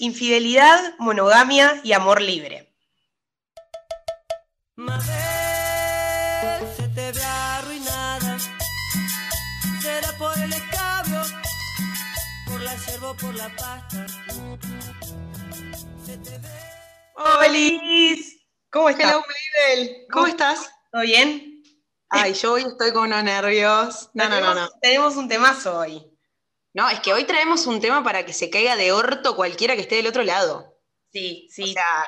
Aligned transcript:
Infidelidad, 0.00 0.94
monogamia 1.00 1.80
y 1.82 1.92
amor 1.92 2.22
libre. 2.22 2.72
se 6.76 6.88
te 6.94 7.10
ve 7.10 7.22
arruinada. 7.24 8.38
Será 9.82 10.16
por 10.16 10.38
el 10.38 10.52
escabio, 10.52 11.20
por 12.46 12.60
la 12.60 12.76
yerba, 12.76 13.14
por 13.14 13.34
la 13.34 13.48
pasta. 13.56 14.06
Se 16.06 16.16
te 16.18 16.38
ve. 16.38 16.48
¡Hola! 17.16 18.22
¿Cómo 18.70 18.90
estás? 18.90 19.10
Hello, 19.10 19.20
Mabel. 19.20 20.06
¿Cómo 20.12 20.26
estás? 20.28 20.70
¿Todo 20.92 21.02
bien? 21.02 21.60
Ay, 22.08 22.34
yo 22.34 22.52
hoy 22.52 22.62
estoy 22.62 22.92
con 22.92 23.06
unos 23.08 23.24
nervios. 23.24 24.10
No, 24.14 24.28
no, 24.28 24.40
no, 24.40 24.54
no. 24.54 24.68
Tenemos 24.80 25.16
un 25.16 25.28
temazo 25.28 25.76
hoy. 25.76 26.06
No, 26.78 26.88
es 26.88 27.00
que 27.00 27.12
hoy 27.12 27.24
traemos 27.24 27.66
un 27.66 27.80
tema 27.80 28.04
para 28.04 28.24
que 28.24 28.32
se 28.32 28.50
caiga 28.50 28.76
de 28.76 28.92
orto 28.92 29.34
cualquiera 29.34 29.74
que 29.74 29.80
esté 29.80 29.96
del 29.96 30.06
otro 30.06 30.22
lado. 30.22 30.78
Sí, 31.12 31.48
sí. 31.50 31.64
O 31.64 31.66
sea, 31.66 32.06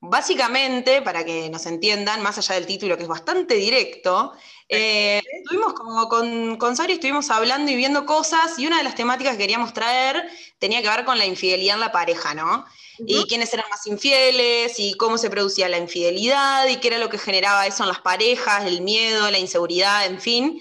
básicamente, 0.00 1.00
para 1.00 1.24
que 1.24 1.48
nos 1.48 1.64
entiendan, 1.64 2.22
más 2.22 2.36
allá 2.36 2.56
del 2.56 2.66
título 2.66 2.98
que 2.98 3.04
es 3.04 3.08
bastante 3.08 3.54
directo, 3.54 4.34
eh, 4.68 5.22
estuvimos 5.42 5.72
como 5.72 6.10
con, 6.10 6.58
con 6.58 6.76
Sabri, 6.76 6.92
estuvimos 6.92 7.30
hablando 7.30 7.72
y 7.72 7.76
viendo 7.76 8.04
cosas, 8.04 8.58
y 8.58 8.66
una 8.66 8.76
de 8.76 8.84
las 8.84 8.96
temáticas 8.96 9.32
que 9.32 9.44
queríamos 9.44 9.72
traer 9.72 10.28
tenía 10.58 10.82
que 10.82 10.90
ver 10.90 11.06
con 11.06 11.16
la 11.16 11.24
infidelidad 11.24 11.76
en 11.76 11.80
la 11.80 11.90
pareja, 11.90 12.34
¿no? 12.34 12.66
Y 12.98 13.24
quiénes 13.28 13.54
eran 13.54 13.70
más 13.70 13.86
infieles, 13.86 14.78
y 14.78 14.92
cómo 14.98 15.16
se 15.16 15.30
producía 15.30 15.70
la 15.70 15.78
infidelidad, 15.78 16.68
y 16.68 16.76
qué 16.80 16.88
era 16.88 16.98
lo 16.98 17.08
que 17.08 17.16
generaba 17.16 17.66
eso 17.66 17.84
en 17.84 17.88
las 17.88 18.00
parejas, 18.00 18.66
el 18.66 18.82
miedo, 18.82 19.30
la 19.30 19.38
inseguridad, 19.38 20.04
en 20.04 20.20
fin. 20.20 20.60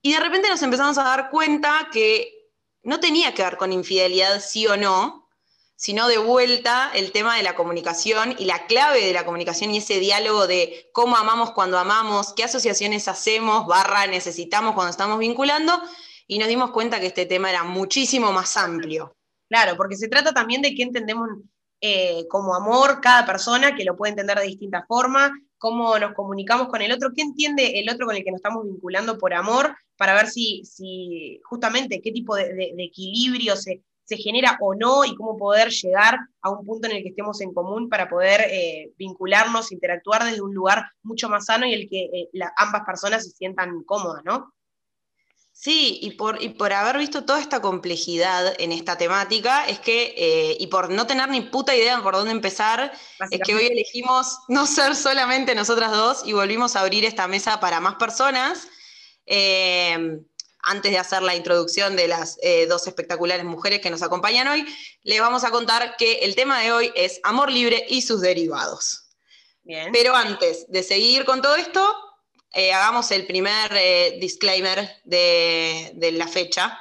Y 0.00 0.12
de 0.12 0.20
repente 0.20 0.48
nos 0.48 0.62
empezamos 0.62 0.96
a 0.96 1.02
dar 1.02 1.30
cuenta 1.30 1.88
que 1.92 2.43
no 2.84 3.00
tenía 3.00 3.34
que 3.34 3.42
ver 3.42 3.56
con 3.56 3.72
infidelidad 3.72 4.40
sí 4.40 4.66
o 4.66 4.76
no, 4.76 5.28
sino 5.76 6.06
de 6.06 6.18
vuelta 6.18 6.90
el 6.94 7.12
tema 7.12 7.36
de 7.36 7.42
la 7.42 7.56
comunicación 7.56 8.36
y 8.38 8.44
la 8.44 8.66
clave 8.66 9.04
de 9.04 9.12
la 9.12 9.24
comunicación 9.24 9.70
y 9.70 9.78
ese 9.78 9.98
diálogo 9.98 10.46
de 10.46 10.88
cómo 10.92 11.16
amamos 11.16 11.50
cuando 11.50 11.78
amamos, 11.78 12.32
qué 12.34 12.44
asociaciones 12.44 13.08
hacemos, 13.08 13.66
barra 13.66 14.06
necesitamos 14.06 14.74
cuando 14.74 14.90
estamos 14.90 15.18
vinculando, 15.18 15.82
y 16.26 16.38
nos 16.38 16.48
dimos 16.48 16.70
cuenta 16.70 17.00
que 17.00 17.08
este 17.08 17.26
tema 17.26 17.50
era 17.50 17.64
muchísimo 17.64 18.32
más 18.32 18.56
amplio. 18.56 19.16
Claro, 19.48 19.76
porque 19.76 19.96
se 19.96 20.08
trata 20.08 20.32
también 20.32 20.62
de 20.62 20.74
qué 20.74 20.82
entendemos 20.84 21.28
eh, 21.80 22.26
como 22.28 22.54
amor 22.54 23.00
cada 23.00 23.26
persona, 23.26 23.74
que 23.74 23.84
lo 23.84 23.96
puede 23.96 24.10
entender 24.10 24.38
de 24.38 24.46
distinta 24.46 24.84
forma, 24.86 25.32
cómo 25.58 25.98
nos 25.98 26.14
comunicamos 26.14 26.68
con 26.68 26.80
el 26.82 26.92
otro, 26.92 27.10
qué 27.14 27.22
entiende 27.22 27.78
el 27.80 27.90
otro 27.90 28.06
con 28.06 28.16
el 28.16 28.24
que 28.24 28.30
nos 28.30 28.38
estamos 28.38 28.64
vinculando 28.64 29.18
por 29.18 29.34
amor, 29.34 29.76
para 29.96 30.14
ver 30.14 30.28
si, 30.28 30.64
si 30.64 31.40
justamente 31.44 32.00
qué 32.02 32.12
tipo 32.12 32.34
de, 32.36 32.74
equilibrio 32.78 33.56
se, 33.56 33.82
genera 34.06 34.58
o 34.60 34.74
no 34.74 35.04
y 35.04 35.16
cómo 35.16 35.36
poder 35.36 35.70
llegar 35.70 36.18
a 36.42 36.50
un 36.50 36.64
punto 36.64 36.86
en 36.86 36.96
el 36.96 37.02
que 37.02 37.08
estemos 37.08 37.40
en 37.40 37.54
común 37.54 37.88
para 37.88 38.08
poder 38.08 38.42
eh, 38.48 38.92
vincularnos, 38.98 39.72
interactuar 39.72 40.24
desde 40.24 40.42
un 40.42 40.54
lugar 40.54 40.84
mucho 41.02 41.28
más 41.28 41.46
sano 41.46 41.66
y 41.66 41.72
el 41.72 41.88
que 41.88 42.04
eh, 42.04 42.28
ambas 42.56 42.82
personas 42.84 43.24
se 43.24 43.30
sientan 43.30 43.82
cómodas, 43.84 44.22
¿no? 44.24 44.52
Sí, 45.56 46.00
y 46.02 46.10
por, 46.10 46.42
y 46.42 46.48
por 46.48 46.72
haber 46.72 46.98
visto 46.98 47.24
toda 47.24 47.40
esta 47.40 47.62
complejidad 47.62 48.54
en 48.58 48.72
esta 48.72 48.98
temática, 48.98 49.64
es 49.66 49.78
que, 49.78 50.12
eh, 50.16 50.56
y 50.58 50.66
por 50.66 50.90
no 50.90 51.06
tener 51.06 51.28
ni 51.28 51.42
puta 51.42 51.76
idea 51.76 52.02
por 52.02 52.14
dónde 52.14 52.32
empezar, 52.32 52.92
es 53.30 53.40
que 53.40 53.54
hoy 53.54 53.66
elegimos 53.66 54.40
no 54.48 54.66
ser 54.66 54.96
solamente 54.96 55.54
nosotras 55.54 55.92
dos 55.92 56.22
y 56.26 56.32
volvimos 56.32 56.74
a 56.74 56.80
abrir 56.80 57.04
esta 57.04 57.28
mesa 57.28 57.60
para 57.60 57.78
más 57.78 57.94
personas. 57.94 58.66
Eh, 59.26 60.18
antes 60.64 60.92
de 60.92 60.98
hacer 60.98 61.22
la 61.22 61.34
introducción 61.34 61.94
de 61.96 62.08
las 62.08 62.38
eh, 62.42 62.66
dos 62.66 62.86
espectaculares 62.86 63.44
mujeres 63.44 63.80
que 63.80 63.90
nos 63.90 64.02
acompañan 64.02 64.48
hoy, 64.48 64.66
les 65.02 65.20
vamos 65.20 65.44
a 65.44 65.50
contar 65.50 65.96
que 65.96 66.20
el 66.20 66.34
tema 66.34 66.60
de 66.60 66.72
hoy 66.72 66.92
es 66.94 67.20
amor 67.22 67.52
libre 67.52 67.84
y 67.88 68.02
sus 68.02 68.20
derivados. 68.20 69.10
Bien. 69.62 69.90
Pero 69.92 70.14
antes 70.14 70.66
de 70.70 70.82
seguir 70.82 71.24
con 71.24 71.42
todo 71.42 71.56
esto, 71.56 71.94
eh, 72.52 72.72
hagamos 72.72 73.10
el 73.10 73.26
primer 73.26 73.72
eh, 73.74 74.16
disclaimer 74.20 75.00
de, 75.04 76.10
la 76.12 76.28
fecha, 76.28 76.78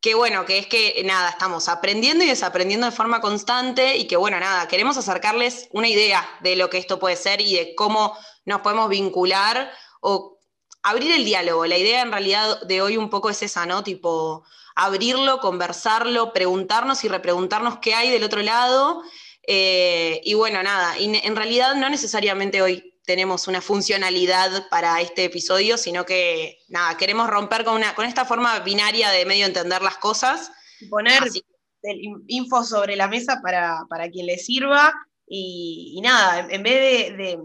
que 0.00 0.14
bueno, 0.14 0.44
que 0.44 0.58
es 0.58 0.66
que 0.66 1.02
nada, 1.04 1.30
estamos 1.30 1.68
aprendiendo 1.68 2.24
y 2.24 2.28
desaprendiendo 2.28 2.86
de 2.86 2.92
forma 2.92 3.20
constante 3.20 3.96
y 3.96 4.06
que 4.06 4.16
bueno, 4.16 4.40
nada, 4.40 4.66
queremos 4.68 4.96
acercarles 4.96 5.68
una 5.70 5.88
idea 5.88 6.28
de 6.40 6.56
lo 6.56 6.68
que 6.68 6.78
esto 6.78 6.98
puede 6.98 7.16
ser 7.16 7.40
y 7.40 7.54
de 7.54 7.74
cómo 7.74 8.16
nos 8.44 8.60
podemos 8.60 8.88
vincular 8.88 9.70
o 10.00 10.37
abrir 10.82 11.12
el 11.12 11.24
diálogo. 11.24 11.66
La 11.66 11.76
idea 11.76 12.02
en 12.02 12.12
realidad 12.12 12.60
de 12.62 12.82
hoy 12.82 12.96
un 12.96 13.10
poco 13.10 13.30
es 13.30 13.42
esa, 13.42 13.66
¿no? 13.66 13.82
Tipo, 13.82 14.44
abrirlo, 14.74 15.40
conversarlo, 15.40 16.32
preguntarnos 16.32 17.04
y 17.04 17.08
repreguntarnos 17.08 17.78
qué 17.78 17.94
hay 17.94 18.10
del 18.10 18.24
otro 18.24 18.42
lado. 18.42 19.02
Eh, 19.46 20.20
y 20.24 20.34
bueno, 20.34 20.62
nada, 20.62 20.98
y 20.98 21.14
en 21.16 21.36
realidad 21.36 21.74
no 21.74 21.88
necesariamente 21.88 22.60
hoy 22.62 22.94
tenemos 23.08 23.48
una 23.48 23.62
funcionalidad 23.62 24.68
para 24.68 25.00
este 25.00 25.24
episodio, 25.24 25.78
sino 25.78 26.04
que 26.04 26.58
nada, 26.68 26.96
queremos 26.98 27.30
romper 27.30 27.64
con, 27.64 27.76
una, 27.76 27.94
con 27.94 28.04
esta 28.04 28.26
forma 28.26 28.58
binaria 28.60 29.10
de 29.10 29.24
medio 29.24 29.46
entender 29.46 29.80
las 29.80 29.96
cosas. 29.96 30.52
Poner 30.90 31.22
info 32.26 32.62
sobre 32.64 32.96
la 32.96 33.08
mesa 33.08 33.40
para, 33.42 34.10
quien 34.12 34.26
le 34.26 34.36
sirva 34.36 34.92
y, 35.26 35.98
nada, 36.02 36.46
en, 36.50 36.62
vez 36.62 37.16
de, 37.16 37.38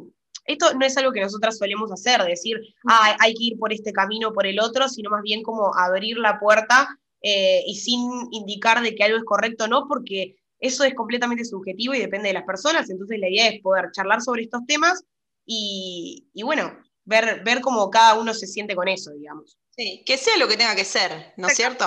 Esto 0.46 0.74
no 0.74 0.86
es 0.86 0.98
algo 0.98 1.12
que 1.12 1.22
nosotras 1.22 1.58
solemos 1.58 1.92
hacer, 1.92 2.22
decir, 2.24 2.58
ah, 2.88 3.16
hay 3.20 3.34
que 3.34 3.44
ir 3.44 3.58
por 3.58 3.72
este 3.72 3.94
camino 3.94 4.30
o 4.30 4.34
por 4.34 4.46
el 4.46 4.59
otro, 4.59 4.90
sino 4.90 5.09
más 5.09 5.22
bien 5.22 5.42
como 5.42 5.74
abrir 5.76 6.18
la 6.18 6.40
puerta 6.40 6.88
eh, 7.22 7.64
y 7.66 7.76
sin 7.76 8.02
indicar 8.31 8.82
de 8.82 8.94
que 8.96 9.03
algo 9.03 9.18
es 9.18 9.24
correcto 9.24 9.64
o 9.64 9.68
no, 9.68 9.88
porque 9.88 10.36
eso 10.59 10.84
es 10.84 10.94
completamente 10.94 11.46
subjetivo 11.46 11.94
y 11.94 12.00
depende 12.00 12.30
de 12.30 12.34
las 12.34 12.44
personas, 12.44 12.90
entonces 12.90 13.20
la 13.20 13.30
idea 13.30 13.50
es 13.50 13.62
poder 13.62 13.92
charlar 13.92 14.22
sobre 14.22 14.44
estos 14.44 14.62
temas 14.66 15.03
y, 15.46 16.26
bueno, 16.44 16.78
ver, 17.03 17.44
ver 17.44 17.62
cómo 17.62 17.90
cada 17.90 18.16
uno 18.16 18.34
se 18.34 18.48
siente 18.48 18.76
con 18.76 18.88
eso, 18.88 19.12
digamos. 19.12 19.58
Sí, 19.76 20.03
que 20.06 20.18
sea 20.18 20.38
lo 20.38 20.48
que 20.48 20.56
tenga 20.56 20.76
que 20.76 20.86
ser, 20.86 21.34
¿no 21.38 21.48
es 21.48 21.56
cierto? 21.56 21.86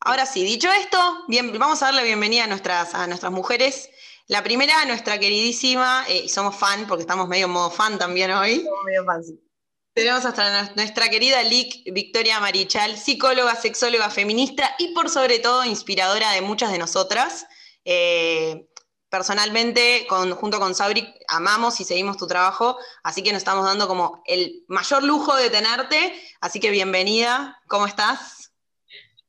Ahora 0.00 0.26
sí, 0.26 0.42
dicho 0.42 0.70
esto, 0.72 0.98
bien, 1.28 1.56
vamos 1.58 1.82
a 1.82 1.86
darle 1.86 2.04
bienvenida 2.04 2.44
a 2.44 2.46
nuestras, 2.48 2.94
a 2.94 3.06
nuestras 3.06 3.30
mujeres. 3.30 3.90
La 4.28 4.42
primera, 4.42 4.84
nuestra 4.84 5.18
queridísima, 5.18 6.04
eh, 6.08 6.22
y 6.24 6.28
somos 6.28 6.56
fan, 6.56 6.86
porque 6.86 7.02
estamos 7.02 7.28
medio 7.28 7.46
en 7.46 7.52
modo 7.52 7.70
fan 7.70 7.98
también 7.98 8.30
hoy. 8.30 8.56
Somos 8.56 8.84
medio 8.84 9.04
fan, 9.04 9.24
sí. 9.24 9.38
Tenemos 9.94 10.24
hasta 10.24 10.72
nuestra 10.74 11.10
querida 11.10 11.42
Lick 11.42 11.92
Victoria 11.92 12.40
Marichal, 12.40 12.96
psicóloga, 12.96 13.54
sexóloga, 13.56 14.08
feminista 14.08 14.74
y 14.78 14.94
por 14.94 15.10
sobre 15.10 15.38
todo 15.38 15.64
inspiradora 15.64 16.30
de 16.30 16.40
muchas 16.40 16.72
de 16.72 16.78
nosotras. 16.78 17.46
Eh, 17.84 18.66
personalmente, 19.10 20.06
junto 20.08 20.58
con 20.58 20.74
Sabri, 20.74 21.14
amamos 21.28 21.78
y 21.80 21.84
seguimos 21.84 22.16
tu 22.16 22.26
trabajo, 22.26 22.78
así 23.02 23.22
que 23.22 23.32
nos 23.32 23.40
estamos 23.40 23.66
dando 23.66 23.86
como 23.86 24.22
el 24.24 24.64
mayor 24.68 25.02
lujo 25.02 25.36
de 25.36 25.50
tenerte, 25.50 26.18
así 26.40 26.60
que 26.60 26.70
bienvenida, 26.70 27.60
¿cómo 27.68 27.86
estás? 27.86 28.41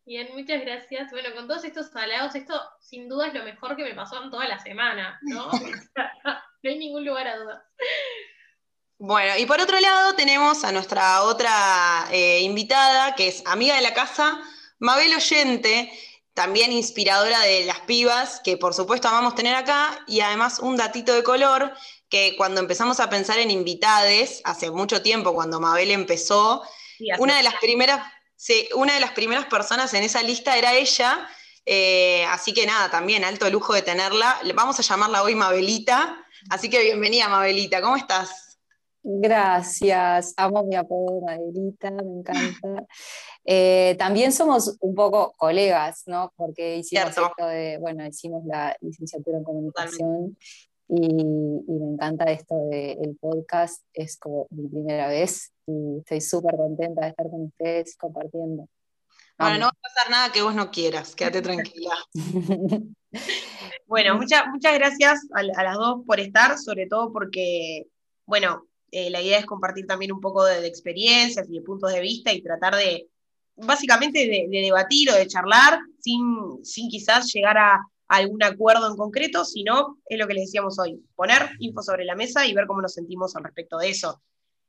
Bien, 0.06 0.30
muchas 0.34 0.62
gracias. 0.62 1.12
Bueno, 1.12 1.30
con 1.34 1.48
todos 1.48 1.64
estos 1.64 1.96
halagos, 1.96 2.36
esto 2.36 2.60
sin 2.82 3.08
duda 3.08 3.28
es 3.28 3.34
lo 3.34 3.44
mejor 3.44 3.76
que 3.76 3.84
me 3.84 3.96
pasó 3.96 4.22
en 4.22 4.30
toda 4.32 4.48
la 4.48 4.60
semana, 4.60 5.20
¿no? 5.22 5.50
no 6.64 6.70
hay 6.70 6.78
ningún 6.78 7.06
lugar 7.06 7.28
a 7.28 7.38
dudas. 7.38 7.64
Bueno, 8.98 9.38
y 9.38 9.46
por 9.46 9.60
otro 9.60 9.80
lado 9.80 10.16
tenemos 10.16 10.64
a 10.64 10.72
nuestra 10.72 11.24
otra 11.24 12.08
eh, 12.12 12.42
invitada, 12.42 13.16
que 13.16 13.28
es 13.28 13.44
amiga 13.46 13.76
de 13.76 13.82
la 13.82 13.94
casa, 13.94 14.40
Mabel 14.80 15.14
Oyente, 15.14 15.92
también 16.34 16.72
inspiradora 16.72 17.42
de 17.42 17.66
las 17.66 17.82
pibas, 17.82 18.42
que 18.44 18.58
por 18.58 18.74
supuesto 18.74 19.08
amamos 19.08 19.36
tener 19.36 19.56
acá, 19.56 20.04
y 20.08 20.22
además 20.22 20.60
un 20.60 20.78
datito 20.78 21.14
de 21.14 21.24
color, 21.24 21.74
que 22.10 22.36
cuando 22.38 22.62
empezamos 22.62 23.00
a 23.00 23.10
pensar 23.10 23.40
en 23.40 23.52
invitades, 23.52 24.42
hace 24.44 24.72
mucho 24.72 25.02
tiempo, 25.02 25.34
cuando 25.34 25.60
Mabel 25.60 25.92
empezó, 25.92 26.64
una, 27.18 27.38
de 27.38 27.44
las 27.44 27.56
primeras, 27.56 28.06
una 28.76 28.94
de 28.94 29.00
las 29.00 29.12
primeras 29.12 29.46
personas 29.46 29.94
en 29.94 30.04
esa 30.04 30.22
lista 30.22 30.58
era 30.58 30.74
ella, 30.74 31.28
eh, 31.66 32.26
así 32.26 32.54
que 32.54 32.66
nada, 32.66 32.90
también 32.90 33.24
alto 33.24 33.50
lujo 33.50 33.74
de 33.74 33.82
tenerla. 33.82 34.38
Vamos 34.56 34.80
a 34.80 34.84
llamarla 34.84 35.24
hoy 35.24 35.36
Mabelita, 35.36 36.18
así 36.50 36.70
que 36.70 36.82
bienvenida 36.82 37.30
Mabelita, 37.30 37.82
¿cómo 37.82 37.96
estás? 37.96 38.60
Gracias, 39.02 40.34
amo 40.38 40.64
mi 40.64 40.76
apodo 40.76 41.22
Mabelita, 41.22 41.92
me 41.92 42.20
encanta. 42.20 42.86
Eh, 43.46 43.98
también 44.00 44.32
somos 44.32 44.78
un 44.80 44.96
poco 44.96 45.34
colegas, 45.36 46.04
¿no? 46.06 46.32
Porque 46.38 46.78
hicimos 46.78 47.10
esto 47.10 47.46
de, 47.46 47.78
bueno, 47.78 48.06
hicimos 48.06 48.46
la 48.46 48.76
licenciatura 48.80 49.38
en 49.38 49.44
comunicación 49.44 50.38
y, 50.88 51.14
me 51.16 51.94
encanta 51.94 52.26
esto 52.26 52.56
del 52.70 53.18
podcast, 53.20 53.84
es 53.94 54.18
como 54.18 54.48
mi 54.52 54.68
primera 54.68 55.08
vez 55.08 55.52
y 55.66 56.00
estoy 56.00 56.22
súper 56.22 56.56
contenta 56.56 57.02
de 57.02 57.10
estar 57.10 57.30
con 57.30 57.46
ustedes 57.46 57.96
compartiendo. 57.98 58.68
Bueno, 59.38 59.58
no 59.58 59.66
va 59.66 59.70
a 59.70 59.82
pasar 59.82 60.12
nada 60.12 60.32
que 60.32 60.42
vos 60.42 60.54
no 60.54 60.70
quieras, 60.70 61.16
quédate 61.16 61.42
tranquila. 61.42 61.96
bueno, 63.88 64.16
muchas 64.16 64.44
muchas 64.48 64.74
gracias 64.76 65.22
a, 65.34 65.44
las 65.44 65.76
dos 65.76 66.04
por 66.06 66.20
estar, 66.20 66.58
sobre 66.58 66.86
todo 66.86 67.12
porque, 67.12 67.88
bueno, 68.26 68.68
eh, 68.92 69.10
la 69.10 69.22
idea 69.22 69.40
es 69.40 69.46
compartir 69.46 69.88
también 69.88 70.12
un 70.12 70.22
poco 70.22 70.46
de, 70.46 70.68
experiencias 70.68 71.48
y 71.50 71.54
de 71.54 71.62
puntos 71.62 71.92
de 71.92 72.02
vista 72.02 72.32
y 72.32 72.44
tratar 72.44 72.76
de, 72.76 73.08
básicamente 73.56 74.20
de, 74.20 74.48
debatir 74.50 75.10
o 75.10 75.16
de 75.16 75.28
charlar 75.28 75.80
sin, 76.00 76.64
sin 76.64 76.90
quizás 76.90 77.34
llegar 77.34 77.58
a, 77.58 77.80
algún 78.08 78.44
acuerdo 78.44 78.88
en 78.88 78.98
concreto, 78.98 79.46
sino 79.46 80.00
es 80.06 80.20
lo 80.20 80.28
que 80.28 80.34
les 80.34 80.46
decíamos 80.46 80.78
hoy, 80.80 81.04
poner 81.16 81.50
info 81.60 81.82
sobre 81.82 82.06
la 82.06 82.16
mesa 82.16 82.46
y 82.46 82.54
ver 82.54 82.68
cómo 82.68 82.82
nos 82.82 82.94
sentimos 82.94 83.36
al 83.36 83.44
respecto 83.44 83.78
de 83.78 83.90
eso. 83.90 84.22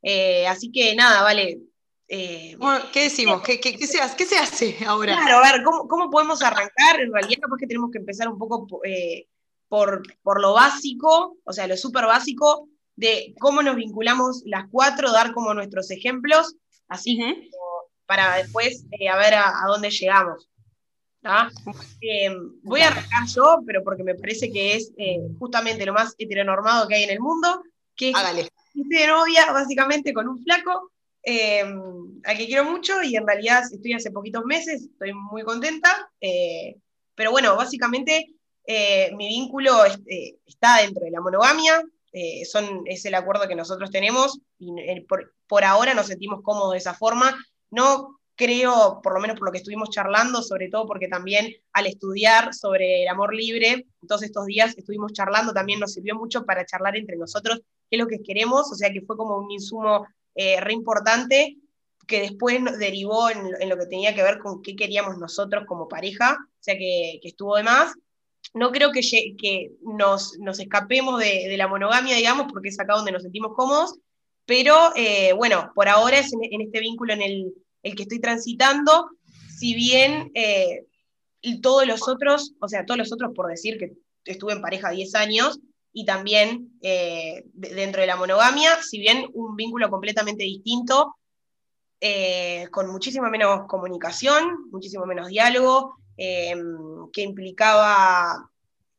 Eh, 0.02 0.46
así 0.46 0.70
que 0.70 0.94
nada, 0.94 1.22
vale. 1.22 1.60
Eh, 2.08 2.56
¿Qué 2.92 3.04
decimos? 3.04 3.42
¿Qué, 3.42 3.86
se 3.86 4.38
hace, 4.38 4.76
ahora? 4.86 5.16
Claro, 5.16 5.38
a 5.38 5.52
ver, 5.52 5.62
¿cómo, 5.62 6.10
podemos 6.10 6.42
arrancar? 6.42 7.00
En 7.00 7.12
realidad, 7.12 7.40
capaz 7.42 7.56
que 7.58 7.66
tenemos 7.66 7.90
que 7.90 7.98
empezar 7.98 8.28
un 8.28 8.38
poco 8.38 8.81
eh, 8.84 9.26
por, 9.69 10.02
por 10.22 10.40
lo 10.40 10.52
básico, 10.52 11.38
o 11.44 11.52
sea, 11.52 11.66
lo 11.66 11.76
súper 11.76 12.04
básico, 12.04 12.69
de 12.96 13.34
cómo 13.40 13.62
nos 13.62 13.76
vinculamos 13.76 14.42
las 14.44 14.64
cuatro, 14.70 15.10
dar 15.10 15.32
como 15.32 15.54
nuestros 15.54 15.90
ejemplos, 15.90 16.54
así 16.88 17.19
para 18.06 18.36
después 18.36 18.84
a 19.10 19.16
ver 19.16 19.34
a, 19.34 19.64
dónde 19.66 19.90
llegamos. 19.90 20.48
Voy 22.62 22.80
a 22.80 22.88
arrancar 22.88 23.26
yo, 23.26 23.60
pero 23.66 23.82
porque 23.82 24.04
me 24.04 24.14
parece 24.14 24.50
que 24.50 24.74
es 24.74 24.92
justamente 25.38 25.86
lo 25.86 25.92
más 25.92 26.14
heteronormado 26.18 26.86
que 26.86 26.96
hay 26.96 27.04
en 27.04 27.10
el 27.10 27.20
mundo, 27.20 27.62
que 27.96 28.10
es 28.10 28.16
estoy 28.74 28.98
de 28.98 29.06
novia 29.06 29.52
básicamente 29.52 30.12
con 30.12 30.28
un 30.28 30.42
flaco 30.42 30.90
em, 31.22 32.20
al 32.24 32.36
que 32.36 32.46
quiero 32.46 32.64
mucho 32.64 33.02
y 33.02 33.16
en 33.16 33.26
realidad 33.26 33.62
estoy 33.70 33.92
hace 33.92 34.10
poquitos 34.10 34.44
meses, 34.44 34.82
estoy 34.82 35.12
muy 35.12 35.42
contenta, 35.42 36.10
eh, 36.20 36.76
pero 37.14 37.30
bueno, 37.30 37.56
básicamente 37.56 38.34
eh, 38.66 39.12
mi 39.16 39.28
vínculo 39.28 39.84
eh, 39.86 40.36
está 40.46 40.78
dentro 40.82 41.04
de 41.04 41.10
la 41.10 41.20
monogamia, 41.20 41.82
son, 42.48 42.82
es 42.86 43.04
el 43.06 43.14
acuerdo 43.16 43.48
que 43.48 43.56
nosotros 43.56 43.90
tenemos 43.90 44.38
y 44.60 45.00
por, 45.00 45.34
por, 45.48 45.64
ahora 45.64 45.94
nos 45.94 46.06
sentimos 46.06 46.42
cómodos 46.44 46.70
de 46.70 46.78
esa 46.78 46.94
forma. 46.94 47.36
No 47.72 48.20
creo, 48.36 49.00
por 49.02 49.14
lo 49.14 49.20
menos 49.20 49.38
por 49.38 49.48
lo 49.48 49.52
que 49.52 49.58
estuvimos 49.58 49.90
charlando, 49.90 50.42
sobre 50.42 50.69
todo 50.69 50.86
porque 50.86 51.08
también 51.08 51.54
al 51.72 51.86
estudiar 51.86 52.52
sobre 52.52 53.02
el 53.02 53.08
amor 53.08 53.34
libre, 53.34 53.86
todos 54.06 54.22
estos 54.22 54.46
días 54.46 54.76
estuvimos 54.76 55.12
charlando, 55.12 55.52
también 55.52 55.81
nos 55.81 55.92
sirvió 55.92 56.14
mucho 56.14 56.44
para 56.44 56.66
charlar 56.66 56.96
entre 56.96 57.16
nosotros 57.16 57.60
qué 57.90 57.96
es 57.96 57.98
lo 57.98 58.08
que 58.08 58.22
queremos, 58.22 58.70
o 58.72 58.75
sea 58.75 58.92
que 58.92 59.02
fue 59.02 59.16
como 59.16 59.38
un 59.38 59.50
insumo 59.50 60.06
eh, 60.34 60.60
re 60.60 60.72
importante 60.72 61.58
que 62.06 62.20
después 62.20 62.60
derivó 62.78 63.31
en, 63.31 63.69
lo 63.69 63.78
que 63.78 63.86
tenía 63.86 64.14
que 64.14 64.22
ver 64.22 64.38
con 64.38 64.62
qué 64.62 64.76
queríamos 64.76 65.19
nosotros 65.19 65.64
como 65.66 65.88
pareja, 65.88 66.36
o 66.38 66.62
sea 66.62 66.76
que, 66.76 67.20
estuvo 67.22 67.56
de 67.56 67.62
más. 67.62 67.94
No 68.52 68.70
creo 68.72 68.92
que, 68.92 69.00
que 69.38 69.72
nos, 69.82 70.38
nos 70.38 70.60
escapemos 70.60 71.19
de, 71.19 71.54
la 71.56 71.66
monogamia, 71.66 72.14
digamos, 72.14 72.46
porque 72.52 72.69
es 72.69 72.78
acá 72.78 72.94
donde 72.94 73.12
nos 73.12 73.22
sentimos 73.22 73.52
cómodos, 73.54 73.98
pero 74.44 74.92
eh, 74.96 75.32
bueno, 75.32 75.72
por 75.75 75.88
ahora 75.88 76.19
es 76.19 76.31
en, 76.32 76.60
este 76.60 76.81
vínculo 76.81 77.14
en 77.14 77.22
el, 77.22 77.54
el, 77.84 77.94
que 77.94 78.02
estoy 78.02 78.20
transitando, 78.20 79.10
si 79.56 79.75
bien 79.75 80.32
eh, 80.34 80.86
todos 81.62 81.86
los 81.86 82.08
otros, 82.08 82.54
o 82.60 82.69
sea, 82.69 82.84
todos 82.84 82.98
los 82.98 83.12
otros 83.12 83.32
por 83.34 83.48
decir 83.48 83.78
que 83.78 83.92
estuve 84.25 84.52
en 84.52 84.62
pareja 84.62 84.90
10 84.90 85.14
años, 85.14 85.60
y 85.92 86.04
también 86.04 86.72
eh, 86.82 87.44
dentro 87.52 88.00
de 88.00 88.08
la 88.08 88.16
monogamia, 88.16 88.82
si 88.82 88.98
bien 88.98 89.26
un 89.32 89.54
vínculo 89.54 89.88
completamente 89.90 90.42
distinto, 90.42 91.14
eh, 92.00 92.66
con 92.72 92.90
muchísima 92.90 93.31
menos 93.31 93.66
comunicación, 93.69 94.70
muchísimo 94.72 95.06
menos 95.06 95.28
diálogo, 95.28 95.96
que 96.16 97.22
implicaba, 97.22 98.50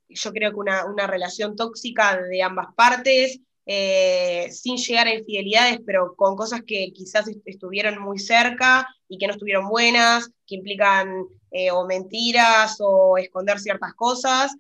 yo 0.10 0.32
creo 0.34 0.52
que 0.52 0.58
una 0.58 1.08
relación 1.08 1.56
tóxica 1.56 2.22
de 2.22 2.44
ambas 2.44 2.68
partes, 2.76 3.40
eh, 3.66 4.50
sin 4.52 4.78
llegar 4.78 5.08
a 5.08 5.14
infidelidades, 5.14 5.80
pero 5.86 6.16
con 6.16 6.36
cosas 6.36 6.62
que 6.66 6.92
quizás 6.94 7.30
estuvieron 7.46 8.00
muy 8.02 8.20
cerca 8.20 8.88
y 9.08 9.18
que 9.18 9.28
no 9.28 9.34
estuvieron 9.34 9.68
buenas, 9.68 10.30
que 10.46 10.56
implican 10.56 11.26
o 11.72 11.86
mentiras 11.86 12.78
o 12.80 13.18
esconder 13.18 13.60
ciertas 13.60 13.94
cosas. 13.94 14.54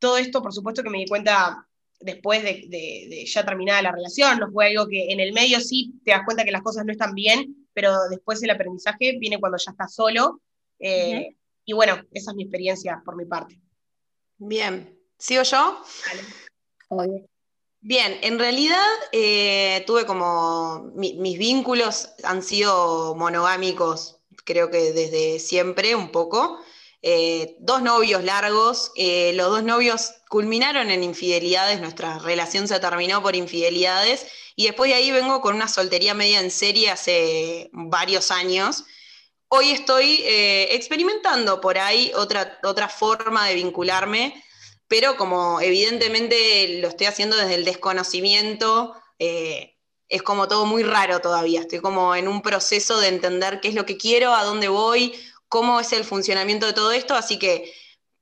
Todo 0.00 0.18
esto, 0.18 0.42
por 0.42 0.52
supuesto, 0.52 0.82
que 0.82 0.90
me 0.90 0.98
di 0.98 1.06
cuenta 1.06 1.64
después 2.00 2.42
de, 2.42 3.24
ya 3.26 3.44
terminada 3.44 3.82
la 3.82 3.92
relación, 3.92 4.38
no 4.38 4.50
fue 4.50 4.68
algo 4.68 4.88
que 4.88 5.12
en 5.12 5.20
el 5.20 5.32
medio 5.32 5.60
sí 5.60 5.92
te 6.04 6.12
das 6.12 6.22
cuenta 6.24 6.44
que 6.44 6.50
las 6.50 6.62
cosas 6.62 6.84
no 6.84 6.92
están 6.92 7.14
bien, 7.14 7.68
pero 7.72 8.08
después 8.08 8.42
el 8.42 8.50
aprendizaje 8.50 9.18
viene 9.18 9.38
cuando 9.38 9.58
ya 9.58 9.70
estás 9.70 9.94
solo. 9.94 10.40
Eh, 10.78 11.36
y 11.64 11.72
bueno, 11.72 12.02
esa 12.12 12.30
es 12.30 12.36
mi 12.36 12.44
experiencia 12.44 13.02
por 13.04 13.16
mi 13.16 13.26
parte. 13.26 13.60
Bien, 14.38 14.98
¿sigo 15.18 15.42
yo? 15.42 15.82
Bien, 17.82 18.18
en 18.22 18.38
realidad 18.38 18.84
eh, 19.10 19.82
tuve 19.86 20.04
como, 20.04 20.92
mis 20.94 21.38
vínculos 21.38 22.10
han 22.24 22.42
sido 22.42 23.14
monogámicos, 23.14 24.18
creo 24.44 24.70
que 24.70 24.92
desde 24.92 25.38
siempre 25.38 25.94
un 25.94 26.10
poco. 26.12 26.60
Eh, 27.00 27.56
dos 27.60 27.80
novios 27.80 28.22
largos, 28.22 28.92
eh, 28.96 29.32
los 29.34 29.48
dos 29.48 29.62
novios 29.62 30.12
culminaron 30.28 30.90
en 30.90 31.02
infidelidades, 31.02 31.80
nuestra 31.80 32.18
relación 32.18 32.68
se 32.68 32.78
terminó 32.80 33.22
por 33.22 33.34
infidelidades 33.34 34.26
y 34.56 34.66
después 34.66 34.90
de 34.90 34.96
ahí 34.96 35.10
vengo 35.10 35.40
con 35.40 35.56
una 35.56 35.66
soltería 35.66 36.12
media 36.12 36.40
en 36.40 36.50
serie 36.50 36.90
hace 36.90 37.70
varios 37.72 38.30
años. 38.30 38.84
Hoy 39.48 39.70
estoy 39.70 40.22
experimentando 40.26 41.60
por 41.62 41.78
ahí 41.78 42.12
otra, 42.14 42.58
otra 42.62 42.88
forma 42.90 43.48
de 43.48 43.54
vincularme, 43.54 44.44
pero 44.90 45.16
como 45.16 45.62
evidentemente 45.62 46.80
lo 46.82 46.88
estoy 46.88 47.06
haciendo 47.06 47.36
desde 47.36 47.54
el 47.54 47.64
desconocimiento, 47.64 48.94
es 49.18 50.22
como 50.22 50.48
todo 50.48 50.66
muy 50.66 50.82
raro 50.82 51.20
todavía. 51.20 51.60
Estoy 51.60 51.78
como 51.78 52.14
en 52.16 52.28
un 52.28 52.42
proceso 52.42 52.98
de 53.00 53.08
entender 53.08 53.60
qué 53.60 53.68
es 53.68 53.74
lo 53.74 53.86
que 53.86 53.96
quiero, 53.96 54.34
a 54.34 54.44
dónde 54.44 54.68
voy, 54.68 55.14
cómo 55.48 55.80
es 55.80 55.92
el 55.92 56.04
funcionamiento 56.04 56.66
de 56.66 56.72
todo 56.72 56.92
esto, 56.92 57.14
así 57.14 57.38
que 57.38 57.72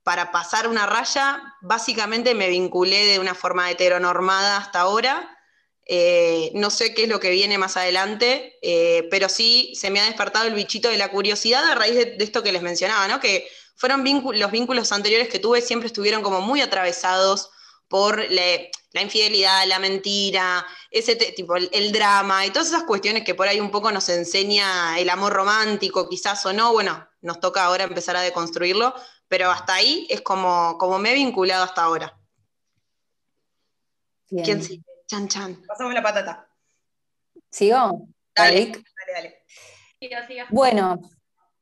para 0.09 0.33
pasar 0.33 0.69
una 0.69 0.87
raya, 0.87 1.43
básicamente 1.61 2.35
me 2.35 2.49
vinculé 2.49 3.05
de 3.05 3.19
una 3.19 3.35
forma 3.35 3.71
heteronormada 3.71 4.57
hasta 4.57 4.81
ahora. 4.81 5.37
Eh, 5.85 6.51
no 6.55 6.71
sé 6.71 6.95
qué 6.95 7.03
es 7.03 7.09
lo 7.11 7.21
que 7.21 7.29
viene 7.29 7.59
más 7.59 7.77
adelante, 7.77 8.59
eh, 8.63 9.07
pero 9.11 9.29
sí 9.29 9.75
se 9.75 9.91
me 9.91 10.01
ha 10.01 10.07
despertado 10.07 10.47
el 10.47 10.55
bichito 10.55 10.89
de 10.89 10.97
la 10.97 11.11
curiosidad 11.11 11.63
a 11.63 11.75
raíz 11.75 11.95
de, 11.95 12.17
esto 12.21 12.43
que 12.43 12.53
les 12.53 12.63
mencionaba, 12.63 13.07
¿no? 13.07 13.21
Que 13.21 13.47
fueron 13.79 14.05
los 14.35 14.51
vínculos 14.51 14.91
anteriores 14.91 15.29
que 15.29 15.39
tuve 15.39 15.63
siempre 15.63 15.87
estuvieron 15.87 16.21
como 16.21 16.41
muy 16.41 16.61
atravesados 16.61 17.51
por 17.87 18.19
la 18.31 19.01
infidelidad, 19.01 19.67
la 19.67 19.79
mentira, 19.79 20.67
ese 20.91 21.15
tipo, 21.17 21.55
el, 21.57 21.93
drama 21.93 22.45
y 22.45 22.51
todas 22.51 22.69
esas 22.69 22.83
cuestiones 22.83 23.25
que 23.25 23.35
por 23.37 23.49
ahí 23.49 23.61
un 23.61 23.71
poco 23.71 23.91
nos 23.93 24.09
enseña 24.09 24.99
el 24.99 25.09
amor 25.09 25.33
romántico, 25.33 26.09
quizás 26.09 26.45
o 26.45 26.53
no, 26.53 26.73
bueno, 26.73 27.09
nos 27.23 27.41
toca 27.41 27.65
ahora 27.65 27.85
empezar 27.85 28.17
a 28.17 28.21
deconstruirlo, 28.21 28.95
pero 29.29 29.51
hasta 29.51 29.75
ahí 29.75 30.07
es 30.11 30.21
como, 30.23 30.77
como 30.77 30.99
me 30.99 31.13
he 31.13 31.15
vinculado 31.15 31.65
hasta 31.65 31.83
ahora. 31.83 32.19
¿Quién 34.27 34.63
sigue? 34.63 34.85
Chan 35.07 35.29
Chan. 35.29 35.63
Pasamos 35.67 35.95
la 35.95 36.03
patata. 36.03 36.51
¿Sigo? 37.51 38.09
Dale, 38.35 38.67
dale, 38.67 39.45
dale. 40.01 40.47
Bueno, 40.51 41.01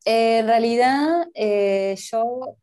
en 0.07 0.47
realidad 0.47 1.27
eh, 1.35 1.97
yo 1.99 2.57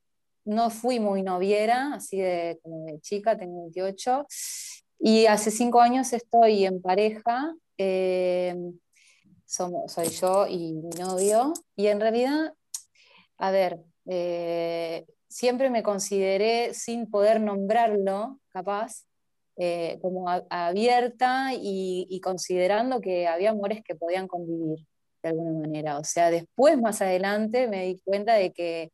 no 0.46 0.70
fui 0.70 1.00
muy 1.00 1.22
noviera, 1.24 1.94
así 1.94 2.18
de, 2.18 2.60
como 2.64 2.86
de 2.86 3.00
chica, 3.02 3.38
tengo 3.38 3.64
28, 3.64 4.26
y 5.00 5.26
hace 5.26 5.52
cinco 5.52 5.82
años 5.82 6.14
estoy 6.14 6.66
en 6.66 6.82
pareja, 6.82 7.54
eh, 7.78 8.56
soy 9.46 10.10
yo 10.10 10.48
y 10.48 10.74
mi 10.74 10.90
novio, 10.92 11.54
y 11.76 11.88
en 11.88 12.00
realidad, 12.00 12.54
a 13.38 13.52
ver, 13.52 13.80
eh, 14.06 15.06
siempre 15.28 15.70
me 15.70 15.84
consideré, 15.84 16.74
sin 16.74 17.10
poder 17.12 17.42
nombrarlo, 17.42 18.40
capaz, 18.50 19.06
eh, 19.58 20.00
como 20.02 20.30
abierta 20.50 21.52
y, 21.54 22.20
considerando 22.24 23.02
que 23.02 23.28
había 23.28 23.52
amores 23.52 23.84
que 23.84 23.96
podían 23.96 24.28
convivir 24.28 24.80
de 25.24 25.30
alguna 25.30 25.54
manera. 25.54 25.98
O 25.98 26.04
sea, 26.04 26.30
después, 26.30 26.80
más 26.80 27.02
adelante, 27.02 27.68
me 27.68 27.86
di 27.86 28.00
cuenta 28.04 28.36
de 28.36 28.52
que 28.52 28.92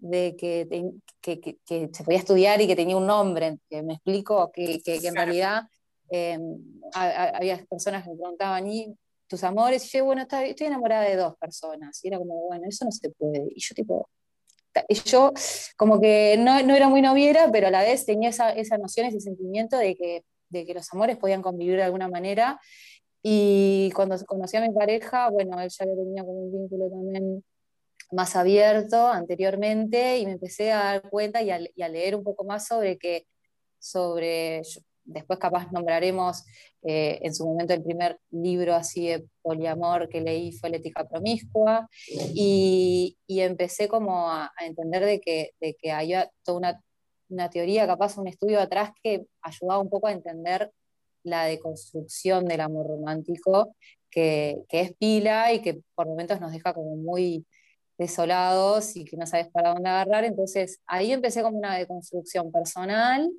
de 0.00 0.36
que, 0.36 1.56
que, 1.66 1.90
se 1.92 2.04
podía 2.04 2.18
estudiar 2.18 2.60
y 2.60 2.66
que 2.66 2.76
tenía 2.76 2.96
un 2.96 3.06
nombre, 3.06 3.58
que 3.68 3.82
me 3.82 3.94
explico, 3.94 4.50
que, 4.52 4.80
en 4.84 5.14
realidad 5.14 5.64
em, 6.10 6.80
había 6.94 7.58
personas 7.68 8.04
que 8.04 8.10
me 8.10 8.16
preguntaban, 8.16 8.66
¿y 8.66 8.94
tus 9.26 9.44
amores? 9.44 9.84
Y 9.86 9.98
yo, 9.98 10.04
bueno, 10.04 10.22
estoy, 10.22 10.54
enamorada 10.66 11.02
de 11.02 11.16
dos 11.16 11.36
personas. 11.36 12.00
Y 12.02 12.08
era 12.08 12.18
como, 12.18 12.46
bueno, 12.46 12.64
eso 12.66 12.84
no 12.84 12.92
se 12.92 13.10
puede. 13.10 13.48
Y 13.54 13.60
yo 13.60 13.74
tipo, 13.74 14.08
yo 15.04 15.32
como 15.76 16.00
que 16.00 16.36
no, 16.38 16.62
no, 16.62 16.74
era 16.74 16.88
muy 16.88 17.02
noviera, 17.02 17.50
pero 17.52 17.66
a 17.66 17.70
la 17.70 17.82
vez 17.82 18.06
tenía 18.06 18.30
esa, 18.30 18.50
esa 18.50 18.78
noción, 18.78 19.06
ese 19.06 19.20
sentimiento 19.20 19.76
de 19.76 19.96
que, 19.96 20.24
de 20.48 20.64
que 20.64 20.74
los 20.74 20.92
amores 20.92 21.16
podían 21.16 21.42
convivir 21.42 21.76
de 21.76 21.82
alguna 21.82 22.08
manera. 22.08 22.60
Y 23.22 23.90
cuando 23.94 24.16
conocí 24.26 24.56
a 24.56 24.60
mi 24.60 24.72
pareja, 24.72 25.28
bueno, 25.30 25.60
él 25.60 25.68
ya 25.70 25.84
tenía 25.84 26.22
como 26.22 26.40
un 26.40 26.52
vínculo 26.52 26.88
también 26.90 27.44
más 28.12 28.36
abierto 28.36 29.08
anteriormente 29.08 30.18
y 30.18 30.26
me 30.26 30.32
empecé 30.32 30.72
a 30.72 30.84
dar 30.84 31.10
cuenta 31.10 31.42
y 31.42 31.50
a, 31.50 31.88
leer 31.88 32.14
un 32.14 32.24
poco 32.24 32.44
más 32.44 32.66
sobre 32.66 32.96
que, 32.96 33.26
sobre, 33.78 34.62
después 35.04 35.38
capaz 35.38 35.70
nombraremos 35.72 36.44
eh, 36.82 37.18
en 37.22 37.34
su 37.34 37.44
momento 37.46 37.74
el 37.74 37.82
primer 37.82 38.18
libro 38.30 38.74
así 38.74 39.08
de 39.08 39.26
poliamor 39.42 40.08
que 40.08 40.20
leí 40.20 40.52
fue 40.52 40.70
La 40.70 40.76
ética 40.76 41.06
promiscua. 41.06 41.88
Y, 42.34 43.18
y 43.26 43.40
empecé 43.40 43.88
como 43.88 44.30
a, 44.30 44.52
entender 44.64 45.04
de 45.04 45.20
que, 45.20 45.50
de 45.60 45.74
que 45.74 45.92
había 45.92 46.30
toda 46.44 46.58
una 46.58 46.82
una 47.28 47.50
teoría, 47.50 47.86
capaz 47.86 48.16
un 48.18 48.28
estudio 48.28 48.60
atrás 48.60 48.90
que 49.02 49.26
ayudaba 49.42 49.80
un 49.80 49.90
poco 49.90 50.06
a 50.06 50.12
entender 50.12 50.72
la 51.22 51.44
deconstrucción 51.44 52.46
del 52.46 52.60
amor 52.60 52.86
romántico, 52.86 53.74
que, 54.10 54.62
que, 54.68 54.80
es 54.80 54.92
pila 54.94 55.52
y 55.52 55.60
que 55.60 55.80
por 55.94 56.06
momentos 56.06 56.40
nos 56.40 56.52
deja 56.52 56.72
como 56.72 56.96
muy 56.96 57.44
desolados 57.98 58.96
y 58.96 59.04
que 59.04 59.16
no 59.16 59.26
sabes 59.26 59.48
para 59.48 59.74
dónde 59.74 59.88
agarrar. 59.88 60.24
Entonces 60.24 60.80
ahí 60.86 61.12
empecé 61.12 61.42
como 61.42 61.58
una 61.58 61.76
deconstrucción 61.76 62.50
personal 62.52 63.30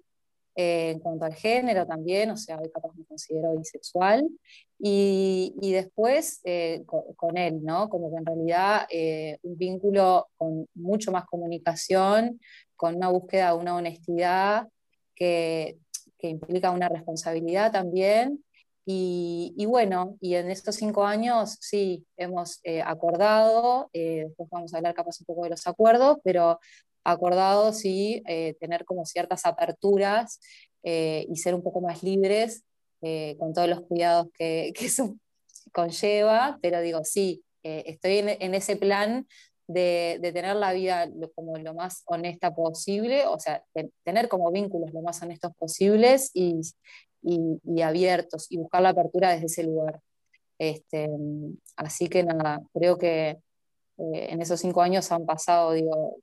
eh, 0.61 0.91
en 0.91 0.99
cuanto 0.99 1.23
al 1.23 1.33
género 1.35 1.87
también, 1.87 2.31
o 2.31 2.35
sea, 2.35 2.59
hoy 2.59 2.69
capaz 2.69 2.93
me 2.93 3.05
considero 3.05 3.55
bisexual. 3.55 4.27
Y, 4.77 5.55
y 5.61 5.71
después 5.71 6.41
eh, 6.43 6.83
con, 6.85 7.37
él, 7.37 7.63
¿no? 7.63 7.89
Como 7.89 8.11
que 8.11 8.17
en 8.17 8.25
realidad 8.25 8.87
eh, 8.89 9.37
un 9.43 9.57
vínculo 9.57 10.27
con 10.35 10.67
mucho 10.73 11.13
más 11.13 11.25
comunicación, 11.27 12.41
con 12.75 12.95
una 12.95 13.07
búsqueda 13.07 13.51
de 13.51 13.57
una 13.57 13.75
honestidad 13.75 14.67
que, 15.15 15.77
que 16.19 16.29
implica 16.29 16.71
una 16.71 16.89
responsabilidad 16.89 17.71
también. 17.71 18.43
Y, 18.85 19.53
y, 19.55 19.65
bueno, 19.65 20.17
y 20.19 20.35
en 20.35 20.49
estos 20.49 20.75
cinco 20.75 21.05
años 21.05 21.57
sí, 21.61 22.05
hemos 22.17 22.59
acordado, 22.83 23.89
después 23.93 24.49
vamos 24.49 24.73
a 24.73 24.77
hablar 24.77 24.95
capaz 24.95 25.19
un 25.19 25.25
poco 25.27 25.43
de 25.43 25.51
los 25.51 25.67
acuerdos, 25.67 26.17
pero 26.23 26.59
acordado 27.03 27.73
sí 27.73 28.21
eh, 28.27 28.55
tener 28.59 28.85
como 28.85 29.05
ciertas 29.05 29.45
aperturas 29.45 30.39
eh, 30.83 31.25
y 31.29 31.35
ser 31.37 31.55
un 31.55 31.63
poco 31.63 31.81
más 31.81 32.03
libres 32.03 32.63
eh, 33.01 33.35
con 33.39 33.53
todos 33.53 33.69
los 33.69 33.81
cuidados 33.81 34.27
que, 34.37 34.73
que, 34.75 34.85
eso 34.85 35.15
conlleva, 35.73 36.59
pero 36.61 36.81
digo, 36.81 37.03
sí, 37.03 37.43
estoy 37.61 38.19
en, 38.19 38.55
ese 38.55 38.77
plan 38.77 39.27
de, 39.69 40.19
tener 40.33 40.55
la 40.55 40.73
vida 40.73 41.07
como 41.35 41.57
lo 41.57 41.73
más 41.75 42.01
honesta 42.07 42.53
posible, 42.55 43.27
o 43.27 43.39
sea, 43.39 43.63
tener 44.03 44.27
como 44.27 44.51
vínculos 44.51 44.91
lo 44.93 45.01
más 45.01 45.21
honestos 45.21 45.51
posibles 45.57 46.31
y, 46.33 46.59
y, 47.21 47.59
y, 47.63 47.81
abiertos 47.81 48.47
y 48.49 48.57
buscar 48.57 48.81
la 48.81 48.89
apertura 48.89 49.31
desde 49.31 49.45
ese 49.45 49.63
lugar. 49.63 50.01
Este, 50.57 51.07
así 51.75 52.09
que 52.09 52.23
nada, 52.23 52.61
creo 52.73 52.97
que 52.97 53.37
en 53.97 54.41
esos 54.41 54.59
cinco 54.59 54.81
años 54.81 55.11
han 55.11 55.25
pasado, 55.25 55.73
digo, 55.73 56.17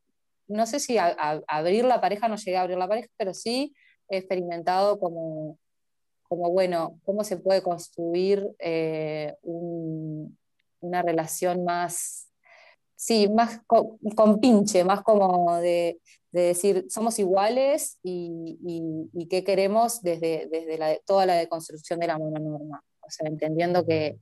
no 0.49 0.67
sé 0.67 0.81
si 0.81 0.97
abrir 0.99 1.85
la 1.85 2.01
pareja, 2.01 2.29
no 2.29 2.37
llegué 2.37 2.57
a 2.57 2.63
abrir 2.63 2.79
la 2.79 2.89
pareja, 2.89 3.09
pero 3.17 3.33
sí 3.33 3.75
he 4.09 4.19
experimentado 4.19 4.99
como, 4.99 5.59
como 6.25 6.51
bueno, 6.51 6.99
cómo 7.05 7.23
se 7.23 7.37
puede 7.37 7.63
construir 7.63 8.49
eh, 8.59 9.35
una 9.43 11.03
relación 11.03 11.65
más, 11.65 12.26
sí, 12.97 13.29
más 13.29 13.61
con, 13.67 14.41
pinche, 14.41 14.85
más 14.85 15.03
como 15.03 15.57
de, 15.57 16.01
decir, 16.33 16.87
somos 16.89 17.19
iguales 17.19 17.99
y, 18.03 18.59
qué 19.31 19.45
queremos 19.45 20.03
desde, 20.03 20.49
desde 20.51 21.03
toda 21.07 21.27
la 21.27 21.35
deconstrucción 21.35 22.01
de 22.01 22.09
la 22.09 22.19
mononorma. 22.19 22.83
O 23.01 23.11
sea, 23.11 23.29
entendiendo 23.29 23.87
que, 23.87 24.19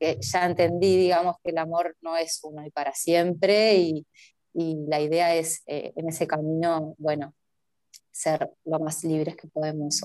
que 0.00 0.18
ya 0.20 0.46
entendí, 0.46 0.96
digamos, 0.96 1.36
que 1.44 1.50
el 1.50 1.58
amor 1.58 1.96
no 2.00 2.16
es 2.16 2.40
uno 2.42 2.64
y 2.64 2.70
para 2.70 2.94
siempre 2.94 3.76
y, 3.76 4.06
y 4.54 4.76
la 4.88 5.00
idea 5.00 5.34
es 5.34 5.62
eh, 5.66 5.92
en 5.94 6.08
ese 6.08 6.26
camino, 6.26 6.94
bueno, 6.98 7.34
ser 8.10 8.50
lo 8.64 8.80
más 8.80 9.04
libres 9.04 9.36
que 9.36 9.48
podemos 9.48 10.00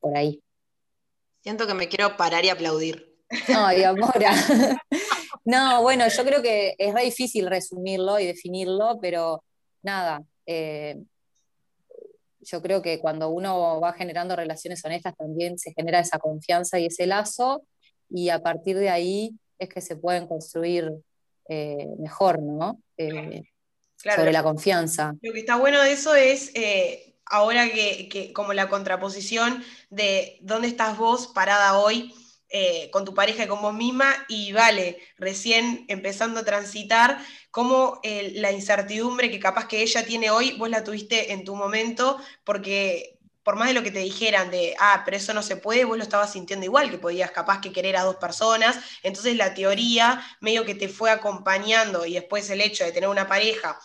por 0.00 0.16
ahí. 0.16 0.42
Siento 1.42 1.66
que 1.66 1.74
me 1.74 1.88
quiero 1.88 2.16
parar 2.16 2.44
y 2.44 2.48
aplaudir. 2.48 3.14
Ay, 3.54 3.84
Amora. 3.84 4.32
no, 5.44 5.82
bueno, 5.82 6.08
yo 6.08 6.24
creo 6.24 6.42
que 6.42 6.74
es 6.78 6.94
re 6.94 7.04
difícil 7.04 7.46
resumirlo 7.46 8.18
y 8.18 8.26
definirlo, 8.26 8.98
pero 9.00 9.44
nada, 9.82 10.22
eh, 10.46 10.96
yo 12.40 12.62
creo 12.62 12.82
que 12.82 12.98
cuando 12.98 13.28
uno 13.28 13.80
va 13.80 13.92
generando 13.92 14.36
relaciones 14.36 14.84
honestas 14.84 15.16
también 15.16 15.58
se 15.58 15.72
genera 15.72 16.00
esa 16.00 16.18
confianza 16.18 16.78
y 16.78 16.86
ese 16.86 17.06
lazo, 17.06 17.64
y 18.10 18.28
a 18.28 18.40
partir 18.40 18.78
de 18.78 18.90
ahí 18.90 19.38
es 19.58 19.68
que 19.68 19.80
se 19.80 19.96
pueden 19.96 20.26
construir 20.26 20.90
eh, 21.48 21.88
mejor, 21.98 22.40
¿no? 22.40 22.80
sobre 23.96 24.32
la 24.32 24.42
confianza. 24.42 25.14
Lo 25.22 25.32
que 25.32 25.40
está 25.40 25.56
bueno 25.56 25.80
de 25.80 25.92
eso 25.92 26.14
es 26.14 26.50
eh, 26.54 27.14
ahora 27.26 27.68
que, 27.70 28.32
como 28.34 28.52
la 28.52 28.68
contraposición 28.68 29.62
de 29.90 30.38
dónde 30.42 30.68
estás 30.68 30.98
vos 30.98 31.28
parada 31.28 31.78
hoy 31.78 32.14
eh, 32.56 32.88
con 32.92 33.04
tu 33.04 33.14
pareja 33.14 33.42
y 33.42 33.48
con 33.48 33.60
vos 33.60 33.74
misma 33.74 34.14
y 34.28 34.52
vale, 34.52 35.00
recién 35.18 35.84
empezando 35.88 36.38
a 36.38 36.44
transitar, 36.44 37.18
cómo 37.50 37.98
eh, 38.04 38.30
la 38.36 38.52
incertidumbre 38.52 39.28
que 39.28 39.40
capaz 39.40 39.66
que 39.66 39.82
ella 39.82 40.06
tiene 40.06 40.30
hoy, 40.30 40.56
vos 40.56 40.70
la 40.70 40.84
tuviste 40.84 41.32
en 41.32 41.44
tu 41.44 41.56
momento, 41.56 42.16
porque 42.44 43.18
por 43.42 43.56
más 43.56 43.66
de 43.66 43.74
lo 43.74 43.82
que 43.82 43.90
te 43.90 43.98
dijeran 43.98 44.52
de, 44.52 44.76
ah, 44.78 45.02
pero 45.04 45.16
eso 45.16 45.34
no 45.34 45.42
se 45.42 45.56
puede, 45.56 45.84
vos 45.84 45.96
lo 45.96 46.04
estabas 46.04 46.30
sintiendo 46.30 46.64
igual, 46.64 46.92
que 46.92 46.98
podías 46.98 47.32
capaz 47.32 47.60
que 47.60 47.72
querer 47.72 47.96
a 47.96 48.04
dos 48.04 48.16
personas, 48.16 48.78
entonces 49.02 49.36
la 49.36 49.52
teoría 49.52 50.24
medio 50.38 50.64
que 50.64 50.76
te 50.76 50.88
fue 50.88 51.10
acompañando 51.10 52.06
y 52.06 52.14
después 52.14 52.48
el 52.50 52.60
hecho 52.60 52.84
de 52.84 52.92
tener 52.92 53.08
una 53.08 53.26
pareja 53.26 53.80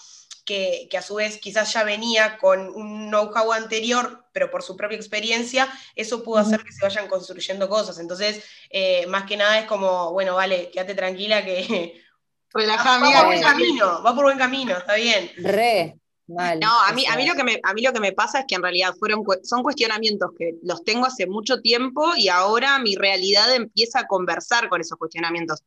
que, 0.45 0.89
a 0.95 1.01
su 1.01 1.15
vez 1.15 1.37
quizás 1.37 1.73
ya 1.73 1.83
venía 1.83 2.37
con 2.37 2.69
un 2.69 3.09
know-how 3.09 3.51
anterior, 3.51 4.18
pero 4.31 4.49
por 4.51 4.63
su 4.63 4.75
propia 4.75 4.97
experiencia, 4.97 5.67
eso 5.95 6.23
pudo 6.23 6.37
hacer 6.37 6.63
que 6.63 6.71
se 6.71 6.85
vayan 6.85 7.07
construyendo 7.07 7.67
cosas. 7.69 7.99
Entonces, 7.99 8.43
eh, 8.69 9.05
más 9.07 9.23
que 9.23 9.37
nada 9.37 9.59
es 9.59 9.65
como, 9.65 10.11
bueno, 10.11 10.35
vale, 10.35 10.69
quédate 10.71 10.95
tranquila 10.95 11.43
que... 11.43 12.03
Relajá, 12.51 12.97
va, 12.97 13.11
por 13.11 13.25
buen 13.27 13.41
camino, 13.43 14.01
va 14.03 14.15
por 14.15 14.23
buen 14.23 14.37
camino, 14.39 14.75
está 14.75 14.95
bien. 14.95 15.29
Re, 15.37 15.99
no, 16.29 16.81
a 16.85 16.91
mí, 16.93 17.05
a, 17.07 17.15
mí 17.15 17.25
lo 17.25 17.33
que 17.33 17.43
me, 17.43 17.59
a 17.63 17.73
mí 17.73 17.81
lo 17.81 17.91
que 17.91 17.99
me 17.99 18.11
pasa 18.11 18.39
es 18.39 18.45
que 18.47 18.53
en 18.53 18.61
realidad 18.61 18.93
fueron, 18.99 19.23
son 19.41 19.63
cuestionamientos 19.63 20.29
que 20.37 20.55
los 20.61 20.83
tengo 20.83 21.07
hace 21.07 21.25
mucho 21.25 21.59
tiempo 21.61 22.15
y 22.15 22.27
ahora 22.27 22.77
mi 22.77 22.95
realidad 22.95 23.53
empieza 23.55 24.01
a 24.01 24.07
conversar 24.07 24.69
con 24.69 24.79
esos 24.79 24.97
cuestionamientos. 24.97 25.63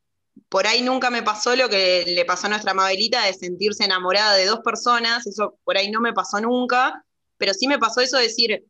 Por 0.49 0.69
ahí 0.69 0.83
nunca 0.83 1.11
me 1.11 1.23
pasó 1.23 1.57
lo 1.57 1.69
que 1.69 2.05
le 2.07 2.25
pasó 2.25 2.47
a 2.47 2.51
nuestra 2.51 2.75
Mabelita 2.75 3.25
de 3.25 3.35
sentirse 3.35 3.85
enamorada 3.85 4.35
de 4.37 4.47
dos 4.47 4.61
personas, 4.61 5.27
eso 5.27 5.59
por 5.65 5.77
ahí 5.77 5.91
no 5.91 6.01
me 6.01 6.13
pasó 6.13 6.41
nunca, 6.41 7.05
pero 7.43 7.55
sí 7.55 7.67
me 7.67 7.81
pasó 7.81 8.01
eso 8.01 8.19
de 8.19 8.23
decir, 8.23 8.65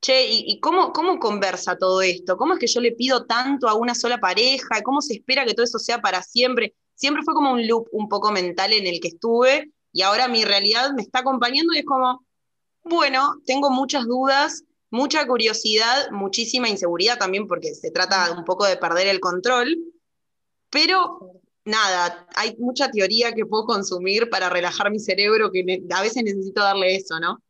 che, 0.00 0.26
¿y, 0.30 0.60
cómo, 0.60 0.92
cómo 0.92 1.18
conversa 1.18 1.76
todo 1.76 2.02
esto? 2.02 2.36
¿Cómo 2.36 2.54
es 2.54 2.60
que 2.60 2.68
yo 2.68 2.80
le 2.80 2.92
pido 2.92 3.26
tanto 3.26 3.68
a 3.68 3.74
una 3.74 3.96
sola 3.96 4.20
pareja? 4.20 4.80
¿Cómo 4.84 5.00
se 5.00 5.14
espera 5.14 5.44
que 5.44 5.54
todo 5.54 5.64
eso 5.64 5.80
sea 5.80 6.00
para 6.00 6.22
siempre? 6.22 6.76
Siempre 6.94 7.24
fue 7.24 7.34
como 7.34 7.50
un 7.50 7.66
loop 7.66 7.88
un 7.90 8.08
poco 8.08 8.30
mental 8.30 8.74
en 8.74 8.86
el 8.86 9.00
que 9.00 9.08
estuve 9.08 9.72
y 9.92 10.02
ahora 10.02 10.28
mi 10.28 10.44
realidad 10.44 10.92
me 10.94 11.02
está 11.02 11.18
acompañando 11.18 11.74
y 11.74 11.78
es 11.78 11.84
como, 11.84 12.24
bueno, 12.84 13.40
tengo 13.44 13.70
muchas 13.70 14.06
dudas, 14.06 14.62
mucha 14.90 15.26
curiosidad, 15.26 16.12
muchísima 16.12 16.68
inseguridad 16.68 17.18
también 17.18 17.48
porque 17.48 17.74
se 17.74 17.90
trata 17.90 18.30
un 18.38 18.44
poco 18.44 18.66
de 18.66 18.76
perder 18.76 19.08
el 19.08 19.18
control, 19.18 19.76
pero 20.70 21.40
nada, 21.64 22.28
hay 22.36 22.54
mucha 22.56 22.88
teoría 22.88 23.32
que 23.32 23.46
puedo 23.46 23.64
consumir 23.64 24.30
para 24.30 24.48
relajar 24.48 24.92
mi 24.92 25.00
cerebro 25.00 25.50
que 25.50 25.82
a 25.90 26.02
veces 26.02 26.22
necesito 26.22 26.62
darle 26.62 26.94
eso, 26.94 27.18
¿no? 27.18 27.42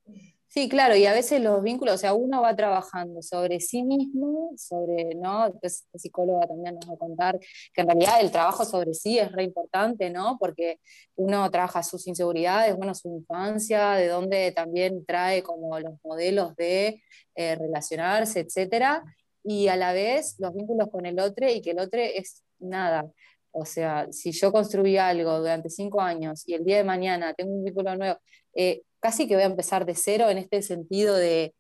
Sí, 0.55 0.69
claro, 0.69 0.95
y 0.95 1.07
a 1.07 1.15
veces 1.15 1.41
los 1.41 1.63
vínculos, 1.63 1.95
o 1.95 1.99
sea, 1.99 2.13
uno 2.13 2.43
va 2.43 2.55
trabajando 2.55 3.23
sobre 3.23 3.59
sí 3.59 3.85
mismo, 3.85 4.53
sobre, 4.59 5.15
¿no? 5.15 5.47
Después 5.49 5.87
la 5.91 5.99
psicóloga 5.99 6.47
también 6.47 6.75
nos 6.75 6.91
va 6.91 6.95
a 6.95 6.99
contar 6.99 7.39
que 7.73 7.81
en 7.81 7.87
realidad 7.87 8.21
el 8.21 8.31
trabajo 8.31 8.67
sobre 8.67 8.93
sí 8.93 9.19
es 9.19 9.33
re 9.33 9.45
importante, 9.45 10.11
¿no? 10.11 10.37
Porque 10.39 10.79
uno 11.17 11.51
trabaja 11.51 11.83
sus 11.83 12.07
inseguridades, 12.07 12.77
bueno, 12.77 12.95
su 12.95 13.09
infancia, 13.09 13.93
de 13.93 14.09
dónde 14.09 14.53
también 14.53 15.07
trae 15.07 15.43
como 15.43 15.81
los 15.81 15.95
modelos 16.05 16.55
de 16.57 17.03
eh, 17.35 17.55
relacionarse, 17.57 18.41
etcétera, 18.41 19.03
y 19.43 19.69
a 19.69 19.77
la 19.77 19.95
vez 19.95 20.35
los 20.39 20.53
vínculos 20.55 20.91
con 20.91 21.07
el 21.07 21.19
otro 21.19 21.49
y 21.49 21.63
que 21.63 21.71
el 21.71 21.79
otro 21.79 21.99
es 22.03 22.43
nada. 22.59 23.11
O 23.53 23.65
sea, 23.65 24.07
si 24.13 24.33
yo 24.33 24.53
construí 24.53 24.99
algo 24.99 25.39
durante 25.39 25.71
cinco 25.71 26.03
años 26.03 26.43
y 26.47 26.53
el 26.55 26.65
día 26.65 26.77
de 26.77 26.85
mañana 26.85 27.33
tengo 27.33 27.53
un 27.55 27.65
vínculo 27.65 27.97
nuevo, 27.97 28.19
eh, 28.55 28.83
casi 29.03 29.27
que 29.27 29.35
voy 29.35 29.43
a 29.43 29.47
empezar 29.47 29.85
de 29.85 29.95
cero 29.97 30.31
en 30.31 30.39
este 30.39 30.63
sentido 30.63 31.17
de, 31.17 31.55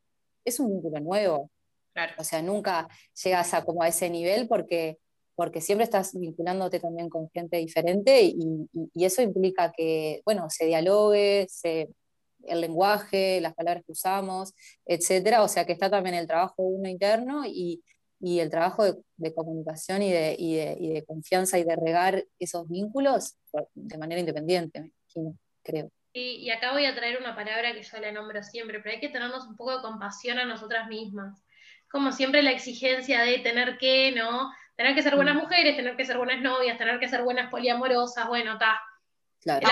es 0.44 0.60
un 0.60 0.70
vínculo 0.72 1.00
nuevo. 1.00 1.50
O 2.18 2.24
sea, 2.24 2.40
nunca 2.40 2.88
llegas 3.22 3.52
a 3.52 3.64
como 3.64 3.82
a 3.82 3.88
ese 3.88 4.08
nivel 4.08 4.48
porque, 4.48 4.98
porque 5.34 5.60
siempre 5.60 5.84
estás 5.84 6.18
vinculándote 6.18 6.80
también 6.80 7.10
con 7.10 7.28
gente 7.30 7.58
diferente 7.58 8.22
y, 8.22 8.68
eso 8.94 9.22
implica 9.22 9.72
que, 9.76 10.22
bueno, 10.24 10.48
se 10.48 10.66
dialogue, 10.66 11.46
se, 11.50 11.88
el 12.44 12.60
lenguaje, 12.60 13.40
las 13.40 13.54
palabras 13.54 13.84
que 13.84 13.92
usamos, 13.92 14.54
etcétera. 14.86 15.42
O 15.42 15.48
sea, 15.48 15.66
que 15.66 15.72
está 15.72 15.90
también 15.90 16.14
el 16.14 16.26
trabajo 16.26 16.62
uno 16.62 16.88
interno 16.88 17.42
y, 17.46 17.82
el 18.20 18.50
trabajo 18.50 18.84
de, 19.16 19.34
comunicación 19.34 20.02
y 20.02 20.12
de, 20.12 20.36
y 20.38 20.56
de, 20.94 21.04
confianza 21.04 21.58
y 21.58 21.64
de 21.64 21.74
regar 21.76 22.24
esos 22.38 22.68
vínculos 22.68 23.34
de 23.74 23.98
manera 23.98 24.20
independiente, 24.20 24.80
me 24.80 24.92
imagino, 25.16 25.38
creo. 25.64 25.90
Y, 26.14 26.50
acá 26.50 26.72
voy 26.72 26.84
a 26.84 26.94
traer 26.94 27.18
una 27.18 27.34
palabra 27.34 27.72
que 27.72 27.82
yo 27.82 27.98
la 27.98 28.12
nombro 28.12 28.42
siempre, 28.42 28.80
pero 28.80 28.94
hay 28.94 29.00
que 29.00 29.08
tenernos 29.08 29.46
un 29.46 29.56
poco 29.56 29.76
de 29.76 29.82
compasión 29.82 30.38
a 30.38 30.44
nosotras 30.44 30.86
mismas. 30.88 31.42
Como 31.90 32.12
siempre 32.12 32.42
la 32.42 32.50
exigencia 32.50 33.22
de 33.22 33.38
tener 33.38 33.78
que, 33.78 34.12
¿no? 34.12 34.50
Tener 34.76 34.94
que 34.94 35.02
ser 35.02 35.16
buenas 35.16 35.34
mm. 35.34 35.38
mujeres, 35.38 35.76
tener 35.76 35.96
que 35.96 36.04
ser 36.04 36.18
buenas 36.18 36.40
novias, 36.42 36.76
tener 36.76 36.98
que 37.00 37.08
ser 37.08 37.22
buenas 37.22 37.50
poliamorosas, 37.50 38.28
bueno, 38.28 38.54
está. 38.54 38.78
Claro, 39.40 39.66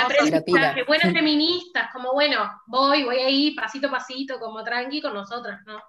La 0.58 0.74
que 0.74 0.82
buenas 0.82 1.12
feministas, 1.12 1.90
como 1.92 2.12
bueno, 2.12 2.50
voy, 2.66 3.04
voy 3.04 3.18
ahí, 3.18 3.54
pasito 3.54 3.86
a 3.86 3.92
pasito, 3.92 4.40
como 4.40 4.64
tranqui 4.64 5.00
con 5.00 5.14
nosotras, 5.14 5.60
¿no? 5.64 5.80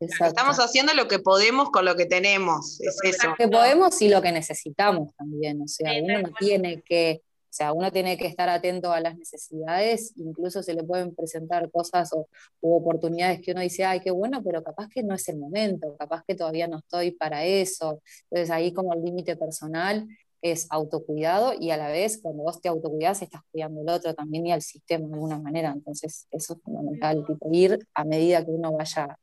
Exacto. 0.00 0.26
Estamos 0.26 0.58
haciendo 0.58 0.92
lo 0.94 1.08
que 1.08 1.20
podemos 1.20 1.70
con 1.70 1.84
lo 1.84 1.94
que 1.94 2.06
tenemos, 2.06 2.80
es 2.80 2.98
eso. 3.02 3.28
Lo 3.28 3.34
que 3.36 3.48
podemos 3.48 4.00
y 4.02 4.08
lo 4.08 4.20
que 4.20 4.32
necesitamos 4.32 5.14
también. 5.16 5.62
O 5.62 5.68
sea, 5.68 5.92
Sí, 5.92 6.00
uno 6.02 6.20
no 6.20 6.30
tiene 6.38 6.82
que, 6.82 7.22
o 7.50 7.52
sea, 7.52 7.72
uno 7.72 7.90
tiene 7.90 8.16
que 8.16 8.28
estar 8.28 8.48
atento 8.48 8.92
a 8.92 9.00
las 9.00 9.18
necesidades, 9.18 10.12
incluso 10.16 10.62
se 10.62 10.72
le 10.72 10.84
pueden 10.84 11.16
presentar 11.16 11.68
cosas 11.72 12.12
o 12.12 12.28
u 12.60 12.76
oportunidades 12.76 13.40
que 13.40 13.50
uno 13.50 13.60
dice, 13.60 13.84
ay, 13.84 13.98
qué 13.98 14.12
bueno, 14.12 14.40
pero 14.44 14.62
capaz 14.62 14.88
que 14.88 15.02
no 15.02 15.16
es 15.16 15.28
el 15.28 15.36
momento, 15.36 15.96
capaz 15.98 16.22
que 16.24 16.36
todavía 16.36 16.68
no 16.68 16.78
estoy 16.78 17.10
para 17.10 17.44
eso. 17.44 18.02
Entonces 18.30 18.50
ahí 18.52 18.72
como 18.72 18.94
el 18.94 19.02
límite 19.02 19.34
personal 19.36 20.06
es 20.42 20.68
autocuidado 20.70 21.52
y 21.58 21.72
a 21.72 21.76
la 21.76 21.88
vez 21.88 22.20
cuando 22.22 22.44
vos 22.44 22.60
te 22.60 22.68
autocuidás 22.68 23.20
estás 23.20 23.42
cuidando 23.50 23.80
al 23.80 23.96
otro 23.96 24.14
también 24.14 24.46
y 24.46 24.52
al 24.52 24.62
sistema 24.62 25.08
de 25.08 25.14
alguna 25.14 25.40
manera. 25.40 25.72
Entonces 25.72 26.28
eso 26.30 26.54
es 26.54 26.62
fundamental, 26.62 27.26
tipo 27.26 27.48
ir 27.52 27.84
a 27.94 28.04
medida 28.04 28.44
que 28.44 28.52
uno 28.52 28.72
vaya 28.72 29.18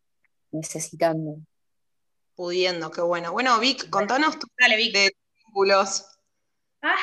necesitando. 0.51 1.37
Pudiendo, 2.35 2.91
qué 2.91 2.99
bueno. 3.01 3.31
Bueno, 3.31 3.57
Vic, 3.61 3.89
contanos 3.89 4.37
tus 4.37 4.49
Dale, 4.59 4.75
Vic. 4.75 4.93
de 4.93 5.11
vínculos. 5.45 6.05
Ah, 6.81 6.95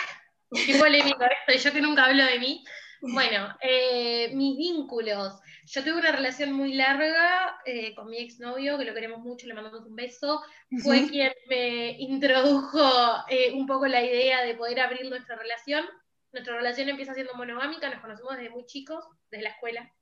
qué 0.67 0.79
polémico 0.79 1.25
esto, 1.25 1.53
y 1.55 1.59
yo 1.59 1.73
que 1.73 1.81
nunca 1.81 2.05
hablo 2.05 2.25
de 2.25 2.39
mí. 2.39 2.65
Bueno, 3.01 3.55
eh, 3.61 4.31
mis 4.35 4.57
vínculos. 4.57 5.41
Yo 5.67 5.83
tuve 5.83 5.95
una 5.95 6.13
relación 6.13 6.53
muy 6.53 6.75
larga 6.75 7.59
eh, 7.65 7.95
con 7.95 8.09
mi 8.09 8.19
exnovio, 8.19 8.79
que 8.79 8.85
lo 8.85 8.95
queremos 8.95 9.21
mucho, 9.21 9.47
le 9.47 9.55
mandamos 9.55 9.87
un 9.87 9.95
beso. 9.95 10.43
Fue 10.83 11.07
quien 11.09 11.33
me 11.49 11.97
introdujo 12.01 12.81
eh, 13.29 13.53
un 13.53 13.67
poco 13.67 13.87
la 13.87 14.03
idea 14.03 14.43
de 14.45 14.55
poder 14.55 14.81
abrir 14.81 15.09
nuestra 15.09 15.37
relación. 15.37 15.85
Nuestra 16.33 16.57
relación 16.57 16.89
empieza 16.89 17.15
siendo 17.15 17.35
monogámica, 17.35 17.89
nos 17.89 18.01
conocemos 18.01 18.37
desde 18.37 18.51
muy 18.51 18.67
chicos, 18.67 19.05
desde 19.31 19.45
la 19.45 19.51
escuela. 19.51 19.93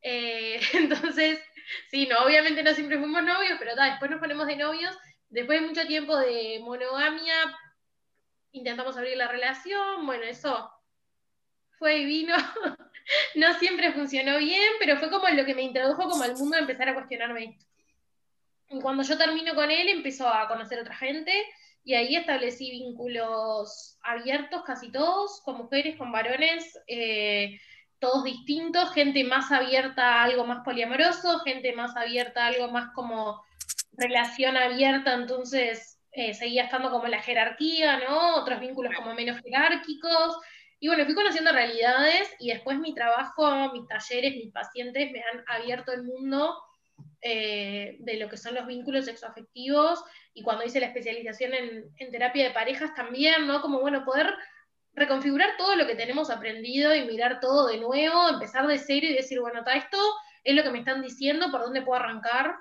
Eh, 0.00 0.60
entonces, 0.74 1.40
sí, 1.90 2.06
no, 2.06 2.24
obviamente 2.24 2.62
no 2.62 2.74
siempre 2.74 2.98
fuimos 2.98 3.22
novios, 3.22 3.56
pero 3.58 3.74
ta, 3.74 3.86
después 3.86 4.10
nos 4.10 4.20
ponemos 4.20 4.46
de 4.46 4.56
novios. 4.56 4.96
Después 5.28 5.60
de 5.60 5.66
mucho 5.66 5.86
tiempo 5.86 6.16
de 6.16 6.60
monogamia, 6.62 7.34
intentamos 8.54 8.96
abrir 8.96 9.16
la 9.16 9.28
relación, 9.28 10.06
bueno, 10.06 10.24
eso 10.24 10.70
fue 11.78 11.98
y 11.98 12.04
vino. 12.06 12.34
no 13.34 13.52
siempre 13.58 13.92
funcionó 13.92 14.38
bien, 14.38 14.72
pero 14.78 14.96
fue 14.96 15.10
como 15.10 15.28
lo 15.28 15.44
que 15.44 15.54
me 15.54 15.62
introdujo 15.62 16.08
como 16.08 16.22
al 16.22 16.36
mundo 16.36 16.56
a 16.56 16.60
empezar 16.60 16.88
a 16.88 16.94
cuestionarme 16.94 17.44
esto. 17.44 17.66
Y 18.70 18.80
cuando 18.80 19.02
yo 19.02 19.18
termino 19.18 19.54
con 19.54 19.70
él, 19.70 19.88
empezó 19.88 20.28
a 20.28 20.48
conocer 20.48 20.80
otra 20.80 20.96
gente 20.96 21.32
y 21.84 21.94
ahí 21.94 22.16
establecí 22.16 22.70
vínculos 22.70 23.98
abiertos, 24.02 24.62
casi 24.64 24.90
todos, 24.90 25.42
con 25.42 25.58
mujeres, 25.58 25.96
con 25.96 26.12
varones, 26.12 26.78
eh, 26.86 27.60
todos 27.98 28.24
distintos, 28.24 28.92
gente 28.92 29.24
más 29.24 29.52
abierta 29.52 30.14
a 30.14 30.24
algo 30.24 30.46
más 30.46 30.64
poliamoroso, 30.64 31.40
gente 31.40 31.74
más 31.74 31.96
abierta 31.96 32.44
a 32.44 32.48
algo 32.48 32.68
más 32.68 32.92
como 32.94 33.42
relación 33.92 34.56
abierta, 34.56 35.14
entonces 35.14 35.93
eh, 36.14 36.32
seguía 36.32 36.64
estando 36.64 36.90
como 36.90 37.08
la 37.08 37.20
jerarquía, 37.20 37.98
¿no? 37.98 38.36
Otros 38.36 38.60
vínculos 38.60 38.94
como 38.96 39.14
menos 39.14 39.40
jerárquicos. 39.40 40.36
Y 40.78 40.88
bueno, 40.88 41.04
fui 41.04 41.14
conociendo 41.14 41.50
realidades 41.50 42.32
y 42.38 42.50
después 42.52 42.78
mi 42.78 42.94
trabajo, 42.94 43.72
mis 43.72 43.86
talleres, 43.88 44.36
mis 44.36 44.52
pacientes 44.52 45.10
me 45.10 45.20
han 45.20 45.44
abierto 45.48 45.92
el 45.92 46.04
mundo 46.04 46.56
eh, 47.20 47.96
de 48.00 48.16
lo 48.16 48.28
que 48.28 48.36
son 48.36 48.54
los 48.54 48.66
vínculos 48.66 49.06
sexoafectivos 49.06 50.04
y 50.34 50.42
cuando 50.42 50.64
hice 50.64 50.78
la 50.78 50.86
especialización 50.86 51.54
en, 51.54 51.84
en, 51.96 52.10
terapia 52.12 52.44
de 52.44 52.54
parejas 52.54 52.94
también, 52.94 53.46
¿no? 53.46 53.60
Como, 53.60 53.80
bueno, 53.80 54.04
poder 54.04 54.32
reconfigurar 54.92 55.56
todo 55.56 55.74
lo 55.74 55.86
que 55.86 55.96
tenemos 55.96 56.30
aprendido 56.30 56.94
y 56.94 57.06
mirar 57.06 57.40
todo 57.40 57.66
de 57.66 57.78
nuevo, 57.78 58.28
empezar 58.28 58.66
de 58.66 58.78
cero 58.78 59.06
y 59.08 59.14
decir, 59.14 59.40
bueno, 59.40 59.64
ta, 59.64 59.74
esto 59.74 59.98
es 60.44 60.54
lo 60.54 60.62
que 60.62 60.70
me 60.70 60.78
están 60.78 61.02
diciendo, 61.02 61.50
por 61.50 61.62
dónde 61.62 61.82
puedo 61.82 62.00
arrancar 62.00 62.54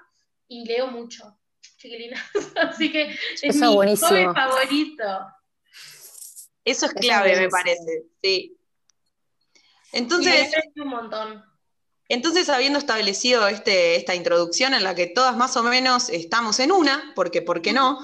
y 0.48 0.66
leo 0.66 0.88
mucho, 0.88 1.38
chiquilinas. 1.78 2.22
Así 2.56 2.92
que 2.92 3.12
es 3.12 3.44
Eso 3.44 3.70
mi 3.70 3.76
buenísimo. 3.76 4.10
hobby 4.10 4.26
favorito. 4.34 5.04
Eso 6.66 6.86
es 6.86 6.92
Eso 6.92 7.00
clave, 7.00 7.34
es 7.34 7.40
me 7.40 7.50
parece, 7.50 8.04
sí. 8.22 8.58
Entonces, 9.92 10.50
un 10.78 10.88
montón. 10.88 11.44
entonces 12.10 12.50
habiendo 12.50 12.80
establecido 12.80 13.48
este, 13.48 13.96
esta 13.96 14.16
introducción 14.16 14.74
en 14.74 14.84
la 14.84 14.96
que 14.96 15.08
todas 15.08 15.36
más 15.36 15.56
o 15.58 15.64
menos 15.64 16.10
estamos 16.10 16.60
en 16.60 16.72
una, 16.72 17.12
porque 17.16 17.42
¿por 17.42 17.62
qué 17.62 17.74
no? 17.74 18.00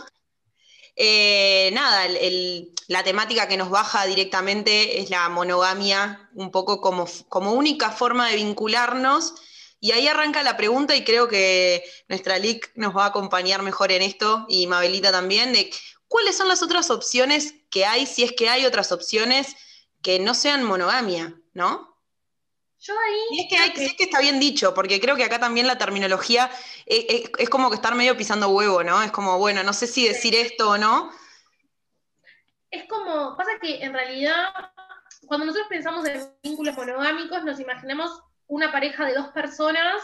Eh, 0.95 1.71
nada, 1.73 2.05
el- 2.05 2.17
el- 2.17 2.71
la 2.87 3.03
temática 3.03 3.47
que 3.47 3.55
nos 3.57 3.69
baja 3.69 4.05
directamente 4.05 4.99
es 4.99 5.09
la 5.09 5.29
monogamia, 5.29 6.29
un 6.33 6.51
poco 6.51 6.81
como, 6.81 7.07
como 7.29 7.53
única 7.53 7.91
forma 7.91 8.27
de 8.29 8.35
vincularnos. 8.35 9.33
Y 9.79 9.91
ahí 9.93 10.07
arranca 10.07 10.43
la 10.43 10.57
pregunta, 10.57 10.95
y 10.95 11.03
creo 11.05 11.27
que 11.27 11.83
nuestra 12.09 12.37
LIC 12.37 12.71
nos 12.75 12.95
va 12.95 13.05
a 13.05 13.07
acompañar 13.07 13.61
mejor 13.61 13.91
en 13.91 14.01
esto, 14.01 14.45
y 14.49 14.67
Mabelita 14.67 15.11
también, 15.11 15.53
de 15.53 15.71
cuáles 16.07 16.35
son 16.35 16.47
las 16.49 16.61
otras 16.61 16.89
opciones 16.89 17.53
que 17.69 17.85
hay, 17.85 18.05
si 18.05 18.23
es 18.23 18.33
que 18.33 18.49
hay 18.49 18.65
otras 18.65 18.91
opciones 18.91 19.55
que 20.01 20.19
no 20.19 20.33
sean 20.33 20.63
monogamia, 20.63 21.39
¿no? 21.53 21.87
Yo 22.81 22.93
ahí. 22.93 23.19
Y 23.31 23.41
es 23.41 23.47
que, 23.49 23.57
hay, 23.57 23.71
creo 23.71 23.85
sí 23.87 23.91
es 23.91 23.97
que 23.97 24.03
está 24.05 24.19
bien 24.21 24.39
dicho, 24.39 24.73
porque 24.73 24.99
creo 25.01 25.15
que 25.15 25.23
acá 25.25 25.39
también 25.39 25.67
la 25.67 25.77
terminología 25.77 26.49
es, 26.85 27.05
es- 27.09 27.31
es 27.37 27.49
como 27.49 27.69
que 27.69 27.75
estar 27.75 27.93
medio 27.95 28.15
pisando 28.17 28.49
huevo, 28.49 28.83
¿no? 28.83 29.01
Es 29.01 29.11
como, 29.11 29.37
bueno, 29.37 29.63
no 29.63 29.73
sé 29.73 29.85
si 29.87 30.07
decir 30.07 30.33
esto 30.35 30.71
o 30.71 30.77
no. 30.77 31.11
es 32.71 32.87
como, 32.87 33.35
pasa 33.35 33.51
que 33.61 33.83
en 33.83 33.93
realidad, 33.93 34.49
cuando 35.27 35.45
nosotros 35.47 35.67
pensamos 35.69 36.07
en 36.07 36.31
vínculos 36.43 36.75
monogámicos, 36.77 37.43
nos 37.43 37.59
imaginamos 37.59 38.21
una 38.49 38.71
pareja 38.71 39.05
de 39.05 39.13
dos 39.13 39.29
personas 39.29 40.01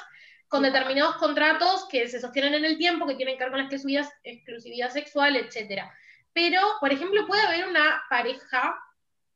con 0.48 0.64
determinados 0.64 1.18
contratos 1.18 1.88
que 1.90 2.08
se 2.08 2.22
sostienen 2.22 2.54
en 2.54 2.66
el 2.66 2.78
tiempo, 2.78 3.06
que 3.06 3.16
tienen 3.16 3.38
que 3.38 3.44
ver 3.44 3.52
con 3.52 3.60
la 3.60 3.66
exclusividad, 3.66 4.08
exclusividad 4.24 4.90
sexual, 4.92 5.36
etc. 5.36 5.84
Pero, 6.32 6.62
por 6.80 6.94
ejemplo, 6.94 7.28
puede 7.28 7.42
haber 7.42 7.68
una 7.68 8.04
pareja, 8.10 8.80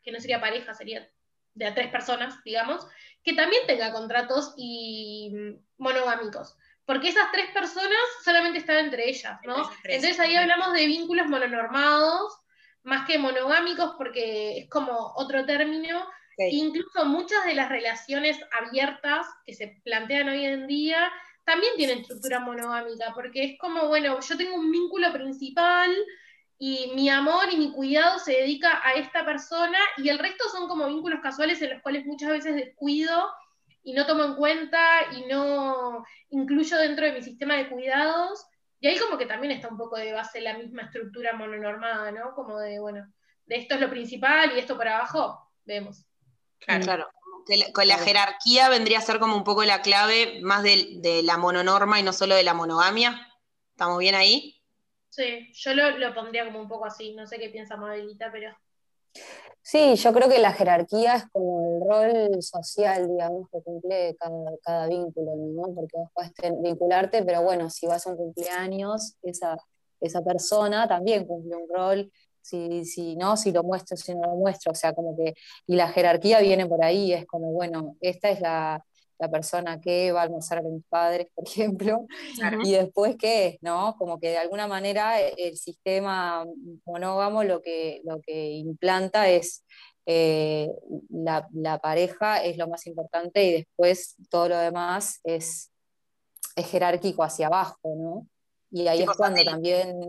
que 0.02 0.12
no 0.12 0.19
sería 0.19 0.39
pareja, 0.39 0.74
sería 0.74 1.10
de 1.56 1.65
a 1.65 1.74
tres 1.74 1.89
personas, 1.89 2.41
digamos, 2.43 2.88
que 3.24 3.34
también 3.34 3.65
tenga 3.67 3.91
contratos 3.91 4.54
y 4.56 5.32
mm, 5.34 5.84
monogámicos. 5.84 6.56
Porque 6.86 7.10
esas 7.10 7.32
tres 7.32 7.52
personas 7.52 8.00
solamente 8.24 8.60
están 8.60 8.78
entre 8.78 9.10
ellas, 9.10 9.39
¿no? 9.43 9.69
Entonces 9.84 10.19
ahí 10.19 10.36
hablamos 10.36 10.74
de 10.74 10.88
vínculos 10.88 11.28
mononormados, 11.28 12.39
más 12.84 13.06
que 13.06 13.19
monogámicos, 13.19 13.95
porque 13.98 14.60
es 14.60 14.69
como 14.69 15.13
otro 15.15 15.45
término. 15.45 16.08
Incluso 16.47 17.06
muchas 17.06 17.45
de 17.45 17.54
las 17.54 17.69
relaciones 17.69 18.39
abiertas 18.60 19.28
que 19.45 19.54
se 19.54 19.82
plantean 19.84 20.30
hoy 20.30 20.45
en 20.45 20.67
día 20.67 21.12
también 21.43 21.73
tienen 21.75 21.99
estructura 21.99 22.39
monogámica, 22.39 23.12
porque 23.13 23.43
es 23.43 23.60
como, 23.60 23.88
bueno, 23.88 24.19
yo 24.19 24.38
tengo 24.38 24.56
un 24.56 24.71
vínculo 24.71 25.12
principal 25.12 25.91
y 26.58 26.91
mi 26.93 27.10
amor 27.10 27.45
y 27.52 27.58
mi 27.58 27.71
cuidado 27.71 28.19
se 28.19 28.34
dedica 28.34 28.82
a 28.86 28.93
esta 28.93 29.25
persona 29.25 29.80
y 29.97 30.10
el 30.10 30.19
resto 30.19 30.47
son 30.49 30.67
como 30.67 30.88
vínculos 30.88 31.21
casuales 31.21 31.62
en 31.62 31.71
los 31.71 31.82
cuales 31.82 32.06
muchas 32.06 32.30
veces 32.30 32.56
descuido 32.56 33.30
y 33.84 33.93
no 33.93 34.06
tomo 34.06 34.25
en 34.25 34.36
cuenta 34.36 34.80
y 35.13 35.25
no 35.25 36.06
incluyo 36.30 36.78
dentro 36.78 37.06
de 37.06 37.13
mi 37.13 37.21
sistema 37.21 37.56
de 37.56 37.69
cuidados. 37.69 38.45
Y 38.80 38.88
ahí 38.88 38.99
como 38.99 39.17
que 39.17 39.25
también 39.25 39.52
está 39.52 39.67
un 39.67 39.78
poco 39.78 39.97
de 39.97 40.13
base 40.13 40.41
la 40.41 40.58
misma 40.58 40.84
estructura 40.84 41.34
mononormada, 41.34 42.12
¿no? 42.12 42.34
Como 42.36 42.60
de, 42.60 42.80
bueno, 42.80 43.12
de 43.45 43.56
esto 43.56 43.75
es 43.75 43.82
lo 43.82 43.89
principal 43.89 44.52
y 44.56 44.60
esto 44.60 44.78
por 44.78 44.88
abajo, 44.88 45.52
vemos. 45.65 46.09
Claro, 46.60 46.84
claro. 46.84 47.08
Que 47.48 47.58
la- 47.58 47.72
con 47.72 47.88
la 47.88 47.98
jerarquía 47.98 48.69
vendría 48.69 49.00
a 49.00 49.02
ser 49.02 49.19
como 49.19 49.36
un 49.36 49.43
poco 49.43 49.63
la 49.63 49.82
clave 49.82 50.39
más 50.41 50.62
de, 50.63 50.98
de 51.02 51.24
la 51.24 51.38
mononorma 51.38 52.00
y 52.00 52.04
no 52.04 52.13
solo 52.13 52.36
de 52.36 52.43
la 52.43 52.54
monogamia. 52.54 53.28
¿Estamos 53.72 53.98
bien 54.00 54.15
ahí? 54.15 54.62
Sí, 55.10 55.50
yo 55.54 55.74
lo, 55.74 55.98
lo 55.98 56.13
pondría 56.13 56.45
como 56.45 56.60
un 56.62 56.67
poco 56.69 56.86
así, 56.86 57.13
no 57.15 57.26
sé 57.26 57.39
qué 57.39 57.50
piensa 57.50 57.76
Mabelita, 57.78 58.32
pero... 58.32 58.56
Sí, 59.62 59.95
yo 59.95 60.13
creo 60.13 60.30
que 60.30 60.39
la 60.39 60.54
jerarquía 60.54 61.15
es 61.15 61.26
como 61.32 61.60
el 61.76 61.89
rol 62.32 62.41
social, 62.41 63.08
digamos, 63.08 63.50
que 63.52 63.62
cumple 63.62 64.15
cada, 64.17 64.58
cada 64.63 64.88
vínculo, 64.88 65.32
¿no? 65.36 65.76
Porque 65.76 65.98
vos 65.98 66.10
podés 66.13 66.34
ten- 66.34 66.62
vincularte, 66.62 67.24
pero 67.24 67.41
bueno, 67.43 67.69
si 67.69 67.86
vas 67.86 68.06
a 68.08 68.12
un 68.12 68.17
cumpleaños, 68.17 69.15
esa, 69.22 69.58
esa 70.00 70.24
persona 70.24 70.88
también 70.88 71.26
cumple 71.26 71.56
un 71.56 71.67
rol, 71.69 72.12
si, 72.49 72.85
si 72.85 73.15
no, 73.15 73.38
si 73.38 73.51
lo 73.51 73.63
muestro, 73.63 73.97
si 73.97 74.13
no 74.15 74.21
lo 74.21 74.35
muestro, 74.35 74.71
o 74.71 74.75
sea, 74.75 74.93
como 74.93 75.15
que, 75.15 75.33
y 75.67 75.75
la 75.75 75.88
jerarquía 75.89 76.39
viene 76.41 76.65
por 76.65 76.83
ahí, 76.83 77.13
es 77.13 77.25
como, 77.25 77.51
bueno, 77.51 77.95
esta 78.01 78.29
es 78.29 78.41
la, 78.41 78.83
la 79.19 79.29
persona 79.29 79.79
que 79.81 80.12
va 80.12 80.21
a 80.21 80.23
almorzar 80.23 80.62
con 80.63 80.73
mis 80.75 80.85
padres, 80.85 81.27
por 81.35 81.45
ejemplo, 81.47 82.07
Claro. 82.35 82.59
y 82.63 82.71
después 82.71 83.15
qué 83.17 83.47
es, 83.47 83.57
¿no? 83.62 83.95
Como 83.97 84.19
que 84.19 84.29
de 84.29 84.38
alguna 84.38 84.67
manera 84.67 85.21
eh, 85.21 85.33
el 85.38 85.57
sistema 85.57 86.45
monógamo 86.85 87.43
lo 87.43 87.62
que, 87.62 88.01
lo 88.05 88.21
que 88.21 88.51
implanta 88.51 89.29
es 89.29 89.63
eh, 90.05 90.69
la, 91.09 91.47
la 91.53 91.77
pareja 91.79 92.43
es 92.43 92.57
lo 92.57 92.67
más 92.67 92.88
importante 92.88 93.43
y 93.43 93.51
después 93.53 94.15
todo 94.29 94.49
lo 94.49 94.57
demás 94.57 95.19
es, 95.23 95.71
es 96.55 96.65
jerárquico 96.67 97.21
hacia 97.23 97.47
abajo, 97.47 97.77
¿no? 97.95 98.27
Y 98.71 98.88
ahí 98.88 99.01
es 99.01 99.09
cuando 99.17 99.43
también 99.43 99.99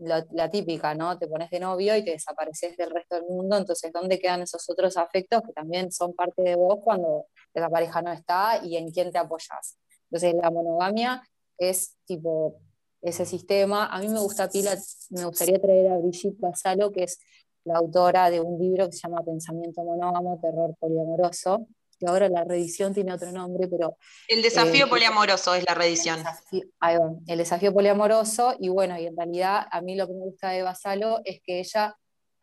la 0.00 0.50
típica, 0.50 0.94
¿no? 0.94 1.18
Te 1.18 1.28
pones 1.28 1.50
de 1.50 1.60
novio 1.60 1.96
y 1.96 2.04
te 2.04 2.12
desapareces 2.12 2.76
del 2.76 2.90
resto 2.90 3.16
del 3.16 3.24
mundo, 3.24 3.56
entonces, 3.56 3.92
¿dónde 3.92 4.18
quedan 4.18 4.42
esos 4.42 4.68
otros 4.68 4.96
afectos 4.96 5.42
que 5.42 5.52
también 5.52 5.92
son 5.92 6.14
parte 6.14 6.42
de 6.42 6.56
vos 6.56 6.78
cuando 6.82 7.26
la 7.54 7.68
pareja 7.68 8.00
no 8.00 8.12
está 8.12 8.60
y 8.64 8.76
en 8.76 8.90
quién 8.90 9.12
te 9.12 9.18
apoyas? 9.18 9.78
Entonces, 10.10 10.34
la 10.40 10.50
monogamia 10.50 11.22
es 11.58 11.96
tipo 12.06 12.56
ese 13.02 13.26
sistema. 13.26 13.86
A 13.86 14.00
mí 14.00 14.08
me 14.08 14.20
gusta 14.20 14.48
pila, 14.48 14.76
me 15.10 15.24
gustaría 15.24 15.60
traer 15.60 15.88
a 15.88 15.98
Brigitte 15.98 16.40
Basalo, 16.40 16.90
que 16.90 17.04
es 17.04 17.18
la 17.64 17.78
autora 17.78 18.30
de 18.30 18.40
un 18.40 18.58
libro 18.58 18.86
que 18.86 18.92
se 18.92 19.06
llama 19.06 19.22
Pensamiento 19.22 19.84
monógamo, 19.84 20.40
terror 20.40 20.74
poliamoroso, 20.78 21.66
que 22.00 22.06
ahora 22.06 22.28
la 22.30 22.44
reedición 22.44 22.94
tiene 22.94 23.12
otro 23.12 23.30
nombre, 23.30 23.68
pero... 23.68 23.98
El 24.26 24.40
desafío 24.40 24.86
eh, 24.86 24.88
poliamoroso 24.88 25.54
es 25.54 25.64
la 25.68 25.74
reedición. 25.74 26.24
va, 26.24 27.14
el 27.26 27.38
desafío 27.38 27.74
poliamoroso, 27.74 28.56
y 28.58 28.70
bueno, 28.70 28.98
y 28.98 29.06
en 29.06 29.16
realidad 29.16 29.66
a 29.70 29.82
mí 29.82 29.94
lo 29.94 30.06
que 30.06 30.14
me 30.14 30.20
gusta 30.20 30.50
de 30.50 30.62
Basalo 30.62 31.20
es 31.24 31.42
que 31.42 31.60
ella 31.60 31.94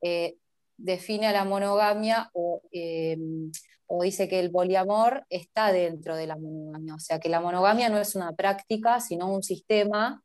eh, 0.01 0.35
define 0.77 1.27
a 1.27 1.31
la 1.31 1.43
monogamia 1.43 2.29
em, 2.71 3.51
o, 3.87 4.03
dice 4.03 4.27
que 4.27 4.39
el 4.39 4.51
poliamor 4.51 5.25
está 5.29 5.71
dentro 5.71 6.15
de 6.15 6.27
la 6.27 6.35
monogamia, 6.35 6.93
o 6.93 6.99
sea 6.99 7.19
que 7.19 7.29
la 7.29 7.41
monogamia 7.41 7.89
no 7.89 7.97
es 7.97 8.15
una 8.15 8.33
práctica, 8.35 8.99
sino 8.99 9.33
un 9.33 9.41
sistema 9.41 10.21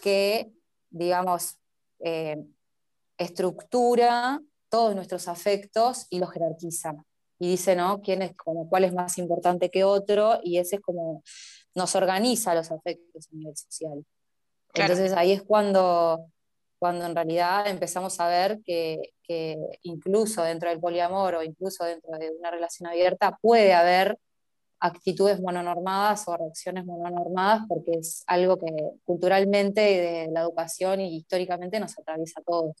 que, 0.00 0.52
digamos, 0.90 1.56
eh, 2.04 2.36
estructura 3.18 4.40
todos 4.68 4.94
nuestros 4.94 5.26
afectos 5.26 6.06
y 6.10 6.20
los 6.20 6.30
jerarquiza 6.30 6.94
y 7.42 7.48
dice, 7.48 7.74
¿no? 7.74 8.00
¿Quién 8.02 8.22
es 8.22 8.36
como 8.36 8.68
cuál 8.68 8.84
es 8.84 8.94
más 8.94 9.18
importante 9.18 9.68
que 9.68 9.82
otro? 9.82 10.38
Y 10.44 10.58
ese 10.58 10.76
es 10.76 10.80
como 10.80 11.24
nos 11.74 11.96
organiza 11.96 12.54
los 12.54 12.70
afectos 12.70 13.26
a 13.26 13.36
nivel 13.36 13.56
social. 13.56 14.04
Entonces 14.74 15.12
ahí 15.12 15.32
es 15.32 15.42
cuando, 15.42 16.24
cuando 16.78 17.04
en 17.04 17.16
realidad 17.16 17.66
empezamos 17.66 18.20
a 18.20 18.28
ver 18.28 18.60
que, 18.64 19.00
que, 19.24 19.58
incluso 19.82 20.44
dentro 20.44 20.70
del 20.70 20.78
poliamor 20.78 21.34
o 21.34 21.42
incluso 21.42 21.82
dentro 21.82 22.16
de 22.16 22.30
una 22.30 22.52
relación 22.52 22.88
abierta 22.88 23.36
puede 23.42 23.74
haber 23.74 24.16
actitudes 24.78 25.40
mononormadas 25.40 26.28
o 26.28 26.36
reacciones 26.36 26.86
mononormadas 26.86 27.62
porque 27.68 27.98
es 27.98 28.22
algo 28.28 28.56
que 28.56 28.72
culturalmente 29.02 29.80
de 29.80 30.28
la 30.30 30.42
educación 30.42 31.00
y 31.00 31.16
históricamente 31.16 31.80
nos 31.80 31.98
atraviesa 31.98 32.38
a 32.38 32.44
todos. 32.44 32.76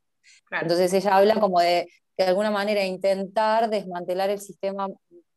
Entonces 0.52 0.92
ella 0.92 1.16
habla 1.16 1.40
como 1.40 1.58
de 1.58 1.88
de 2.24 2.28
alguna 2.28 2.50
manera 2.50 2.84
intentar 2.84 3.68
desmantelar 3.68 4.30
el 4.30 4.40
sistema, 4.40 4.88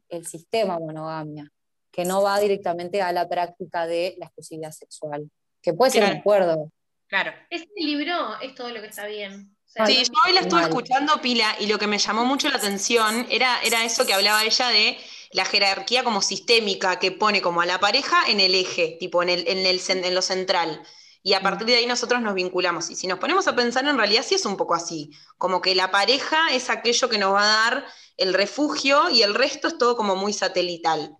el 0.10 0.26
sistema 0.26 0.80
monogamia, 0.80 1.52
que 1.92 2.06
no 2.06 2.22
va 2.22 2.40
directamente 2.40 3.02
a 3.02 3.12
la 3.12 3.28
práctica 3.28 3.88
de 3.88 4.16
la 4.18 4.26
exclusividad 4.26 4.72
sexual, 4.72 5.30
que 5.62 5.74
puede 5.74 5.92
ser 5.92 6.04
un 6.04 6.18
acuerdo. 6.18 6.72
Claro. 7.08 7.34
Este 7.50 7.70
libro 7.76 8.40
es 8.42 8.56
todo 8.56 8.70
lo 8.70 8.82
que 8.82 8.88
está 8.88 9.06
bien. 9.08 9.56
sí, 9.86 10.04
yo 10.04 10.14
hoy 10.26 10.34
la 10.34 10.42
estuve 10.42 10.62
escuchando 10.62 11.22
pila 11.22 11.56
y 11.60 11.68
lo 11.68 11.78
que 11.78 11.88
me 11.88 11.98
llamó 11.98 12.26
mucho 12.26 12.50
la 12.50 12.58
atención 12.58 13.26
era, 13.30 13.62
era 13.64 13.84
eso 13.84 14.06
que 14.06 14.14
hablaba 14.14 14.44
ella 14.44 14.70
de 14.70 14.98
la 15.32 15.46
jerarquía 15.46 16.04
como 16.04 16.22
sistémica 16.22 17.00
que 17.00 17.12
pone 17.12 17.42
como 17.42 17.62
a 17.62 17.66
la 17.66 17.80
pareja 17.80 18.18
en 18.28 18.40
el 18.40 18.56
eje, 18.56 18.98
tipo 19.00 19.22
en, 19.24 19.30
el, 19.30 19.48
en, 19.48 19.66
el, 19.66 19.82
en 19.88 20.16
lo 20.16 20.22
central 20.22 20.82
y 21.26 21.34
a 21.34 21.42
partir 21.42 21.66
de 21.66 21.78
ahí 21.78 21.88
nosotros 21.88 22.22
nos 22.22 22.36
vinculamos. 22.36 22.92
Y 22.92 22.96
si 22.96 23.08
nos 23.08 23.18
ponemos 23.18 23.48
a 23.48 23.56
pensar, 23.56 23.84
en 23.88 23.98
realidad 23.98 24.24
sí 24.24 24.36
es 24.36 24.46
un 24.46 24.58
poco 24.58 24.76
así, 24.76 25.10
como 25.40 25.60
que 25.60 25.74
la 25.74 25.90
pareja 25.90 26.38
es 26.52 26.70
aquello 26.70 27.10
que 27.10 27.18
nos 27.18 27.34
va 27.34 27.42
a 27.42 27.72
dar 27.72 27.86
el 28.16 28.32
refugio 28.36 29.10
y 29.10 29.24
el 29.24 29.34
resto 29.34 29.68
es 29.68 29.80
todo 29.80 29.98
como 29.98 30.16
muy 30.16 30.34
satelital. 30.34 31.18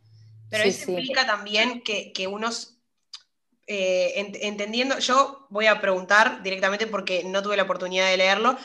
Pero 0.52 0.64
eso 0.64 0.92
implica 0.92 1.26
también 1.26 1.82
que, 1.82 2.28
unos, 2.28 2.78
eh, 3.66 4.14
entendiendo, 4.44 5.00
yo 5.00 5.48
voy 5.50 5.66
a 5.66 5.82
preguntar 5.82 6.44
directamente 6.44 6.86
porque 6.86 7.24
no 7.24 7.42
tuve 7.42 7.58
la 7.58 7.64
oportunidad 7.64 8.08
de 8.08 8.18
leerlo, 8.18 8.60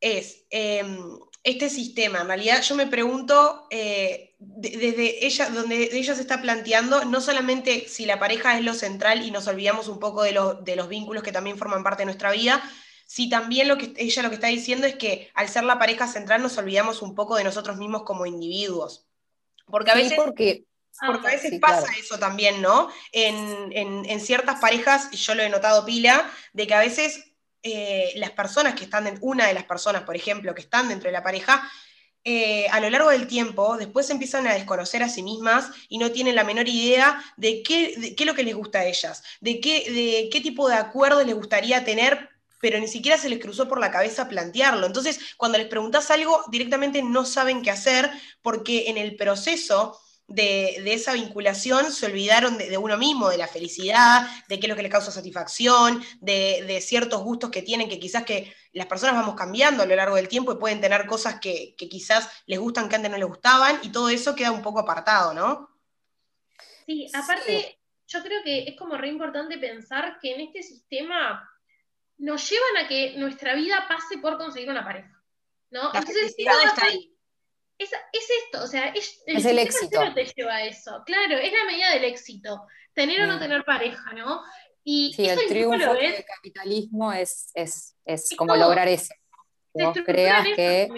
es... 0.00 0.44
Em, 0.50 1.18
este 1.44 1.68
sistema. 1.68 2.20
En 2.20 2.28
realidad 2.28 2.62
yo 2.62 2.74
me 2.76 2.86
pregunto, 2.86 3.66
eh, 3.70 4.31
desde 4.44 5.24
ella, 5.24 5.50
donde 5.50 5.90
ella 5.92 6.14
se 6.14 6.20
está 6.20 6.40
planteando, 6.42 7.04
no 7.04 7.20
solamente 7.20 7.88
si 7.88 8.06
la 8.06 8.18
pareja 8.18 8.56
es 8.56 8.64
lo 8.64 8.74
central 8.74 9.22
y 9.22 9.30
nos 9.30 9.46
olvidamos 9.46 9.88
un 9.88 9.98
poco 9.98 10.22
de, 10.22 10.38
de 10.62 10.76
los 10.76 10.88
vínculos 10.88 11.22
que 11.22 11.32
también 11.32 11.58
forman 11.58 11.82
parte 11.82 12.02
de 12.02 12.06
nuestra 12.06 12.32
vida, 12.32 12.62
si 13.06 13.28
también 13.28 13.68
lo 13.68 13.78
que 13.78 13.92
ella 13.96 14.22
lo 14.22 14.28
que 14.30 14.36
está 14.36 14.48
diciendo 14.48 14.86
es 14.86 14.96
que 14.96 15.30
al 15.34 15.48
ser 15.48 15.64
la 15.64 15.78
pareja 15.78 16.06
central 16.06 16.42
nos 16.42 16.56
olvidamos 16.58 17.02
un 17.02 17.14
poco 17.14 17.36
de 17.36 17.44
nosotros 17.44 17.76
mismos 17.76 18.02
como 18.02 18.26
individuos. 18.26 19.06
Porque 19.66 19.90
a 19.90 19.94
veces... 19.94 20.14
porque... 20.16 20.64
Porque 21.06 21.26
a 21.26 21.30
veces 21.30 21.58
pasa 21.58 21.86
eso 21.98 22.18
también, 22.18 22.60
¿no? 22.60 22.90
En, 23.12 23.72
en 23.74 24.20
ciertas 24.20 24.60
parejas, 24.60 25.08
y 25.10 25.16
yo 25.16 25.34
lo 25.34 25.42
he 25.42 25.48
notado 25.48 25.86
pila, 25.86 26.30
de 26.52 26.66
que 26.66 26.74
a 26.74 26.80
veces 26.80 27.32
eh, 27.64 28.12
las 28.16 28.32
personas 28.32 28.74
que 28.74 28.84
están, 28.84 29.06
en, 29.06 29.18
una 29.20 29.46
de 29.46 29.54
las 29.54 29.64
personas, 29.64 30.02
por 30.02 30.16
ejemplo, 30.16 30.54
que 30.54 30.62
están 30.62 30.88
dentro 30.88 31.08
de 31.08 31.12
la 31.12 31.22
pareja, 31.22 31.70
eh, 32.24 32.68
a 32.68 32.78
lo 32.80 32.88
largo 32.88 33.10
del 33.10 33.26
tiempo, 33.26 33.76
después 33.76 34.08
empiezan 34.10 34.46
a 34.46 34.54
desconocer 34.54 35.02
a 35.02 35.08
sí 35.08 35.22
mismas 35.22 35.70
y 35.88 35.98
no 35.98 36.12
tienen 36.12 36.36
la 36.36 36.44
menor 36.44 36.68
idea 36.68 37.22
de 37.36 37.62
qué, 37.62 38.14
qué 38.16 38.22
es 38.22 38.26
lo 38.26 38.34
que 38.34 38.44
les 38.44 38.54
gusta 38.54 38.80
a 38.80 38.84
ellas, 38.84 39.24
de 39.40 39.60
qué, 39.60 39.90
de 39.90 40.28
qué 40.30 40.40
tipo 40.40 40.68
de 40.68 40.76
acuerdos 40.76 41.26
les 41.26 41.34
gustaría 41.34 41.84
tener, 41.84 42.30
pero 42.60 42.78
ni 42.78 42.86
siquiera 42.86 43.18
se 43.18 43.28
les 43.28 43.40
cruzó 43.40 43.68
por 43.68 43.80
la 43.80 43.90
cabeza 43.90 44.28
plantearlo. 44.28 44.86
Entonces, 44.86 45.18
cuando 45.36 45.58
les 45.58 45.66
preguntas 45.66 46.12
algo, 46.12 46.44
directamente 46.48 47.02
no 47.02 47.24
saben 47.26 47.62
qué 47.62 47.72
hacer 47.72 48.10
porque 48.40 48.88
en 48.88 48.98
el 48.98 49.16
proceso 49.16 49.98
de, 50.32 50.92
esa 50.92 51.12
vinculación 51.12 51.92
se 51.92 52.06
olvidaron 52.06 52.58
de, 52.58 52.76
uno 52.78 52.96
mismo, 52.96 53.28
de 53.28 53.38
la 53.38 53.46
felicidad, 53.46 54.26
de 54.48 54.58
qué 54.58 54.66
es 54.66 54.70
lo 54.70 54.76
que 54.76 54.82
le 54.82 54.88
causa 54.88 55.10
satisfacción, 55.10 56.02
de, 56.20 56.80
ciertos 56.80 57.22
gustos 57.22 57.50
que 57.50 57.62
tienen, 57.62 57.88
que 57.88 58.00
quizás 58.00 58.24
que 58.24 58.52
las 58.72 58.86
personas 58.86 59.14
vamos 59.14 59.34
cambiando 59.34 59.82
a 59.82 59.86
lo 59.86 59.94
largo 59.94 60.16
del 60.16 60.28
tiempo 60.28 60.52
y 60.52 60.56
pueden 60.56 60.80
tener 60.80 61.06
cosas 61.06 61.38
que, 61.40 61.74
quizás 61.76 62.28
les 62.46 62.58
gustan 62.58 62.88
que 62.88 62.96
antes 62.96 63.10
no 63.10 63.18
les 63.18 63.28
gustaban, 63.28 63.78
y 63.82 63.90
todo 63.90 64.08
eso 64.08 64.34
queda 64.34 64.50
un 64.50 64.62
poco 64.62 64.80
apartado, 64.80 65.34
¿no? 65.34 65.70
Sí, 66.86 67.08
aparte, 67.12 67.78
yo 68.08 68.22
creo 68.22 68.42
que 68.42 68.64
es 68.64 68.76
como 68.76 68.96
re 68.96 69.08
importante 69.08 69.58
pensar 69.58 70.18
que 70.20 70.34
en 70.34 70.40
este 70.40 70.62
sistema 70.62 71.48
nos 72.18 72.48
llevan 72.48 72.84
a 72.84 72.88
que 72.88 73.14
nuestra 73.16 73.54
vida 73.54 73.86
pase 73.88 74.18
por 74.18 74.38
conseguir 74.38 74.70
una 74.70 74.84
pareja. 74.84 75.22
¿no? 75.70 75.90
La 75.92 76.02
felicidad 76.02 76.54
está 76.64 76.86
ahí 76.86 77.11
es, 77.82 78.30
esto, 78.44 78.64
o 78.64 78.66
sea, 78.66 78.88
es, 78.88 79.22
el, 79.26 79.58
éxito. 79.58 80.00
te 80.14 80.24
lleva 80.24 80.56
a 80.56 80.64
eso. 80.64 81.02
Claro, 81.06 81.36
es 81.36 81.52
la 81.52 81.64
medida 81.64 81.90
del 81.92 82.04
éxito, 82.04 82.66
tener 82.94 83.20
o 83.22 83.26
no 83.26 83.36
mm. 83.36 83.40
tener 83.40 83.64
pareja, 83.64 84.12
¿no? 84.12 84.42
Y 84.84 85.12
sí, 85.14 85.28
el 85.28 85.38
triunfo 85.46 85.94
del 85.94 86.24
capitalismo 86.24 87.12
es, 87.12 87.50
es, 87.54 87.94
como 88.36 88.56
lograr 88.56 88.88
eso. 88.88 89.14
Vos 89.72 89.96
creas 90.04 90.46
que... 90.56 90.88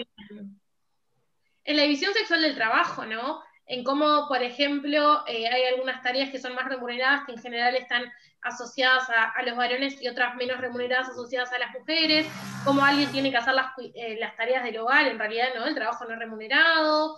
En 1.63 1.77
la 1.77 1.83
división 1.83 2.13
sexual 2.13 2.41
del 2.41 2.55
trabajo, 2.55 3.05
¿no? 3.05 3.41
En 3.67 3.83
cómo, 3.83 4.27
por 4.27 4.43
ejemplo, 4.43 5.23
eh, 5.27 5.47
hay 5.47 5.63
algunas 5.65 6.01
tareas 6.03 6.29
que 6.29 6.39
son 6.39 6.53
más 6.53 6.65
remuneradas, 6.65 7.25
que 7.25 7.31
en 7.33 7.41
general 7.41 7.75
están 7.75 8.03
asociadas 8.41 9.09
a, 9.09 9.41
los 9.41 9.55
varones 9.55 9.99
y 10.01 10.07
otras 10.07 10.35
menos 10.35 10.61
remuneradas 10.61 11.09
asociadas 11.09 11.51
a 11.51 11.57
las 11.57 11.73
mujeres, 11.73 12.27
cómo 12.63 12.85
alguien 12.85 13.11
tiene 13.11 13.31
que 13.31 13.37
hacer 13.37 13.55
las, 13.55 13.71
eh, 13.95 14.17
las 14.19 14.35
tareas 14.35 14.63
del 14.63 14.77
hogar, 14.77 15.07
en 15.07 15.17
realidad 15.17 15.47
no, 15.55 15.65
el 15.65 15.73
trabajo 15.73 16.05
no 16.05 16.15
remunerado. 16.15 17.17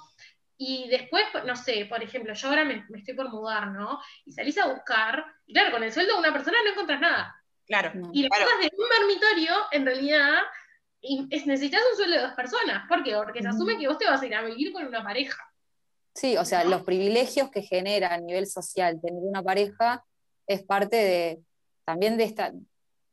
Y 0.58 0.88
después, 0.90 1.24
no 1.46 1.56
sé, 1.56 1.86
por 1.88 2.02
ejemplo, 2.02 2.34
yo 2.34 2.48
ahora 2.48 2.64
me, 2.64 2.86
estoy 2.96 3.14
por 3.14 3.30
mudar, 3.30 3.68
¿no? 3.68 4.00
Y 4.26 4.32
salís 4.32 4.58
a 4.58 4.68
buscar, 4.68 5.24
y 5.46 5.54
claro, 5.54 5.72
con 5.72 5.84
el 5.84 5.92
sueldo 5.92 6.14
de 6.14 6.20
una 6.20 6.34
persona 6.34 6.58
no 6.64 6.72
encuentras 6.72 7.00
nada. 7.00 7.36
Claro. 7.68 7.92
Y 8.14 8.24
lo 8.24 8.30
claro. 8.30 8.46
de 8.62 8.72
un 8.76 8.90
dormitorio, 8.90 9.54
en 9.72 9.86
realidad, 9.86 10.38
es, 11.02 11.46
necesitas 11.46 11.82
un 11.92 11.98
sueldo 11.98 12.16
de 12.16 12.24
dos 12.24 12.34
personas. 12.34 12.88
¿Por 12.88 13.04
qué? 13.04 13.14
Porque 13.16 13.42
se 13.42 13.50
asume 13.50 13.78
que 13.78 13.88
vos 13.88 13.98
te 13.98 14.06
vas 14.06 14.22
a 14.22 14.26
ir 14.26 14.34
a 14.34 14.42
vivir 14.42 14.72
con 14.72 14.86
una 14.88 15.04
pareja. 15.04 15.47
Sí, 16.18 16.36
o 16.36 16.46
sea, 16.46 16.64
los 16.64 16.82
privilegios 16.82 17.52
que 17.52 17.62
genera 17.62 18.12
a 18.12 18.20
nivel 18.20 18.48
social 18.48 19.00
tener 19.00 19.22
una 19.22 19.44
pareja 19.44 20.04
es 20.48 20.64
parte 20.64 20.96
de 20.98 21.44
también 21.86 22.18
de 22.18 22.24
esta, 22.24 22.54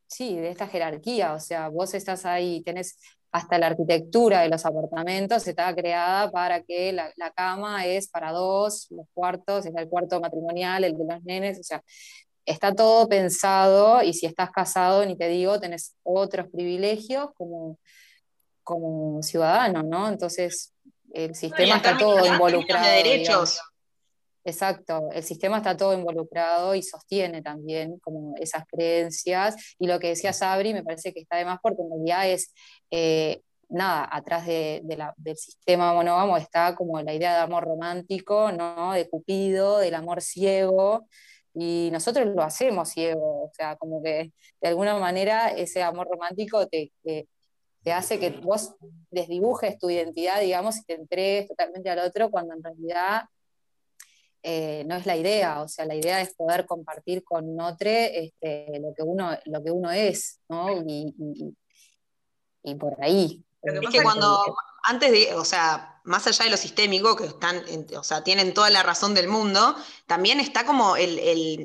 sí, 0.07 0.37
de 0.37 0.49
esta 0.49 0.69
jerarquía. 0.69 1.35
O 1.35 1.41
sea, 1.41 1.69
vos 1.69 1.93
estás 1.93 2.25
ahí, 2.25 2.63
tenés 2.63 2.99
hasta 3.31 3.59
la 3.59 3.67
arquitectura 3.67 4.41
de 4.41 4.49
los 4.49 4.65
apartamentos 4.65 5.47
está 5.47 5.75
creada 5.75 6.31
para 6.31 6.63
que 6.63 6.93
la, 6.95 7.13
cama 7.37 7.85
es 7.85 8.09
para 8.09 8.33
dos, 8.33 8.87
los 8.91 9.07
cuartos, 9.13 9.67
está 9.67 9.83
el 9.83 9.89
cuarto 9.89 10.21
matrimonial, 10.21 10.85
el 10.85 10.97
de 10.97 11.05
los 11.05 11.25
nenes, 11.25 11.59
o 11.61 11.63
sea, 11.63 11.83
está 12.47 12.75
todo 12.75 13.09
pensado 13.09 14.03
y 14.03 14.15
si 14.15 14.27
estás 14.27 14.51
casado, 14.51 15.05
ni 15.05 15.17
te 15.17 15.29
digo, 15.29 15.61
tenés 15.61 15.95
otros 16.05 16.49
privilegios 16.49 17.31
como, 17.35 17.79
como 18.63 19.23
ciudadano, 19.23 19.83
¿no? 19.83 20.09
Entonces, 20.09 20.74
el 21.15 21.35
sistema 21.35 21.77
está 21.77 21.97
todo 21.97 22.27
involucrado. 22.27 22.87
De 22.87 22.97
derechos. 22.97 23.61
Exacto, 24.47 25.09
el 25.13 25.23
sistema 25.23 25.57
está 25.57 25.75
todo 25.75 25.95
involucrado 25.95 26.75
y 26.75 26.83
sostiene 26.83 27.41
también 27.41 27.99
como 28.01 28.35
esas 28.39 28.65
creencias. 28.67 29.57
Y 29.79 29.87
lo 29.87 29.99
que 29.99 30.09
decía 30.09 30.35
Sabri 30.35 30.75
me 30.75 30.83
parece 30.83 31.15
que 31.15 31.21
está 31.21 31.39
de 31.39 31.47
más 31.47 31.59
porque 31.63 31.81
en 31.81 31.89
realidad 31.89 32.29
es, 32.29 32.53
eh, 32.91 33.41
nada, 33.71 34.07
atrás 34.11 34.47
de, 34.47 34.83
del 35.17 35.37
sistema 35.37 35.95
monógamo 35.95 36.37
está 36.37 36.75
como 36.75 37.01
la 37.01 37.15
idea 37.15 37.37
de 37.37 37.43
amor 37.43 37.65
romántico, 37.65 38.53
¿no? 38.53 38.93
de 38.93 39.09
Cupido, 39.09 39.79
del 39.79 39.95
amor 39.95 40.21
ciego, 40.21 41.07
y 41.55 41.89
nosotros 41.93 42.27
lo 42.27 42.43
hacemos 42.43 42.91
ciego, 42.91 43.45
o 43.45 43.51
sea, 43.55 43.77
como 43.77 44.03
que 44.03 44.33
de 44.61 44.69
alguna 44.69 44.99
manera 44.99 45.49
ese 45.53 45.83
amor 45.83 46.09
romántico 46.11 46.67
te, 46.67 46.93
te, 47.03 47.29
hace 47.93 48.19
que 48.19 48.31
vos 48.31 48.75
desdibujes 49.11 49.79
tu 49.79 49.91
identidad, 49.91 50.41
digamos, 50.41 50.79
y 50.79 50.85
te 50.85 50.95
entregues 50.95 51.49
totalmente 51.49 51.91
al 51.91 51.99
otro, 52.01 52.31
cuando 52.31 52.55
en 52.55 52.63
realidad 52.63 53.25
eh, 54.43 54.85
no 54.87 54.97
es 54.97 55.07
la 55.07 55.17
idea, 55.17 55.63
o 55.63 55.69
sea, 55.69 55.87
la 55.87 55.95
idea 55.95 56.21
es 56.21 56.35
poder 56.35 56.67
compartir 56.67 57.25
con 57.25 57.59
otro 57.61 57.89
este, 57.91 58.79
lo, 58.79 58.93
que 58.95 59.03
uno, 59.03 59.31
lo 59.47 59.65
que 59.65 59.71
uno 59.71 59.91
es, 59.91 60.39
¿no? 60.49 60.71
Y, 60.87 61.15
y, 62.63 62.75
por 62.75 63.03
ahí. 63.03 63.43
Lo 63.63 63.81
que 63.81 63.87
es 63.87 63.93
que 63.93 64.03
cuando, 64.03 64.39
antes 64.85 65.11
de, 65.11 65.35
o 65.35 65.45
sea, 65.45 66.01
más 66.05 66.27
allá 66.27 66.45
de 66.45 66.51
lo 66.51 66.57
sistémico, 66.59 67.17
que 67.17 67.25
están, 67.25 67.65
o 67.97 68.05
sea, 68.05 68.23
tienen 68.23 68.53
toda 68.53 68.69
la 68.69 68.83
razón 68.83 69.15
del 69.15 69.29
mundo, 69.29 69.75
también 70.07 70.39
está 70.39 70.67
como 70.67 70.97
el, 70.97 71.19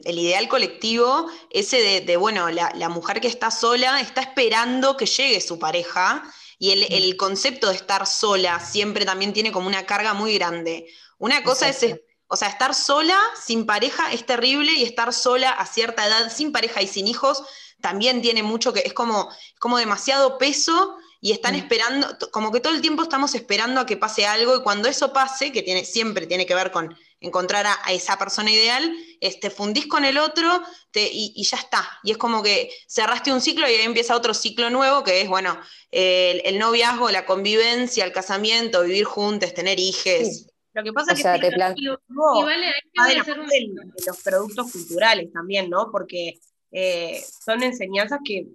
ideal 0.05 0.47
colectivo, 0.47 1.27
ese 1.49 2.01
de, 2.01 2.17
bueno, 2.17 2.49
la, 2.49 2.89
mujer 2.89 3.19
que 3.19 3.27
está 3.27 3.51
sola 3.51 3.99
está 3.99 4.21
esperando 4.21 4.95
que 4.95 5.05
llegue 5.05 5.41
su 5.41 5.59
pareja, 5.59 6.23
y 6.57 6.71
el, 6.71 7.17
concepto 7.17 7.67
de 7.67 7.75
estar 7.75 8.07
sola 8.07 8.59
siempre 8.61 9.05
también 9.05 9.33
tiene 9.33 9.51
como 9.51 9.67
una 9.67 9.85
carga 9.85 10.13
muy 10.13 10.35
grande. 10.35 10.87
Una 11.17 11.43
cosa 11.43 11.67
es, 11.67 11.85
o 12.27 12.37
sea, 12.37 12.47
estar 12.47 12.73
sola 12.73 13.19
sin 13.41 13.65
pareja 13.65 14.13
es 14.13 14.25
terrible, 14.25 14.71
y 14.73 14.83
estar 14.83 15.13
sola 15.13 15.51
a 15.51 15.65
cierta 15.65 16.07
edad 16.07 16.31
sin 16.31 16.53
pareja 16.53 16.81
y 16.81 16.87
sin 16.87 17.07
hijos 17.07 17.43
también 17.81 18.21
tiene 18.21 18.43
mucho 18.43 18.71
que, 18.71 18.81
es 18.81 18.93
como, 18.93 19.29
como 19.59 19.77
demasiado 19.77 20.37
peso 20.37 20.97
y 21.21 21.31
están 21.31 21.53
mm. 21.53 21.57
esperando, 21.57 22.17
como 22.31 22.51
que 22.51 22.59
todo 22.59 22.73
el 22.73 22.81
tiempo 22.81 23.03
estamos 23.03 23.35
esperando 23.35 23.81
a 23.81 23.85
que 23.85 23.97
pase 23.97 24.25
algo 24.25 24.55
y 24.55 24.63
cuando 24.63 24.87
eso 24.87 25.11
pase, 25.11 25.51
que 25.51 25.63
tiene, 25.63 25.83
siempre 25.83 26.27
tiene 26.27 26.45
que 26.45 26.55
ver 26.55 26.71
con 26.71 26.95
encontrar 27.19 27.65
a, 27.67 27.91
esa 27.91 28.17
persona 28.17 28.51
ideal, 28.51 28.93
este, 29.19 29.49
fundís 29.49 29.87
con 29.87 30.05
el 30.05 30.17
otro 30.17 30.61
y, 30.93 31.43
ya 31.43 31.57
está. 31.57 31.85
Y 32.03 32.11
es 32.11 32.17
como 32.17 32.41
que 32.41 32.71
cerraste 32.87 33.33
un 33.33 33.41
ciclo 33.41 33.69
y 33.69 33.73
ahí 33.73 33.81
empieza 33.81 34.15
otro 34.15 34.33
ciclo 34.33 34.69
nuevo 34.69 35.03
que 35.03 35.21
es, 35.21 35.27
bueno, 35.27 35.59
el, 35.91 36.57
noviazgo, 36.57 37.11
la 37.11 37.25
convivencia, 37.25 38.05
el 38.05 38.13
casamiento, 38.13 38.83
vivir 38.83 39.03
juntos, 39.03 39.53
tener 39.53 39.79
hijos. 39.79 40.47
Lo 40.73 40.83
que 40.83 40.93
pasa 40.93 41.11
es 41.11 41.17
que 41.17 41.23
te 41.23 41.57
vale, 41.57 41.75
de, 43.13 44.05
los 44.05 44.23
productos 44.23 44.71
culturales 44.71 45.33
también, 45.33 45.69
¿no? 45.69 45.89
Porque 45.91 46.39
eh, 46.71 47.21
son 47.43 47.63
enseñanzas 47.63 48.19
que 48.23 48.45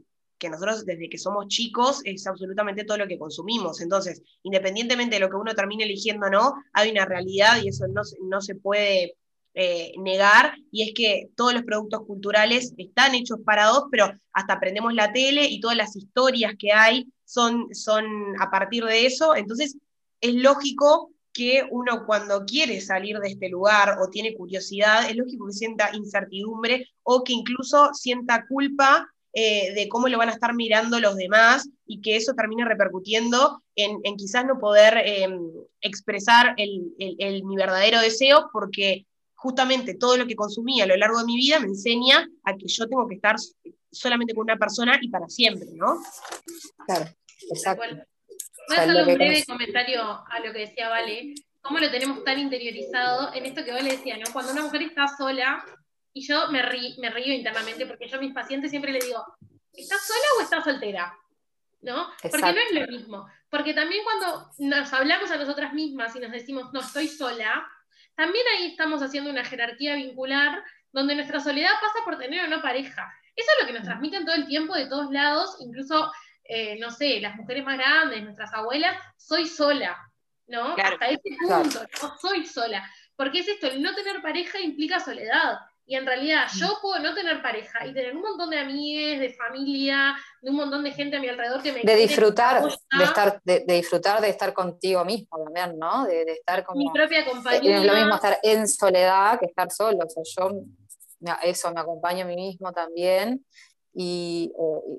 que 0.45 0.51
nosotros 0.51 0.85
desde 0.85 1.09
que 1.09 1.19
somos 1.19 1.49
chicos 1.49 2.01
es 2.05 2.27
absolutamente 2.27 2.85
todo 2.85 2.99
lo 2.99 3.09
que 3.09 3.19
consumimos. 3.19 3.81
Entonces, 3.81 4.23
independientemente 4.43 5.17
de 5.17 5.21
lo 5.21 5.31
que 5.31 5.37
uno 5.37 5.55
termine 5.55 5.85
eligiendo 5.85 6.27
o 6.27 6.31
no, 6.31 6.55
hay 6.73 6.91
una 6.91 7.07
realidad 7.07 7.63
y 7.63 7.69
eso 7.69 7.87
no, 7.89 8.03
no 8.23 8.41
se 8.41 8.55
puede 8.55 9.17
eh, 9.57 9.93
negar, 9.99 10.57
y 10.73 10.83
es 10.83 10.95
que 10.95 11.31
todos 11.37 11.55
los 11.55 11.63
productos 11.63 12.05
culturales 12.07 12.75
están 12.77 13.15
hechos 13.15 13.39
para 13.45 13.67
dos, 13.67 13.85
pero 13.89 14.13
hasta 14.33 14.55
aprendemos 14.55 14.93
la 14.95 15.13
tele 15.13 15.47
y 15.47 15.61
todas 15.61 15.77
las 15.77 15.95
historias 15.95 16.55
que 16.59 16.73
hay 16.73 17.07
son, 17.25 17.73
son 17.73 18.05
a 18.41 18.51
partir 18.51 18.85
de 18.85 19.07
eso. 19.07 19.37
Entonces, 19.37 19.77
es 20.21 20.35
lógico 20.35 21.13
que 21.33 21.67
uno 21.71 22.05
cuando 22.05 22.45
quiere 22.45 22.81
salir 22.81 23.19
de 23.19 23.29
este 23.29 23.49
lugar 23.49 23.99
o 24.01 24.09
tiene 24.09 24.35
curiosidad, 24.35 25.09
es 25.09 25.17
lógico 25.17 25.47
que 25.47 25.53
sienta 25.53 25.95
incertidumbre 25.95 26.89
o 27.05 27.23
que 27.23 27.33
incluso 27.33 27.95
sienta 27.95 28.47
culpa 28.49 29.09
eh, 29.35 29.73
de 29.75 29.89
cómo 29.89 30.09
lo 30.09 30.17
van 30.17 30.29
a 30.29 30.33
estar 30.33 30.55
mirando 30.55 31.01
los 31.01 31.17
demás 31.17 31.69
y 31.87 32.01
que 32.01 32.17
eso 32.17 32.35
termine 32.35 32.65
repercutiendo 32.65 33.63
en, 33.75 34.01
quizás 34.17 34.45
no 34.45 34.61
poder 34.61 34.97
em, 35.05 35.41
expresar 35.81 36.55
mi 36.57 37.57
verdadero 37.57 38.01
deseo 38.01 38.49
porque 38.53 39.07
justamente 39.35 39.95
todo 39.95 40.17
lo 40.17 40.27
que 40.27 40.37
consumí 40.37 40.81
a 40.81 40.87
lo 40.87 40.97
largo 40.97 41.19
de 41.19 41.27
mi 41.27 41.37
vida 41.37 41.59
me 41.59 41.67
enseña 41.67 42.27
a 42.45 42.57
que 42.57 42.67
yo 42.67 42.89
tengo 42.89 43.07
que 43.09 43.17
estar 43.17 43.37
solamente 43.91 44.35
con 44.35 44.45
una 44.45 44.57
persona 44.57 44.99
y 45.03 45.09
para 45.09 45.29
siempre, 45.29 45.69
¿no? 45.75 46.01
Claro, 46.87 47.11
exacto. 47.51 47.85
Voy 48.69 48.77
a 48.77 48.81
hacer 48.83 48.97
un 48.97 49.15
breve 49.15 49.45
comentario 49.45 50.01
a 50.03 50.41
lo 50.45 50.53
que 50.53 50.61
decía 50.61 50.89
Vale. 50.89 51.35
¿Cómo 51.61 51.79
lo 51.79 51.91
tenemos 51.91 52.23
tan 52.25 52.39
interiorizado 52.39 53.35
en 53.35 53.47
esto 53.47 53.65
que 53.65 53.73
Vale 53.73 53.91
decía, 53.91 54.17
¿no? 54.17 54.33
Cuando 54.33 54.53
una 54.53 54.63
mujer 54.63 54.83
está 54.83 55.09
sola, 55.09 55.65
y 56.15 56.27
yo 56.27 56.49
me, 56.49 56.63
me 56.63 57.11
río 57.11 57.35
internamente 57.35 57.87
porque 57.87 58.09
yo 58.09 58.17
a 58.17 58.21
mis 58.21 58.33
pacientes 58.33 58.71
siempre 58.71 58.93
les 58.93 59.05
digo, 59.05 59.23
¿estás 59.73 60.07
sola 60.07 60.27
o 60.39 60.43
estás 60.43 60.65
soltera? 60.65 61.19
¿No? 61.83 62.09
Porque 62.23 62.41
no 62.41 62.49
es 62.49 62.73
lo 62.73 62.87
mismo. 62.87 63.29
Porque 63.51 63.75
también 63.75 64.03
cuando 64.05 64.51
nos 64.59 64.93
hablamos 64.93 65.31
a 65.31 65.37
nosotras 65.37 65.75
mismas 65.75 66.15
y 66.17 66.21
nos 66.21 66.31
decimos, 66.31 66.73
no 66.73 66.81
estoy 66.81 67.09
sola, 67.09 67.69
también 68.15 68.45
ahí 68.57 68.67
estamos 68.67 69.03
haciendo 69.03 69.29
una 69.29 69.45
jerarquía 69.45 69.97
vincular 69.97 70.63
donde 70.93 71.17
nuestra 71.17 71.41
soledad 71.41 71.73
pasa 71.81 72.05
por 72.05 72.17
tener 72.17 72.47
una 72.47 72.63
pareja. 72.63 73.13
Eso 73.35 73.51
es 73.51 73.63
lo 73.63 73.67
que 73.67 73.75
nos 73.75 73.83
transmiten 73.83 74.25
todo 74.25 74.37
el 74.37 74.47
tiempo 74.47 74.75
de 74.75 74.87
todos 74.87 75.11
lados, 75.11 75.57
incluso, 75.59 76.13
eh, 76.45 76.79
no 76.79 76.91
sé, 76.91 77.21
las 77.21 77.35
mujeres 77.35 77.65
más 77.65 77.77
grandes, 77.77 78.23
nuestras 78.23 78.55
abuelas, 78.55 78.97
soy 79.17 79.49
sola, 79.49 79.99
¿no? 80.47 80.77
Hasta 80.77 81.09
ese 81.09 81.37
punto, 81.41 81.81
no 82.01 82.19
soy 82.19 82.47
sola. 82.47 82.89
Porque 83.17 83.41
es 83.41 83.49
esto, 83.49 83.67
el 83.67 83.83
no 83.83 83.95
tener 83.97 84.23
pareja 84.23 84.61
implica 84.61 85.01
soledad. 85.01 85.59
Y 85.87 85.97
en 85.97 86.07
realidad 86.07 86.47
yo 86.57 86.67
mm. 86.67 86.81
puedo 86.81 86.99
no 87.01 87.15
tener 87.15 87.43
pareja 87.43 87.87
y 87.87 87.93
tener 87.93 88.17
un 88.17 88.23
montón 88.23 88.51
de 88.51 88.59
amigues, 88.59 89.21
de 89.21 89.35
familia, 89.35 90.17
de 90.41 90.51
un 90.51 90.57
montón 90.57 90.83
de 90.83 90.93
gente 90.93 91.17
a 91.17 91.21
mi 91.21 91.29
alrededor 91.29 91.63
que 91.63 91.73
me 91.73 91.83
de 91.83 91.97
disfrutar 91.97 92.63
de 92.63 93.05
estar 93.05 93.41
de, 93.45 93.65
disfrutar 93.67 94.21
de 94.21 94.31
estar 94.31 94.55
contigo 94.55 95.05
mismo 95.05 95.45
también, 95.45 95.79
¿no? 95.79 96.05
De, 96.07 96.23
estar 96.23 96.65
como 96.65 96.79
mi 96.79 96.91
propia 96.91 97.25
compañía. 97.25 97.79
Es 97.79 97.85
lo 97.85 97.95
mismo 97.95 98.15
estar 98.15 98.39
en 98.43 98.67
soledad 98.67 99.39
que 99.39 99.47
estar 99.47 99.71
solo. 99.71 99.99
O 100.05 100.09
sea, 100.09 100.23
yo 100.25 100.61
eso 101.43 101.73
me 101.73 101.81
acompaña 101.81 102.25
a 102.25 102.29
mí 102.29 102.37
mismo 102.37 102.73
también 102.73 103.45
y, 103.93 104.53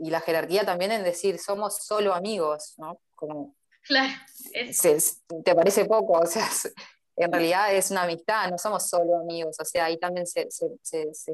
y 0.03 0.09
la 0.09 0.21
jerarquía 0.21 0.65
también 0.65 0.91
en 0.91 1.03
decir 1.03 1.39
somos 1.39 1.83
solo 1.85 2.13
amigos, 2.13 2.75
¿no? 2.77 2.99
Como 3.15 3.55
Claro. 3.85 4.13
¿Te 5.43 5.55
parece 5.55 5.85
poco? 5.85 6.13
O 6.19 6.25
sea, 6.25 6.47
en 7.15 7.31
realidad 7.31 7.73
es 7.73 7.91
una 7.91 8.03
amistad, 8.03 8.49
no 8.49 8.57
somos 8.57 8.87
solo 8.89 9.17
amigos, 9.17 9.57
o 9.59 9.65
sea, 9.65 9.85
ahí 9.85 9.97
también 9.97 10.25
se, 10.27 10.47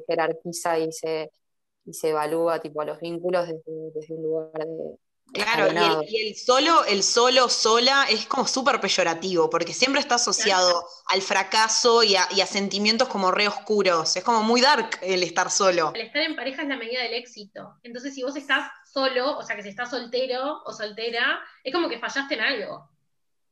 jerarquiza 0.07 0.77
y 0.79 0.91
se, 0.91 1.31
se 1.91 2.09
evalúa 2.09 2.59
tipo, 2.59 2.83
los 2.83 2.99
vínculos 2.99 3.47
desde, 3.47 4.13
un 4.13 4.23
lugar 4.23 4.51
de... 4.53 4.97
Claro, 5.33 6.03
y 6.05 6.27
el, 6.27 6.35
solo, 6.35 6.83
el 6.83 7.03
solo, 7.03 7.47
sola 7.47 8.05
es 8.09 8.25
como 8.25 8.45
súper 8.45 8.81
peyorativo, 8.81 9.49
porque 9.49 9.73
siempre 9.73 10.01
está 10.01 10.15
asociado 10.15 10.85
al 11.07 11.21
fracaso 11.21 12.03
y 12.03 12.15
a, 12.17 12.27
sentimientos 12.45 13.07
como 13.07 13.31
re 13.31 13.47
oscuros. 13.47 14.17
Es 14.17 14.25
como 14.25 14.43
muy 14.43 14.59
dark 14.59 14.99
el 15.01 15.23
estar 15.23 15.49
solo. 15.49 15.93
El 15.95 16.01
estar 16.01 16.21
en 16.23 16.35
pareja 16.35 16.63
es 16.63 16.67
la 16.67 16.75
medida 16.75 17.01
del 17.03 17.13
éxito. 17.13 17.75
Entonces, 17.83 18.13
si 18.13 18.23
vos 18.23 18.35
estás 18.35 18.69
solo, 18.91 19.37
o 19.37 19.43
sea, 19.43 19.55
que 19.55 19.63
si 19.63 19.69
estás 19.69 19.89
soltero 19.89 20.63
o 20.65 20.73
soltera, 20.73 21.39
es 21.63 21.73
como 21.73 21.87
que 21.87 21.97
fallaste 21.97 22.33
en 22.33 22.41
algo. 22.41 22.89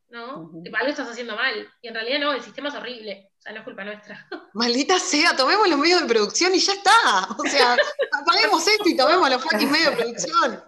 ¿No? 0.10 0.52
algo 0.74 0.90
estás 0.90 1.10
haciendo 1.10 1.36
mal. 1.36 1.68
Y 1.82 1.88
en 1.88 1.94
realidad 1.94 2.20
no, 2.20 2.34
el 2.34 2.42
sistema 2.42 2.70
es 2.70 2.76
horrible. 2.76 3.32
O 3.38 3.42
sea, 3.42 3.52
no 3.54 3.60
es 3.60 3.64
culpa 3.64 3.84
nuestra. 3.84 4.28
Maldita 4.54 5.00
sea, 5.00 5.36
tomemos 5.36 5.68
los 5.68 5.80
medios 5.80 6.02
de 6.02 6.08
producción 6.08 6.54
y 6.54 6.60
ya 6.60 6.74
está. 6.74 7.30
O 7.38 7.44
sea, 7.44 7.78
apaguemos 8.12 8.68
esto 8.68 8.90
y 8.90 8.98
tomemos 8.98 9.30
los 9.30 9.42
fucking 9.44 9.72
medios 9.72 9.92
de 9.92 9.98
producción. 9.98 10.64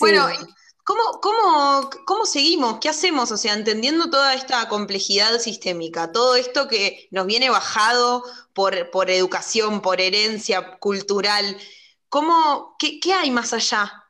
Bueno, 0.00 0.28
¿cómo, 0.84 1.20
cómo, 1.20 1.90
cómo 2.06 2.26
seguimos? 2.26 2.78
¿Qué 2.80 2.88
hacemos? 2.88 3.30
O 3.30 3.36
sea, 3.36 3.54
entendiendo 3.54 4.10
toda 4.10 4.34
esta 4.34 4.68
complejidad 4.68 5.38
sistémica, 5.38 6.12
todo 6.12 6.36
esto 6.36 6.68
que 6.68 7.08
nos 7.10 7.26
viene 7.26 7.50
bajado 7.50 8.24
por, 8.52 8.90
por 8.90 9.10
educación, 9.10 9.82
por 9.82 10.00
herencia 10.00 10.78
cultural, 10.78 11.56
¿cómo, 12.08 12.76
qué, 12.78 13.00
qué 13.00 13.12
hay 13.12 13.30
más 13.30 13.52
allá? 13.52 14.03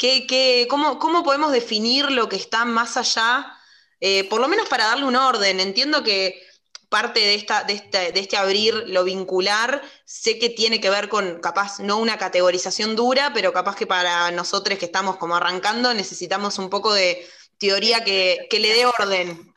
¿Qué, 0.00 0.66
cómo, 0.70 0.98
cómo, 0.98 1.22
podemos 1.22 1.52
definir 1.52 2.10
lo 2.10 2.26
que 2.30 2.36
está 2.36 2.64
más 2.64 2.96
allá? 2.96 3.54
Eh, 4.00 4.24
por 4.30 4.40
lo 4.40 4.48
menos 4.48 4.66
para 4.66 4.86
darle 4.86 5.04
un 5.04 5.14
orden. 5.14 5.60
Entiendo 5.60 6.02
que 6.02 6.42
parte 6.88 7.20
de, 7.20 7.34
esta, 7.34 7.64
de, 7.64 7.74
este, 7.74 8.10
de 8.10 8.18
este 8.18 8.38
abrir 8.38 8.74
lo 8.86 9.04
vincular, 9.04 9.82
sé 10.06 10.38
que 10.38 10.48
tiene 10.48 10.80
que 10.80 10.88
ver 10.88 11.10
con, 11.10 11.40
capaz, 11.40 11.80
no 11.80 11.98
una 11.98 12.16
categorización 12.16 12.96
dura, 12.96 13.32
pero 13.34 13.52
capaz 13.52 13.76
que 13.76 13.86
para 13.86 14.30
nosotros 14.30 14.78
que 14.78 14.86
estamos 14.86 15.18
como 15.18 15.36
arrancando 15.36 15.92
necesitamos 15.92 16.58
un 16.58 16.70
poco 16.70 16.94
de 16.94 17.22
teoría 17.58 18.02
que, 18.02 18.46
que 18.48 18.58
le 18.58 18.72
dé 18.72 18.86
orden. 18.86 19.54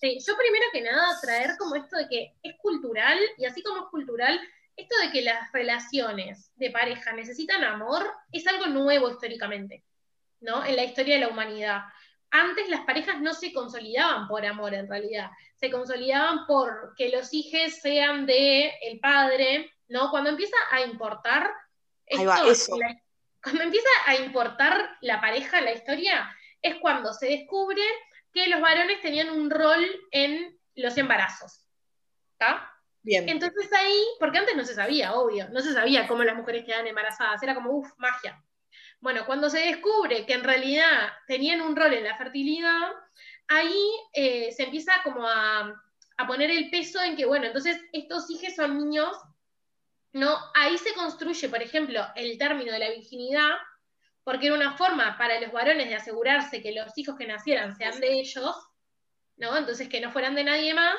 Sí, 0.00 0.18
yo 0.26 0.36
primero 0.36 0.66
que 0.72 0.80
nada 0.82 1.20
traer 1.22 1.56
como 1.56 1.76
esto 1.76 1.96
de 1.96 2.08
que 2.08 2.34
es 2.42 2.56
cultural, 2.60 3.18
y 3.38 3.46
así 3.46 3.62
como 3.62 3.84
es 3.84 3.90
cultural, 3.90 4.40
esto 4.76 4.94
de 5.02 5.10
que 5.12 5.22
las 5.22 5.52
relaciones 5.52 6.52
de 6.56 6.70
pareja 6.70 7.12
necesitan 7.12 7.62
amor 7.64 8.04
es 8.32 8.46
algo 8.46 8.66
nuevo 8.66 9.10
históricamente, 9.10 9.84
¿no? 10.40 10.64
En 10.64 10.76
la 10.76 10.84
historia 10.84 11.14
de 11.14 11.20
la 11.20 11.28
humanidad. 11.28 11.82
Antes 12.30 12.68
las 12.68 12.80
parejas 12.80 13.20
no 13.20 13.32
se 13.32 13.52
consolidaban 13.52 14.26
por 14.26 14.44
amor 14.44 14.74
en 14.74 14.88
realidad, 14.88 15.30
se 15.54 15.70
consolidaban 15.70 16.46
por 16.46 16.94
que 16.96 17.10
los 17.10 17.32
hijos 17.32 17.74
sean 17.80 18.26
de 18.26 18.72
el 18.82 18.98
padre, 18.98 19.72
¿no? 19.88 20.10
Cuando 20.10 20.30
empieza 20.30 20.56
a 20.72 20.82
importar 20.82 21.50
cuando 23.42 23.62
empieza 23.62 23.88
a 24.06 24.16
importar 24.16 24.96
la 25.02 25.20
pareja 25.20 25.60
la 25.60 25.72
historia 25.72 26.34
es 26.60 26.76
cuando 26.76 27.12
se 27.12 27.26
descubre 27.26 27.82
que 28.32 28.48
los 28.48 28.60
varones 28.60 29.00
tenían 29.00 29.30
un 29.30 29.50
rol 29.50 29.84
en 30.10 30.58
los 30.74 30.96
embarazos. 30.96 31.64
¿Está? 32.32 32.73
Entonces 33.04 33.70
ahí, 33.72 34.02
porque 34.18 34.38
antes 34.38 34.56
no 34.56 34.64
se 34.64 34.74
sabía, 34.74 35.14
obvio, 35.14 35.48
no 35.50 35.60
se 35.60 35.72
sabía 35.72 36.06
cómo 36.06 36.24
las 36.24 36.36
mujeres 36.36 36.64
quedaban 36.64 36.86
embarazadas, 36.86 37.42
era 37.42 37.54
como, 37.54 37.70
uff, 37.70 37.92
magia. 37.98 38.42
Bueno, 39.00 39.26
cuando 39.26 39.50
se 39.50 39.60
descubre 39.60 40.24
que 40.24 40.32
en 40.32 40.44
realidad 40.44 41.12
tenían 41.26 41.60
un 41.60 41.76
rol 41.76 41.92
en 41.92 42.04
la 42.04 42.16
fertilidad, 42.16 42.92
ahí 43.48 43.78
eh, 44.14 44.50
se 44.52 44.64
empieza 44.64 44.94
como 45.04 45.28
a, 45.28 45.74
a, 46.16 46.26
poner 46.26 46.50
el 46.50 46.70
peso 46.70 47.02
en 47.02 47.14
que, 47.14 47.26
bueno, 47.26 47.46
entonces 47.46 47.78
estos 47.92 48.30
hijos 48.30 48.54
son 48.56 48.78
niños, 48.78 49.14
¿no? 50.14 50.38
Ahí 50.54 50.78
se 50.78 50.94
construye, 50.94 51.48
por 51.48 51.62
ejemplo, 51.62 52.06
el 52.14 52.38
término 52.38 52.72
de 52.72 52.78
la 52.78 52.90
virginidad, 52.90 53.50
porque 54.24 54.46
era 54.46 54.56
una 54.56 54.76
forma 54.76 55.18
para 55.18 55.38
los 55.38 55.52
varones 55.52 55.88
de 55.88 55.96
asegurarse 55.96 56.62
que 56.62 56.72
los 56.72 56.96
hijos 56.96 57.16
que 57.16 57.26
nacieran 57.26 57.76
sean 57.76 58.00
de 58.00 58.20
ellos, 58.20 58.56
¿no? 59.36 59.56
Entonces 59.56 59.88
que 59.88 60.00
no 60.00 60.10
fueran 60.10 60.34
de 60.34 60.44
nadie 60.44 60.72
más. 60.72 60.96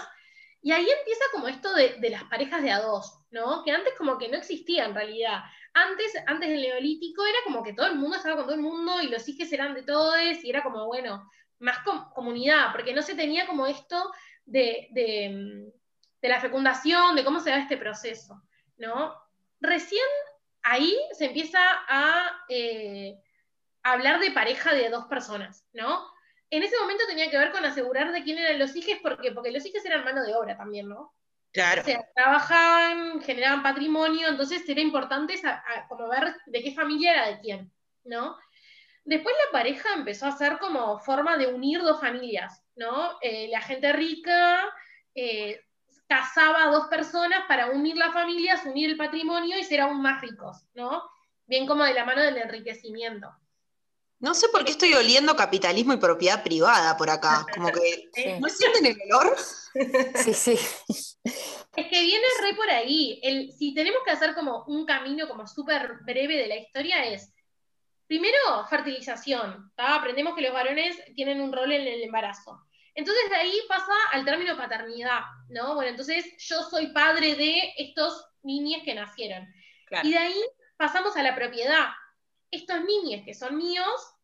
Y 0.62 0.72
ahí 0.72 0.88
empieza 0.90 1.24
como 1.32 1.48
esto 1.48 1.74
de, 1.74 1.98
las 2.10 2.24
parejas 2.26 2.64
de 2.64 2.72
a 2.72 2.82
dos, 2.82 3.20
¿no? 3.30 3.64
Que 3.64 3.72
antes 3.72 3.94
como 3.98 4.18
que 4.18 4.30
no 4.30 4.38
existía 4.38 4.86
en 4.86 4.96
realidad. 4.96 5.44
Antes, 5.74 6.14
antes 6.26 6.50
del 6.50 6.62
neolítico 6.62 7.24
era 7.26 7.38
como 7.44 7.62
que 7.64 7.74
todo 7.74 7.88
el 7.88 7.96
mundo 7.96 8.18
estaba 8.18 8.36
con 8.36 8.46
todo 8.46 8.56
el 8.56 8.62
mundo 8.62 9.02
y 9.02 9.08
los 9.08 9.28
hijos 9.30 9.52
eran 9.52 9.76
de 9.76 9.84
todos 9.84 10.18
y 10.44 10.50
era 10.50 10.64
como, 10.64 10.88
bueno, 10.88 11.30
más 11.60 11.80
comunidad, 12.14 12.72
porque 12.72 12.94
no 12.94 13.02
se 13.02 13.16
tenía 13.16 13.46
como 13.46 13.68
esto 13.68 14.12
de, 14.46 14.88
de, 14.92 15.72
la 16.22 16.42
fecundación, 16.42 17.16
de 17.16 17.24
cómo 17.24 17.40
se 17.40 17.52
da 17.52 17.58
este 17.58 17.78
proceso, 17.78 18.42
¿no? 18.78 19.14
Recién 19.60 20.06
ahí 20.64 20.98
se 21.12 21.26
empieza 21.26 21.60
a 21.88 22.44
eh, 22.50 23.16
hablar 23.84 24.20
de 24.20 24.32
pareja 24.32 24.74
de 24.74 24.90
dos 24.90 25.06
personas, 25.06 25.68
¿no? 25.74 26.08
En 26.50 26.64
ese 26.64 26.78
momento 26.80 27.04
tenía 27.08 27.30
que 27.30 27.38
ver 27.38 27.52
con 27.52 27.66
asegurar 27.66 28.12
de 28.12 28.24
quién 28.24 28.38
eran 28.38 28.60
los 28.60 28.76
hijos, 28.76 28.98
porque, 29.02 29.32
porque 29.32 29.52
los 29.52 29.66
hijos 29.66 29.84
eran 29.86 30.04
mano 30.04 30.24
de 30.24 30.36
obra 30.36 30.56
también, 30.56 30.88
¿no? 30.88 31.14
Claro. 31.52 31.82
O 31.82 31.86
sea, 31.86 32.06
trabajaban, 32.14 33.22
generaban 33.22 33.64
patrimonio, 33.64 34.28
entonces 34.28 34.68
era 34.68 34.82
importante 34.82 35.40
como 35.88 36.10
ver 36.10 36.36
de 36.46 36.62
qué 36.62 36.74
familia 36.74 37.14
era 37.14 37.28
de 37.28 37.40
quién, 37.40 37.72
¿no? 38.04 38.38
Después 39.06 39.36
la 39.46 39.52
pareja 39.52 39.94
empezó 39.96 40.26
a 40.26 40.38
ser 40.38 40.58
como 40.58 41.00
forma 41.00 41.38
de 41.38 41.48
unir 41.48 41.82
dos 41.82 42.02
familias, 42.02 42.62
¿no? 42.76 43.18
Eh, 43.22 43.48
la 43.50 43.62
gente 43.62 43.94
rica 43.94 44.66
eh, 45.14 45.62
casaba 46.08 46.66
a 46.66 46.72
dos 46.72 46.88
personas 46.88 47.46
para 47.48 47.68
unir 47.68 47.96
las 47.96 48.14
familias, 48.14 48.66
unir 48.66 48.90
el 48.90 48.98
patrimonio 48.98 49.58
y 49.58 49.64
ser 49.64 49.82
aún 49.82 50.02
más 50.02 50.22
ricos, 50.22 50.66
¿no? 50.74 51.04
Bien 51.46 51.66
como 51.66 51.84
de 51.84 51.94
la 51.94 52.04
mano 52.04 52.22
del 52.22 52.38
enriquecimiento. 52.38 53.30
No 54.26 54.34
sé 54.34 54.50
por 54.50 54.66
qué 54.66 54.72
estoy 54.72 54.92
oliendo 54.96 55.36
capitalismo 55.36 55.94
y 55.94 55.98
propiedad 55.98 56.44
privada 56.44 56.98
por 56.98 57.12
acá. 57.12 57.46
Como 57.54 57.70
que. 57.72 58.40
¿No 58.40 58.50
sienten 58.50 58.88
el 58.88 58.98
olor? 59.04 59.38
Sí, 60.16 60.34
sí. 60.34 60.58
Es 61.24 61.88
que 61.88 62.02
viene 62.02 62.26
re 62.42 62.56
por 62.56 62.68
ahí. 62.68 63.20
El, 63.22 63.52
si 63.52 63.76
tenemos 63.76 64.02
que 64.04 64.10
hacer 64.10 64.34
como 64.34 64.64
un 64.66 64.84
camino 64.84 65.28
como 65.28 65.46
súper 65.46 66.00
breve 66.02 66.38
de 66.38 66.48
la 66.48 66.56
historia 66.56 67.06
es. 67.06 67.32
Primero, 68.08 68.66
fertilización. 68.68 69.72
Aprendemos 69.78 70.34
que 70.34 70.42
los 70.42 70.54
varones 70.54 70.98
tienen 71.14 71.40
un 71.40 71.54
rol 71.54 71.72
en 71.72 71.86
el 71.86 72.02
embarazo. 72.02 72.64
Entonces 72.96 73.30
de 73.30 73.36
ahí 73.36 73.60
pasa 73.70 73.94
al 74.12 74.26
término 74.26 74.58
paternidad, 74.58 75.22
¿no? 75.50 75.76
Bueno, 75.76 75.92
entonces 75.92 76.26
yo 76.40 76.64
soy 76.64 76.88
padre 76.88 77.36
de 77.36 77.74
estos 77.78 78.26
niños 78.42 78.82
que 78.84 78.96
nacieron. 78.96 79.48
Y 80.02 80.14
de 80.14 80.18
ahí 80.18 80.42
pasamos 80.78 81.16
a 81.16 81.22
la 81.22 81.36
propiedad. 81.36 81.90
Estos 82.50 82.84
niños 82.86 83.24
que 83.24 83.34
son 83.34 83.58
míos, 83.58 84.15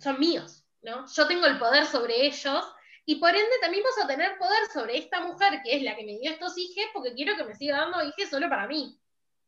son 0.00 0.18
míos, 0.18 0.64
¿no? 0.82 1.06
Yo 1.06 1.26
tengo 1.26 1.46
el 1.46 1.58
poder 1.58 1.86
sobre 1.86 2.26
ellos 2.26 2.64
y 3.04 3.16
por 3.16 3.30
ende 3.30 3.50
también 3.60 3.84
vas 3.84 4.04
a 4.04 4.08
tener 4.08 4.38
poder 4.38 4.66
sobre 4.72 4.98
esta 4.98 5.20
mujer 5.20 5.60
que 5.64 5.76
es 5.76 5.82
la 5.82 5.96
que 5.96 6.04
me 6.04 6.18
dio 6.18 6.30
estos 6.30 6.56
hijos 6.56 6.84
porque 6.92 7.14
quiero 7.14 7.36
que 7.36 7.44
me 7.44 7.54
siga 7.54 7.78
dando 7.78 8.02
hijos 8.02 8.30
solo 8.30 8.48
para 8.48 8.66
mí, 8.66 8.98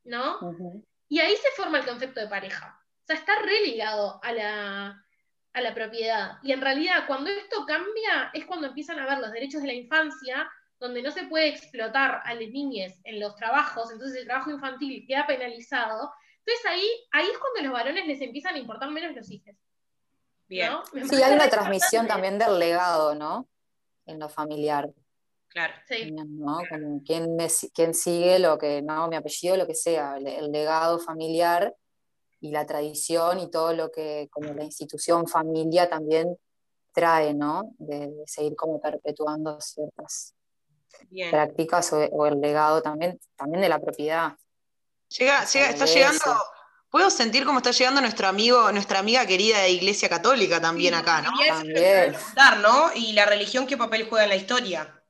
¿no? 0.05 0.39
Y 1.09 1.21
ahí 1.21 1.35
se 1.37 1.51
forma 1.57 1.79
el 1.79 1.87
concepto 1.87 2.21
de 2.21 2.29
pareja. 2.29 2.79
O 3.03 3.07
sea, 3.07 3.17
está 3.17 3.39
religado 3.41 4.21
a 4.23 4.33
la, 4.33 5.05
a 5.53 5.61
la 5.61 5.75
propiedad. 5.75 6.39
Y 6.43 6.53
en 6.53 6.61
realidad, 6.61 7.07
cuando 7.07 7.31
esto 7.31 7.67
cambia, 7.67 8.31
es 8.33 8.47
cuando 8.47 8.69
empiezan 8.69 8.99
a 8.99 9.07
ver 9.07 9.19
los 9.19 9.33
derechos 9.33 9.61
de 9.61 9.69
la 9.69 9.75
infancia, 9.75 10.51
donde 10.79 11.03
no 11.03 11.11
se 11.11 11.25
puede 11.25 11.49
explotar 11.49 12.23
a 12.25 12.35
las 12.35 12.49
niñas 12.49 12.99
en 13.05 13.21
los 13.21 13.37
trabajos, 13.37 13.93
entonces 13.93 14.19
el 14.19 14.27
trabajo 14.27 14.51
infantil 14.51 15.05
queda 15.07 15.27
penalizado. 15.27 16.13
Entonces 16.39 16.67
ahí, 16.67 16.89
ahí 17.13 17.27
es 17.31 17.39
cuando 17.39 17.63
los 17.63 17.73
varones 17.73 18.07
les 18.07 18.21
empiezan 18.21 18.57
a 18.57 18.59
importar 18.59 18.91
menos 18.91 19.15
los 19.15 19.31
hijos. 19.31 19.55
Bien. 20.53 20.73
Sí, 21.09 21.23
hay 21.23 21.33
una 21.33 21.49
transmisión 21.49 22.07
también 22.07 22.39
del 22.39 22.59
legado, 22.59 23.15
¿no? 23.15 23.49
En 24.05 24.19
lo 24.19 24.29
familiar. 24.29 24.93
Claro. 25.49 25.73
Sí. 25.89 26.13
¿no? 26.13 26.59
Como 26.69 27.03
quién, 27.03 27.39
quién, 27.73 27.95
sigue 27.95 28.39
lo 28.39 28.59
que, 28.59 28.83
no, 28.83 29.09
mi 29.09 29.17
apellido, 29.17 29.57
lo 29.57 29.67
que 29.67 29.75
sea, 29.75 30.19
el 30.19 30.53
legado 30.53 30.99
familiar 30.99 31.75
y 32.41 32.51
la 32.51 32.67
tradición 32.67 33.39
y 33.39 33.51
todo 33.51 33.73
lo 33.73 33.91
que 33.91 34.29
como 34.31 34.53
la 34.53 34.65
institución 34.65 35.27
familia 35.27 35.89
también 35.89 36.37
trae, 36.93 37.33
¿no? 37.33 37.73
De, 37.79 38.13
seguir 38.27 38.55
como 38.55 38.79
perpetuando 38.79 39.59
ciertas 39.59 40.35
prácticas 41.31 41.95
o, 41.95 42.27
el 42.27 42.39
legado 42.43 42.83
también, 42.83 43.19
también 43.37 43.63
de 43.63 43.71
la 43.71 43.81
propiedad. 43.81 44.37
Llega, 45.09 45.47
llega, 45.47 45.71
está 45.71 45.87
llegando, 45.87 46.21
puedo 46.93 47.09
sentir 47.09 47.47
cómo 47.47 47.59
está 47.59 47.71
llegando 47.71 48.03
nuestro 48.03 48.29
amigo, 48.29 48.71
nuestra 48.71 48.99
amiga 48.99 49.27
querida 49.27 49.61
de 49.61 49.71
Iglesia 49.71 50.11
Católica 50.11 50.61
también 50.61 50.93
acá, 50.93 51.23
¿no? 51.23 51.33
También. 51.49 52.15
¿no? 52.61 52.91
Y 52.95 53.15
la 53.15 53.25
religión, 53.25 53.67
¿qué 53.67 53.79
papel 53.79 54.07
juega 54.09 54.25
en 54.25 54.29
la 54.29 54.37
historia? 54.37 55.03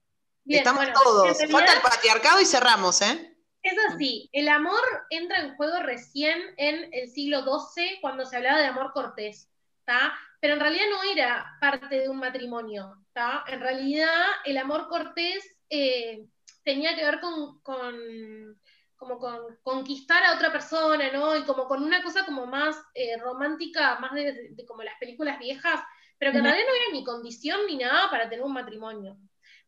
Estamos 0.46 0.86
todos. 0.92 1.36
Falta 1.50 1.72
el 1.74 1.82
patriarcado 1.82 2.40
y 2.40 2.46
cerramos, 2.46 3.02
¿eh? 3.02 3.36
Es 3.62 3.74
así, 3.88 4.28
el 4.32 4.48
amor 4.48 4.80
entra 5.10 5.40
en 5.40 5.56
juego 5.56 5.80
recién 5.80 6.40
en 6.56 6.88
el 6.92 7.10
siglo 7.10 7.42
XII, 7.42 7.98
cuando 8.00 8.26
se 8.26 8.36
hablaba 8.36 8.58
de 8.58 8.66
amor 8.66 8.92
cortés, 8.92 9.48
¿está? 9.80 10.14
Pero 10.40 10.54
en 10.54 10.60
realidad 10.60 10.86
no 10.90 11.02
era 11.12 11.46
parte 11.60 11.98
de 11.98 12.08
un 12.08 12.18
matrimonio, 12.18 12.96
¿está? 13.08 13.44
En 13.48 13.60
realidad 13.60 14.20
el 14.44 14.58
amor 14.58 14.88
cortés 14.88 15.44
eh, 15.68 16.26
tenía 16.64 16.94
que 16.96 17.04
ver 17.04 17.20
con, 17.20 18.60
como 19.02 19.18
con 19.18 19.58
conquistar 19.64 20.22
a 20.22 20.34
otra 20.36 20.52
persona, 20.52 21.10
¿no? 21.10 21.36
Y 21.36 21.42
como 21.42 21.66
con 21.66 21.82
una 21.82 22.04
cosa 22.04 22.24
como 22.24 22.46
más 22.46 22.76
eh, 22.94 23.16
romántica, 23.18 23.98
más 23.98 24.14
de, 24.14 24.54
como 24.64 24.84
las 24.84 24.96
películas 25.00 25.40
viejas, 25.40 25.80
pero 26.18 26.30
que 26.30 26.38
en 26.38 26.44
realidad 26.44 26.66
no 26.68 26.74
era 26.74 26.84
ni 26.92 27.02
condición 27.02 27.60
ni 27.66 27.78
nada 27.78 28.08
para 28.10 28.28
tener 28.28 28.44
un 28.44 28.52
matrimonio. 28.52 29.16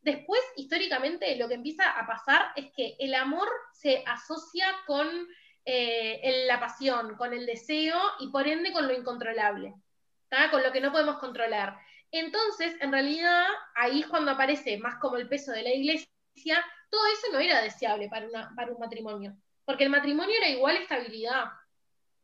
Después, 0.03 0.41
históricamente, 0.55 1.35
lo 1.35 1.49
que 1.49 1.55
empieza 1.55 1.99
a 1.99 2.07
pasar 2.07 2.53
es 2.55 2.71
que 2.77 2.95
el 3.01 3.13
amor 3.13 3.49
se 3.73 4.05
asocia 4.07 4.67
con 4.87 5.09
eh, 5.65 6.45
la 6.47 6.61
pasión, 6.61 7.17
con 7.17 7.33
el 7.33 7.45
deseo 7.45 8.01
y 8.21 8.29
por 8.29 8.47
ende 8.47 8.73
con 8.73 8.87
lo 8.87 8.95
incontrolable, 8.95 9.75
con 10.53 10.63
lo 10.63 10.71
que 10.71 10.81
no 10.81 10.93
podemos 10.93 11.19
controlar. 11.19 11.77
Entonces, 12.13 12.77
en 12.81 12.93
realidad, 12.93 13.47
ahí 13.75 14.03
es 14.03 14.07
cuando 14.07 14.31
aparece 14.31 14.79
más 14.79 15.01
como 15.01 15.17
el 15.17 15.29
peso 15.29 15.51
de 15.51 15.65
la 15.65 15.75
iglesia, 15.75 16.65
todo 16.95 17.07
eso 17.07 17.33
no 17.33 17.41
era 17.41 17.61
deseable 17.61 18.09
para, 18.09 18.29
para 18.55 18.71
un 18.71 18.79
matrimonio, 18.79 19.37
porque 19.65 19.85
el 19.85 19.91
matrimonio 19.91 20.37
era 20.37 20.49
igual 20.49 20.77
estabilidad. 20.77 21.47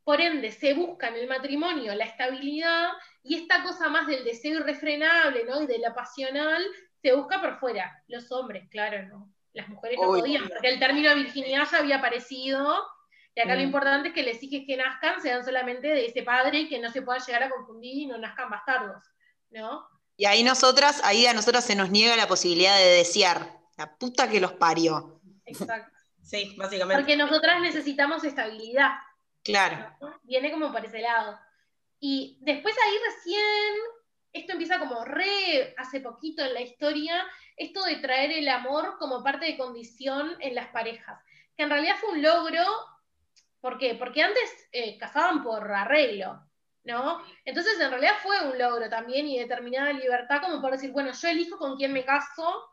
Por 0.03 0.21
ende, 0.21 0.51
se 0.51 0.73
busca 0.73 1.09
en 1.09 1.15
el 1.15 1.27
matrimonio 1.27 1.93
la 1.93 2.05
estabilidad 2.05 2.89
y 3.21 3.35
esta 3.35 3.61
cosa 3.63 3.89
más 3.89 4.07
del 4.07 4.23
deseo 4.23 4.59
irrefrenable 4.59 5.43
¿no? 5.43 5.61
y 5.61 5.67
de 5.67 5.77
la 5.77 5.93
pasional 5.93 6.63
se 7.01 7.13
busca 7.13 7.41
por 7.41 7.59
fuera. 7.59 8.03
Los 8.07 8.31
hombres, 8.31 8.67
claro, 8.69 9.05
no. 9.07 9.31
Las 9.53 9.67
mujeres 9.67 9.99
no 10.01 10.07
podían, 10.07 10.47
porque 10.47 10.69
el 10.69 10.79
término 10.79 11.13
virginidad 11.13 11.67
ya 11.69 11.79
había 11.79 11.97
aparecido. 11.97 12.83
Y 13.35 13.41
acá 13.41 13.55
lo 13.55 13.61
mm. 13.61 13.65
importante 13.65 14.07
es 14.09 14.13
que 14.15 14.23
les 14.23 14.41
hijos 14.41 14.65
que 14.65 14.77
nazcan 14.77 15.21
sean 15.21 15.43
solamente 15.43 15.87
de 15.87 16.05
ese 16.05 16.23
padre 16.23 16.61
y 16.61 16.69
que 16.69 16.79
no 16.79 16.89
se 16.89 17.01
pueda 17.01 17.19
llegar 17.19 17.43
a 17.43 17.49
confundir 17.49 17.97
y 17.97 18.05
no 18.05 18.17
nazcan 18.17 18.49
bastardos, 18.49 19.03
¿no? 19.49 19.85
Y 20.17 20.25
ahí 20.25 20.43
nosotras, 20.43 21.01
ahí 21.03 21.25
a 21.25 21.33
nosotras 21.33 21.65
se 21.65 21.75
nos 21.75 21.89
niega 21.89 22.15
la 22.15 22.27
posibilidad 22.27 22.77
de 22.77 22.85
desear. 22.85 23.60
La 23.77 23.95
puta 23.95 24.29
que 24.29 24.39
los 24.39 24.53
parió. 24.53 25.21
Exacto. 25.45 25.97
sí, 26.21 26.55
básicamente. 26.57 27.01
Porque 27.01 27.17
nosotras 27.17 27.61
necesitamos 27.61 28.23
estabilidad. 28.23 28.91
Claro. 29.43 29.95
Viene 30.23 30.51
como 30.51 30.71
por 30.71 30.85
ese 30.85 31.01
lado. 31.01 31.39
Y 31.99 32.37
después 32.41 32.75
ahí 32.85 32.97
recién 33.05 33.75
esto 34.33 34.53
empieza 34.53 34.79
como 34.79 35.03
re 35.03 35.73
hace 35.77 35.99
poquito 35.99 36.43
en 36.43 36.53
la 36.53 36.61
historia, 36.61 37.25
esto 37.57 37.83
de 37.83 37.97
traer 37.97 38.31
el 38.31 38.47
amor 38.47 38.97
como 38.97 39.23
parte 39.23 39.45
de 39.45 39.57
condición 39.57 40.35
en 40.39 40.55
las 40.55 40.67
parejas, 40.67 41.21
que 41.55 41.63
en 41.63 41.69
realidad 41.69 41.95
fue 41.99 42.11
un 42.11 42.21
logro, 42.21 42.63
¿por 43.59 43.77
qué? 43.77 43.95
Porque 43.95 44.23
antes 44.23 44.69
eh, 44.71 44.97
casaban 44.97 45.43
por 45.43 45.69
arreglo, 45.71 46.41
¿no? 46.83 47.21
Entonces 47.45 47.79
en 47.79 47.89
realidad 47.89 48.15
fue 48.23 48.49
un 48.49 48.57
logro 48.57 48.89
también 48.89 49.27
y 49.27 49.37
determinada 49.37 49.91
libertad 49.91 50.41
como 50.41 50.61
por 50.61 50.71
decir, 50.71 50.91
bueno, 50.91 51.11
yo 51.11 51.27
elijo 51.27 51.57
con 51.57 51.75
quién 51.75 51.91
me 51.91 52.05
caso 52.05 52.70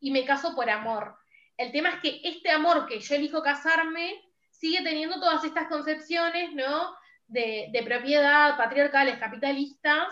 y 0.00 0.10
me 0.10 0.24
caso 0.24 0.54
por 0.54 0.68
amor. 0.70 1.16
El 1.56 1.72
tema 1.72 1.90
es 1.90 2.00
que 2.00 2.20
este 2.24 2.50
amor 2.50 2.86
que 2.86 3.00
yo 3.00 3.14
elijo 3.14 3.42
casarme 3.42 4.22
sigue 4.50 4.82
teniendo 4.82 5.20
todas 5.20 5.44
estas 5.44 5.68
concepciones, 5.68 6.54
¿no? 6.54 6.94
De, 7.26 7.68
de 7.72 7.82
propiedad, 7.82 8.56
patriarcales, 8.56 9.18
capitalistas, 9.18 10.08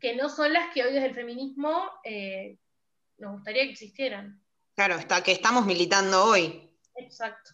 que 0.00 0.16
no 0.16 0.28
son 0.28 0.52
las 0.52 0.72
que 0.72 0.82
hoy 0.82 0.92
desde 0.92 1.06
el 1.06 1.14
feminismo 1.14 1.90
eh, 2.04 2.58
nos 3.18 3.32
gustaría 3.32 3.64
que 3.64 3.72
existieran. 3.72 4.42
Claro, 4.74 4.96
está, 4.96 5.22
que 5.22 5.32
estamos 5.32 5.66
militando 5.66 6.24
hoy. 6.24 6.70
Exacto. 6.96 7.52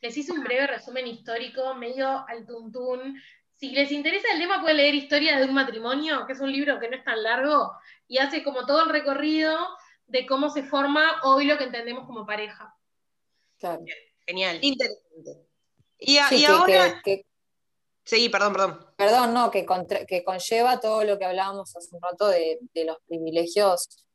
Les 0.00 0.16
hice 0.16 0.32
un 0.32 0.42
breve 0.42 0.66
resumen 0.66 1.06
histórico, 1.06 1.74
medio 1.74 2.26
al 2.28 2.44
tuntún. 2.46 3.20
Si 3.54 3.70
les 3.70 3.90
interesa 3.90 4.28
el 4.32 4.40
tema, 4.40 4.60
pueden 4.60 4.76
leer 4.76 4.94
Historia 4.94 5.38
de 5.38 5.46
un 5.46 5.54
matrimonio, 5.54 6.26
que 6.26 6.34
es 6.34 6.40
un 6.40 6.52
libro 6.52 6.78
que 6.78 6.88
no 6.88 6.96
es 6.96 7.04
tan 7.04 7.22
largo 7.22 7.72
y 8.06 8.18
hace 8.18 8.42
como 8.42 8.66
todo 8.66 8.84
el 8.84 8.90
recorrido 8.90 9.56
de 10.06 10.26
cómo 10.26 10.50
se 10.50 10.62
forma 10.62 11.20
hoy 11.24 11.46
lo 11.46 11.58
que 11.58 11.64
entendemos 11.64 12.06
como 12.06 12.26
pareja. 12.26 12.74
Claro. 13.58 13.82
Genial. 14.26 14.58
Interesante. 14.62 15.46
Y, 15.98 16.18
ahora. 16.18 17.02
Sí, 18.04 18.28
perdón, 18.28 18.52
perdón. 18.52 18.86
Perdón, 18.96 19.34
no, 19.34 19.50
que, 19.50 19.66
que 20.06 20.24
conlleva 20.24 20.78
todo 20.78 21.02
lo 21.04 21.18
que 21.18 21.24
hablábamos 21.24 21.74
hace 21.74 21.88
un 21.92 22.00
rato 22.00 22.28
de, 22.28 22.58
los 22.84 22.98
privilegios 23.06 24.06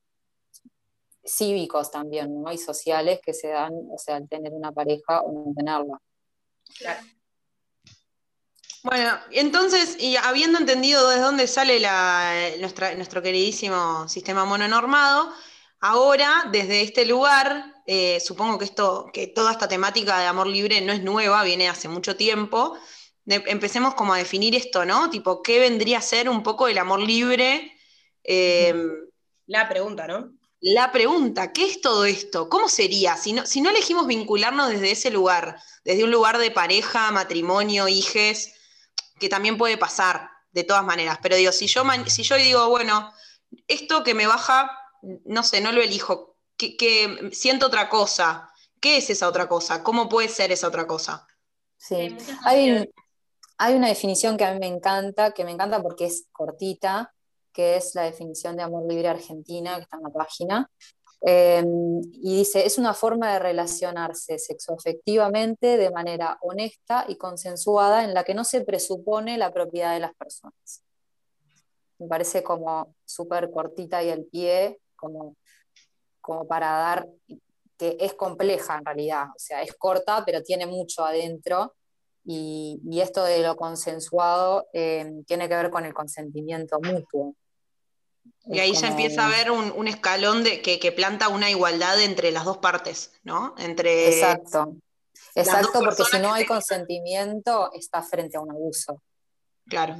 cívicos 1.26 1.92
también, 1.92 2.42
¿no? 2.42 2.52
Y 2.52 2.58
sociales 2.58 3.20
que 3.24 3.34
se 3.34 3.50
dan, 3.50 3.74
o 3.92 3.98
sea, 3.98 4.16
al 4.16 4.30
tener 4.30 4.54
una 4.54 4.72
pareja 4.72 5.22
o 5.22 5.32
no 5.32 5.54
tenerla. 5.54 6.00
Claro. 6.78 7.02
Bueno, 8.84 9.20
entonces, 9.32 9.98
y 10.00 10.16
habiendo 10.16 10.58
entendido 10.58 11.08
desde 11.10 11.22
dónde 11.22 11.48
sale 11.48 11.80
nuestro 12.96 13.22
queridísimo 13.22 14.08
sistema 14.08 14.46
mononormado, 14.46 15.34
ahora, 15.82 16.46
desde 16.52 16.82
este 16.82 17.06
lugar, 17.06 17.82
eh, 17.86 18.20
supongo 18.20 18.58
que 18.58 18.66
esto, 18.66 19.08
que 19.12 19.28
toda 19.28 19.52
esta 19.52 19.68
temática 19.68 20.20
de 20.20 20.28
amor 20.28 20.48
libre 20.48 20.80
no 20.82 20.94
es 20.94 21.04
nueva, 21.04 21.44
viene 21.44 21.68
hace 21.68 21.88
mucho 21.88 22.16
tiempo. 22.16 22.78
empecemos 23.26 23.94
como 23.94 24.14
a 24.14 24.18
definir 24.18 24.56
esto, 24.56 24.86
¿no? 24.86 25.10
Tipo, 25.10 25.42
¿qué 25.42 25.60
vendría 25.60 26.00
a 26.00 26.02
ser 26.02 26.30
un 26.30 26.44
poco 26.44 26.68
el 26.68 26.78
amor 26.78 27.00
libre? 27.00 27.78
Em, 28.24 28.90
la 29.48 29.70
pregunta, 29.70 30.08
¿no? 30.08 30.34
La 30.60 30.92
pregunta, 30.92 31.54
¿qué 31.54 31.66
es 31.66 31.82
todo 31.82 32.06
esto? 32.06 32.50
¿Cómo 32.50 32.70
sería? 32.70 33.18
Si 33.18 33.34
no, 33.34 33.46
si 33.46 33.62
no 33.62 33.70
elegimos 33.70 34.06
vincularnos 34.08 34.70
desde 34.70 34.92
ese 34.92 35.10
lugar, 35.10 35.58
desde 35.84 36.04
un 36.04 36.12
lugar 36.12 36.38
de 36.38 36.52
pareja, 36.52 37.12
matrimonio, 37.12 37.88
hijes, 37.88 38.54
que 39.20 39.30
también 39.30 39.58
puede 39.58 39.78
pasar 39.78 40.30
de 40.52 40.64
todas 40.64 40.84
maneras, 40.84 41.20
pero 41.22 41.36
digo, 41.36 41.52
si 41.52 41.68
yo, 41.68 41.84
si 42.08 42.24
yo 42.24 42.36
digo, 42.36 42.70
bueno, 42.70 43.12
esto 43.68 44.04
que 44.04 44.14
me 44.14 44.28
baja, 44.28 44.70
no 45.02 45.44
sé, 45.44 45.62
no 45.62 45.72
lo 45.72 45.82
elijo, 45.82 46.32
que, 46.70 47.30
siento 47.32 47.68
otra 47.68 47.90
cosa. 47.90 48.50
¿Qué 48.80 48.98
es 48.98 49.10
esa 49.10 49.28
otra 49.28 49.48
cosa? 49.48 49.84
¿Cómo 49.84 50.10
puede 50.10 50.28
ser 50.28 50.52
esa 50.52 50.68
otra 50.68 50.88
cosa? 50.88 51.28
Sí, 51.78 52.16
hay, 52.46 53.76
una 53.76 53.88
definición 53.88 54.38
que 54.38 54.46
a 54.46 54.54
mí 54.54 54.60
me 54.60 54.68
encanta, 54.68 55.32
que 55.32 55.46
me 55.46 55.52
encanta 55.52 55.82
porque 55.82 56.06
es 56.06 56.28
cortita, 56.32 57.14
que 57.54 57.76
es 57.76 57.94
la 57.96 58.04
definición 58.04 58.56
de 58.56 58.64
amor 58.64 58.88
libre 58.88 59.08
argentina, 59.08 59.76
que 59.76 59.84
está 59.84 59.98
en 59.98 60.04
la 60.04 60.10
página. 60.10 60.70
Em, 61.24 62.02
y 62.14 62.38
dice, 62.38 62.66
es 62.66 62.80
una 62.80 62.96
forma 62.96 63.32
de 63.34 63.40
relacionarse 63.40 64.40
sexoafectivamente 64.40 65.78
de 65.78 65.92
manera 65.92 66.40
honesta 66.42 67.06
y 67.08 67.18
consensuada 67.18 68.04
en 68.04 68.16
la 68.16 68.24
que 68.24 68.34
no 68.34 68.44
se 68.44 68.62
presupone 68.62 69.38
la 69.38 69.54
propiedad 69.54 69.94
de 69.94 70.00
las 70.00 70.16
personas. 70.16 70.84
Me 72.00 72.08
parece 72.08 72.42
como 72.42 72.96
súper 73.06 73.52
cortita 73.52 74.02
y 74.02 74.10
al 74.10 74.24
pie, 74.24 74.80
como 75.02 75.36
como 76.22 76.48
para 76.48 76.72
dar, 76.72 77.08
que 77.78 77.98
es 78.00 78.14
compleja 78.14 78.78
en 78.78 78.86
realidad, 78.86 79.26
o 79.36 79.40
sea, 79.40 79.62
es 79.64 79.74
corta, 79.74 80.24
pero 80.24 80.42
tiene 80.44 80.66
mucho 80.68 81.04
adentro. 81.04 81.76
Y, 82.24 82.80
esto 83.02 83.24
de 83.24 83.40
lo 83.40 83.56
consensuado 83.58 84.68
eh, 84.74 85.12
tiene 85.26 85.50
que 85.50 85.56
ver 85.56 85.72
con 85.72 85.86
el 85.86 85.94
consentimiento 85.94 86.80
mutuo. 86.80 87.36
Y 88.46 88.60
ahí 88.60 88.74
ya 88.74 88.90
empieza 88.90 89.24
a 89.24 89.28
haber 89.28 89.50
un, 89.50 89.88
escalón 89.88 90.44
de, 90.44 90.62
que, 90.62 90.92
planta 90.92 91.30
una 91.30 91.50
igualdad 91.50 92.00
entre 92.00 92.32
las 92.32 92.46
dos 92.46 92.60
partes, 92.60 93.12
¿no? 93.24 93.56
Entre 93.58 94.10
Exacto. 94.10 94.76
Exacto, 95.34 95.80
porque 95.80 96.04
si 96.04 96.20
no 96.20 96.34
hay 96.34 96.46
consentimiento, 96.46 97.72
está 97.74 98.04
frente 98.04 98.38
a 98.38 98.42
un 98.42 98.52
abuso. 98.52 99.02
Claro. 99.66 99.96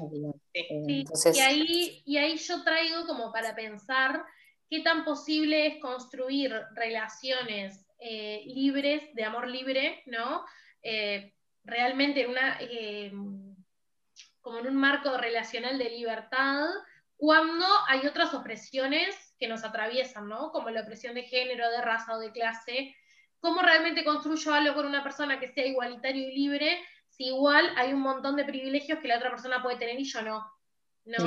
Eh, 0.54 0.68
y, 0.70 1.40
ahí, 1.40 2.04
y 2.06 2.18
ahí 2.18 2.38
yo 2.38 2.64
traigo 2.64 3.08
como 3.08 3.32
para 3.32 3.56
pensar 3.56 4.24
qué 4.72 4.80
tan 4.80 5.04
posible 5.04 5.68
es 5.68 5.82
construir 5.82 6.56
relaciones 6.74 7.86
eh, 8.00 8.42
libres, 8.46 9.14
de 9.14 9.26
amor 9.26 9.50
libre, 9.50 10.02
¿no? 10.06 10.46
Eh, 10.82 11.36
realmente 11.66 12.22
en 12.22 12.30
una, 12.30 12.58
eh, 12.62 13.12
como 14.40 14.60
en 14.60 14.68
un 14.68 14.76
marco 14.78 15.18
relacional 15.18 15.78
de 15.78 15.90
libertad, 15.90 16.70
cuando 17.18 17.66
hay 17.90 18.08
otras 18.08 18.34
opresiones 18.34 19.36
que 19.38 19.50
nos 19.50 19.66
atraviesan, 19.66 20.30
¿no? 20.30 20.52
Como 20.52 20.70
la 20.70 20.84
opresión 20.84 21.16
de 21.16 21.24
género, 21.24 21.70
de 21.70 21.82
raza 21.82 22.16
o 22.16 22.20
de 22.20 22.32
clase. 22.32 22.96
¿Cómo 23.42 23.62
realmente 23.62 24.06
construyo 24.06 24.54
algo 24.54 24.74
con 24.74 24.86
una 24.86 25.04
persona 25.04 25.38
que 25.38 25.50
sea 25.50 25.66
igualitario 25.66 26.30
y 26.30 26.34
libre 26.34 26.82
si 27.10 27.26
igual 27.26 27.74
hay 27.76 27.92
un 27.92 28.00
montón 28.00 28.38
de 28.38 28.46
privilegios 28.46 29.00
que 29.00 29.10
la 29.10 29.18
otra 29.18 29.32
persona 29.32 29.62
puede 29.62 29.76
tener 29.76 30.00
y 30.00 30.06
yo 30.06 30.22
no? 30.22 30.50
¿no? 31.04 31.18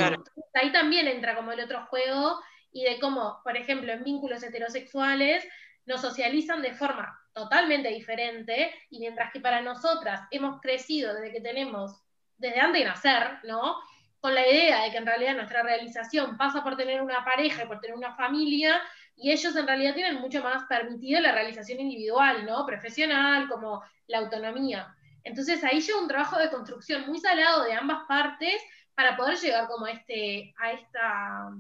ahí 0.55 0.72
también 0.72 1.09
entra 1.09 1.36
como 1.36 1.53
el 1.53 1.61
otro 1.61 1.84
juego 1.86 2.40
y 2.75 2.85
de 2.85 2.99
cómo, 2.99 3.41
por 3.45 3.57
ejemplo, 3.57 3.93
en 3.93 4.05
vínculos 4.05 4.43
heterosexuales 4.43 5.47
nos 5.87 6.01
socializan 6.01 6.61
de 6.61 6.75
forma 6.75 7.18
totalmente 7.33 7.89
diferente 7.89 8.75
y 8.91 8.99
mientras 8.99 9.33
que 9.33 9.41
para 9.41 9.62
nosotras 9.62 10.22
hemos 10.33 10.61
crecido 10.61 11.14
desde 11.14 11.33
que 11.33 11.41
tenemos, 11.41 12.03
desde 12.37 12.61
antes 12.61 12.83
de 12.83 12.89
nacer, 12.89 13.39
¿no? 13.45 13.77
Con 14.20 14.35
la 14.35 14.47
idea 14.47 14.83
de 14.83 14.91
que 14.91 14.97
en 14.97 15.07
realidad 15.07 15.37
nuestra 15.37 15.62
realización 15.62 16.37
pasa 16.37 16.64
por 16.64 16.77
tener 16.77 17.01
una 17.01 17.25
pareja 17.25 17.62
y 17.62 17.66
por 17.66 17.81
tener 17.81 17.97
una 17.97 18.16
familia, 18.16 18.83
y 19.16 19.31
ellos 19.31 19.55
en 19.55 19.68
realidad 19.68 19.95
tienen 19.95 20.20
mucho 20.20 20.43
más 20.43 20.64
permitido 20.64 21.20
la 21.20 21.31
realización 21.31 21.79
individual, 21.79 22.45
¿no? 22.45 22.66
Profesional, 22.66 23.49
como 23.49 23.85
la 24.09 24.18
autonomía. 24.18 24.93
Entonces 25.22 25.62
ahí 25.62 25.81
lleva 25.81 26.01
un 26.01 26.09
trabajo 26.09 26.39
de 26.39 26.51
construcción 26.51 27.07
muy 27.07 27.20
salado 27.20 27.62
de 27.64 27.75
ambas 27.75 28.03
partes 28.09 28.61
para 28.97 29.16
poder 29.16 29.39
llegar 29.39 29.68
como 29.68 29.87
a, 29.87 29.93
este, 29.93 30.53
a 30.59 30.72
esta 30.72 31.51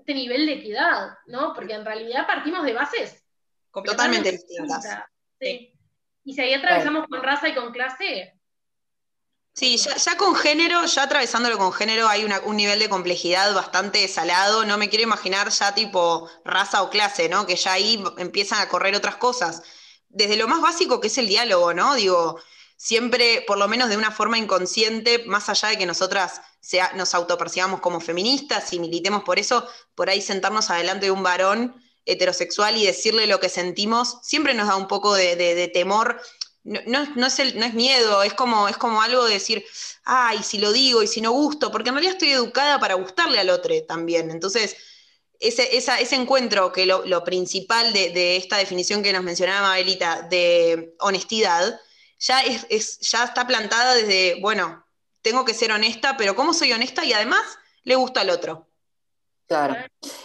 este 0.00 0.14
nivel 0.14 0.46
de 0.46 0.54
equidad, 0.54 1.10
¿no? 1.26 1.54
Porque 1.54 1.74
en 1.74 1.84
realidad 1.84 2.26
partimos 2.26 2.64
de 2.64 2.72
bases 2.72 3.22
totalmente 3.72 4.32
distintas. 4.32 4.84
Y 6.22 6.34
si 6.34 6.40
ahí 6.40 6.54
atravesamos 6.54 7.06
con 7.08 7.22
raza 7.22 7.48
y 7.48 7.54
con 7.54 7.72
clase. 7.72 8.34
Sí, 9.52 9.76
ya, 9.76 10.16
con 10.16 10.34
género, 10.36 10.84
ya 10.84 11.02
atravesándolo 11.02 11.58
con 11.58 11.72
género, 11.72 12.08
hay 12.08 12.24
un 12.24 12.56
nivel 12.56 12.78
de 12.78 12.88
complejidad 12.88 13.52
bastante 13.54 14.06
salado. 14.06 14.64
No 14.64 14.78
me 14.78 14.88
quiero 14.88 15.02
imaginar 15.04 15.48
ya 15.50 15.74
tipo 15.74 16.30
raza 16.44 16.82
o 16.82 16.90
clase, 16.90 17.28
¿no? 17.28 17.46
Que 17.46 17.56
ya 17.56 17.72
ahí 17.72 18.02
empiezan 18.18 18.60
a 18.60 18.68
correr 18.68 18.94
otras 18.94 19.16
cosas. 19.16 19.62
Desde 20.08 20.36
lo 20.36 20.48
más 20.48 20.60
básico 20.60 21.00
que 21.00 21.08
es 21.08 21.18
el 21.18 21.28
diálogo, 21.28 21.74
¿no? 21.74 21.94
Digo, 21.94 22.40
siempre, 22.76 23.44
por 23.46 23.58
lo 23.58 23.66
menos 23.68 23.88
de 23.88 23.96
una 23.96 24.10
forma 24.10 24.38
inconsciente, 24.38 25.24
más 25.26 25.48
allá 25.48 25.68
de 25.70 25.78
que 25.78 25.86
nosotras 25.86 26.40
nos 26.94 27.14
autopercibamos 27.14 27.80
como 27.80 28.00
feministas 28.00 28.72
y 28.72 28.78
militemos 28.78 29.24
por 29.24 29.38
eso, 29.38 29.66
por 29.94 30.10
ahí 30.10 30.20
sentarnos 30.20 30.70
adelante 30.70 31.06
de 31.06 31.12
un 31.12 31.22
varón 31.22 31.74
heterosexual 32.04 32.76
y 32.76 32.86
decirle 32.86 33.26
lo 33.26 33.40
que 33.40 33.48
sentimos, 33.48 34.18
siempre 34.22 34.54
nos 34.54 34.68
da 34.68 34.76
un 34.76 34.88
poco 34.88 35.14
de, 35.14 35.70
temor. 35.72 36.20
No, 36.64 37.26
es 37.26 37.74
miedo, 37.74 38.22
es 38.22 38.34
como, 38.34 38.68
es 38.68 38.76
como 38.76 39.00
algo 39.00 39.24
de 39.24 39.34
decir, 39.34 39.64
ay, 40.04 40.42
si 40.42 40.58
lo 40.58 40.72
digo 40.72 41.02
y 41.02 41.06
si 41.06 41.20
no 41.20 41.32
gusto, 41.32 41.70
porque 41.70 41.88
en 41.88 41.94
realidad 41.96 42.14
estoy 42.14 42.32
educada 42.32 42.78
para 42.78 42.94
gustarle 42.94 43.40
al 43.40 43.50
otro 43.50 43.74
también. 43.86 44.30
Entonces, 44.30 44.76
ese, 45.38 45.74
ese 45.74 46.14
encuentro, 46.16 46.70
que 46.72 46.84
lo, 46.86 47.24
principal 47.24 47.92
de, 47.92 48.10
de, 48.10 48.36
esta 48.36 48.58
definición 48.58 49.02
que 49.02 49.12
nos 49.12 49.22
mencionaba 49.22 49.68
Mabelita, 49.68 50.22
de 50.22 50.94
honestidad, 51.00 51.80
ya, 52.18 52.42
es, 52.42 52.98
ya 53.00 53.24
está 53.24 53.46
plantada 53.46 53.94
desde, 53.94 54.38
bueno, 54.40 54.84
tengo 55.22 55.44
que 55.44 55.54
ser 55.54 55.72
honesta, 55.72 56.16
pero 56.16 56.34
¿cómo 56.34 56.52
soy 56.52 56.72
honesta? 56.72 57.04
Y 57.04 57.12
además 57.12 57.42
le 57.84 57.94
gusta 57.94 58.20
al 58.20 58.30
otro. 58.30 58.68
Claro. 59.46 59.74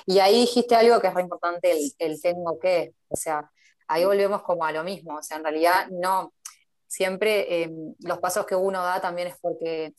Y 0.05 0.19
ahí 0.19 0.41
dijiste 0.41 0.75
algo 0.75 1.01
que 1.01 1.07
es 1.07 1.13
muy 1.13 1.23
importante, 1.23 1.71
el, 1.71 1.91
el 1.97 2.21
tengo 2.21 2.59
que. 2.59 2.93
O 3.07 3.15
sea, 3.15 3.49
ahí 3.87 4.05
volvemos 4.05 4.43
como 4.43 4.65
a 4.65 4.71
lo 4.71 4.83
mismo. 4.83 5.17
O 5.17 5.23
sea, 5.23 5.37
en 5.37 5.43
realidad 5.43 5.87
no, 5.89 6.33
siempre 6.95 7.63
eh, 7.63 7.71
los 7.99 8.19
pasos 8.19 8.45
que 8.45 8.55
uno 8.55 8.81
da 8.81 9.01
también 9.01 9.27
es 9.29 9.35
porque, 9.41 9.93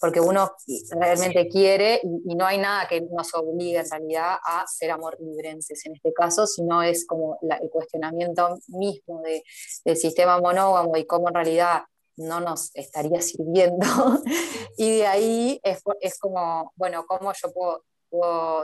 porque 0.00 0.20
uno 0.20 0.52
realmente 0.90 1.48
quiere 1.48 2.00
y, 2.02 2.34
no 2.34 2.46
hay 2.46 2.58
nada 2.58 2.86
que 2.86 3.00
nos 3.00 3.34
obligue 3.34 3.78
en 3.78 3.90
realidad 3.90 4.36
a 4.44 4.64
ser 4.66 4.90
amor 4.90 5.16
librenses 5.20 5.84
en 5.86 5.96
este 5.96 6.12
caso, 6.12 6.46
sino 6.46 6.82
es 6.82 7.06
como 7.06 7.38
el 7.42 7.70
cuestionamiento 7.70 8.58
mismo 8.68 9.22
de, 9.22 9.42
del 9.84 9.96
sistema 9.96 10.40
monógamo 10.40 10.96
y 10.96 11.06
cómo 11.06 11.28
en 11.28 11.34
realidad 11.34 11.82
no 12.18 12.40
nos 12.40 12.70
estaría 12.74 13.20
sirviendo. 13.20 13.86
y 14.76 14.98
de 14.98 15.06
ahí 15.06 15.60
es, 15.62 15.82
es, 16.00 16.18
como, 16.18 16.72
bueno, 16.76 17.06
cómo 17.06 17.32
yo 17.32 17.52
puedo, 17.52 17.84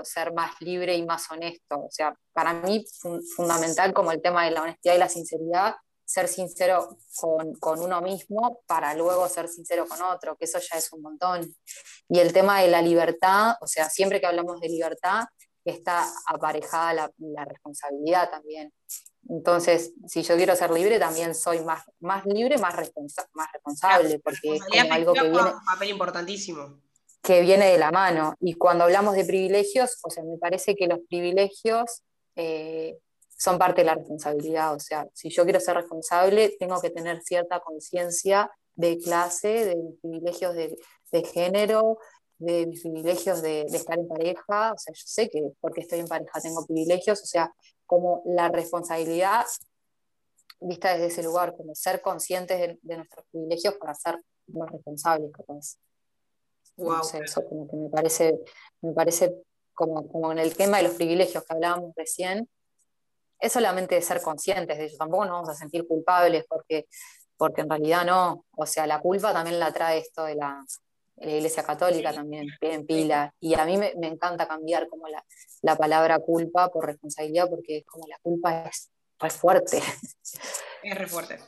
ser 0.05 0.33
más 0.33 0.59
libre 0.61 0.97
y 0.97 1.05
más 1.05 1.31
honesto. 1.31 1.77
O 1.77 1.91
sea, 1.91 2.15
para 2.33 2.55
mí 2.55 2.85
fundamental 3.37 3.93
como 3.93 4.11
el 4.11 4.23
tema 4.23 4.45
de 4.45 4.51
la 4.53 4.63
honestidad 4.63 4.95
y 4.95 4.99
la 4.99 5.09
sinceridad 5.09 5.75
ser 6.05 6.29
sincero 6.29 6.97
con, 7.61 7.81
uno 7.81 8.01
mismo 8.01 8.63
para 8.67 8.95
luego 8.95 9.29
ser 9.29 9.49
sincero 9.49 9.87
con 9.87 10.01
otro, 10.03 10.37
que 10.37 10.45
eso 10.45 10.59
ya 10.59 10.79
es 10.79 10.93
un 10.93 11.03
montón. 11.03 11.55
Y 12.09 12.19
el 12.21 12.33
tema 12.33 12.61
de 12.61 12.69
la 12.69 12.83
libertad, 12.83 13.55
o 13.61 13.67
sea, 13.67 13.89
siempre 13.89 14.21
que 14.21 14.27
hablamos 14.27 14.61
de 14.61 14.69
libertad, 14.69 15.25
está 15.65 16.07
aparejada 16.27 17.11
la, 17.19 17.45
responsabilidad 17.45 18.31
también. 18.31 18.73
Entonces, 19.29 19.93
si 20.07 20.23
yo 20.23 20.37
quiero 20.37 20.55
ser 20.55 20.71
libre, 20.71 20.99
también 20.99 21.35
soy 21.35 21.61
más, 21.61 21.85
más 22.01 22.27
libre, 22.27 22.59
más, 22.59 22.75
más 23.33 23.53
responsable, 23.53 24.19
porque 24.19 24.57
es 24.57 24.91
algo 24.91 25.13
que 25.13 25.23
viene... 25.23 25.39
Un 25.39 25.65
papel 25.65 25.91
importantísimo. 25.91 26.81
Que 27.23 27.41
viene 27.41 27.71
de 27.71 27.79
la 27.79 27.91
mano. 27.91 28.35
Y 28.41 28.55
cuando 28.55 28.85
hablamos 28.85 29.17
de 29.17 29.25
privilegios, 29.25 29.99
o 30.03 30.11
sea, 30.11 30.23
me 30.25 30.37
parece 30.37 30.75
que 30.75 30.87
los 30.87 30.99
privilegios 31.09 32.03
eh, 32.37 32.99
son 33.37 33.59
parte 33.59 33.81
de 33.81 33.87
la 33.87 33.95
responsabilidad. 33.95 34.75
O 34.75 34.81
sea, 34.81 35.07
si 35.15 35.31
yo 35.31 35.45
quiero 35.45 35.61
ser 35.61 35.77
responsable, 35.77 36.57
tengo 36.59 36.81
que 36.81 36.91
tener 36.91 37.23
cierta 37.23 37.61
conciencia 37.61 38.51
de 38.77 38.99
clase, 38.99 39.65
de 39.67 39.77
privilegios 40.03 40.55
de, 40.55 41.25
género, 41.25 41.99
de 42.39 42.67
mis 42.67 42.83
privilegios 42.83 43.41
de, 43.41 43.63
estar 43.63 43.99
en 43.99 44.09
pareja, 44.09 44.73
o 44.73 44.79
sea, 44.79 44.93
yo 44.93 45.03
sé 45.05 45.31
que 45.31 45.41
porque 45.61 45.83
estoy 45.83 46.01
en 46.01 46.09
pareja 46.09 46.41
tengo 46.41 46.67
privilegios, 46.67 47.23
o 47.23 47.27
sea, 47.27 47.55
como 47.87 48.23
la 48.27 48.49
responsabilidad 48.49 49.45
vista 50.61 50.93
desde 50.93 51.07
ese 51.07 51.23
lugar, 51.23 51.55
como 51.57 51.75
ser 51.75 52.01
conscientes 52.01 52.79
de, 52.81 52.97
nuestros 52.97 53.27
privilegios 53.31 53.75
para 53.75 53.95
ser 53.95 54.19
más 54.49 54.71
responsables, 54.71 55.31
capaz. 55.33 55.77
Wow. 56.77 57.03
eso 57.23 57.45
como 57.49 57.69
que 57.69 57.77
me 57.77 57.89
parece, 57.89 58.41
me 58.81 58.93
parece 58.93 59.33
como, 59.75 60.09
como 60.09 60.33
en 60.33 60.39
el 60.39 60.57
tema 60.57 60.79
de 60.79 60.85
los 60.85 60.95
privilegios 60.95 61.45
que 61.45 61.53
hablábamos 61.53 61.93
recién, 61.97 62.49
es 63.39 63.53
solamente 63.53 64.01
ser 64.01 64.23
conscientes 64.23 64.79
de 64.79 64.87
ello, 64.87 64.97
tampoco 64.97 65.25
nos 65.25 65.33
vamos 65.33 65.49
a 65.51 65.55
sentir 65.55 65.87
culpables 65.87 66.45
porque, 66.49 66.87
porque 67.37 67.61
en 67.61 67.71
realidad 67.71 68.05
no, 68.05 68.45
o 68.57 68.67
sea, 68.67 68.87
la 68.87 69.01
culpa 69.01 69.33
también 69.33 69.61
la 69.61 69.73
trae 69.73 69.99
esto 69.99 70.25
de 70.25 70.37
la, 70.37 70.65
la 71.17 71.31
Iglesia 71.31 71.63
Católica 71.63 72.13
también, 72.13 72.49
en 72.61 72.87
pila. 72.87 73.33
Y 73.41 73.55
a 73.55 73.65
mí 73.65 73.77
me, 73.77 73.93
encanta 74.07 74.47
cambiar 74.47 74.89
como 74.89 75.07
la, 75.09 75.77
palabra 75.77 76.19
culpa 76.19 76.69
por 76.69 76.87
responsabilidad, 76.87 77.49
porque 77.49 77.79
es 77.79 77.85
como 77.85 78.07
la 78.07 78.19
culpa 78.23 78.65
es 78.65 78.91
re 79.19 79.31
fuerte. 79.31 79.79
Es 80.83 80.99
re 80.99 81.07
fuerte. 81.07 81.39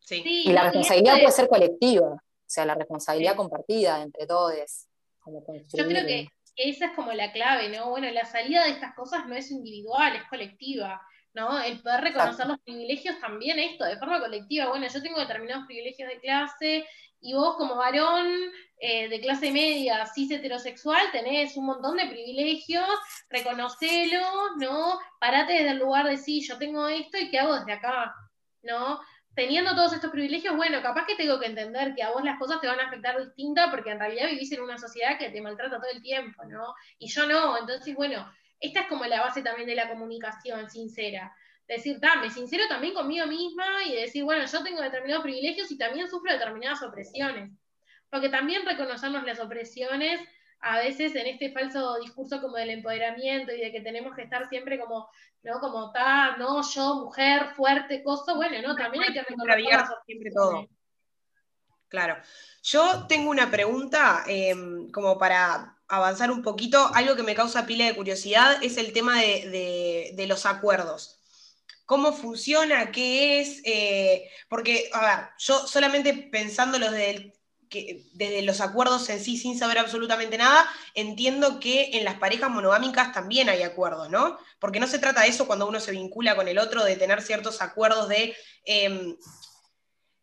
Sí. 0.00 0.22
y 0.24 0.52
la 0.52 0.64
responsabilidad 0.64 1.20
puede 1.20 1.30
ser 1.30 1.48
colectiva, 1.48 2.08
o 2.14 2.20
sea, 2.44 2.66
la 2.66 2.74
responsabilidad 2.74 3.36
compartida 3.36 4.02
entre 4.02 4.26
todos. 4.26 4.88
Como 5.20 5.44
Yo 5.72 5.86
creo 5.86 6.06
que 6.06 6.28
esa 6.56 6.86
es 6.86 6.92
como 6.96 7.12
la 7.12 7.32
clave, 7.32 7.68
¿no? 7.68 7.90
Bueno, 7.90 8.10
la 8.10 8.24
salida 8.24 8.64
de 8.64 8.70
estas 8.70 8.94
cosas 8.94 9.26
no 9.26 9.36
es 9.36 9.50
individual, 9.50 10.16
es 10.16 10.24
colectiva. 10.28 11.00
¿no? 11.32 11.62
El 11.62 11.80
poder 11.80 12.00
reconocer 12.00 12.46
los 12.46 12.58
privilegios 12.60 13.20
también 13.20 13.58
esto, 13.58 13.84
de 13.84 13.96
forma 13.98 14.20
colectiva. 14.20 14.68
Bueno, 14.68 14.86
yo 14.88 15.00
tengo 15.02 15.20
determinados 15.20 15.66
privilegios 15.66 16.08
de 16.08 16.20
clase 16.20 16.86
y 17.20 17.34
vos 17.34 17.56
como 17.56 17.76
varón 17.76 18.26
eh, 18.78 19.08
de 19.08 19.20
clase 19.20 19.52
media, 19.52 20.06
cis 20.06 20.30
heterosexual, 20.30 21.10
tenés 21.12 21.56
un 21.56 21.66
montón 21.66 21.96
de 21.96 22.06
privilegios, 22.06 22.88
reconocelo, 23.28 24.56
¿no? 24.56 24.98
Parate 25.20 25.52
desde 25.52 25.72
el 25.72 25.78
lugar 25.78 26.06
de 26.06 26.16
sí, 26.16 26.40
yo 26.40 26.56
tengo 26.58 26.88
esto 26.88 27.18
y 27.18 27.30
qué 27.30 27.38
hago 27.38 27.56
desde 27.56 27.72
acá, 27.72 28.14
¿no? 28.62 29.00
Teniendo 29.34 29.74
todos 29.74 29.92
estos 29.92 30.10
privilegios, 30.10 30.56
bueno, 30.56 30.82
capaz 30.82 31.06
que 31.06 31.14
tengo 31.14 31.38
que 31.38 31.46
entender 31.46 31.94
que 31.94 32.02
a 32.02 32.10
vos 32.10 32.24
las 32.24 32.38
cosas 32.38 32.60
te 32.60 32.66
van 32.66 32.80
a 32.80 32.86
afectar 32.86 33.18
distinta 33.18 33.70
porque 33.70 33.90
en 33.90 34.00
realidad 34.00 34.28
vivís 34.28 34.50
en 34.52 34.62
una 34.62 34.78
sociedad 34.78 35.18
que 35.18 35.28
te 35.28 35.42
maltrata 35.42 35.76
todo 35.76 35.90
el 35.92 36.02
tiempo, 36.02 36.44
¿no? 36.46 36.74
Y 36.98 37.08
yo 37.08 37.26
no, 37.26 37.58
entonces, 37.58 37.94
bueno, 37.94 38.32
esta 38.58 38.80
es 38.80 38.86
como 38.88 39.04
la 39.04 39.20
base 39.20 39.42
también 39.42 39.68
de 39.68 39.74
la 39.74 39.88
comunicación 39.88 40.70
sincera 40.70 41.34
decir, 41.76 42.00
dame 42.00 42.30
sincero 42.30 42.64
también 42.68 42.94
conmigo 42.94 43.26
misma 43.26 43.84
y 43.86 43.94
decir, 43.94 44.24
bueno, 44.24 44.44
yo 44.44 44.62
tengo 44.62 44.82
determinados 44.82 45.22
privilegios 45.22 45.70
y 45.70 45.78
también 45.78 46.08
sufro 46.08 46.32
determinadas 46.32 46.82
opresiones. 46.82 47.52
Porque 48.10 48.28
también 48.28 48.66
reconocernos 48.66 49.24
las 49.24 49.38
opresiones, 49.38 50.20
a 50.60 50.78
veces 50.78 51.14
en 51.14 51.28
este 51.28 51.52
falso 51.52 51.98
discurso 52.00 52.40
como 52.40 52.56
del 52.56 52.70
empoderamiento 52.70 53.52
y 53.52 53.60
de 53.60 53.70
que 53.70 53.80
tenemos 53.82 54.16
que 54.16 54.22
estar 54.22 54.48
siempre 54.48 54.80
como, 54.80 55.08
¿no? 55.44 55.60
Como 55.60 55.92
tal, 55.92 56.38
no, 56.40 56.60
yo, 56.68 56.96
mujer, 56.96 57.54
fuerte, 57.54 58.02
cosa, 58.02 58.34
bueno, 58.34 58.60
¿no? 58.66 58.74
También 58.74 59.04
hay 59.04 59.12
que 59.12 59.22
reconocer 59.22 59.86
siempre 60.06 60.30
todo. 60.32 60.66
Claro. 61.88 62.16
Yo 62.62 63.06
tengo 63.06 63.30
una 63.30 63.50
pregunta 63.50 64.24
em, 64.26 64.90
como 64.90 65.18
para 65.18 65.76
avanzar 65.88 66.32
un 66.32 66.42
poquito. 66.42 66.90
Algo 66.94 67.14
que 67.14 67.22
me 67.22 67.34
causa 67.34 67.66
pila 67.66 67.86
de 67.86 67.96
curiosidad 67.96 68.62
es 68.62 68.76
el 68.76 68.92
tema 68.92 69.20
de, 69.20 70.12
de 70.14 70.26
los 70.26 70.46
acuerdos 70.46 71.19
cómo 71.90 72.12
funciona, 72.12 72.92
qué 72.92 73.40
es, 73.40 73.62
eh, 73.64 74.30
porque, 74.48 74.88
a 74.92 75.00
ver, 75.00 75.28
yo 75.38 75.66
solamente 75.66 76.14
pensándolo 76.30 76.88
desde, 76.88 77.34
desde 78.12 78.42
los 78.42 78.60
acuerdos 78.60 79.08
en 79.08 79.18
sí, 79.18 79.36
sin 79.36 79.58
saber 79.58 79.76
absolutamente 79.76 80.38
nada, 80.38 80.70
entiendo 80.94 81.58
que 81.58 81.90
en 81.94 82.04
las 82.04 82.14
parejas 82.14 82.48
monogámicas 82.48 83.12
también 83.12 83.48
hay 83.48 83.64
acuerdos, 83.64 84.08
¿no? 84.08 84.38
Porque 84.60 84.78
no 84.78 84.86
se 84.86 85.00
trata 85.00 85.22
de 85.22 85.30
eso 85.30 85.48
cuando 85.48 85.66
uno 85.66 85.80
se 85.80 85.90
vincula 85.90 86.36
con 86.36 86.46
el 86.46 86.60
otro, 86.60 86.84
de 86.84 86.94
tener 86.94 87.22
ciertos 87.22 87.60
acuerdos 87.60 88.08
de... 88.08 88.36
Em, 88.64 89.16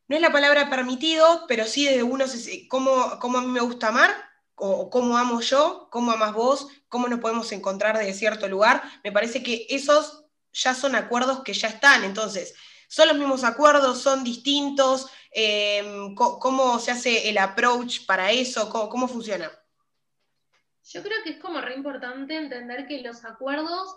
no 0.07 0.15
es 0.15 0.21
la 0.21 0.31
palabra 0.31 0.69
permitido, 0.69 1.43
pero 1.49 1.65
sí 1.65 1.83
desde 1.83 2.03
uno, 2.03 2.23
cómo, 2.69 3.19
cómo 3.19 3.39
a 3.39 3.41
mí 3.41 3.47
me 3.47 3.59
gusta 3.59 3.89
amar, 3.89 4.15
o 4.55 4.89
cómo 4.89 5.17
amo 5.17 5.41
yo, 5.41 5.89
cómo 5.91 6.13
amas 6.13 6.31
vos, 6.31 6.69
cómo 6.87 7.09
nos 7.09 7.19
podemos 7.19 7.51
encontrar 7.51 7.97
desde 7.97 8.13
cierto 8.13 8.47
lugar. 8.47 8.81
Me 9.03 9.11
parece 9.11 9.43
que 9.43 9.67
esos 9.69 10.26
ya 10.57 10.73
son 10.73 10.95
acuerdos 10.95 11.43
que 11.43 11.53
ya 11.53 11.67
están. 11.67 12.03
Entonces, 12.03 12.55
¿son 12.87 13.07
los 13.07 13.17
mismos 13.17 13.43
acuerdos? 13.43 14.01
¿Son 14.01 14.23
distintos? 14.23 15.07
Em, 15.31 16.15
¿Cómo 16.15 16.79
se 16.79 16.91
hace 16.91 17.29
el 17.29 17.37
approach 17.37 18.05
para 18.05 18.31
eso? 18.31 18.69
¿Cómo, 18.69 19.07
funciona? 19.07 19.51
Yo 20.83 21.03
creo 21.03 21.17
que 21.23 21.31
es 21.31 21.37
como 21.37 21.61
re 21.61 21.75
importante 21.75 22.35
entender 22.35 22.87
que 22.87 23.01
los 23.01 23.23
acuerdos 23.25 23.95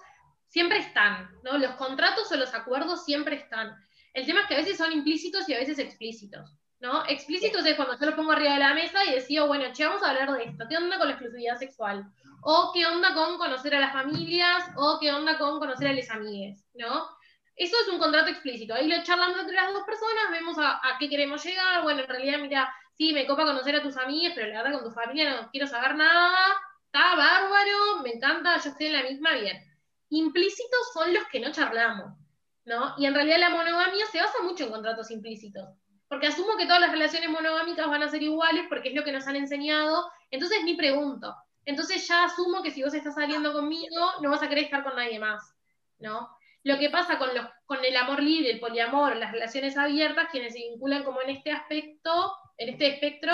siempre 0.49 0.79
están, 0.79 1.31
¿no? 1.45 1.57
Los 1.57 1.73
contratos 1.77 2.31
o 2.33 2.37
los 2.37 2.53
acuerdos 2.53 3.05
siempre 3.05 3.37
están. 3.37 3.75
El 4.13 4.27
tema 4.27 4.41
es 4.41 4.49
que 4.49 4.55
a 4.55 4.59
veces 4.59 4.77
son 4.77 4.93
implícitos 4.93 5.49
y 5.49 5.55
a 5.55 5.59
veces 5.59 5.79
explícitos, 5.79 6.57
¿no? 6.81 7.07
Explícitos 7.07 7.65
es 7.65 7.77
cuando 7.77 7.99
yo 7.99 8.07
lo 8.07 8.17
pongo 8.17 8.33
arriba 8.33 8.55
de 8.55 8.59
la 8.59 8.75
mesa 8.75 9.05
y 9.05 9.13
decido, 9.13 9.47
bueno, 9.47 9.73
che, 9.73 9.87
vamos 9.87 10.03
a 10.03 10.11
hablar 10.11 10.33
de 10.33 10.45
esto. 10.45 10.65
¿Qué 10.69 10.77
onda 10.77 10.99
con 10.99 11.07
la 11.07 11.15
exclusividad 11.15 11.57
sexual? 11.59 12.13
O 12.43 12.71
qué 12.73 12.87
onda 12.87 13.15
con 13.15 13.39
conocer 13.39 13.75
a 13.75 13.81
las 13.81 13.93
familias, 13.93 14.65
o 14.77 14.99
qué 15.01 15.13
onda 15.13 15.39
con 15.39 15.59
conocer 15.59 15.89
a 15.89 15.93
las 15.93 16.11
amigues, 16.11 16.65
¿no? 16.75 17.09
Eso 17.57 17.77
es 17.83 17.89
un 17.89 17.99
contrato 17.99 18.31
explícito. 18.31 18.75
Ahí 18.75 18.89
lo 18.89 19.03
charlamos 19.03 19.39
entre 19.39 19.55
las 19.55 19.73
dos 19.73 19.85
personas, 19.85 20.31
vemos 20.31 20.57
a, 20.59 20.81
qué 20.99 21.09
queremos 21.09 21.45
llegar. 21.45 21.83
Bueno, 21.83 22.01
en 22.01 22.09
realidad, 22.09 22.39
mira, 22.39 22.75
sí, 22.97 23.13
me 23.13 23.27
copa 23.27 23.45
conocer 23.45 23.77
a 23.77 23.83
tus 23.83 23.97
amigas, 23.99 24.33
pero 24.35 24.49
la 24.49 24.63
verdad 24.63 24.81
con 24.81 24.89
tu 24.89 24.95
familia 24.95 25.43
no 25.43 25.51
quiero 25.51 25.67
saber 25.67 25.95
nada. 25.95 26.39
Está 26.87 27.17
bárbaro, 27.17 28.03
me 28.03 28.15
encanta, 28.15 28.59
yo 28.59 28.71
estoy 28.71 28.87
en 28.87 28.93
la 28.95 29.03
misma, 29.03 29.35
bien. 29.35 29.63
Implícitos 30.09 30.93
son 30.95 31.13
los 31.13 31.25
que 31.27 31.39
no 31.39 31.53
charlamos, 31.53 32.19
¿no? 32.65 32.95
Y 32.97 33.05
en 33.05 33.15
realidad 33.15 33.39
la 33.39 33.51
monogamia 33.51 34.07
se 34.07 34.21
basa 34.21 34.43
mucho 34.43 34.65
en 34.65 34.71
contratos 34.71 35.11
implícitos. 35.11 35.69
Porque 36.09 36.29
asumo 36.29 36.57
que 36.57 36.65
todas 36.65 36.81
las 36.81 36.91
relaciones 36.91 37.29
monogámicas 37.29 37.87
van 37.87 38.03
a 38.03 38.09
ser 38.09 38.23
iguales 38.23 38.65
porque 38.69 38.89
es 38.89 38.95
lo 38.95 39.05
que 39.05 39.13
nos 39.13 39.27
han 39.29 39.37
enseñado. 39.37 40.11
Entonces 40.31 40.65
ni 40.65 40.75
pregunto 40.75 41.37
entonces 41.71 42.07
ya 42.07 42.25
asumo 42.25 42.63
que 42.63 42.71
si 42.71 42.83
vos 42.83 42.93
estás 42.93 43.15
saliendo 43.15 43.53
conmigo, 43.53 44.13
no 44.21 44.31
vas 44.31 44.43
a 44.43 44.49
querer 44.49 44.65
estar 44.65 44.85
con 44.85 44.97
nadie 44.97 45.19
más, 45.19 45.55
¿no? 45.99 46.29
Lo 46.63 46.79
que 46.79 46.91
pasa 46.91 47.19
con, 47.19 47.35
los, 47.35 47.47
con 47.65 47.83
el 47.85 47.97
amor 47.97 48.23
libre, 48.23 48.51
el 48.51 48.61
poliamor, 48.61 49.17
las 49.17 49.33
relaciones 49.33 49.79
abiertas, 49.79 50.29
quienes 50.31 50.53
se 50.53 50.59
vinculan 50.59 51.05
como 51.05 51.23
en 51.23 51.31
este 51.31 51.53
aspecto, 51.53 52.35
en 52.59 52.69
este 52.71 52.89
espectro, 52.89 53.33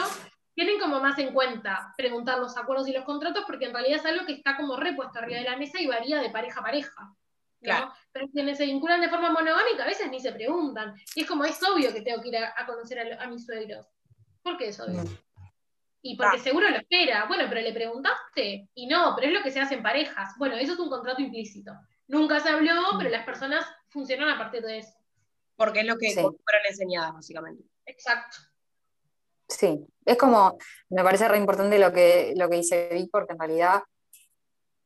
tienen 0.54 0.78
como 0.78 1.00
más 1.00 1.18
en 1.18 1.32
cuenta 1.32 1.92
preguntar 1.96 2.38
los 2.38 2.56
acuerdos 2.56 2.88
y 2.88 2.92
los 2.92 3.04
contratos, 3.04 3.44
porque 3.46 3.66
en 3.66 3.72
realidad 3.72 3.98
es 3.98 4.06
algo 4.06 4.26
que 4.26 4.34
está 4.34 4.56
como 4.56 4.76
repuesto 4.76 5.18
arriba 5.18 5.40
de 5.40 5.50
la 5.50 5.56
mesa 5.56 5.80
y 5.80 5.86
varía 5.86 6.20
de 6.20 6.30
pareja 6.30 6.60
a 6.60 6.62
pareja. 6.62 7.16
¿no? 7.62 7.92
Pero 8.12 8.28
quienes 8.28 8.58
se 8.58 8.66
vinculan 8.66 9.00
de 9.00 9.08
forma 9.08 9.30
monogámica 9.30 9.82
a 9.82 9.86
veces 9.86 10.10
ni 10.10 10.20
se 10.20 10.32
preguntan. 10.32 10.94
Y 11.14 11.22
es 11.22 11.26
como, 11.26 11.44
es 11.44 11.60
obvio 11.62 11.92
que 11.92 12.02
tengo 12.02 12.22
que 12.22 12.28
ir 12.28 12.36
a, 12.36 12.66
conocer 12.66 13.18
a, 13.18 13.26
mis 13.28 13.44
suegros. 13.44 13.86
¿Por 14.42 14.56
qué 14.56 14.68
es 14.68 14.78
obvio? 14.78 15.02
Y 16.08 16.16
porque 16.16 16.38
seguro 16.38 16.68
lo 16.70 16.76
espera. 16.76 17.24
Bueno, 17.26 17.44
pero 17.48 17.60
le 17.60 17.72
preguntaste. 17.72 18.68
Y 18.74 18.86
no, 18.86 19.14
pero 19.16 19.28
es 19.28 19.34
lo 19.34 19.42
que 19.42 19.50
se 19.50 19.60
hace 19.60 19.74
en 19.74 19.82
parejas. 19.82 20.34
Bueno, 20.38 20.54
eso 20.56 20.74
es 20.74 20.78
un 20.78 20.88
contrato 20.88 21.20
implícito. 21.20 21.72
Nunca 22.06 22.38
se 22.38 22.48
habló, 22.48 22.92
mm. 22.92 22.98
pero 22.98 23.10
las 23.10 23.24
personas 23.24 23.64
funcionan 23.88 24.28
a 24.28 24.38
partir 24.38 24.62
de 24.62 24.78
eso. 24.78 24.94
Porque 25.56 25.80
es 25.80 25.86
lo 25.86 25.96
que 25.98 26.12
fueron 26.12 26.66
enseñadas, 26.68 27.12
básicamente. 27.14 27.64
Exacto. 27.86 28.36
Sí, 29.48 29.84
es 30.04 30.16
como, 30.16 30.58
me 30.90 31.02
parece 31.02 31.28
re 31.28 31.38
importante 31.38 31.78
lo 31.78 31.92
que, 31.92 32.34
lo 32.36 32.48
que 32.48 32.56
dice 32.56 32.88
Vic, 32.92 33.10
porque 33.10 33.32
en 33.32 33.38
realidad 33.38 33.82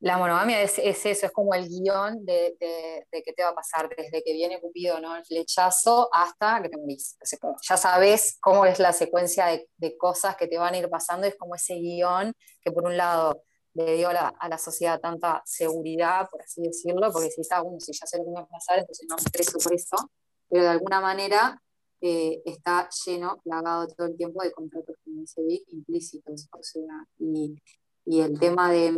la 0.01 0.17
monogamia 0.17 0.59
es, 0.63 0.79
eso, 0.79 1.27
es 1.27 1.31
como 1.31 1.53
el 1.53 1.69
guion 1.69 2.25
de, 2.25 2.55
de, 2.59 3.23
qué 3.23 3.33
te 3.33 3.43
va 3.43 3.49
a 3.49 3.55
pasar 3.55 3.87
desde 3.95 4.23
que 4.23 4.33
viene 4.33 4.59
Cupido, 4.59 4.99
¿no? 4.99 5.15
El 5.15 5.23
flechazo 5.23 6.09
hasta 6.11 6.59
que 6.63 6.69
te 6.69 6.77
morís. 6.77 7.17
ya 7.61 7.77
sabes 7.77 8.39
cómo 8.41 8.65
es 8.65 8.79
la 8.79 8.93
secuencia 8.93 9.45
de, 9.77 9.97
cosas 9.97 10.35
que 10.37 10.47
te 10.47 10.57
van 10.57 10.73
a 10.73 10.79
ir 10.79 10.89
pasando, 10.89 11.27
es 11.27 11.35
como 11.35 11.53
ese 11.53 11.75
guion 11.75 12.33
que 12.63 12.71
por 12.71 12.85
un 12.85 12.97
lado 12.97 13.43
le 13.75 13.95
dio 13.95 14.09
a 14.09 14.33
la, 14.49 14.57
sociedad 14.57 14.99
tanta 14.99 15.43
seguridad, 15.45 16.27
por 16.31 16.41
así 16.41 16.63
decirlo, 16.63 17.11
porque 17.11 17.29
si 17.29 17.41
está, 17.41 17.61
bueno, 17.61 17.79
si 17.79 17.93
ya 17.93 18.07
sé 18.07 18.17
lo 18.17 18.23
que 18.23 18.39
a 18.41 18.45
pasar, 18.47 18.79
entonces 18.79 19.05
no 19.07 19.15
me 19.17 19.21
estreso 19.21 19.59
por 19.59 19.73
eso, 19.73 20.11
pero 20.49 20.63
de 20.63 20.69
alguna 20.69 20.99
manera 20.99 21.61
eh, 22.01 22.41
está 22.43 22.89
lleno, 23.05 23.39
plagado 23.43 23.87
todo 23.87 24.07
el 24.07 24.17
tiempo 24.17 24.41
de 24.41 24.51
contratos, 24.51 24.95
como 25.03 25.21
dice 25.21 25.43
Vic, 25.43 25.63
implícitos, 25.67 26.49
o 26.51 26.63
sea, 26.63 27.05
y, 27.19 27.61
y 28.05 28.21
el 28.21 28.39
tema 28.39 28.71
de 28.71 28.97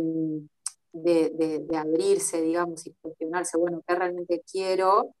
de, 0.94 1.66
abrirse, 1.76 2.40
digamos, 2.40 2.86
y 2.86 2.94
cuestionarse, 3.02 3.58
bueno, 3.58 3.82
¿qué 3.86 3.94
realmente 3.94 4.42
quiero? 4.50 5.14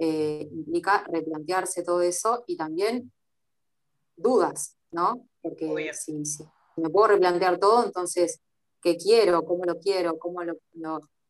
eh, 0.00 0.48
implica 0.50 1.04
replantearse 1.08 1.82
todo 1.82 2.00
eso 2.00 2.42
y 2.46 2.56
también 2.56 3.12
dudas, 4.16 4.76
¿no? 4.90 5.28
Porque 5.42 5.92
si, 5.92 6.22
me 6.76 6.88
puedo 6.88 7.08
replantear 7.08 7.58
todo, 7.58 7.84
entonces, 7.84 8.40
¿qué 8.82 8.96
quiero? 8.96 9.44
¿Cómo 9.44 9.64
lo 9.66 9.78
quiero? 9.78 10.18
¿Cómo 10.18 10.42
lo, 10.42 10.56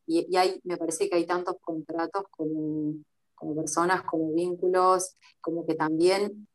y, 0.06 0.36
hay, 0.36 0.60
me 0.62 0.76
parece 0.76 1.08
que 1.08 1.16
hay 1.16 1.26
tantos 1.26 1.56
contratos 1.60 2.24
como, 2.30 2.94
como 3.34 3.56
personas, 3.56 4.02
como 4.04 4.32
vínculos, 4.32 5.16
como 5.40 5.66
que 5.66 5.74
también 5.74 6.46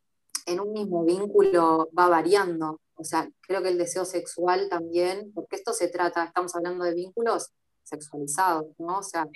en 0.45 0.59
un 0.61 0.71
mismo 0.71 1.03
vínculo 1.03 1.89
va 1.97 2.07
variando. 2.07 2.79
O 2.95 3.03
sea, 3.03 3.29
creo 3.41 3.61
que 3.61 3.69
el 3.69 3.77
deseo 3.77 4.05
sexual 4.05 4.67
también, 4.69 5.31
porque 5.33 5.57
esto 5.57 5.73
se 5.73 5.87
trata, 5.89 6.25
estamos 6.25 6.55
hablando 6.55 6.85
de 6.85 6.93
vínculos 6.93 7.51
sexualizados, 7.83 8.67
¿no? 8.77 8.99
O 8.99 9.03
sea, 9.03 9.27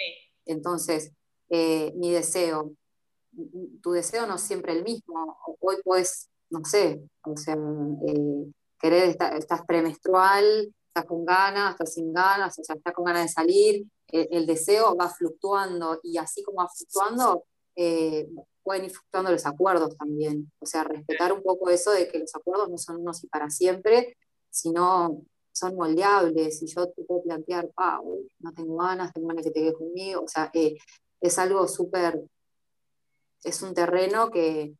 entonces, 0.45 1.11
eh, 1.49 1.91
mi 1.95 2.11
deseo, 2.11 2.71
tu 3.81 3.91
deseo 3.91 4.25
no 4.25 4.35
es 4.35 4.41
siempre 4.41 4.73
el 4.73 4.83
mismo. 4.83 5.37
Hoy 5.59 5.77
puedes, 5.83 6.29
no 6.49 6.63
sé, 6.65 7.01
o 7.23 7.37
sea, 7.37 7.55
eh, 7.55 8.51
querer, 8.79 9.09
estar, 9.09 9.35
estás 9.35 9.65
premenstrual, 9.65 10.73
estás 10.87 11.05
con 11.05 11.25
ganas, 11.25 11.71
estás 11.71 11.93
sin 11.93 12.13
ganas, 12.13 12.57
o 12.57 12.63
sea, 12.63 12.75
estás 12.75 12.93
con 12.93 13.05
ganas 13.05 13.23
de 13.23 13.29
salir, 13.29 13.85
el, 14.11 14.45
deseo 14.45 14.95
va 14.95 15.09
fluctuando 15.09 15.99
y 16.03 16.17
así 16.17 16.43
como 16.43 16.59
va 16.59 16.69
fluctuando, 16.69 17.43
eh, 17.75 18.27
pueden 18.69 18.85
ir 18.85 18.91
fluctuando 18.91 19.31
los 19.31 19.47
acuerdos 19.47 19.97
también. 19.97 20.51
O 20.59 20.65
sea, 20.67 20.83
respetar 20.83 21.33
un 21.33 21.41
poco 21.41 21.71
eso 21.71 21.89
de 21.89 22.07
que 22.07 22.19
los 22.19 22.35
acuerdos 22.35 22.69
no 22.69 22.77
son 22.77 22.97
unos 22.97 23.23
y 23.23 23.27
para 23.27 23.49
siempre, 23.49 24.15
sino 24.51 25.23
son 25.51 25.75
moldeables 25.75 26.61
y 26.61 26.67
yo 26.67 26.87
te 26.87 27.03
puedo 27.03 27.23
plantear, 27.23 27.67
pa, 27.69 27.99
no 28.37 28.53
tengo 28.53 28.77
ganas, 28.77 29.11
tengo 29.11 29.27
ganas 29.27 29.43
que 29.43 29.49
te 29.49 29.61
quedes 29.61 29.73
conmigo. 29.73 30.21
O 30.21 30.27
sea, 30.27 30.51
eh, 30.53 30.77
es 31.19 31.39
algo 31.39 31.67
súper, 31.67 32.21
es 33.43 33.59
un 33.63 33.73
terreno 33.73 34.29
que, 34.29 34.75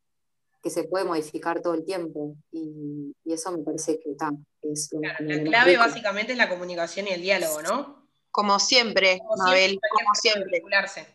se 0.66 0.84
puede 0.84 1.06
modificar 1.06 1.64
todo 1.64 1.74
el 1.74 1.84
tiempo 1.84 2.36
y, 2.52 3.16
eso 3.26 3.52
me 3.52 3.64
parece 3.64 4.00
que 4.00 4.12
está. 4.12 4.30
Es 4.62 4.92
la 4.94 5.16
clave 5.44 5.78
básicamente 5.78 6.34
es 6.34 6.38
la 6.38 6.48
comunicación 6.48 7.08
y 7.08 7.12
el 7.12 7.22
diálogo, 7.24 7.64
¿no? 7.64 7.99
Como 8.32 8.60
siempre, 8.60 9.20
Mabel, 9.38 9.80
como 9.92 10.16
siempre. 10.16 10.62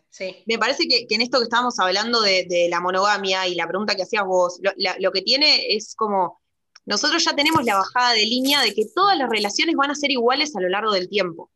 Sí. 0.09 0.43
Me 0.45 0.57
parece 0.57 0.87
que, 0.87 1.05
en 1.09 1.21
esto 1.21 1.39
que 1.39 1.45
estábamos 1.45 1.79
hablando 1.79 2.21
de, 2.21 2.67
la 2.69 2.81
monogamia 2.81 3.47
y 3.47 3.55
la 3.55 3.67
pregunta 3.67 3.95
que 3.95 4.03
hacías 4.03 4.25
vos, 4.25 4.59
lo, 4.99 5.11
que 5.11 5.21
tiene 5.21 5.73
es 5.75 5.95
como, 5.95 6.41
nosotros 6.85 7.23
ya 7.23 7.33
tenemos 7.35 7.63
la 7.63 7.77
bajada 7.77 8.13
de 8.13 8.25
línea 8.25 8.61
de 8.61 8.73
que 8.73 8.85
todas 8.93 9.17
las 9.17 9.29
relaciones 9.29 9.75
van 9.75 9.91
a 9.91 9.95
ser 9.95 10.11
iguales 10.11 10.55
a 10.55 10.61
lo 10.61 10.69
largo 10.69 10.91
del 10.91 11.09
tiempo. 11.09 11.51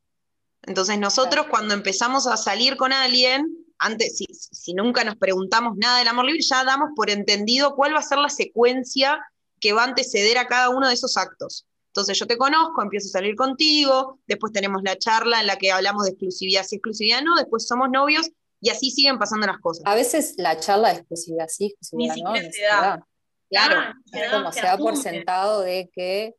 Entonces 0.64 0.98
nosotros 0.98 1.48
cuando 1.50 1.74
empezamos 1.74 2.26
a 2.28 2.38
salir 2.38 2.78
con 2.78 2.94
alguien, 2.94 3.46
antes, 3.78 4.18
si, 4.18 4.26
si 4.30 4.74
nunca 4.74 5.04
nos 5.04 5.16
preguntamos 5.16 5.78
nada 5.78 6.00
del 6.00 6.08
amor 6.08 6.26
libre, 6.26 6.42
ya 6.42 6.64
damos 6.64 6.90
por 6.96 7.10
entendido 7.10 7.76
cuál 7.76 7.94
va 7.94 8.00
a 8.00 8.04
ser 8.04 8.18
la 8.18 8.30
secuencia 8.30 9.20
que 9.60 9.74
va 9.74 9.84
a 9.84 9.88
anteceder 9.88 10.38
a 10.38 10.48
cada 10.48 10.70
uno 10.70 10.88
de 10.88 10.94
esos 10.94 11.18
actos. 11.18 11.66
Entonces 11.90 12.18
yo 12.18 12.28
te 12.28 12.38
conozco, 12.38 12.82
empiezo 12.82 13.08
a 13.08 13.20
salir 13.20 13.36
contigo, 13.36 14.20
después 14.28 14.54
tenemos 14.54 14.82
la 14.84 14.96
charla 14.98 15.42
en 15.42 15.48
la 15.48 15.58
que 15.58 15.72
hablamos 15.72 16.04
de 16.04 16.12
exclusividad, 16.12 16.64
si 16.64 16.76
exclusividad 16.76 17.22
no, 17.24 17.36
después 17.36 17.68
somos 17.68 17.90
novios 17.90 18.30
y 18.62 18.70
así 18.70 18.92
siguen 18.92 19.18
pasando 19.18 19.48
las 19.48 19.58
cosas. 19.60 19.84
A 19.86 19.96
veces 19.96 20.36
la 20.38 20.60
charla 20.60 20.90
de 20.90 21.00
exclusividad 21.00 21.48
sí, 21.48 21.74
exclusividad 21.80 22.98
no, 22.98 23.06
Claro, 23.50 23.94
claro. 24.12 24.38
como 24.38 24.52
se 24.52 24.62
da 24.62 24.78
por 24.78 24.96
sentado 24.96 25.62
de 25.62 25.90
que 25.92 26.36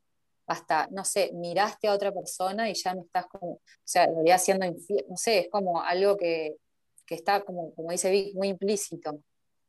hasta, 0.46 0.88
no 0.90 1.05
sé, 1.05 1.30
miraste 1.34 1.88
a 1.88 1.94
otra 1.94 2.12
persona 2.12 2.68
y 2.68 2.74
ya 2.74 2.94
no 2.94 3.03
estás 3.03 3.26
como, 3.26 3.53
o 3.53 3.61
sea, 3.84 4.05
en 4.05 4.14
realidad 4.14 4.38
siendo 4.38 4.66
infiel, 4.66 5.05
no 5.09 5.16
sé, 5.16 5.40
es 5.40 5.48
como 5.48 5.80
algo 5.82 6.16
que, 6.16 6.57
está, 7.09 7.42
como, 7.42 7.74
como 7.74 7.90
dice 7.90 8.11
Vic, 8.11 8.34
muy 8.34 8.48
implícito. 8.48 9.22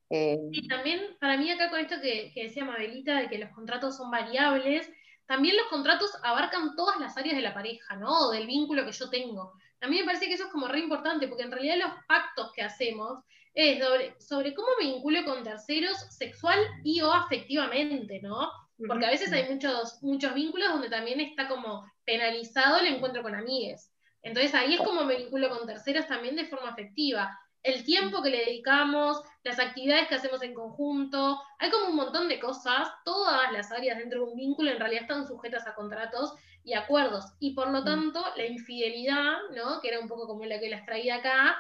Eh, 0.10 0.40
y 0.52 0.68
también 0.68 1.02
para 1.20 1.38
mí 1.38 1.50
acá 1.50 1.70
con 1.70 1.80
esto 1.80 1.96
que, 2.02 2.32
que 2.34 2.44
decía 2.44 2.66
Mabelita, 2.66 3.20
de 3.20 3.30
que 3.30 3.38
los 3.38 3.50
contratos 3.52 3.98
son 3.98 4.12
variables, 4.12 4.90
también 5.32 5.56
los 5.56 5.68
contratos 5.68 6.12
abarcan 6.24 6.76
todas 6.76 7.00
las 7.00 7.16
áreas 7.16 7.38
de 7.38 7.42
la 7.42 7.54
pareja, 7.54 7.96
¿no? 7.96 8.28
O 8.28 8.32
del 8.32 8.48
vínculo 8.48 8.84
que 8.84 8.92
yo 8.92 9.10
tengo. 9.10 9.54
A 9.80 9.88
mí 9.88 9.98
me 9.98 10.04
parece 10.04 10.28
que 10.28 10.34
eso 10.34 10.48
es 10.48 10.52
como 10.52 10.68
re 10.68 10.80
importante, 10.80 11.30
porque 11.30 11.44
en 11.44 11.54
realidad 11.54 11.78
los 11.78 11.92
pactos 12.06 12.52
que 12.52 12.62
hacemos 12.62 13.24
es 13.54 13.82
sobre, 14.20 14.54
cómo 14.54 14.68
me 14.78 14.88
vinculo 14.88 15.24
con 15.24 15.42
terceros 15.42 15.98
sexual 16.10 16.60
y 16.84 17.00
o 17.00 17.14
afectivamente, 17.14 18.20
¿no? 18.22 18.52
Porque 18.86 19.06
a 19.06 19.10
veces 19.10 19.32
hay 19.32 19.50
muchos, 19.50 20.04
muchos 20.04 20.34
vínculos 20.34 20.68
donde 20.68 20.90
también 20.90 21.22
está 21.22 21.48
como 21.48 21.90
penalizado 22.04 22.80
el 22.80 22.88
encuentro 22.88 23.24
con 23.24 23.34
amigues. 23.34 23.90
Entonces 24.24 24.54
ahí 24.54 24.74
es 24.74 24.82
como 24.82 25.06
me 25.06 25.16
vinculo 25.16 25.48
con 25.48 25.66
terceros 25.66 26.08
también 26.08 26.36
de 26.36 26.48
forma 26.48 26.72
afectiva 26.72 27.40
el 27.64 27.84
tiempo 27.84 28.24
que 28.24 28.30
le 28.30 28.46
dedicamos, 28.46 29.22
las 29.44 29.60
actividades 29.60 30.08
que 30.08 30.16
hacemos 30.16 30.42
en 30.42 30.54
conjunto, 30.54 31.42
hay 31.60 31.70
como 31.70 31.88
un 31.88 31.96
montón 31.96 32.28
de 32.28 32.40
cosas, 32.40 32.90
todas 33.06 33.52
las 33.52 33.72
áreas 33.72 33.98
dentro 33.98 34.26
de 34.26 34.32
un 34.32 34.38
vínculo 34.38 34.72
en 34.72 34.80
realidad 34.80 35.04
están 35.04 35.28
sujetas 35.28 35.68
a 35.68 35.76
contratos 35.76 36.34
y 36.64 36.74
acuerdos, 36.74 37.26
y 37.40 37.54
por 37.54 37.70
lo 37.70 37.82
mm. 37.82 37.86
tanto 37.86 38.24
la 38.36 38.46
infidelidad, 38.46 39.38
¿no? 39.56 39.82
que 39.82 39.90
era 39.90 40.00
un 40.00 40.08
poco 40.08 40.28
como 40.28 40.46
la 40.46 40.60
que 40.60 40.70
las 40.70 40.86
traía 40.86 41.16
acá, 41.16 41.58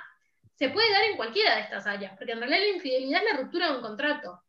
se 0.55 0.69
puede 0.69 0.91
dar 0.91 1.03
en 1.03 1.17
cualquiera 1.17 1.55
de 1.55 1.61
estas 1.61 1.87
áreas, 1.87 2.13
porque 2.17 2.33
en 2.33 2.39
realidad 2.39 2.59
la 2.59 2.75
infidelidad 2.75 3.23
es 3.23 3.33
la 3.33 3.41
ruptura 3.41 3.69
de 3.69 3.75
un 3.77 3.81
contrato. 3.81 4.43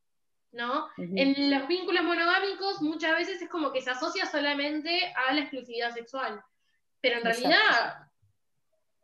¿no? 0.53 0.89
En 0.99 1.51
los 1.51 1.67
vínculos 1.67 2.05
monogámicos 2.05 2.83
muchas 2.83 3.17
veces 3.17 3.41
es 3.41 3.49
como 3.49 3.73
que 3.73 3.81
se 3.81 3.91
asocia 3.91 4.27
solamente 4.27 5.13
a 5.17 5.33
la 5.33 5.41
exclusividad 5.41 5.95
sexual, 5.95 6.43
pero 7.01 7.19
en 7.19 7.25
realidad 7.25 8.07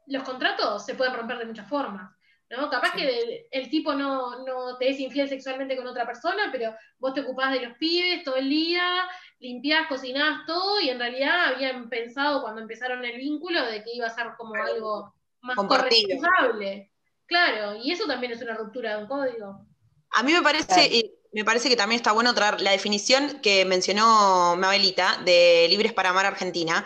los 0.07 0.23
contratos 0.25 0.85
se 0.85 0.95
pueden 0.95 1.15
romper 1.15 1.39
de 1.39 1.47
muchas 1.47 1.67
formas. 1.67 2.18
¿No? 2.51 2.71
Capaz 2.71 2.93
que 2.93 3.47
el, 3.51 3.71
tipo 3.71 3.95
no, 3.95 4.45
te 4.79 4.91
es 4.91 5.01
infiel 5.01 5.29
sexualmente 5.29 5.77
con 5.77 5.87
otra 5.87 6.07
persona, 6.07 6.49
pero 6.51 6.75
vos 6.99 7.15
te 7.15 7.21
ocupás 7.21 7.53
de 7.53 7.67
los 7.67 7.77
pibes 7.77 8.25
todo 8.25 8.37
el 8.37 8.49
día, 8.49 9.09
limpiás, 9.39 9.87
cocinás 9.89 10.47
todo, 10.47 10.81
y 10.81 10.89
en 10.89 10.99
realidad 10.99 11.53
habían 11.53 11.89
pensado 11.89 12.43
cuando 12.43 12.63
empezaron 12.63 13.05
el 13.05 13.19
vínculo 13.19 13.65
de 13.67 13.83
que 13.83 13.95
iba 13.95 14.07
a 14.07 14.15
ser 14.15 14.29
como 14.37 14.55
algo 14.55 15.15
más 15.43 15.57
corresponsable. 15.57 16.91
Claro, 17.27 17.77
y 17.77 17.93
eso 17.93 18.07
también 18.07 18.33
es 18.33 18.41
una 18.41 18.55
ruptura 18.55 18.97
de 18.97 19.03
un 19.03 19.09
código. 19.09 19.67
A 20.13 20.23
mí 20.23 20.33
me 20.33 20.41
parece, 20.41 21.18
me 21.39 21.45
parece 21.45 21.69
que 21.69 21.77
también 21.77 22.01
está 22.01 22.11
bueno 22.11 22.35
traer 22.35 22.61
la 22.63 22.73
definición 22.73 23.39
que 23.41 23.65
mencionó 23.65 24.57
Mabelita 24.57 25.21
de 25.25 25.69
Libres 25.71 25.93
para 25.93 26.11
Amar 26.11 26.27
Argentina, 26.27 26.85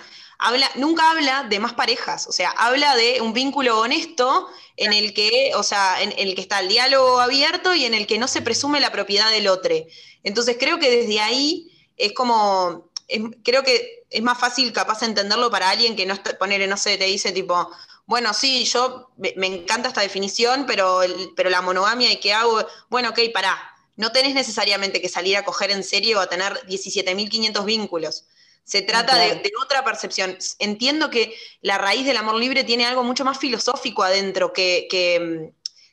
nunca 0.75 1.11
habla 1.11 1.45
de 1.45 1.59
más 1.59 1.73
parejas, 1.73 2.27
o 2.27 2.33
sea, 2.33 2.51
habla 2.51 2.95
de 2.95 3.23
un 3.23 3.33
vínculo 3.33 3.81
honesto 3.81 4.51
en 4.77 4.93
el 4.93 5.15
que, 5.15 5.53
o 5.57 5.63
sea, 5.63 6.03
en, 6.03 6.13
el 6.19 6.35
que 6.35 6.43
está 6.43 6.61
el 6.61 6.69
diálogo 6.69 7.19
abierto 7.19 7.75
y 7.75 7.87
en 7.87 7.95
el 7.95 8.07
que 8.07 8.19
no 8.19 8.29
se 8.29 8.43
presume 8.43 8.79
la 8.79 8.93
propiedad 8.93 9.31
del 9.31 9.49
otro. 9.49 9.75
Entonces 10.23 10.59
creo 10.61 10.79
que 10.79 10.91
desde 10.91 11.19
ahí 11.21 11.73
es 11.97 12.13
como, 12.13 12.91
creo 13.43 13.63
que 13.63 14.05
es 14.11 14.23
más 14.23 14.39
fácil 14.39 14.71
capaz 14.75 15.03
entenderlo 15.03 15.51
para 15.51 15.71
alguien 15.71 15.97
que 15.97 16.05
no 16.05 16.13
está, 16.13 16.37
no 16.69 16.77
sé, 16.77 16.99
te 16.99 17.05
dice 17.05 17.33
tipo, 17.33 17.71
bueno, 18.05 18.35
sí, 18.35 18.65
yo 18.65 19.13
me, 19.17 19.47
encanta 19.47 19.89
esta 19.89 20.03
definición, 20.03 20.67
pero, 20.67 21.01
pero 21.37 21.49
la 21.49 21.63
monogamia 21.63 22.13
y 22.13 22.21
qué 22.21 22.35
hago, 22.35 22.67
bueno, 22.91 23.09
ok, 23.09 23.19
pará, 23.33 23.72
no 23.97 24.13
tenés 24.13 24.35
necesariamente 24.35 25.01
que 25.01 25.09
salir 25.09 25.37
a 25.37 25.45
coger 25.45 25.71
en 25.71 25.85
serio 25.85 26.19
o 26.19 26.21
a 26.21 26.27
tener 26.27 26.53
17.500 26.67 27.65
vínculos. 27.65 28.27
Se 28.65 28.81
trata 28.83 29.17
de, 29.17 29.43
otra 29.61 29.85
percepción. 29.85 30.39
Entiendo 30.59 31.11
que 31.11 31.35
la 31.61 31.79
raíz 31.79 32.07
del 32.07 32.17
amor 32.17 32.37
libre 32.37 32.65
tiene 32.65 32.87
algo 32.87 33.03
mucho 33.03 33.25
más 33.25 33.39
filosófico 33.39 34.03
adentro 34.03 34.53
que, 34.53 34.87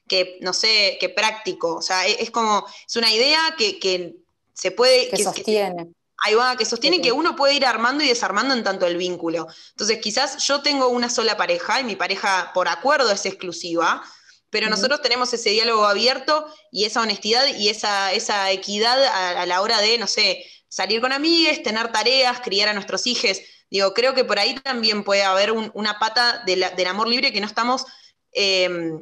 que, 0.07 0.37
no 0.41 0.53
sé, 0.53 0.97
que 0.99 1.09
práctico. 1.09 1.75
O 1.75 1.81
sea, 1.81 2.07
e, 2.07 2.21
es, 2.21 2.29
como, 2.29 2.65
es 2.87 2.95
una 2.95 3.11
idea 3.11 3.55
que, 3.57 4.15
se 4.53 4.71
puede... 4.71 5.09
Que, 5.09 5.23
sostiene. 5.23 5.87
ahí 6.23 6.35
va, 6.35 6.55
que 6.55 6.65
sostiene 6.65 7.01
que 7.01 7.11
uno 7.11 7.35
puede 7.35 7.55
ir 7.55 7.65
armando 7.65 8.03
y 8.03 8.07
desarmando 8.07 8.53
en 8.53 8.63
tanto 8.63 8.85
el 8.85 8.97
vínculo. 8.97 9.47
Entonces, 9.71 9.99
quizás 9.99 10.37
yo 10.45 10.61
tengo 10.61 10.89
una 10.89 11.09
sola 11.09 11.37
pareja 11.37 11.81
y 11.81 11.83
mi 11.83 11.95
pareja 11.95 12.51
por 12.53 12.67
acuerdo 12.67 13.11
es 13.11 13.25
exclusiva, 13.25 14.03
pero 14.49 14.69
nosotros 14.69 15.01
tenemos 15.01 15.33
ese 15.33 15.51
diálogo 15.51 15.85
abierto 15.85 16.47
y 16.71 16.85
esa 16.85 17.01
honestidad 17.01 17.45
y 17.47 17.69
esa, 17.69 18.11
esa 18.13 18.51
equidad 18.51 19.03
a, 19.05 19.45
la 19.45 19.61
hora 19.61 19.79
de, 19.81 19.97
no 19.97 20.07
sé, 20.07 20.45
salir 20.67 21.01
con 21.01 21.11
amigas, 21.11 21.61
tener 21.63 21.91
tareas, 21.91 22.39
criar 22.41 22.69
a 22.69 22.73
nuestros 22.73 23.05
hijos. 23.07 23.39
Digo, 23.69 23.93
creo 23.93 24.13
que 24.13 24.25
por 24.25 24.39
ahí 24.39 24.55
también 24.55 25.03
puede 25.03 25.23
haber 25.23 25.51
una 25.51 25.99
pata 25.99 26.43
del 26.45 26.87
amor 26.87 27.07
libre 27.07 27.31
que 27.31 27.41
no 27.41 27.47
estamos 27.47 27.85
em, 28.31 29.01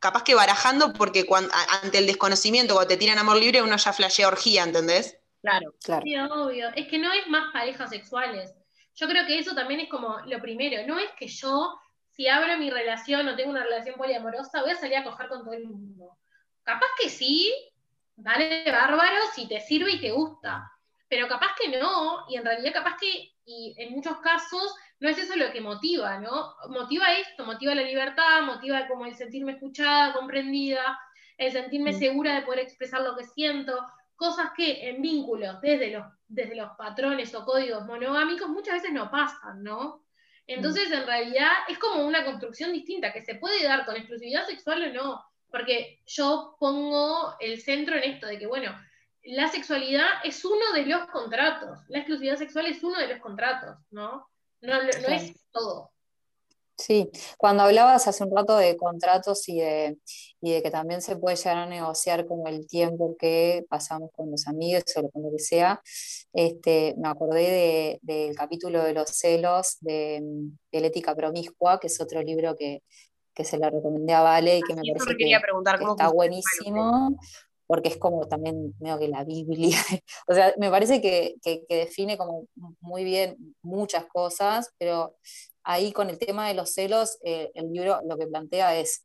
capaz 0.00 0.24
que 0.24 0.34
barajando 0.34 0.92
porque 0.92 1.26
ante 1.82 1.98
el 1.98 2.06
desconocimiento, 2.06 2.74
cuando 2.74 2.88
te 2.88 2.96
tiran 2.96 3.18
amor 3.18 3.36
libre, 3.36 3.62
uno 3.62 3.76
ya 3.76 3.92
flashea 3.92 4.28
orgía, 4.28 4.64
¿entendés? 4.64 5.18
Claro, 5.40 5.74
claro. 5.82 6.02
Sí, 6.04 6.16
obvio. 6.16 6.68
Es 6.74 6.88
que 6.88 6.98
no 6.98 7.12
es 7.12 7.26
más 7.28 7.52
parejas 7.52 7.90
sexuales. 7.90 8.52
Yo 8.94 9.06
creo 9.06 9.26
que 9.26 9.38
eso 9.38 9.54
también 9.54 9.80
es 9.80 9.88
como 9.88 10.18
lo 10.26 10.40
primero. 10.40 10.84
No 10.86 10.98
es 10.98 11.10
que 11.16 11.28
yo, 11.28 11.78
si 12.18 12.26
abro 12.26 12.58
mi 12.58 12.68
relación 12.68 13.28
o 13.28 13.36
tengo 13.36 13.50
una 13.50 13.62
relación 13.62 13.94
poliamorosa, 13.96 14.62
voy 14.62 14.72
a 14.72 14.76
salir 14.76 14.96
a 14.96 15.04
coger 15.04 15.28
con 15.28 15.44
todo 15.44 15.54
el 15.54 15.68
mundo. 15.68 16.18
Capaz 16.64 16.88
que 17.00 17.08
sí, 17.08 17.54
vale 18.16 18.64
bárbaro 18.70 19.20
si 19.34 19.46
te 19.46 19.60
sirve 19.60 19.92
y 19.92 20.00
te 20.00 20.10
gusta 20.10 20.68
pero 21.08 21.26
capaz 21.26 21.54
que 21.58 21.78
no, 21.78 22.26
y 22.28 22.36
en 22.36 22.44
realidad 22.44 22.72
capaz 22.74 22.96
que, 23.00 23.32
y 23.46 23.74
en 23.78 23.92
muchos 23.94 24.18
casos, 24.18 24.74
no 25.00 25.08
es 25.08 25.18
eso 25.18 25.36
lo 25.36 25.50
que 25.52 25.60
motiva, 25.60 26.18
¿no? 26.20 26.54
Motiva 26.68 27.12
esto, 27.14 27.46
motiva 27.46 27.74
la 27.74 27.82
libertad, 27.82 28.42
motiva 28.42 28.86
como 28.86 29.06
el 29.06 29.14
sentirme 29.14 29.52
escuchada, 29.52 30.12
comprendida, 30.12 30.98
el 31.38 31.52
sentirme 31.52 31.92
Mm. 31.92 31.98
segura 31.98 32.34
de 32.34 32.42
poder 32.42 32.60
expresar 32.60 33.00
lo 33.00 33.16
que 33.16 33.24
siento, 33.24 33.86
cosas 34.16 34.50
que 34.56 34.90
en 34.90 35.00
vínculos 35.00 35.60
desde 35.62 35.92
los, 35.92 36.04
desde 36.26 36.56
los 36.56 36.72
patrones 36.76 37.34
o 37.34 37.46
códigos 37.46 37.86
monogámicos 37.86 38.48
muchas 38.48 38.74
veces 38.74 38.92
no 38.92 39.10
pasan, 39.10 39.62
¿no? 39.62 40.04
Entonces, 40.48 40.90
en 40.90 41.04
realidad, 41.06 41.52
es 41.68 41.78
como 41.78 42.06
una 42.06 42.24
construcción 42.24 42.72
distinta, 42.72 43.12
que 43.12 43.22
se 43.22 43.34
puede 43.34 43.62
dar 43.62 43.84
con 43.84 43.96
exclusividad 43.96 44.46
sexual 44.46 44.82
o 44.82 44.92
no, 44.94 45.24
porque 45.50 46.00
yo 46.06 46.56
pongo 46.58 47.36
el 47.38 47.60
centro 47.60 47.96
en 47.96 48.04
esto 48.04 48.26
de 48.26 48.38
que, 48.38 48.46
bueno, 48.46 48.74
la 49.24 49.48
sexualidad 49.48 50.06
es 50.24 50.42
uno 50.46 50.72
de 50.74 50.86
los 50.86 51.06
contratos, 51.10 51.78
la 51.88 51.98
exclusividad 51.98 52.36
sexual 52.36 52.66
es 52.66 52.82
uno 52.82 52.98
de 52.98 53.08
los 53.08 53.20
contratos, 53.20 53.76
¿no? 53.90 54.26
No, 54.62 54.80
es 54.80 55.46
todo. 55.52 55.92
Sí, 56.78 57.10
cuando 57.36 57.64
hablabas 57.64 58.06
hace 58.06 58.22
un 58.22 58.34
rato 58.34 58.56
de 58.56 58.76
contratos 58.76 59.48
y 59.48 59.58
de, 59.60 59.98
y 60.40 60.52
de 60.52 60.62
que 60.62 60.70
también 60.70 61.02
se 61.02 61.16
puede 61.16 61.34
llegar 61.34 61.56
a 61.58 61.66
negociar 61.66 62.24
como 62.24 62.46
el 62.46 62.68
tiempo 62.68 63.16
que 63.18 63.66
pasamos 63.68 64.10
con 64.14 64.30
los 64.30 64.46
amigos 64.46 64.84
o 64.96 65.10
con 65.10 65.24
lo 65.24 65.30
que 65.32 65.40
sea, 65.40 65.82
este, 66.32 66.94
me 66.96 67.08
acordé 67.08 67.40
de- 67.50 67.98
del 68.02 68.36
capítulo 68.36 68.84
de 68.84 68.92
los 68.94 69.08
celos 69.10 69.78
de, 69.80 70.20
de 70.70 70.80
la 70.80 70.86
ética 70.86 71.16
promiscua, 71.16 71.80
que 71.80 71.88
es 71.88 72.00
otro 72.00 72.22
libro 72.22 72.54
que, 72.54 72.84
que 73.34 73.44
se 73.44 73.58
le 73.58 73.68
recomendé 73.68 74.12
a 74.14 74.20
Vale 74.22 74.58
y 74.58 74.62
que 74.62 74.74
me 74.76 74.82
eso 74.82 74.92
parece 75.04 75.16
que, 75.16 75.40
preguntar 75.42 75.78
que 75.78 75.84
cómo 75.84 75.92
está 75.94 76.12
buenísimo, 76.12 77.18
porque 77.66 77.88
es 77.88 77.96
como 77.98 78.26
también 78.28 78.72
medio 78.78 78.98
que 79.00 79.08
la 79.08 79.24
Biblia. 79.24 79.76
O 80.28 80.34
sea, 80.34 80.54
me 80.58 80.70
parece 80.70 81.00
que, 81.00 81.34
que- 81.42 81.64
que 81.68 81.74
define 81.76 82.16
como 82.16 82.46
muy 82.80 83.02
bien 83.02 83.36
muchas 83.62 84.06
cosas, 84.06 84.70
pero 84.78 85.16
ahí 85.68 85.92
con 85.92 86.08
el 86.08 86.18
tema 86.18 86.48
de 86.48 86.54
los 86.54 86.72
celos, 86.72 87.18
eh, 87.22 87.50
el 87.54 87.70
libro 87.70 88.00
lo 88.08 88.16
que 88.16 88.26
plantea 88.26 88.78
es, 88.80 89.04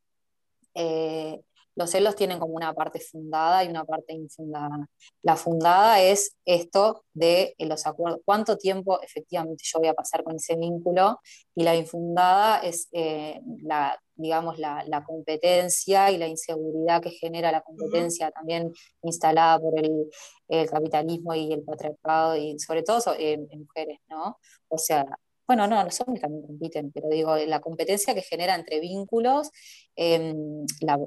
eh, 0.76 1.41
los 1.76 1.89
celos 1.89 2.16
tienen 2.16 2.39
como 2.39 2.53
una 2.53 2.74
parte 2.74 2.99
fundada 3.01 3.64
y 3.64 3.68
una 3.68 3.84
parte 3.84 4.14
infundada. 4.14 4.88
La 5.24 5.36
fundada 5.36 6.01
es 6.01 6.38
esto 6.45 7.03
de 7.14 7.53
eh, 7.57 7.66
los 7.66 7.86
acuerdos, 7.86 8.22
cuánto 8.24 8.57
tiempo 8.57 9.01
efectivamente 9.01 9.64
yo 9.66 9.80
voy 9.80 9.89
a 9.89 9.93
pasar 9.93 10.24
con 10.24 10.36
ese 10.38 10.55
vínculo, 10.55 11.20
y 11.53 11.64
la 11.64 11.76
infundada 11.76 12.59
es 12.59 12.88
eh, 12.93 13.41
la, 13.61 13.99
digamos, 14.16 14.57
la, 14.57 14.86
la 14.88 15.03
competencia 15.03 16.11
y 16.11 16.18
la 16.18 16.28
inseguridad 16.28 17.01
que 17.01 17.09
genera 17.09 17.51
la 17.51 17.61
competencia 17.61 18.32
también 18.32 18.72
instalada 19.01 19.59
por 19.59 19.78
el, 19.78 20.09
el 20.47 20.70
capitalismo 20.70 21.34
y 21.36 21.51
el 21.51 21.64
patriarcado, 21.64 22.38
y 22.38 22.57
sobre 22.57 22.84
todo 22.84 23.01
en, 23.18 23.47
en 23.51 23.59
mujeres, 23.66 23.99
¿no? 24.07 24.38
O 24.70 24.78
sea, 24.78 25.05
bueno, 25.48 25.68
no, 25.68 25.84
los 25.84 26.00
hombres 26.02 26.22
también 26.22 26.46
compiten, 26.48 26.91
pero 26.94 27.10
digo, 27.10 27.36
la 27.38 27.60
competencia 27.62 28.14
que 28.16 28.22
genera 28.22 28.56
entre 28.56 28.80
vínculos 28.80 29.50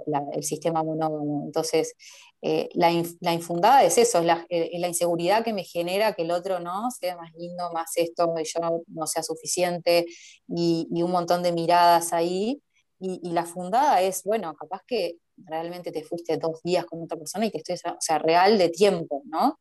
la- 0.06 0.24
el 0.32 0.42
sistema 0.44 0.82
monógamo. 0.82 1.44
Entonces, 1.46 1.94
eh, 2.42 2.68
la, 2.74 2.92
inf- 2.92 3.16
la 3.20 3.32
infundada 3.32 3.84
es 3.84 3.98
eso, 3.98 4.18
es 4.20 4.24
la, 4.26 4.46
eh, 4.48 4.70
es 4.72 4.80
la 4.80 4.88
inseguridad 4.88 5.44
que 5.44 5.52
me 5.52 5.64
genera 5.64 6.12
que 6.14 6.22
el 6.22 6.30
otro 6.30 6.60
no 6.60 6.90
sea 6.90 7.16
más 7.16 7.32
lindo, 7.34 7.70
más 7.72 7.92
esto, 7.96 8.32
y 8.38 8.44
yo 8.44 8.82
no, 8.88 9.06
sea 9.06 9.22
suficiente, 9.22 10.06
y, 10.48 10.86
un 11.02 11.10
montón 11.10 11.42
de 11.42 11.52
miradas 11.52 12.12
ahí. 12.12 12.62
Y, 12.98 13.30
la 13.32 13.44
fundada 13.44 14.00
es, 14.02 14.22
bueno, 14.24 14.54
capaz 14.54 14.80
que 14.86 15.18
realmente 15.36 15.92
te 15.92 16.02
fuiste 16.02 16.38
dos 16.38 16.62
días 16.62 16.86
con 16.86 17.02
otra 17.02 17.18
persona 17.18 17.44
y 17.46 17.50
que 17.50 17.58
estoy, 17.58 17.74
o 17.76 17.96
sea, 18.00 18.18
real 18.18 18.56
de 18.58 18.70
tiempo, 18.70 19.22
¿no? 19.26 19.58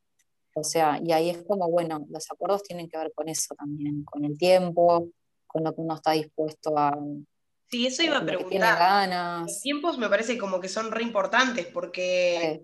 O 0.58 0.64
sea, 0.64 1.00
y 1.04 1.12
ahí 1.12 1.30
es 1.30 1.44
como, 1.48 1.70
bueno, 1.70 2.06
los 2.10 2.32
acuerdos 2.32 2.64
tienen 2.64 2.90
que 2.90 2.98
ver 2.98 3.12
con 3.14 3.28
eso 3.28 3.54
también, 3.56 4.04
con 4.06 4.24
el 4.24 4.38
tiempo, 4.38 5.10
con 5.46 5.64
lo 5.64 5.76
que 5.76 5.82
uno 5.82 5.96
está 5.96 6.12
dispuesto 6.12 6.78
a, 6.78 6.98
Sí, 7.70 7.88
eso 7.88 8.04
iba 8.04 8.18
a 8.18 8.26
preguntar. 8.26 8.52
Los 8.70 8.80
ganas. 8.80 9.62
tiempos 9.62 9.98
me 9.98 10.08
parece 10.08 10.38
como 10.38 10.62
que 10.62 10.70
son 10.70 10.92
re 10.92 11.04
importantes 11.04 11.66
porque 11.66 12.38
Eh, 12.54 12.62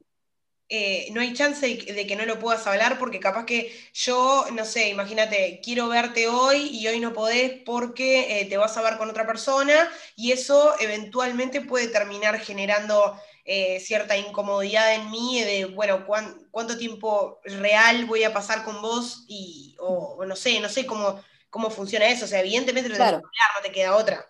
eh, 0.70 1.12
no 1.12 1.20
hay 1.20 1.34
chance 1.34 1.68
de, 1.68 1.78
que- 1.78 1.92
de 1.92 2.08
que 2.08 2.16
no 2.16 2.26
lo 2.26 2.40
puedas 2.40 2.66
hablar 2.66 2.98
porque 2.98 3.20
capaz 3.20 3.46
que 3.46 3.74
yo, 3.94 4.46
no 4.54 4.64
sé, 4.64 4.88
imagínate, 4.90 5.60
quiero 5.62 5.90
verte 5.90 6.30
hoy 6.30 6.70
y 6.72 6.88
hoy 6.88 7.02
no 7.02 7.12
podés 7.12 7.62
porque 7.66 8.40
eh, 8.40 8.46
te 8.46 8.56
vas 8.56 8.78
a 8.78 8.82
ver 8.82 8.98
con 8.98 9.10
otra 9.10 9.28
persona 9.28 9.90
y 10.16 10.32
eso 10.32 10.74
eventualmente 10.80 11.60
puede 11.60 11.90
terminar 11.90 12.40
generando 12.40 13.16
eh, 13.46 13.80
cierta 13.80 14.18
incomodidad 14.18 14.94
en 14.96 15.10
mí 15.12 15.42
de, 15.42 15.66
bueno, 15.66 16.06
cuán- 16.06 16.48
cuánto 16.52 16.78
tiempo 16.78 17.40
real 17.44 18.06
voy 18.06 18.24
a 18.24 18.34
pasar 18.34 18.64
con 18.64 18.82
vos 18.82 19.26
y, 19.28 19.76
o, 19.80 20.16
o 20.20 20.26
no 20.26 20.36
sé, 20.36 20.60
no 20.60 20.70
sé 20.70 20.86
cómo, 20.86 21.20
cómo 21.50 21.70
funciona 21.70 22.08
eso. 22.08 22.26
O 22.26 22.28
sea, 22.28 22.40
evidentemente 22.42 22.90
Claro. 22.90 23.18
no 23.18 23.62
te 23.64 23.72
queda 23.72 23.96
otra. 23.96 24.26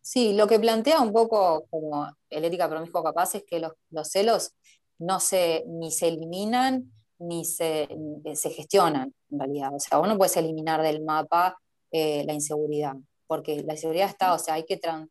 Sí, 0.00 0.32
lo 0.34 0.46
que 0.46 0.58
plantea 0.60 1.00
un 1.00 1.12
poco 1.12 1.66
como 1.68 2.08
el 2.30 2.44
ética 2.44 2.68
promiscua 2.68 3.02
capaz 3.02 3.34
es 3.34 3.44
que 3.44 3.58
los, 3.58 3.72
los 3.90 4.08
celos 4.08 4.52
no 4.98 5.18
se, 5.20 5.64
ni 5.66 5.90
se 5.90 6.08
eliminan 6.08 6.92
ni 7.18 7.44
se, 7.44 7.88
se 8.34 8.50
gestionan 8.50 9.14
en 9.30 9.38
realidad. 9.38 9.74
O 9.74 9.80
sea, 9.80 9.98
vos 9.98 10.06
no 10.06 10.16
puedes 10.18 10.36
eliminar 10.36 10.82
del 10.82 11.02
mapa 11.02 11.58
eh, 11.90 12.24
la 12.26 12.34
inseguridad, 12.34 12.94
porque 13.26 13.62
la 13.62 13.72
inseguridad 13.72 14.08
está, 14.08 14.34
o 14.34 14.38
sea, 14.38 14.54
hay 14.54 14.64
que 14.64 14.78
tran- 14.80 15.08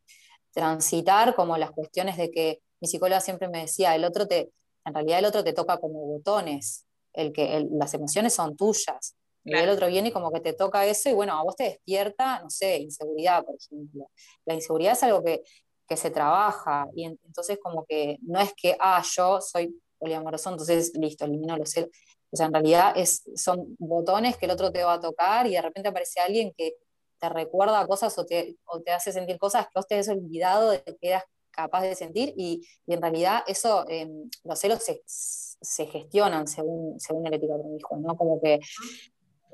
transitar 0.54 1.36
como 1.36 1.58
las 1.58 1.72
cuestiones 1.72 2.16
de 2.18 2.32
que 2.32 2.62
mi 2.82 2.88
psicóloga 2.88 3.20
siempre 3.22 3.48
me 3.50 3.62
decía, 3.62 3.96
el 3.96 4.04
otro 4.06 4.28
te, 4.28 4.52
en 4.86 4.94
realidad 4.94 5.20
el 5.20 5.26
otro 5.26 5.44
te 5.44 5.54
toca 5.54 5.78
como 5.78 6.00
botones, 6.06 6.86
el 7.14 7.32
que, 7.34 7.58
el- 7.58 7.70
las 7.74 7.94
emociones 7.94 8.34
son 8.34 8.56
tuyas. 8.56 9.16
Y 9.44 9.52
el 9.52 9.58
Claro. 9.60 9.74
otro 9.74 9.88
viene 9.88 10.10
y 10.10 10.12
como 10.12 10.32
que 10.32 10.40
te 10.40 10.54
toca 10.54 10.86
eso 10.88 11.08
y 11.10 11.14
bueno, 11.14 11.34
a 11.38 11.44
vos 11.44 11.56
te 11.56 11.66
despierta, 11.66 12.40
no 12.42 12.50
sé, 12.50 12.78
inseguridad, 12.80 13.44
por 13.46 13.56
ejemplo 13.56 14.10
la 14.46 14.56
inseguridad 14.56 14.94
es 14.94 15.04
algo 15.04 15.24
que, 15.24 15.44
que 15.88 15.98
se 15.98 16.10
trabaja 16.12 16.88
y 16.96 17.06
en- 17.06 17.20
entonces 17.26 17.60
como 17.62 17.86
que 17.86 18.18
no 18.22 18.40
es 18.40 18.54
que, 18.56 18.76
ah, 18.80 19.04
yo 19.16 19.40
soy 19.42 19.80
poliamoroso, 20.00 20.50
entonces 20.50 20.92
listo, 20.96 21.26
elimino 21.26 21.58
los 21.58 21.70
celos. 21.72 21.90
O 22.32 22.36
sea, 22.38 22.48
en 22.48 22.54
realidad 22.54 22.94
es, 22.96 23.24
son 23.36 23.76
botones 23.80 24.36
que 24.38 24.46
el 24.46 24.52
otro 24.52 24.72
te 24.72 24.84
va 24.84 24.94
a 24.94 25.00
tocar 25.00 25.46
y 25.48 25.52
de 25.54 25.62
repente 25.62 25.90
aparece 25.90 26.20
alguien 26.20 26.52
que 26.58 26.74
te 27.20 27.30
recuerda 27.30 27.86
cosas 27.88 28.18
o 28.18 28.26
te, 28.26 28.58
o 28.66 28.82
te 28.82 28.92
hace 28.92 29.12
sentir 29.14 29.38
cosas 29.38 29.66
que 29.68 29.72
vos 29.76 29.88
te 29.88 29.98
has 30.00 30.10
olvidado 30.10 30.72
de 30.72 30.82
que 30.84 30.98
eras 31.10 31.24
capaz 31.56 31.82
de 31.82 31.96
sentir 31.96 32.34
y, 32.38 32.68
en 32.88 33.02
realidad 33.02 33.44
eso, 33.48 33.86
eh, 33.90 34.08
los 34.44 34.60
celos 34.60 34.84
se, 34.84 35.86
gestionan 35.88 36.48
según, 36.48 37.00
según 37.00 37.26
el 37.28 37.34
ética 37.34 37.56
promiscua, 37.56 37.98
¿no? 37.98 38.16
Como 38.16 38.42
que 38.42 38.60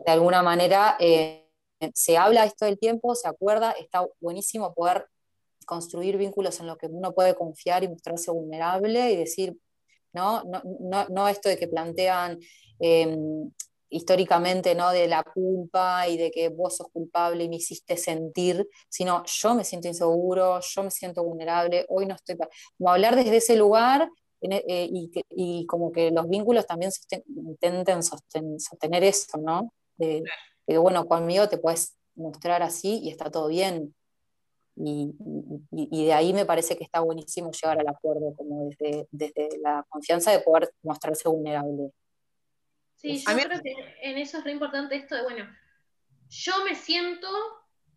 de 0.05 0.11
alguna 0.11 0.41
manera 0.41 0.97
eh, 0.99 1.47
se 1.93 2.17
habla 2.17 2.45
esto 2.45 2.65
del 2.65 2.79
tiempo, 2.79 3.15
se 3.15 3.27
acuerda, 3.27 3.71
está 3.71 4.05
buenísimo 4.19 4.73
poder 4.73 5.07
construir 5.65 6.17
vínculos 6.17 6.59
en 6.59 6.67
los 6.67 6.77
que 6.77 6.87
uno 6.87 7.13
puede 7.13 7.35
confiar 7.35 7.83
y 7.83 7.87
mostrarse 7.87 8.31
vulnerable 8.31 9.11
y 9.11 9.15
decir, 9.15 9.57
no, 10.13 10.43
no, 10.43 10.61
no, 10.79 11.05
no 11.07 11.27
esto 11.27 11.49
de 11.49 11.57
que 11.57 11.67
plantean 11.67 12.39
eh, 12.79 13.15
históricamente, 13.91 14.73
¿no? 14.75 14.91
De 14.91 15.07
la 15.07 15.23
culpa 15.23 16.07
y 16.07 16.17
de 16.17 16.31
que 16.31 16.49
vos 16.49 16.77
sos 16.77 16.87
culpable 16.91 17.43
y 17.43 17.49
me 17.49 17.57
hiciste 17.57 17.97
sentir, 17.97 18.67
sino 18.89 19.23
yo 19.25 19.55
me 19.55 19.63
siento 19.63 19.87
inseguro, 19.89 20.59
yo 20.61 20.83
me 20.83 20.91
siento 20.91 21.23
vulnerable, 21.23 21.85
hoy 21.89 22.05
no 22.07 22.15
estoy... 22.15 22.35
pa-". 22.35 22.49
Como 22.77 22.89
hablar 22.91 23.15
desde 23.15 23.37
ese 23.37 23.55
lugar 23.55 24.09
en- 24.41 24.53
eh, 24.53 24.89
y, 25.29 25.65
como 25.67 25.91
que 25.91 26.11
los 26.11 26.27
vínculos 26.29 26.65
también 26.67 26.91
sosten- 26.91 27.23
intenten 27.27 27.99
sosten- 28.01 28.59
sostener 28.59 29.03
eso, 29.03 29.37
¿no? 29.39 29.71
De, 29.97 30.23
de, 30.67 30.77
bueno, 30.79 31.05
conmigo 31.07 31.47
te 31.49 31.57
puedes 31.59 31.95
mostrar 32.15 32.63
así 32.63 32.99
y 33.03 33.09
está 33.09 33.29
todo 33.31 33.47
bien. 33.49 33.93
Y, 34.77 35.11
y- 35.71 35.89
y 35.91 36.05
de 36.07 36.13
ahí 36.13 36.33
me 36.33 36.45
parece 36.45 36.77
que 36.77 36.83
está 36.83 37.01
buenísimo 37.01 37.51
llegar 37.51 37.79
al 37.79 37.87
acuerdo, 37.89 38.33
como 38.35 38.69
desde, 38.69 39.07
desde 39.11 39.49
la 39.61 39.85
confianza 39.89 40.31
de 40.31 40.39
poder 40.39 40.71
mostrarse 40.83 41.29
vulnerable. 41.29 41.91
Sí, 43.01 43.23
yo 43.25 43.33
mí- 43.35 43.43
creo 43.43 43.61
que 43.61 43.95
en 44.03 44.17
eso 44.17 44.37
es 44.37 44.43
re 44.43 44.51
importante 44.51 44.95
esto 44.95 45.15
de, 45.15 45.23
bueno, 45.23 45.47
yo 46.29 46.63
me 46.65 46.75
siento, 46.75 47.27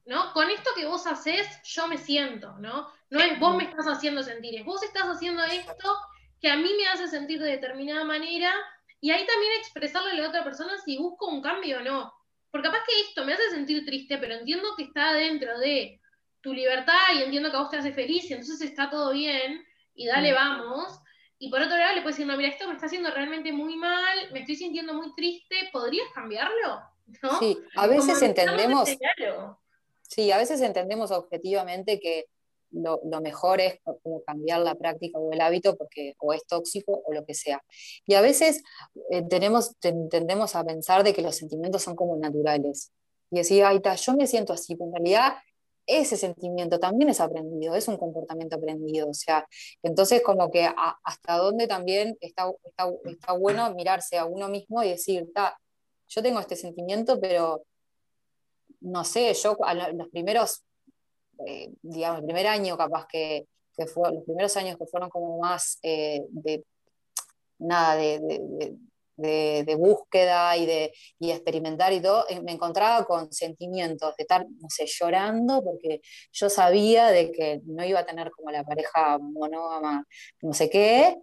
¿no? 0.06 0.32
Con 0.32 0.50
esto 0.50 0.70
que 0.76 0.86
vos 0.86 1.06
haces, 1.06 1.46
yo 1.64 1.86
me 1.88 1.98
siento, 1.98 2.52
¿no? 2.58 2.88
No 3.10 3.20
es 3.20 3.38
vos 3.38 3.56
me 3.56 3.64
estás 3.64 3.86
haciendo 3.86 4.22
sentir, 4.22 4.58
es 4.58 4.64
vos 4.64 4.82
estás 4.82 5.04
haciendo 5.04 5.42
esto 5.44 5.96
que 6.40 6.50
a 6.50 6.56
mí 6.56 6.70
me 6.76 6.86
hace 6.88 7.08
sentir 7.08 7.40
de 7.40 7.50
determinada 7.50 8.04
manera 8.04 8.52
y 9.00 9.10
ahí 9.10 9.24
también 9.26 9.52
expresarle 9.60 10.12
a 10.12 10.14
la 10.14 10.28
otra 10.28 10.44
persona 10.44 10.72
si 10.84 10.96
busco 10.98 11.26
un 11.28 11.42
cambio 11.42 11.78
o 11.78 11.82
no. 11.82 12.12
Porque 12.50 12.68
capaz 12.68 12.84
que 12.86 13.00
esto 13.02 13.24
me 13.24 13.34
hace 13.34 13.50
sentir 13.50 13.84
triste, 13.84 14.18
pero 14.18 14.34
entiendo 14.34 14.74
que 14.76 14.84
está 14.84 15.12
dentro 15.12 15.58
de 15.58 16.00
tu 16.40 16.52
libertad 16.54 17.14
y 17.14 17.22
entiendo 17.22 17.50
que 17.50 17.56
a 17.56 17.60
vos 17.60 17.70
te 17.70 17.78
hace 17.78 17.92
feliz 17.92 18.30
y 18.30 18.34
entonces 18.34 18.60
está 18.62 18.90
todo 18.90 19.12
bien 19.12 19.64
y 19.94 20.06
dale, 20.06 20.32
vamos. 20.32 20.98
Y 21.38 21.50
por 21.50 21.60
otro 21.60 21.76
lado 21.76 21.94
le 21.94 22.02
puedes 22.02 22.16
decir, 22.16 22.26
no, 22.26 22.36
mira, 22.36 22.48
esto 22.48 22.66
me 22.68 22.74
está 22.74 22.86
haciendo 22.86 23.10
realmente 23.10 23.52
muy 23.52 23.76
mal, 23.76 24.30
me 24.32 24.40
estoy 24.40 24.56
sintiendo 24.56 24.94
muy 24.94 25.14
triste, 25.14 25.56
¿podrías 25.72 26.06
cambiarlo? 26.14 26.80
¿No? 27.22 27.38
Sí, 27.38 27.58
a 27.76 27.86
veces 27.86 28.22
entendemos, 28.22 28.88
en 28.88 28.98
claro. 28.98 29.60
sí, 30.02 30.30
a 30.32 30.38
veces 30.38 30.60
entendemos 30.62 31.10
objetivamente 31.10 32.00
que 32.00 32.26
lo, 32.70 33.00
lo 33.04 33.20
mejor 33.20 33.60
es 33.60 33.78
como 34.02 34.22
cambiar 34.24 34.60
la 34.60 34.74
práctica 34.74 35.18
o 35.18 35.30
el 35.32 35.40
hábito 35.40 35.76
porque 35.76 36.14
o 36.18 36.32
es 36.32 36.44
tóxico 36.46 37.02
o 37.04 37.12
lo 37.12 37.24
que 37.24 37.34
sea. 37.34 37.62
Y 38.06 38.14
a 38.14 38.20
veces 38.20 38.62
eh, 39.10 39.22
tenemos, 39.28 39.76
ten- 39.78 40.08
tendemos 40.08 40.56
a 40.56 40.64
pensar 40.64 41.04
de 41.04 41.12
que 41.12 41.22
los 41.22 41.36
sentimientos 41.36 41.82
son 41.82 41.94
como 41.94 42.16
naturales. 42.16 42.92
Y 43.30 43.36
decir, 43.36 43.64
ay, 43.64 43.80
ta, 43.80 43.94
yo 43.96 44.14
me 44.14 44.26
siento 44.26 44.52
así, 44.52 44.76
pero 44.76 44.86
en 44.88 44.94
realidad 44.94 45.34
ese 45.86 46.16
sentimiento 46.16 46.78
también 46.78 47.10
es 47.10 47.20
aprendido, 47.20 47.74
es 47.74 47.88
un 47.88 47.96
comportamiento 47.96 48.56
aprendido. 48.56 49.08
O 49.08 49.14
sea, 49.14 49.46
entonces 49.82 50.22
como 50.22 50.50
que 50.50 50.68
hasta 51.04 51.36
dónde 51.36 51.66
también 51.66 52.16
está, 52.20 52.50
está, 53.04 53.32
bueno 53.32 53.72
mirarse 53.74 54.18
a 54.18 54.24
uno 54.24 54.48
mismo 54.48 54.82
y 54.82 54.90
decir, 54.90 55.30
yo 56.08 56.22
tengo 56.22 56.40
este 56.40 56.56
sentimiento, 56.56 57.20
pero 57.20 57.64
no 58.80 59.04
sé, 59.04 59.32
yo 59.34 59.56
los 59.94 60.08
primeros, 60.08 60.64
eh, 61.46 61.72
digamos, 61.82 62.20
el 62.20 62.26
primer 62.26 62.46
año 62.46 62.76
capaz 62.76 63.06
que, 63.06 63.46
fue, 63.92 64.12
los 64.12 64.24
primeros 64.24 64.56
años 64.56 64.76
que 64.78 64.86
fueron 64.86 65.10
como 65.10 65.38
más 65.38 65.78
eh, 65.82 66.22
de, 66.28 66.64
nada, 67.58 67.96
de, 67.96 68.76
búsqueda 69.76 70.56
y 70.56 70.66
de 70.66 70.92
experimentar 71.20 71.92
y 71.92 72.00
todo, 72.00 72.26
eh, 72.28 72.40
me 72.40 72.52
encontraba 72.52 73.04
con 73.04 73.32
sentimientos 73.32 74.16
de 74.16 74.22
estar, 74.22 74.46
no 74.46 74.68
sé, 74.68 74.86
llorando 74.86 75.62
porque 75.62 76.00
yo 76.32 76.48
sabía 76.48 77.08
de 77.08 77.30
que 77.32 77.60
no 77.64 77.84
iba 77.84 78.00
a 78.00 78.06
tener 78.06 78.30
como 78.30 78.50
la 78.50 78.64
pareja 78.64 79.18
monógama, 79.18 80.06
no 80.42 80.52
sé 80.52 80.70
qué. 80.70 81.16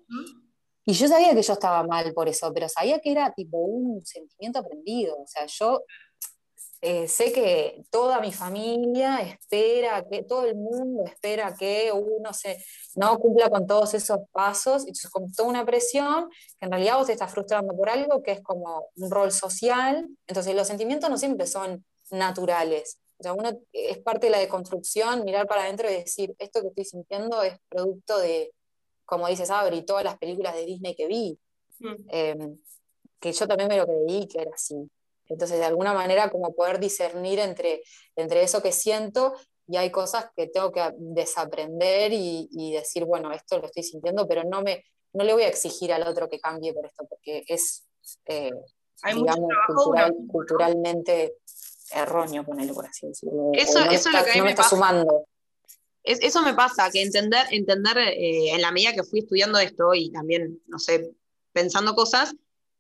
Y 0.83 0.93
yo 0.93 1.07
sabía 1.07 1.33
que 1.35 1.43
yo 1.43 1.53
estaba 1.53 1.83
mal 1.85 2.11
por 2.13 2.27
eso, 2.27 2.51
pero 2.53 2.67
sabía 2.67 2.99
que 2.99 3.11
era 3.11 3.31
tipo 3.33 3.59
un 3.59 4.03
sentimiento 4.03 4.59
aprendido. 4.59 5.21
O 5.21 5.27
sea, 5.27 5.45
yo 5.45 5.83
eh, 6.83 7.07
sé 7.07 7.31
que 7.31 7.83
toda 7.91 8.19
mi 8.19 8.33
familia 8.33 9.21
espera, 9.21 10.03
que 10.09 10.23
todo 10.23 10.45
el 10.45 10.55
mundo 10.55 11.05
espera 11.05 11.55
que 11.55 11.91
uno 11.93 12.33
se, 12.33 12.57
no 12.95 13.19
cumpla 13.19 13.51
con 13.51 13.67
todos 13.67 13.93
esos 13.93 14.17
pasos, 14.31 14.87
y 14.87 14.91
es 14.91 15.07
como 15.09 15.27
toda 15.35 15.47
una 15.47 15.63
presión, 15.63 16.29
que 16.59 16.65
en 16.65 16.71
realidad 16.71 16.97
vos 16.97 17.05
te 17.05 17.13
estás 17.13 17.31
frustrando 17.31 17.75
por 17.75 17.87
algo 17.89 18.23
que 18.23 18.31
es 18.31 18.41
como 18.41 18.89
un 18.95 19.11
rol 19.11 19.31
social, 19.31 20.09
entonces 20.25 20.55
los 20.55 20.67
sentimientos 20.67 21.07
no 21.07 21.17
siempre 21.17 21.45
son 21.45 21.85
naturales. 22.09 22.99
O 23.19 23.23
sea, 23.23 23.33
uno 23.33 23.51
es 23.71 23.99
parte 23.99 24.25
de 24.25 24.31
la 24.31 24.39
deconstrucción, 24.39 25.23
mirar 25.23 25.45
para 25.45 25.63
adentro 25.63 25.87
y 25.87 25.93
decir, 25.93 26.33
esto 26.39 26.61
que 26.61 26.69
estoy 26.69 26.85
sintiendo 26.85 27.43
es 27.43 27.59
producto 27.69 28.17
de, 28.17 28.51
como 29.05 29.27
dices, 29.27 29.51
Abri, 29.51 29.83
todas 29.83 30.03
las 30.03 30.17
películas 30.17 30.55
de 30.55 30.65
Disney 30.65 30.95
que 30.95 31.05
vi, 31.05 31.39
mm. 31.77 31.95
em, 32.07 32.57
que 33.19 33.31
yo 33.31 33.47
también 33.47 33.69
me 33.69 33.77
lo 33.77 33.85
creí 33.85 34.27
que 34.27 34.41
era 34.41 34.51
así. 34.55 34.89
Entonces, 35.31 35.57
de 35.59 35.65
alguna 35.65 35.93
manera, 35.93 36.29
como 36.29 36.53
poder 36.53 36.79
discernir 36.79 37.39
entre, 37.39 37.81
entre 38.15 38.43
eso 38.43 38.61
que 38.61 38.71
siento 38.71 39.33
y 39.67 39.77
hay 39.77 39.89
cosas 39.89 40.25
que 40.35 40.47
tengo 40.47 40.71
que 40.71 40.81
desaprender 40.97 42.11
y, 42.13 42.73
decir, 42.73 43.05
bueno, 43.05 43.31
esto 43.31 43.57
lo 43.59 43.67
estoy 43.67 43.83
sintiendo, 43.83 44.27
pero 44.27 44.43
no, 44.43 44.61
me, 44.61 44.83
no 45.13 45.23
le 45.23 45.33
voy 45.33 45.43
a 45.43 45.47
exigir 45.47 45.93
al 45.93 46.05
otro 46.05 46.27
que 46.27 46.39
cambie 46.39 46.73
por 46.73 46.85
esto, 46.85 47.05
porque 47.07 47.43
es, 47.47 47.85
eh, 48.25 48.51
digamos, 49.15 49.49
culturalmente 50.27 51.35
erróneo 51.93 52.43
ponerlo 52.43 52.73
por 52.73 52.85
así 52.85 53.07
decirlo. 53.07 53.51
Eso, 53.53 53.79
eso 53.79 54.09
es 54.09 54.15
lo 54.15 54.23
que 54.25 54.31
a 54.31 54.35
mí 54.35 54.41
me, 54.41 54.55
pasa. 54.55 54.69
Sumando. 54.69 55.25
eso 56.03 56.41
me 56.41 56.53
pasa, 56.53 56.89
que 56.91 57.01
entender, 57.01 57.45
entender 57.51 57.97
eh, 57.97 58.53
en 58.53 58.61
la 58.61 58.71
medida 58.71 58.93
que 58.93 59.03
fui 59.03 59.19
estudiando 59.19 59.59
esto 59.59 59.93
y 59.93 60.11
también, 60.11 60.61
no 60.67 60.79
sé, 60.79 61.11
pensando 61.53 61.95
cosas, 61.95 62.33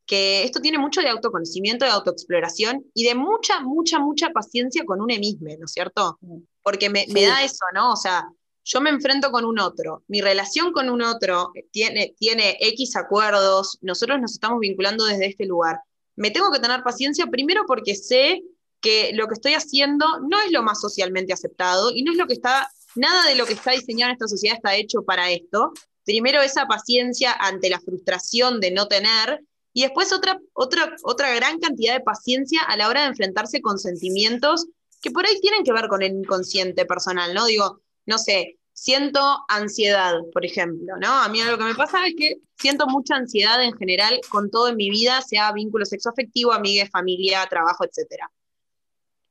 que 0.05 0.43
esto 0.43 0.59
tiene 0.59 0.77
mucho 0.77 1.01
de 1.01 1.09
autoconocimiento, 1.09 1.85
de 1.85 1.91
autoexploración 1.91 2.85
y 2.93 3.05
de 3.05 3.15
mucha, 3.15 3.61
mucha, 3.61 3.99
mucha 3.99 4.29
paciencia 4.29 4.83
con 4.85 5.01
uno 5.01 5.15
mismo, 5.17 5.49
¿no 5.57 5.65
es 5.65 5.71
cierto? 5.71 6.17
Mm. 6.21 6.39
Porque 6.63 6.89
me, 6.89 7.05
da 7.05 7.43
eso, 7.43 7.65
¿no? 7.73 7.93
O 7.93 7.95
sea, 7.95 8.27
yo 8.63 8.81
me 8.81 8.89
enfrento 8.89 9.31
con 9.31 9.45
un 9.45 9.59
otro, 9.59 10.03
mi 10.07 10.21
relación 10.21 10.71
con 10.71 10.89
un 10.89 11.01
otro 11.01 11.51
tiene, 11.71 12.13
tiene 12.19 12.57
X 12.59 12.95
acuerdos, 12.95 13.77
nosotros 13.81 14.19
nos 14.19 14.33
estamos 14.33 14.59
vinculando 14.59 15.05
desde 15.05 15.27
este 15.27 15.45
lugar. 15.45 15.79
Me 16.15 16.29
tengo 16.29 16.51
que 16.51 16.59
tener 16.59 16.83
paciencia 16.83 17.25
primero 17.27 17.63
porque 17.65 17.95
sé 17.95 18.43
que 18.81 19.11
lo 19.13 19.27
que 19.27 19.35
estoy 19.35 19.53
haciendo 19.53 20.05
no 20.27 20.39
es 20.41 20.51
lo 20.51 20.63
más 20.63 20.81
socialmente 20.81 21.33
aceptado 21.33 21.91
y 21.91 22.03
no 22.03 22.11
es 22.11 22.17
lo 22.17 22.27
que 22.27 22.33
está, 22.33 22.69
nada 22.95 23.29
de 23.29 23.35
lo 23.35 23.45
que 23.45 23.53
está 23.53 23.71
diseñado 23.71 24.09
en 24.09 24.15
esta 24.15 24.27
sociedad 24.27 24.57
está 24.57 24.75
hecho 24.75 25.03
para 25.03 25.31
esto. 25.31 25.71
Primero 26.03 26.41
esa 26.41 26.65
paciencia 26.65 27.31
ante 27.31 27.69
la 27.69 27.79
frustración 27.79 28.59
de 28.59 28.71
no 28.71 28.87
tener 28.87 29.41
y 29.73 29.83
después 29.83 30.11
otra, 30.11 30.39
otra, 30.53 30.95
otra 31.03 31.33
gran 31.35 31.59
cantidad 31.59 31.93
de 31.93 32.01
paciencia 32.01 32.61
a 32.61 32.77
la 32.77 32.87
hora 32.87 33.01
de 33.01 33.07
enfrentarse 33.07 33.61
con 33.61 33.79
sentimientos 33.79 34.67
que 35.01 35.11
por 35.11 35.25
ahí 35.25 35.39
tienen 35.39 35.63
que 35.63 35.73
ver 35.73 35.87
con 35.87 36.03
el 36.03 36.11
inconsciente 36.11 36.85
personal, 36.85 37.33
¿no? 37.33 37.45
Digo, 37.45 37.81
no 38.05 38.17
sé, 38.17 38.59
siento 38.73 39.19
ansiedad, 39.47 40.15
por 40.33 40.45
ejemplo, 40.45 40.95
¿no? 40.99 41.09
A 41.09 41.27
mí 41.29 41.41
lo 41.43 41.57
que 41.57 41.63
me 41.63 41.75
pasa 41.75 42.05
es 42.05 42.13
que 42.15 42.37
siento 42.57 42.85
mucha 42.87 43.15
ansiedad 43.15 43.63
en 43.63 43.73
general 43.77 44.19
con 44.29 44.51
todo 44.51 44.69
en 44.69 44.75
mi 44.75 44.89
vida, 44.89 45.21
sea 45.21 45.51
vínculo 45.51 45.85
sexoafectivo, 45.85 46.51
amigas, 46.51 46.89
familia, 46.89 47.45
trabajo, 47.49 47.83
etc. 47.83 48.25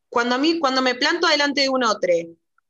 Cuando, 0.09 0.35
a 0.35 0.39
mí, 0.39 0.59
cuando 0.59 0.83
me 0.83 0.95
planto 0.97 1.29
delante 1.29 1.63
de 1.63 1.69
un 1.69 1.85
otro 1.85 2.13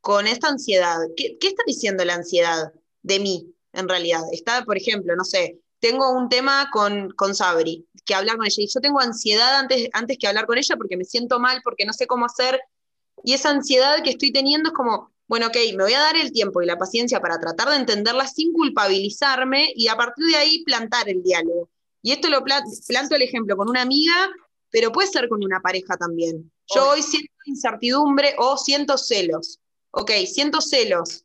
con 0.00 0.26
esta 0.26 0.48
ansiedad, 0.48 0.98
¿qué, 1.16 1.38
¿qué 1.38 1.48
está 1.48 1.62
diciendo 1.66 2.04
la 2.04 2.14
ansiedad 2.14 2.72
de 3.02 3.18
mí, 3.18 3.54
en 3.72 3.88
realidad? 3.88 4.22
Está, 4.32 4.64
por 4.64 4.76
ejemplo, 4.76 5.16
no 5.16 5.24
sé, 5.24 5.58
tengo 5.80 6.12
un 6.12 6.28
tema 6.28 6.68
con, 6.72 7.10
con 7.10 7.34
Sabri, 7.34 7.86
que 8.04 8.14
hablar 8.14 8.36
con 8.36 8.46
ella, 8.46 8.62
y 8.62 8.68
yo 8.68 8.80
tengo 8.80 9.00
ansiedad 9.00 9.58
antes, 9.58 9.88
antes 9.92 10.18
que 10.18 10.26
hablar 10.26 10.46
con 10.46 10.58
ella 10.58 10.76
porque 10.76 10.96
me 10.96 11.04
siento 11.04 11.40
mal, 11.40 11.60
porque 11.64 11.84
no 11.84 11.92
sé 11.92 12.06
cómo 12.06 12.26
hacer, 12.26 12.60
y 13.24 13.34
esa 13.34 13.50
ansiedad 13.50 14.02
que 14.02 14.10
estoy 14.10 14.32
teniendo 14.32 14.70
es 14.70 14.74
como, 14.74 15.10
bueno, 15.26 15.46
ok, 15.48 15.56
me 15.76 15.84
voy 15.84 15.92
a 15.92 16.00
dar 16.00 16.16
el 16.16 16.32
tiempo 16.32 16.62
y 16.62 16.66
la 16.66 16.78
paciencia 16.78 17.20
para 17.20 17.38
tratar 17.38 17.68
de 17.68 17.76
entenderla 17.76 18.26
sin 18.26 18.52
culpabilizarme 18.52 19.72
y 19.74 19.88
a 19.88 19.96
partir 19.96 20.26
de 20.26 20.36
ahí 20.36 20.64
plantar 20.64 21.08
el 21.08 21.22
diálogo. 21.22 21.68
Y 22.02 22.12
esto 22.12 22.28
lo 22.28 22.42
planto 22.42 23.14
el 23.14 23.22
ejemplo 23.22 23.56
con 23.56 23.68
una 23.68 23.82
amiga, 23.82 24.30
pero 24.70 24.90
puede 24.90 25.08
ser 25.08 25.28
con 25.28 25.44
una 25.44 25.60
pareja 25.60 25.96
también. 25.96 26.50
Yo 26.74 26.90
hoy 26.90 27.02
siento 27.02 27.32
incertidumbre 27.44 28.34
o 28.38 28.56
siento 28.56 28.96
celos. 28.96 29.60
Ok, 29.90 30.12
siento 30.26 30.60
celos. 30.60 31.24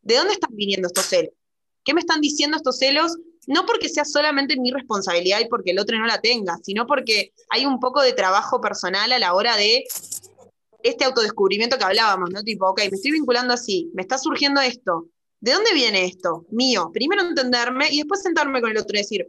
¿De 0.00 0.16
dónde 0.16 0.32
están 0.32 0.54
viniendo 0.54 0.88
estos 0.88 1.06
celos? 1.06 1.32
¿Qué 1.84 1.94
me 1.94 2.00
están 2.00 2.20
diciendo 2.20 2.56
estos 2.56 2.78
celos? 2.78 3.16
No 3.46 3.66
porque 3.66 3.88
sea 3.88 4.04
solamente 4.04 4.58
mi 4.58 4.70
responsabilidad 4.70 5.40
y 5.40 5.48
porque 5.48 5.72
el 5.72 5.78
otro 5.78 5.98
no 5.98 6.06
la 6.06 6.20
tenga, 6.20 6.58
sino 6.62 6.86
porque 6.86 7.32
hay 7.50 7.66
un 7.66 7.80
poco 7.80 8.00
de 8.02 8.12
trabajo 8.12 8.60
personal 8.60 9.12
a 9.12 9.18
la 9.18 9.34
hora 9.34 9.56
de 9.56 9.84
este 10.82 11.04
autodescubrimiento 11.04 11.78
que 11.78 11.84
hablábamos, 11.84 12.30
¿no? 12.30 12.42
Tipo, 12.42 12.68
ok, 12.68 12.80
me 12.90 12.96
estoy 12.96 13.12
vinculando 13.12 13.54
así, 13.54 13.90
me 13.94 14.02
está 14.02 14.18
surgiendo 14.18 14.60
esto. 14.60 15.08
¿De 15.40 15.52
dónde 15.52 15.74
viene 15.74 16.04
esto? 16.04 16.46
Mío. 16.50 16.90
Primero 16.92 17.22
entenderme 17.22 17.88
y 17.90 17.98
después 17.98 18.22
sentarme 18.22 18.60
con 18.60 18.70
el 18.70 18.78
otro 18.78 18.96
y 18.96 19.00
decir, 19.00 19.26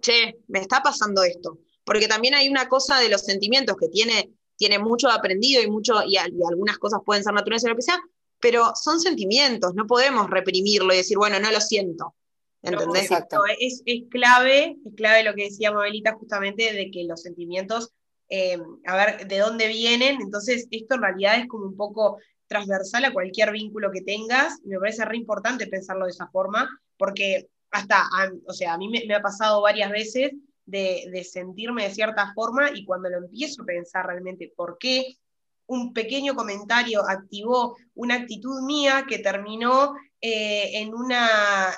che, 0.00 0.38
me 0.48 0.60
está 0.60 0.82
pasando 0.82 1.22
esto. 1.22 1.58
Porque 1.84 2.08
también 2.08 2.34
hay 2.34 2.48
una 2.48 2.68
cosa 2.68 2.98
de 2.98 3.08
los 3.08 3.22
sentimientos 3.22 3.76
que 3.76 3.88
tiene, 3.88 4.32
tiene 4.56 4.78
mucho 4.78 5.10
aprendido 5.10 5.62
y, 5.62 5.70
mucho, 5.70 6.02
y, 6.06 6.14
y 6.14 6.16
algunas 6.16 6.78
cosas 6.78 7.00
pueden 7.04 7.22
ser 7.22 7.34
naturales 7.34 7.64
o 7.64 7.68
lo 7.68 7.76
que 7.76 7.82
sea, 7.82 8.00
pero 8.40 8.72
son 8.74 9.00
sentimientos, 9.00 9.74
no 9.74 9.86
podemos 9.86 10.30
reprimirlo 10.30 10.94
y 10.94 10.98
decir, 10.98 11.18
bueno, 11.18 11.38
no 11.38 11.50
lo 11.50 11.60
siento. 11.60 12.14
¿Entendés? 12.62 13.10
Es, 13.58 13.82
es, 13.86 14.02
clave, 14.10 14.76
es 14.84 14.94
clave 14.94 15.24
lo 15.24 15.34
que 15.34 15.44
decía 15.44 15.72
Mabelita 15.72 16.14
justamente 16.14 16.72
de 16.72 16.90
que 16.90 17.04
los 17.04 17.22
sentimientos, 17.22 17.92
eh, 18.28 18.58
a 18.86 18.96
ver, 18.96 19.26
de 19.26 19.38
dónde 19.38 19.68
vienen, 19.68 20.20
entonces 20.20 20.68
esto 20.70 20.96
en 20.96 21.02
realidad 21.02 21.38
es 21.38 21.48
como 21.48 21.66
un 21.66 21.76
poco 21.76 22.18
transversal 22.46 23.04
a 23.04 23.12
cualquier 23.12 23.52
vínculo 23.52 23.90
que 23.90 24.02
tengas, 24.02 24.58
me 24.64 24.78
parece 24.78 25.04
re 25.04 25.16
importante 25.16 25.68
pensarlo 25.68 26.04
de 26.04 26.10
esa 26.10 26.28
forma, 26.28 26.68
porque 26.98 27.48
hasta, 27.70 28.04
o 28.46 28.52
sea, 28.52 28.74
a 28.74 28.78
mí 28.78 28.88
me, 28.88 29.14
ha 29.14 29.22
pasado 29.22 29.62
varias 29.62 29.90
veces 29.90 30.32
de, 30.66 31.08
de, 31.12 31.24
sentirme 31.24 31.84
de 31.84 31.94
cierta 31.94 32.32
forma 32.34 32.70
y 32.74 32.84
cuando 32.84 33.08
lo 33.08 33.18
empiezo 33.18 33.62
a 33.62 33.66
pensar 33.66 34.06
realmente 34.06 34.52
por 34.54 34.76
qué 34.78 35.16
un 35.66 35.92
pequeño 35.92 36.34
comentario 36.34 37.08
activó 37.08 37.76
una 37.94 38.16
actitud 38.16 38.60
mía 38.62 39.06
que 39.08 39.20
terminó 39.20 39.94
eh, 40.20 40.80
en 40.80 40.92
una 40.92 41.72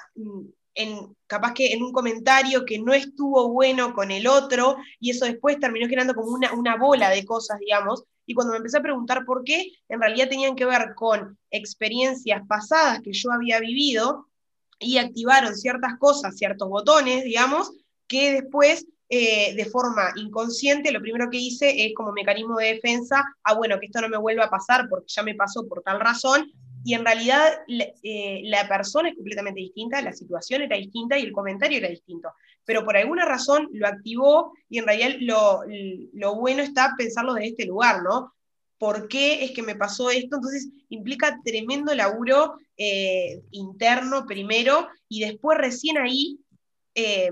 en, 0.74 1.14
capaz 1.26 1.54
que 1.54 1.72
en 1.72 1.82
un 1.82 1.92
comentario 1.92 2.64
que 2.64 2.78
no 2.78 2.92
estuvo 2.92 3.50
bueno 3.50 3.94
con 3.94 4.10
el 4.10 4.26
otro, 4.26 4.76
y 5.00 5.10
eso 5.10 5.24
después 5.24 5.58
terminó 5.58 5.86
generando 5.86 6.14
como 6.14 6.32
una, 6.32 6.52
una 6.52 6.76
bola 6.76 7.10
de 7.10 7.24
cosas, 7.24 7.58
digamos, 7.58 8.04
y 8.26 8.34
cuando 8.34 8.52
me 8.52 8.58
empecé 8.58 8.78
a 8.78 8.82
preguntar 8.82 9.24
por 9.24 9.44
qué, 9.44 9.66
en 9.88 10.00
realidad 10.00 10.28
tenían 10.28 10.54
que 10.54 10.64
ver 10.64 10.94
con 10.94 11.38
experiencias 11.50 12.42
pasadas 12.46 13.00
que 13.02 13.12
yo 13.12 13.32
había 13.32 13.60
vivido 13.60 14.28
y 14.78 14.98
activaron 14.98 15.56
ciertas 15.56 15.98
cosas, 15.98 16.36
ciertos 16.36 16.68
botones, 16.68 17.24
digamos, 17.24 17.72
que 18.06 18.32
después, 18.32 18.86
eh, 19.08 19.54
de 19.54 19.64
forma 19.66 20.12
inconsciente, 20.16 20.92
lo 20.92 21.00
primero 21.00 21.30
que 21.30 21.38
hice 21.38 21.86
es 21.86 21.94
como 21.94 22.12
mecanismo 22.12 22.56
de 22.56 22.74
defensa, 22.74 23.24
ah, 23.44 23.54
bueno, 23.54 23.78
que 23.78 23.86
esto 23.86 24.00
no 24.00 24.08
me 24.08 24.18
vuelva 24.18 24.44
a 24.44 24.50
pasar 24.50 24.88
porque 24.88 25.06
ya 25.08 25.22
me 25.22 25.34
pasó 25.34 25.66
por 25.68 25.82
tal 25.82 26.00
razón, 26.00 26.52
y 26.84 26.94
en 26.94 27.04
realidad 27.04 27.52
eh, 28.02 28.40
la 28.44 28.66
persona 28.68 29.08
es 29.08 29.14
completamente 29.14 29.60
distinta, 29.60 30.02
la 30.02 30.12
situación 30.12 30.62
era 30.62 30.76
distinta 30.76 31.18
y 31.18 31.22
el 31.22 31.32
comentario 31.32 31.78
era 31.78 31.88
distinto. 31.88 32.30
Pero 32.64 32.84
por 32.84 32.96
alguna 32.96 33.24
razón 33.24 33.68
lo 33.72 33.86
activó 33.86 34.52
y 34.68 34.78
en 34.78 34.86
realidad 34.86 35.16
lo, 35.20 36.34
bueno 36.34 36.62
está 36.62 36.94
pensarlo 36.96 37.34
de 37.34 37.46
este 37.46 37.66
lugar, 37.66 38.02
¿no? 38.02 38.32
¿Por 38.78 39.06
qué 39.06 39.44
es 39.44 39.52
que 39.52 39.62
me 39.62 39.76
pasó 39.76 40.10
esto? 40.10 40.36
Entonces 40.36 40.68
implica 40.88 41.38
tremendo 41.44 41.94
laburo 41.94 42.56
eh, 42.76 43.42
interno 43.52 44.26
primero 44.26 44.88
y 45.08 45.20
después 45.20 45.58
recién 45.58 45.98
ahí 45.98 46.38
eh, 46.94 47.30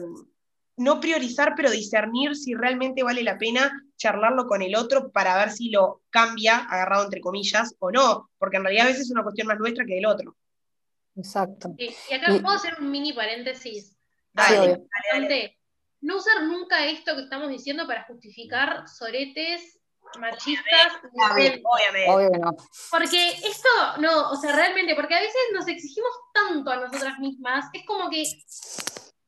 no 0.77 1.01
priorizar, 1.01 1.55
pero 1.57 1.71
discernir 1.71 2.37
si 2.37 2.55
realmente 2.55 3.03
vale 3.03 3.23
la 3.23 3.37
pena 3.37 3.71
charlarlo 4.01 4.47
con 4.47 4.63
el 4.63 4.75
otro 4.75 5.13
para 5.13 5.37
ver 5.37 5.51
si 5.51 5.71
lo 5.71 6.03
cambia, 6.09 6.57
agarrado 6.57 7.05
entre 7.05 7.21
comillas, 7.21 7.77
o 7.79 7.91
no, 7.91 8.31
porque 8.39 8.57
en 8.57 8.65
realidad 8.65 8.87
a 8.87 8.89
veces 8.89 9.03
es 9.03 9.11
una 9.11 9.23
cuestión 9.23 9.47
más 9.47 9.59
nuestra 9.59 9.85
que 9.85 9.95
del 9.95 10.07
otro. 10.07 10.37
Exacto. 11.17 11.75
Y, 11.77 11.95
acá 12.15 12.29
puedo 12.41 12.57
hacer 12.57 12.77
un 12.81 12.91
mini 12.91 13.13
paréntesis. 13.13 13.95
Dale, 14.33 14.87
No 16.01 16.17
usar 16.17 16.45
nunca 16.45 16.87
esto 16.87 17.15
que 17.15 17.23
estamos 17.23 17.51
diciendo 17.51 17.87
para 17.87 18.05
justificar 18.05 18.89
soretes 18.89 19.79
machistas. 20.19 20.93
Obviamente, 21.13 21.63
obviamente. 22.07 22.63
Porque 22.91 23.33
esto, 23.33 23.69
no, 23.99 24.31
o 24.31 24.37
sea, 24.37 24.57
realmente, 24.57 24.95
porque 24.95 25.15
a 25.15 25.21
veces 25.21 25.37
nos 25.53 25.69
exigimos 25.69 26.11
tanto 26.33 26.71
a 26.71 26.77
nosotras 26.77 27.19
mismas, 27.19 27.67
es 27.75 27.85
como 27.85 28.09
que 28.09 28.25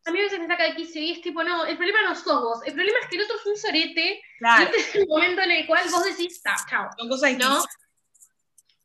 a 0.04 0.10
mí 0.10 0.18
a 0.18 0.22
veces 0.22 0.40
me 0.40 0.46
saca 0.46 0.64
de 0.64 0.74
quicio 0.74 1.00
y 1.00 1.12
es 1.12 1.20
tipo, 1.20 1.42
no, 1.44 1.64
el 1.64 1.76
problema 1.76 2.02
no 2.02 2.14
sos 2.14 2.42
vos, 2.42 2.60
el 2.64 2.74
problema 2.74 2.98
es 3.02 3.08
que 3.08 3.16
el 3.16 3.22
otro 3.22 3.36
es 3.36 3.46
un 3.46 3.56
sorete, 3.56 4.22
claro. 4.38 4.62
y 4.62 4.64
este 4.64 4.78
es 4.78 4.94
el 4.96 5.08
momento 5.08 5.42
en 5.42 5.50
el 5.52 5.66
cual 5.66 5.84
vos 5.90 6.04
decís, 6.04 6.36
está, 6.36 6.56
chao. 6.68 6.88
Son 6.98 7.08
cosas 7.08 7.38
¿no? 7.38 7.64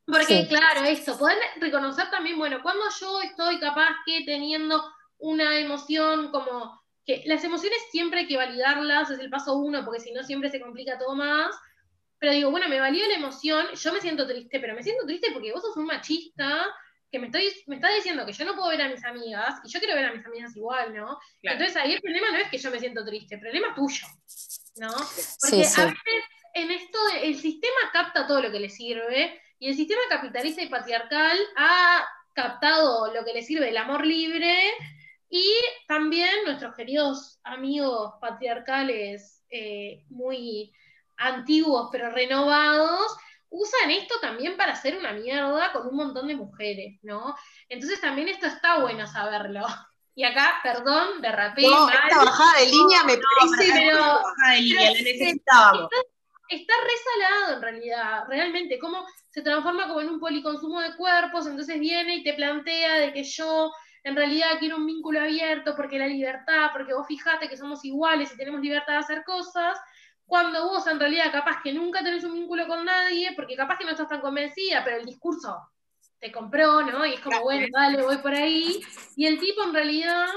Porque, 0.05 0.47
claro, 0.47 0.85
esto, 0.85 1.17
poder 1.17 1.37
reconocer 1.59 2.09
también, 2.09 2.37
bueno, 2.37 2.61
cuando 2.61 2.85
yo 3.01 3.21
estoy 3.21 3.59
capaz 3.59 3.89
que 4.05 4.23
teniendo 4.25 4.81
una 5.17 5.59
emoción 5.59 6.31
como 6.31 6.81
que 7.05 7.23
las 7.25 7.43
emociones 7.43 7.79
siempre 7.91 8.21
hay 8.21 8.27
que 8.27 8.37
validarlas, 8.37 9.09
es 9.09 9.19
el 9.19 9.29
paso 9.29 9.57
uno, 9.57 9.83
porque 9.83 9.99
si 9.99 10.13
no 10.13 10.23
siempre 10.23 10.49
se 10.49 10.61
complica 10.61 10.97
todo 10.97 11.15
más. 11.15 11.55
Pero 12.19 12.33
digo, 12.33 12.51
bueno, 12.51 12.67
me 12.67 12.79
valió 12.79 13.07
la 13.07 13.15
emoción, 13.15 13.65
yo 13.73 13.93
me 13.93 14.01
siento 14.01 14.25
triste, 14.27 14.59
pero 14.59 14.75
me 14.75 14.83
siento 14.83 15.05
triste 15.05 15.31
porque 15.31 15.51
vos 15.51 15.61
sos 15.61 15.77
un 15.77 15.85
machista 15.85 16.65
que 17.11 17.19
me, 17.19 17.27
estoy, 17.27 17.51
me 17.67 17.75
está 17.75 17.93
diciendo 17.93 18.25
que 18.25 18.33
yo 18.33 18.45
no 18.45 18.55
puedo 18.55 18.69
ver 18.69 18.81
a 18.81 18.89
mis 18.89 19.03
amigas 19.05 19.59
y 19.63 19.69
yo 19.69 19.79
quiero 19.79 19.95
ver 19.95 20.05
a 20.05 20.13
mis 20.13 20.25
amigas 20.25 20.55
igual, 20.55 20.93
¿no? 20.93 21.17
Entonces 21.41 21.75
ahí 21.77 21.93
el 21.93 22.01
problema 22.01 22.31
no 22.31 22.37
es 22.37 22.49
que 22.49 22.57
yo 22.57 22.71
me 22.71 22.79
siento 22.79 23.05
triste, 23.05 23.35
el 23.35 23.41
problema 23.41 23.69
es 23.69 23.75
tuyo, 23.75 24.07
¿no? 24.77 24.89
Porque 25.41 25.65
a 25.65 25.85
veces 25.85 26.23
en 26.53 26.71
esto 26.71 26.97
el 27.21 27.35
sistema 27.35 27.91
capta 27.93 28.27
todo 28.27 28.41
lo 28.41 28.51
que 28.51 28.59
le 28.59 28.69
sirve 28.69 29.39
y 29.59 29.69
el 29.69 29.75
sistema 29.75 30.01
capitalista 30.09 30.61
y 30.61 30.69
patriarcal 30.69 31.37
ha 31.55 32.05
captado 32.33 33.13
lo 33.13 33.23
que 33.23 33.33
le 33.33 33.41
sirve 33.41 33.69
el 33.69 33.77
amor 33.77 34.05
libre 34.05 34.55
y 35.29 35.53
también 35.87 36.29
nuestros 36.45 36.75
queridos 36.75 37.39
amigos 37.43 38.13
patriarcales 38.21 39.43
eh, 39.49 40.03
muy 40.09 40.73
antiguos 41.17 41.89
pero 41.91 42.11
renovados 42.11 43.17
usan 43.49 43.91
esto 43.91 44.15
también 44.19 44.57
para 44.57 44.73
hacer 44.73 44.97
una 44.97 45.13
mierda 45.13 45.71
con 45.71 45.87
un 45.87 45.95
montón 45.95 46.27
de 46.27 46.35
mujeres, 46.35 46.99
¿no? 47.03 47.35
Entonces 47.69 48.01
también 48.01 48.27
esto 48.27 48.47
está 48.47 48.79
bueno 48.79 49.07
saberlo. 49.07 49.65
Y 50.19 50.23
acá, 50.23 50.55
perdón, 50.63 51.21
derrapé 51.21 51.61
no, 51.61 51.85
mal. 51.85 51.93
Esta 52.09 52.25
bajada 52.25 52.59
de 52.59 52.65
línea 52.65 53.03
me 53.03 53.17
parece 53.17 53.71
pero, 53.71 53.99
bajada 53.99 54.53
de 54.55 54.61
línea, 54.61 54.91
la 54.91 54.97
necesitábamos. 54.97 55.89
Está, 56.49 56.73
resalado 56.81 57.53
en 57.53 57.61
realidad, 57.61 58.23
realmente, 58.27 58.79
cómo 58.79 59.05
se 59.29 59.43
transforma 59.43 59.87
como 59.87 60.01
en 60.01 60.09
un 60.09 60.19
policonsumo 60.19 60.81
de 60.81 60.95
cuerpos, 60.95 61.45
entonces 61.45 61.79
viene 61.79 62.15
y 62.15 62.23
te 62.23 62.33
plantea 62.33 62.95
de 62.95 63.13
que 63.13 63.23
yo 63.23 63.71
en 64.03 64.15
realidad 64.15 64.57
quiero 64.57 64.77
un 64.77 64.87
vínculo 64.87 65.19
abierto 65.19 65.75
porque 65.75 65.99
la 65.99 66.07
libertad, 66.07 66.69
porque 66.73 66.95
vos 66.95 67.05
fijate 67.05 67.47
que 67.47 67.55
somos 67.55 67.85
iguales 67.85 68.31
y 68.33 68.37
tenemos 68.37 68.61
libertad 68.61 68.93
de 68.93 68.99
hacer 68.99 69.23
cosas, 69.23 69.77
cuando 70.27 70.67
vos 70.67 70.85
en 70.87 70.99
realidad 70.99 71.31
capaz 71.31 71.61
que 71.63 71.73
nunca 71.73 72.03
tenés 72.03 72.23
un 72.25 72.33
vínculo 72.33 72.67
con 72.67 72.83
nadie, 72.83 73.31
porque 73.33 73.55
capaz 73.55 73.77
que 73.77 73.85
no 73.85 73.91
estás 73.91 74.09
tan 74.09 74.21
convencida, 74.21 74.83
pero 74.83 74.97
el 74.97 75.05
discurso 75.05 75.57
te 76.19 76.31
compró, 76.31 76.83
¿no? 76.83 77.05
Y 77.05 77.13
es 77.13 77.21
como, 77.21 77.41
bueno, 77.41 77.67
dale, 77.71 78.03
voy 78.03 78.17
por 78.17 78.33
ahí. 78.33 78.81
Y 79.15 79.25
el 79.25 79.39
tipo 79.39 79.63
en 79.63 79.73
realidad 79.73 80.27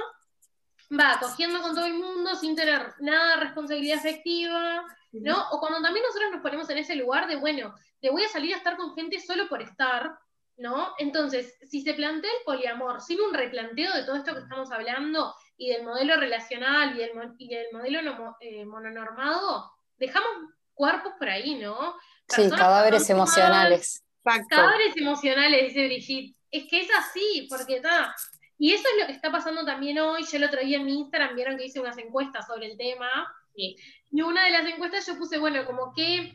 va 0.99 1.18
cogiendo 1.20 1.61
con 1.61 1.74
todo 1.74 1.86
el 1.86 1.95
mundo 1.95 2.36
sin 2.36 2.55
tener 2.55 2.95
nada 3.01 3.36
de 3.36 3.45
responsabilidad 3.45 3.99
efectiva, 3.99 4.84
¿no? 5.12 5.51
O 5.51 5.59
cuando 5.59 5.82
también 5.82 6.05
nosotros 6.07 6.30
nos 6.32 6.43
ponemos 6.43 6.70
en 6.70 6.78
ese 6.78 6.95
lugar 6.95 7.26
de, 7.26 7.36
bueno, 7.36 7.74
te 8.01 8.11
voy 8.11 8.22
a 8.22 8.28
salir 8.28 8.55
a 8.55 8.59
estar 8.59 8.76
con 8.76 8.95
gente 8.95 9.18
solo 9.18 9.49
por 9.49 9.61
estar, 9.61 10.16
¿no? 10.57 10.95
Entonces, 10.99 11.59
si 11.68 11.82
se 11.82 11.95
plantea 11.95 12.30
el 12.30 12.45
poliamor 12.45 13.01
sin 13.01 13.20
un 13.20 13.34
replanteo 13.34 13.93
de 13.93 14.05
todo 14.05 14.16
esto 14.16 14.34
que 14.34 14.41
estamos 14.41 14.70
hablando 14.70 15.34
y 15.57 15.70
del 15.70 15.84
modelo 15.84 16.16
relacional 16.16 16.95
y 16.95 17.01
del, 17.01 17.11
y 17.38 17.49
del 17.49 17.66
modelo 17.72 18.36
eh, 18.41 18.64
mononormado, 18.64 19.72
dejamos 20.01 20.30
cuerpos 20.74 21.12
por 21.18 21.28
ahí, 21.28 21.55
¿no? 21.57 21.94
sí, 22.26 22.51
cadáveres 22.51 23.09
emocionales. 23.11 24.05
Cadáveres 24.48 24.96
emocionales, 24.96 25.68
dice 25.68 25.86
Brigitte. 25.86 26.36
Es 26.51 26.64
que 26.68 26.80
es 26.80 26.88
así, 26.96 27.46
porque 27.48 27.76
está. 27.76 28.14
Y 28.59 28.72
eso 28.72 28.84
es 28.88 29.01
lo 29.01 29.07
que 29.07 29.12
está 29.12 29.30
pasando 29.30 29.64
también 29.64 29.98
hoy. 29.98 30.24
Yo 30.24 30.36
el 30.36 30.44
otro 30.44 30.61
día 30.61 30.78
en 30.78 30.84
mi 30.84 30.98
Instagram 30.98 31.36
vieron 31.36 31.57
que 31.57 31.66
hice 31.66 31.80
unas 31.80 31.98
encuestas 31.98 32.46
sobre 32.46 32.66
el 32.66 32.76
tema. 32.76 33.09
Y 33.55 33.76
una 34.22 34.44
de 34.44 34.51
las 34.51 34.66
encuestas 34.66 35.07
yo 35.07 35.16
puse, 35.16 35.38
bueno, 35.38 35.64
como 35.64 35.92
que, 35.94 36.32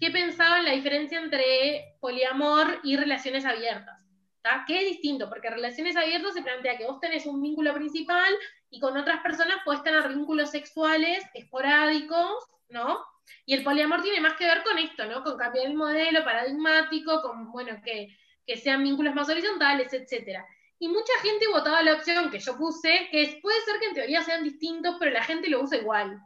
¿qué 0.00 0.10
pensaban 0.10 0.64
la 0.64 0.72
diferencia 0.72 1.20
entre 1.20 1.96
poliamor 2.00 2.80
y 2.82 2.96
relaciones 2.96 3.44
abiertas? 3.44 3.98
¿Está? 4.36 4.64
Que 4.66 4.80
es 4.80 4.88
distinto, 4.88 5.28
porque 5.28 5.50
relaciones 5.50 5.96
abiertas 5.96 6.34
se 6.34 6.42
plantea 6.42 6.78
que 6.78 6.86
vos 6.86 7.00
tenés 7.00 7.26
un 7.26 7.42
vínculo 7.42 7.74
principal 7.74 8.32
y 8.70 8.80
con 8.80 8.96
otras 8.96 9.20
personas 9.22 9.56
puedes 9.64 9.82
tener 9.82 10.08
vínculos 10.08 10.50
sexuales 10.50 11.24
esporádicos 11.34 12.44
¿no? 12.68 13.04
Y 13.44 13.54
el 13.54 13.64
poliamor 13.64 14.02
tiene 14.02 14.20
más 14.20 14.34
que 14.34 14.46
ver 14.46 14.62
con 14.62 14.78
esto, 14.78 15.04
¿no? 15.06 15.22
Con 15.22 15.36
cambiar 15.36 15.66
el 15.66 15.74
modelo 15.74 16.24
paradigmático, 16.24 17.20
con, 17.22 17.50
bueno, 17.52 17.80
que, 17.84 18.16
sean 18.56 18.82
vínculos 18.82 19.14
más 19.14 19.28
horizontales, 19.28 19.92
etc. 19.92 20.42
Y 20.78 20.88
mucha 20.88 21.12
gente 21.20 21.46
votaba 21.48 21.82
la 21.82 21.94
opción 21.94 22.30
que 22.30 22.38
yo 22.38 22.56
puse, 22.56 23.08
que 23.10 23.38
puede 23.42 23.60
ser 23.62 23.78
que 23.78 23.86
en 23.86 23.94
teoría 23.94 24.22
sean 24.22 24.42
distintos, 24.42 24.96
pero 24.98 25.10
la 25.10 25.22
gente 25.22 25.50
lo 25.50 25.62
usa 25.62 25.78
igual, 25.78 26.18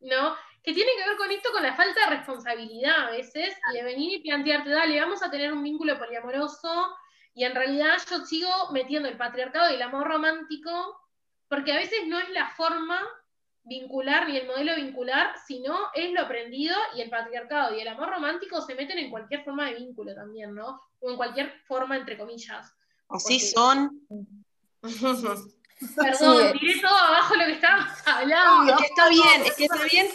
¿no? 0.00 0.36
Que 0.62 0.72
tiene 0.72 0.90
que 0.96 1.06
ver 1.06 1.18
con 1.18 1.30
esto, 1.30 1.52
con 1.52 1.62
la 1.62 1.74
falta 1.74 2.00
de 2.00 2.16
responsabilidad 2.16 3.08
a 3.08 3.10
veces, 3.10 3.54
y 3.72 3.76
de 3.76 3.82
venir 3.82 4.12
y 4.14 4.22
plantearte, 4.22 4.70
dale, 4.70 5.00
vamos 5.00 5.22
a 5.22 5.30
tener 5.30 5.52
un 5.52 5.62
vínculo 5.62 5.98
poliamoroso, 5.98 6.96
y 7.34 7.44
en 7.44 7.54
realidad 7.54 7.98
yo 8.10 8.24
sigo 8.24 8.48
metiendo 8.72 9.08
el 9.08 9.18
patriarcado 9.18 9.70
y 9.70 9.74
el 9.74 9.82
amor 9.82 10.08
romántico, 10.08 10.98
porque 11.48 11.72
a 11.72 11.76
veces 11.76 12.06
no 12.06 12.18
es 12.18 12.28
la 12.30 12.48
forma 12.50 13.00
vincular 13.70 14.28
ni 14.28 14.36
el 14.36 14.48
modelo 14.48 14.74
vincular, 14.74 15.32
sino 15.46 15.78
es 15.94 16.10
lo 16.12 16.22
aprendido 16.22 16.76
y 16.96 17.02
el 17.02 17.08
patriarcado 17.08 17.74
y 17.74 17.80
el 17.80 17.86
amor 17.86 18.10
romántico 18.10 18.60
se 18.60 18.74
meten 18.74 18.98
en 18.98 19.10
cualquier 19.10 19.44
forma 19.44 19.66
de 19.66 19.76
vínculo 19.76 20.12
también, 20.12 20.52
¿no? 20.54 20.82
O 20.98 21.10
en 21.10 21.16
cualquier 21.16 21.52
forma, 21.68 21.96
entre 21.96 22.18
comillas. 22.18 22.74
Así 23.08 23.38
son. 23.38 24.02
Perdón, 24.82 26.52
tiré 26.58 26.80
todo 26.80 26.94
abajo 26.94 27.36
lo 27.36 27.46
que 27.46 27.52
estábamos 27.52 27.88
hablando. 28.04 28.72
es 28.72 28.78
que 28.80 28.86
está 28.86 29.08
bien, 29.08 29.42
es 29.46 29.54
que 29.54 29.64
está 29.64 29.84
bien. 29.84 30.08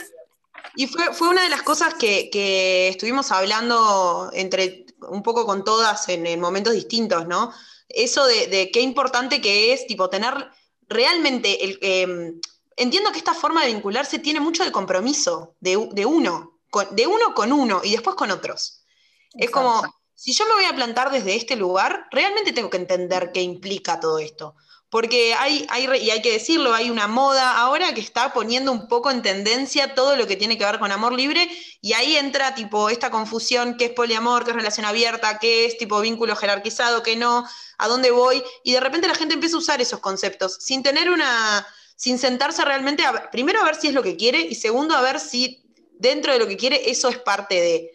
Y 0.76 0.88
fue, 0.88 1.14
fue 1.14 1.30
una 1.30 1.42
de 1.42 1.50
las 1.50 1.64
cosas 1.64 1.94
que, 1.94 2.90
estuvimos 2.90 3.32
hablando 3.32 4.30
entre 4.34 4.86
un 5.08 5.24
poco 5.24 5.46
con 5.46 5.64
todas 5.64 6.10
en, 6.10 6.40
momentos 6.42 6.74
distintos, 6.74 7.26
¿no? 7.26 7.54
Eso 7.88 8.28
de, 8.28 8.70
qué 8.74 8.82
importante 8.82 9.40
que 9.40 9.72
es, 9.72 9.88
tipo, 9.88 10.10
tener 10.10 10.34
realmente 10.90 11.64
el, 11.64 11.80
em, 11.82 12.42
entiendo 12.76 13.12
que 13.12 13.18
esta 13.18 13.34
forma 13.34 13.62
de 13.62 13.74
vincularse 13.74 14.20
tiene 14.20 14.40
mucho 14.40 14.64
de 14.64 14.72
compromiso 14.72 15.56
de, 15.60 15.78
uno, 15.78 16.60
de 16.92 17.08
uno 17.08 17.34
con 17.34 17.52
uno 17.52 17.82
y 17.84 17.92
después 17.92 18.16
con 18.16 18.32
otros. 18.32 18.84
Es 19.34 19.50
como, 19.50 19.84
si 20.14 20.34
yo 20.34 20.46
me 20.46 20.54
voy 20.54 20.66
a 20.66 20.76
plantar 20.76 21.12
desde 21.12 21.36
este 21.36 21.56
lugar, 21.56 22.08
realmente 22.12 22.54
tengo 22.54 22.70
que 22.70 22.78
entender 22.78 23.32
qué 23.34 23.42
implica 23.42 24.00
todo 24.00 24.20
esto. 24.20 24.56
Porque 24.90 25.34
hay, 25.34 25.66
hay, 25.70 25.90
y 26.04 26.12
hay 26.12 26.22
que 26.22 26.32
decirlo, 26.32 26.74
hay 26.74 26.90
una 26.90 27.08
moda 27.08 27.58
ahora 27.58 27.94
que 27.94 28.00
está 28.00 28.32
poniendo 28.32 28.72
un 28.72 28.88
poco 28.88 29.12
en 29.12 29.22
tendencia 29.22 29.94
todo 29.94 30.16
lo 30.16 30.26
que 30.26 30.38
tiene 30.38 30.58
que 30.58 30.64
ver 30.64 30.80
con 30.80 30.92
amor 30.92 31.12
libre, 31.12 31.50
y 31.82 31.94
ahí 31.94 32.16
entra 32.16 32.56
tipo 32.56 32.90
esta 32.90 33.12
confusión, 33.12 33.76
qué 33.78 33.86
es 33.86 33.92
poliamor, 33.92 34.46
qué 34.46 34.52
es 34.52 34.56
relación 34.56 34.86
abierta, 34.86 35.40
qué 35.40 35.66
es 35.66 35.78
tipo 35.78 36.00
vínculo 36.00 36.36
jerarquizado, 36.36 37.04
qué 37.04 37.18
no, 37.18 37.46
a 37.78 37.88
dónde 37.88 38.12
voy, 38.12 38.42
y 38.64 38.72
de 38.72 38.80
repente 38.80 39.08
la 39.08 39.16
gente 39.16 39.34
empieza 39.34 39.58
a 39.58 39.60
usar 39.60 39.82
esos 39.82 40.00
conceptos 40.00 40.58
sin 40.62 40.82
tener 40.82 41.10
una, 41.10 41.68
sin 41.96 42.20
sentarse 42.20 42.64
realmente, 42.66 43.04
a, 43.06 43.30
primero 43.32 43.62
a 43.62 43.66
ver 43.66 43.76
si 43.76 43.88
es 43.88 43.94
lo 43.94 44.04
que 44.04 44.18
quiere 44.18 44.42
y 44.42 44.56
segundo 44.56 44.96
a 44.96 45.02
ver 45.02 45.20
si 45.20 45.64
dentro 45.98 46.34
de 46.34 46.40
lo 46.40 46.48
que 46.48 46.58
quiere 46.58 46.90
eso 46.90 47.10
es 47.10 47.18
parte 47.18 47.56
de. 47.56 47.92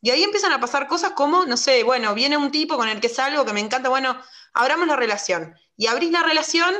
Y 0.00 0.10
ahí 0.10 0.22
empiezan 0.22 0.52
a 0.52 0.60
pasar 0.60 0.88
cosas 0.88 1.12
como, 1.12 1.44
no 1.44 1.56
sé, 1.56 1.84
bueno, 1.84 2.14
viene 2.14 2.36
un 2.36 2.50
tipo 2.50 2.76
con 2.76 2.88
el 2.88 3.00
que 3.00 3.08
salgo 3.08 3.44
que 3.44 3.52
me 3.52 3.60
encanta, 3.60 3.88
bueno, 3.88 4.20
abramos 4.52 4.88
la 4.88 4.96
relación. 4.96 5.54
Y 5.76 5.86
abrís 5.86 6.10
la 6.10 6.22
relación 6.22 6.74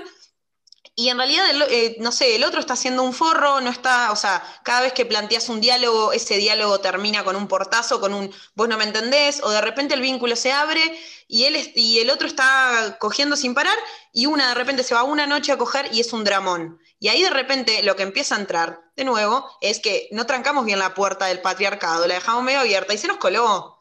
y 0.95 1.09
en 1.09 1.17
realidad, 1.17 1.47
eh, 1.71 1.97
no 2.01 2.13
sé, 2.13 2.37
el 2.37 2.45
otro 2.45 2.61
está 2.61 2.75
haciendo 2.75 3.03
un 3.03 3.15
forro, 3.15 3.63
no 3.63 3.71
está, 3.71 4.13
o 4.13 4.17
sea, 4.17 4.43
cada 4.63 4.83
vez 4.83 4.93
que 4.93 5.07
planteas 5.07 5.49
un 5.49 5.59
diálogo, 5.61 6.13
ese 6.13 6.37
diálogo 6.37 6.81
termina 6.81 7.25
con 7.25 7.35
un 7.35 7.49
portazo, 7.49 7.99
con 7.99 8.13
un 8.13 8.31
vos 8.55 8.69
no 8.69 8.77
me 8.77 8.85
entendés, 8.85 9.43
o 9.43 9.51
de 9.51 9.63
repente 9.63 9.95
el 9.95 10.03
vínculo 10.03 10.37
se 10.37 10.53
abre 10.53 10.83
y, 11.29 11.45
él 11.45 11.73
y 11.77 12.01
el 12.01 12.11
otro 12.11 12.27
está 12.27 12.99
cogiendo 13.01 13.37
sin 13.37 13.55
parar 13.55 13.77
y 14.13 14.27
una 14.27 14.49
de 14.49 14.55
repente 14.55 14.83
se 14.83 14.95
va 14.95 15.03
una 15.03 15.27
noche 15.27 15.53
a 15.53 15.57
coger 15.57 15.89
y 15.95 16.01
es 16.01 16.13
un 16.13 16.25
dramón. 16.25 16.79
Y 16.99 17.09
ahí 17.09 17.23
de 17.23 17.31
repente 17.31 17.83
lo 17.83 17.97
que 17.97 18.03
empieza 18.03 18.37
a 18.37 18.41
entrar, 18.41 18.81
de 18.95 19.05
nuevo, 19.05 19.49
es 19.63 19.81
que 19.81 20.09
no 20.13 20.27
trancamos 20.27 20.67
bien 20.67 20.79
la 20.79 20.93
puerta 20.93 21.25
del 21.27 21.41
patriarcado, 21.41 22.07
la 22.07 22.15
dejamos 22.15 22.45
medio 22.45 22.61
abierta 22.61 22.93
y 22.93 22.99
se 22.99 23.09
nos 23.09 23.17
coló. 23.17 23.79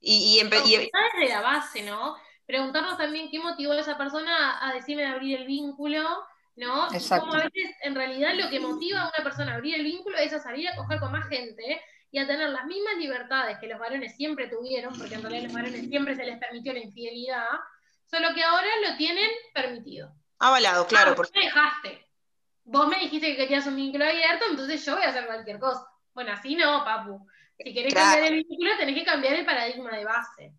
Y, 0.00 0.38
y, 0.38 0.44
desde 0.44 1.28
la 1.28 1.40
base, 1.40 1.82
¿no? 1.82 2.16
Preguntarnos 2.46 2.96
también 2.98 3.30
qué 3.30 3.40
motivó 3.40 3.72
a 3.72 3.80
esa 3.80 3.98
persona 3.98 4.58
a 4.64 4.72
decirme 4.74 5.02
de 5.02 5.08
abrir 5.08 5.38
el 5.38 5.46
vínculo 5.46 6.02
¿no? 6.62 6.88
Y 6.92 7.08
como 7.08 7.34
a 7.34 7.44
veces 7.44 7.74
en 7.82 7.94
realidad 7.94 8.34
lo 8.34 8.48
que 8.48 8.60
motiva 8.60 9.02
a 9.02 9.08
una 9.08 9.24
persona 9.24 9.52
a 9.52 9.54
abrir 9.56 9.74
el 9.74 9.84
vínculo 9.84 10.16
es 10.18 10.32
a 10.32 10.38
salir 10.38 10.68
a 10.68 10.76
coger 10.76 11.00
con 11.00 11.12
más 11.12 11.28
gente 11.28 11.82
y 12.10 12.18
a 12.18 12.26
tener 12.26 12.50
las 12.50 12.66
mismas 12.66 12.96
libertades 12.98 13.58
que 13.58 13.66
los 13.66 13.78
varones 13.78 14.14
siempre 14.16 14.48
tuvieron, 14.48 14.96
porque 14.96 15.14
en 15.14 15.22
realidad 15.22 15.44
a 15.44 15.46
los 15.48 15.54
varones 15.54 15.88
siempre 15.88 16.14
se 16.14 16.24
les 16.24 16.38
permitió 16.38 16.72
la 16.72 16.80
infidelidad, 16.80 17.46
solo 18.06 18.34
que 18.34 18.42
ahora 18.42 18.68
lo 18.86 18.96
tienen 18.96 19.28
permitido. 19.54 20.12
Avalado, 20.38 20.86
claro. 20.86 21.12
Ah, 21.12 21.14
vos 21.16 21.32
me 21.34 21.44
dejaste. 21.44 22.06
Vos 22.64 22.88
me 22.88 22.98
dijiste 22.98 23.28
que 23.28 23.36
querías 23.36 23.66
un 23.66 23.76
vínculo 23.76 24.04
abierto, 24.04 24.44
entonces 24.50 24.84
yo 24.84 24.94
voy 24.94 25.04
a 25.04 25.08
hacer 25.08 25.26
cualquier 25.26 25.58
cosa. 25.58 25.86
Bueno, 26.14 26.32
así 26.32 26.54
no, 26.54 26.84
papu. 26.84 27.26
Si 27.58 27.72
querés 27.72 27.94
cambiar 27.94 28.32
el 28.32 28.44
vínculo, 28.44 28.76
tenés 28.76 28.94
que 28.94 29.04
cambiar 29.04 29.34
el 29.34 29.46
paradigma 29.46 29.96
de 29.96 30.04
base. 30.04 30.52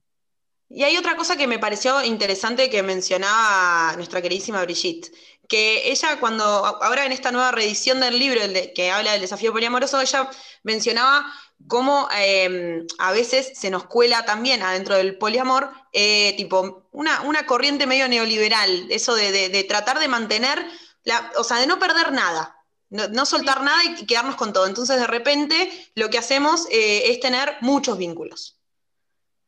Y 0.69 0.83
hay 0.83 0.97
otra 0.97 1.15
cosa 1.15 1.37
que 1.37 1.45
me 1.45 1.59
pareció 1.59 2.03
interesante 2.03 2.67
que 2.69 2.81
mencionaba 2.81 3.93
nuestra 3.95 4.23
queridísima 4.23 4.63
Brigitte, 4.63 5.11
que 5.53 5.91
ella 5.91 6.19
cuando, 6.19 6.43
ahora 6.43 7.05
en 7.05 7.11
esta 7.11 7.31
nueva 7.31 7.51
reedición 7.51 7.99
del 7.99 8.17
libro 8.17 8.41
que 8.73 8.89
habla 8.89 9.11
del 9.11 9.21
desafío 9.21 9.51
poliamoroso, 9.51 10.01
ella 10.01 10.27
mencionaba 10.63 11.31
cómo 11.67 12.09
em, 12.17 12.87
a 12.97 13.11
veces 13.11 13.51
se 13.53 13.69
nos 13.69 13.83
cuela 13.83 14.25
también 14.25 14.63
adentro 14.63 14.95
del 14.95 15.15
poliamor, 15.15 15.71
eh, 15.91 16.33
tipo, 16.37 16.87
una, 16.91 17.21
una, 17.21 17.45
corriente 17.45 17.85
medio 17.85 18.07
neoliberal, 18.07 18.87
eso 18.89 19.13
de, 19.13 19.63
tratar 19.69 19.99
de 19.99 20.07
mantener, 20.07 20.65
la, 21.03 21.31
o 21.37 21.43
sea, 21.43 21.57
de 21.59 21.67
no 21.67 21.77
perder 21.77 22.11
nada, 22.13 22.55
no, 22.89 23.23
soltar 23.27 23.61
nada 23.61 23.83
y 23.83 24.07
quedarnos 24.07 24.37
con 24.37 24.53
todo. 24.53 24.65
Entonces, 24.65 24.97
de 24.97 25.05
repente, 25.05 25.91
lo 25.93 26.09
que 26.09 26.17
hacemos 26.17 26.65
eh, 26.71 27.11
es 27.11 27.19
tener 27.19 27.57
muchos 27.61 27.99
vínculos. 27.99 28.57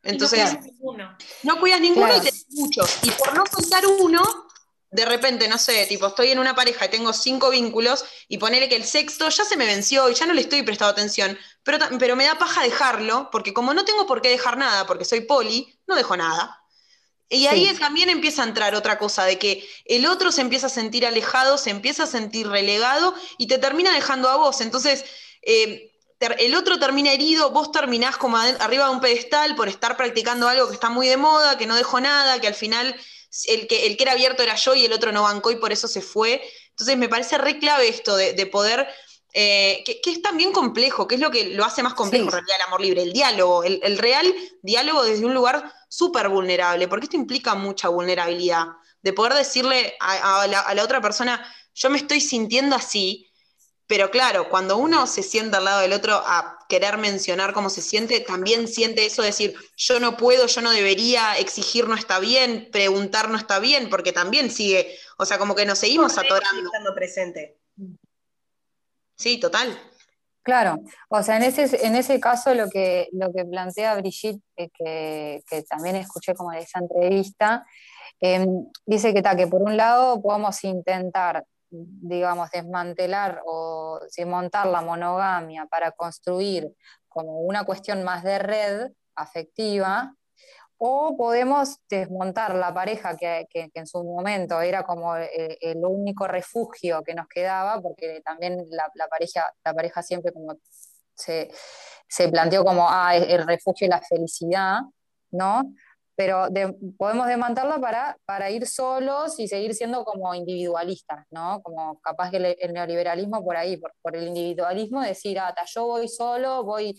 Entonces, 0.03 0.37
no 0.37 0.59
cuidas 0.59 0.65
ninguno, 0.65 1.17
no 1.41 1.59
cuidas 1.59 1.81
ninguno 1.81 2.15
y 2.15 2.19
tenés 2.19 2.45
muchos. 2.51 2.99
Y 3.01 3.09
por 3.09 3.33
no 3.33 3.43
soltar 3.51 3.87
uno, 3.87 4.44
de 4.95 5.03
repente, 5.03 5.49
no 5.49 5.57
sé, 5.57 5.85
tipo, 5.87 6.07
estoy 6.07 6.31
en 6.31 6.39
una 6.39 6.55
pareja 6.55 6.85
y 6.85 6.89
tengo 6.89 7.11
cinco 7.11 7.49
vínculos 7.49 8.05
y 8.29 8.37
ponele 8.37 8.69
que 8.69 8.77
el 8.77 8.85
sexto 8.85 9.27
ya 9.27 9.43
se 9.43 9.57
me 9.57 9.65
venció 9.65 10.09
y 10.09 10.13
ya 10.13 10.25
no 10.25 10.33
le 10.33 10.39
estoy 10.39 10.63
prestando 10.63 10.93
atención, 10.93 11.37
pero, 11.63 11.79
pero 11.99 12.15
me 12.15 12.23
da 12.23 12.37
paja 12.37 12.63
dejarlo, 12.63 13.29
porque 13.29 13.53
como 13.53 13.73
no 13.73 13.83
tengo 13.83 14.07
por 14.07 14.21
qué 14.21 14.29
dejar 14.29 14.57
nada, 14.57 14.87
porque 14.87 15.03
soy 15.03 15.21
poli, 15.21 15.77
no 15.85 15.95
dejo 15.95 16.15
nada. 16.15 16.61
Y 17.27 17.47
ahí 17.47 17.75
también 17.77 18.09
empieza 18.09 18.43
a 18.43 18.45
entrar 18.45 18.73
otra 18.73 18.97
cosa, 18.97 19.25
de 19.25 19.37
que 19.37 19.67
el 19.83 20.05
otro 20.05 20.31
se 20.31 20.39
empieza 20.39 20.67
a 20.67 20.69
sentir 20.69 21.05
alejado, 21.05 21.57
se 21.57 21.71
empieza 21.71 22.03
a 22.03 22.07
sentir 22.07 22.47
relegado 22.47 23.15
y 23.37 23.47
te 23.47 23.57
termina 23.57 23.93
dejando 23.93 24.29
a 24.29 24.37
vos. 24.37 24.61
Entonces, 24.61 25.03
eh, 25.41 25.91
el 26.39 26.55
otro 26.55 26.79
termina 26.79 27.11
herido, 27.11 27.49
vos 27.51 27.73
terminás 27.73 28.15
como 28.15 28.37
arriba 28.37 28.85
de 28.85 28.91
un 28.91 29.01
pedestal 29.01 29.55
por 29.55 29.67
estar 29.67 29.97
practicando 29.97 30.47
algo 30.47 30.69
que 30.69 30.75
está 30.75 30.89
muy 30.89 31.07
de 31.07 31.17
moda, 31.17 31.57
que 31.57 31.65
no 31.65 31.75
dejó 31.75 31.99
nada, 31.99 32.39
que 32.39 32.47
al 32.47 32.55
final 32.55 32.95
el 33.47 33.67
que, 33.67 33.85
el 33.85 33.97
que 33.97 34.03
era 34.03 34.13
abierto 34.13 34.43
era 34.43 34.55
yo 34.55 34.75
y 34.75 34.85
el 34.85 34.93
otro 34.93 35.11
no 35.11 35.23
bancó 35.23 35.51
y 35.51 35.57
por 35.57 35.71
eso 35.71 35.87
se 35.87 36.01
fue. 36.01 36.41
Entonces 36.69 36.97
me 36.97 37.09
parece 37.09 37.37
re 37.37 37.59
clave 37.59 37.87
esto 37.87 38.15
de, 38.15 38.45
poder, 38.47 38.87
eh, 39.33 39.83
que, 39.85 40.11
es 40.11 40.21
también 40.21 40.51
complejo, 40.51 41.07
que 41.07 41.15
es 41.15 41.21
lo 41.21 41.31
que 41.31 41.49
lo 41.49 41.65
hace 41.65 41.83
más 41.83 41.93
complejo 41.93 42.25
en 42.25 42.31
realidad 42.31 42.57
el 42.57 42.67
amor 42.67 42.81
libre, 42.81 43.01
el 43.01 43.13
diálogo, 43.13 43.63
el, 43.63 43.97
real 43.97 44.33
diálogo 44.61 45.03
desde 45.03 45.25
un 45.25 45.33
lugar 45.33 45.71
súper 45.89 46.29
vulnerable, 46.29 46.87
porque 46.87 47.05
esto 47.05 47.17
implica 47.17 47.55
mucha 47.55 47.89
vulnerabilidad, 47.89 48.65
de 49.01 49.13
poder 49.13 49.33
decirle 49.33 49.95
a, 49.99 50.47
la, 50.47 50.59
a 50.61 50.73
la 50.73 50.83
otra 50.83 50.99
persona, 50.99 51.45
yo 51.73 51.89
me 51.89 51.97
estoy 51.97 52.21
sintiendo 52.21 52.75
así, 52.75 53.31
pero 53.87 54.09
claro, 54.09 54.49
cuando 54.49 54.77
uno 54.77 55.05
se 55.05 55.21
sienta 55.21 55.59
al 55.59 55.65
lado 55.65 55.81
del 55.81 55.93
otro 55.93 56.15
a 56.15 56.57
querer 56.67 56.97
mencionar 56.97 57.53
cómo 57.53 57.69
se 57.69 57.81
siente, 57.81 58.19
también 58.19 58.67
siente 58.67 59.05
eso 59.05 59.21
de 59.21 59.27
decir, 59.27 59.55
yo 59.77 59.99
no 59.99 60.17
puedo, 60.17 60.47
yo 60.47 60.61
no 60.61 60.71
debería, 60.71 61.37
exigir 61.37 61.87
no 61.87 61.95
está 61.95 62.19
bien, 62.19 62.69
preguntar 62.71 63.29
no 63.29 63.37
está 63.37 63.59
bien, 63.59 63.89
porque 63.89 64.11
también 64.11 64.49
sigue, 64.49 64.97
o 65.17 65.25
sea, 65.25 65.37
como 65.37 65.53
que 65.53 65.65
nos 65.65 65.77
seguimos 65.77 66.17
atorando. 66.17 66.65
Estando 66.65 66.95
presente. 66.95 67.59
Sí, 69.15 69.39
total. 69.39 69.79
Claro, 70.41 70.79
o 71.09 71.23
sea, 71.23 71.37
en 71.37 71.43
ese, 71.43 71.85
en 71.85 71.95
ese 71.95 72.19
caso 72.19 72.53
lo 72.53 72.69
que, 72.69 73.07
lo 73.11 73.31
que 73.33 73.45
plantea 73.45 73.95
Brigitte, 73.95 74.43
que, 74.55 75.43
también 75.69 75.95
escuché 75.95 76.33
como 76.33 76.53
en 76.53 76.59
esa 76.59 76.79
entrevista, 76.79 77.65
em, 78.19 78.67
dice 78.85 79.13
que, 79.13 79.21
ta, 79.21 79.35
que 79.35 79.47
por 79.47 79.61
un 79.61 79.77
lado 79.77 80.21
podemos 80.21 80.63
intentar 80.63 81.45
digamos, 81.69 82.51
desmantelar 82.51 83.41
o 83.45 83.99
desmontar 84.15 84.67
la 84.67 84.81
monogamia 84.81 85.65
para 85.65 85.91
construir 85.91 86.73
como 87.07 87.39
una 87.39 87.65
cuestión 87.65 88.03
más 88.03 88.23
de 88.23 88.39
red 88.39 88.91
afectiva, 89.15 90.13
o 90.77 91.15
podemos 91.17 91.77
desmontar 91.89 92.53
la 92.55 92.73
pareja 92.73 93.15
que, 93.15 93.47
en 93.51 93.87
su 93.87 94.03
momento 94.03 94.59
era 94.61 94.83
como 94.83 95.15
el, 95.15 95.85
único 95.85 96.27
refugio 96.27 97.01
que 97.03 97.15
nos 97.15 97.27
quedaba, 97.27 97.81
porque 97.81 98.21
también 98.25 98.65
la, 98.69 99.07
pareja, 99.09 99.53
la 99.63 99.73
pareja 99.73 100.03
siempre 100.03 100.33
como 100.33 100.57
se, 101.13 101.49
se 102.07 102.29
planteó 102.29 102.65
como 102.65 102.87
ah, 102.89 103.15
el 103.15 103.47
refugio 103.47 103.87
y 103.87 103.89
la 103.89 104.01
felicidad, 104.01 104.79
¿no? 105.31 105.63
Pero 106.15 106.47
podemos 106.97 107.27
desmantelarla 107.27 107.79
para, 107.79 108.17
para 108.25 108.49
ir 108.49 108.65
solos 108.65 109.37
y 109.39 109.47
seguir 109.47 109.73
siendo 109.73 110.05
como 110.05 110.33
individualistas, 110.33 111.25
¿no? 111.29 111.61
Como 111.61 111.99
capaz 111.99 112.31
que 112.31 112.37
el, 112.37 112.73
neoliberalismo 112.73 113.43
por 113.43 113.57
ahí, 113.57 113.77
por, 113.77 114.15
el 114.15 114.27
individualismo, 114.29 115.01
decir, 115.01 115.37
ah, 115.39 115.53
yo 115.65 115.85
voy 115.85 116.07
solo, 116.07 116.63
voy 116.63 116.95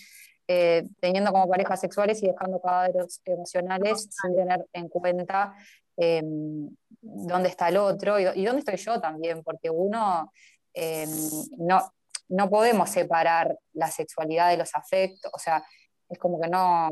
eh, 0.49 0.87
teniendo 1.01 1.33
como 1.33 1.49
parejas 1.49 1.81
sexuales 1.81 2.23
y 2.23 2.27
dejando 2.27 2.61
cadáveres 2.61 3.23
emocionales 3.25 4.09
sin 4.11 4.37
tener 4.37 4.67
en 4.75 4.89
cuenta 4.89 5.55
em, 5.97 6.69
dónde 7.01 7.49
está 7.49 7.69
el 7.71 7.79
otro 7.79 8.21
y, 8.21 8.45
dónde 8.45 8.61
estoy 8.61 8.77
yo 8.77 9.01
también, 9.01 9.43
porque 9.43 9.71
uno 9.71 10.31
em, 10.75 11.11
no, 11.57 11.91
no 12.29 12.51
podemos 12.51 12.91
separar 12.91 13.59
la 13.73 13.91
sexualidad 13.91 14.51
de 14.51 14.59
los 14.59 14.75
afectos, 14.75 15.33
o 15.35 15.39
sea, 15.39 15.65
es 16.09 16.19
como 16.19 16.39
que 16.39 16.49
no 16.49 16.91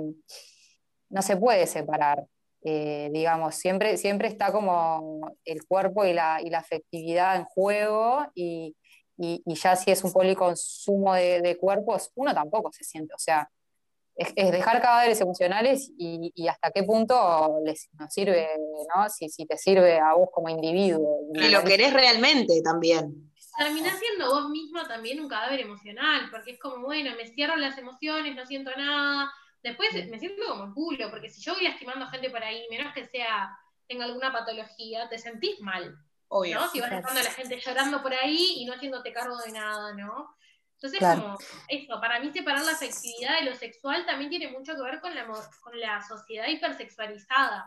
no 1.15 1.23
se 1.23 1.37
puede 1.37 1.67
separar. 1.67 2.27
Eh, 2.63 3.09
digamos, 3.13 3.55
siempre, 3.55 3.97
siempre 3.97 4.27
está 4.27 4.51
como 4.51 5.37
el 5.45 5.65
cuerpo 5.65 6.05
y 6.05 6.13
la, 6.13 6.41
y 6.43 6.51
la 6.51 6.59
afectividad 6.59 7.37
en 7.37 7.45
juego 7.45 8.27
y, 8.35 8.75
ya 9.47 9.77
si 9.77 9.93
es 9.93 10.03
un 10.03 10.13
policonsumo 10.13 11.15
de, 11.15 11.41
de, 11.41 11.57
cuerpos, 11.57 12.11
uno 12.17 12.35
tampoco 12.35 12.73
se 12.73 12.83
siente, 12.83 13.15
o 13.15 13.19
sea, 13.19 13.49
es, 14.17 14.35
dejar 14.35 14.81
cadáveres 14.83 15.21
emocionales 15.21 15.93
y, 15.97 16.49
hasta 16.49 16.73
qué 16.73 16.83
punto 16.83 17.61
les, 17.65 17.89
nos 17.93 18.13
sirve, 18.13 18.49
¿no? 18.95 19.09
Si, 19.09 19.29
si 19.29 19.47
te 19.47 19.57
sirve 19.57 20.01
a 20.01 20.15
vos 20.15 20.31
como 20.33 20.49
individuo. 20.49 21.21
Y 21.33 21.49
lo 21.51 21.63
querés 21.63 21.93
realmente 21.93 22.61
también. 22.63 23.33
Terminás 23.57 24.01
siendo 24.01 24.31
vos 24.31 24.51
mismo 24.51 24.83
también 24.89 25.21
un 25.21 25.29
cadáver 25.29 25.61
emocional, 25.61 26.29
porque 26.33 26.53
es 26.53 26.59
como, 26.59 26.85
bueno, 26.87 27.15
me 27.17 27.29
cierro 27.29 27.55
las 27.55 27.79
emociones, 27.79 28.35
no 28.35 28.45
siento 28.47 28.73
nada, 28.77 29.31
Después 29.65 29.95
me 30.11 30.19
siento 30.19 30.45
como 30.47 30.65
el 30.65 30.75
culo, 30.75 31.11
porque 31.11 31.31
si 31.31 31.41
yo 31.41 31.55
voy 31.55 31.65
lastimando 31.65 32.05
a 32.05 32.11
gente 32.11 32.29
por 32.29 32.45
ahí, 32.45 32.67
menos 32.71 32.93
que 32.93 33.07
sea, 33.07 33.59
tenga 33.89 34.05
alguna 34.05 34.31
patología, 34.31 35.09
te 35.09 35.19
sentís 35.19 35.59
mal. 35.61 35.97
Obvio. 36.29 36.61
¿no? 36.61 36.69
Si 36.69 36.81
vas 36.81 36.91
dejando 36.91 37.21
a 37.21 37.23
la 37.23 37.31
gente 37.31 37.59
llorando 37.59 38.03
por 38.03 38.13
ahí 38.13 38.57
y 38.59 38.67
no 38.67 38.75
haciéndote 38.75 39.11
cargo 39.15 39.39
de 39.39 39.53
nada, 39.53 39.95
¿no? 39.95 40.37
Entonces, 40.75 41.01
como 41.01 41.39
eso, 41.69 41.99
para 41.99 42.21
mí 42.21 42.31
separar 42.31 42.63
la 42.63 42.73
afectividad 42.73 43.39
de 43.41 43.47
lo 43.47 43.55
sexual 43.55 44.05
también 44.05 44.29
tiene 44.29 44.49
mucho 44.49 44.75
que 44.75 44.83
ver 44.83 45.01
con 45.01 45.15
la, 45.15 45.27
con 45.27 45.81
la 45.81 46.03
sociedad 46.03 46.47
hipersexualizada. 46.47 47.65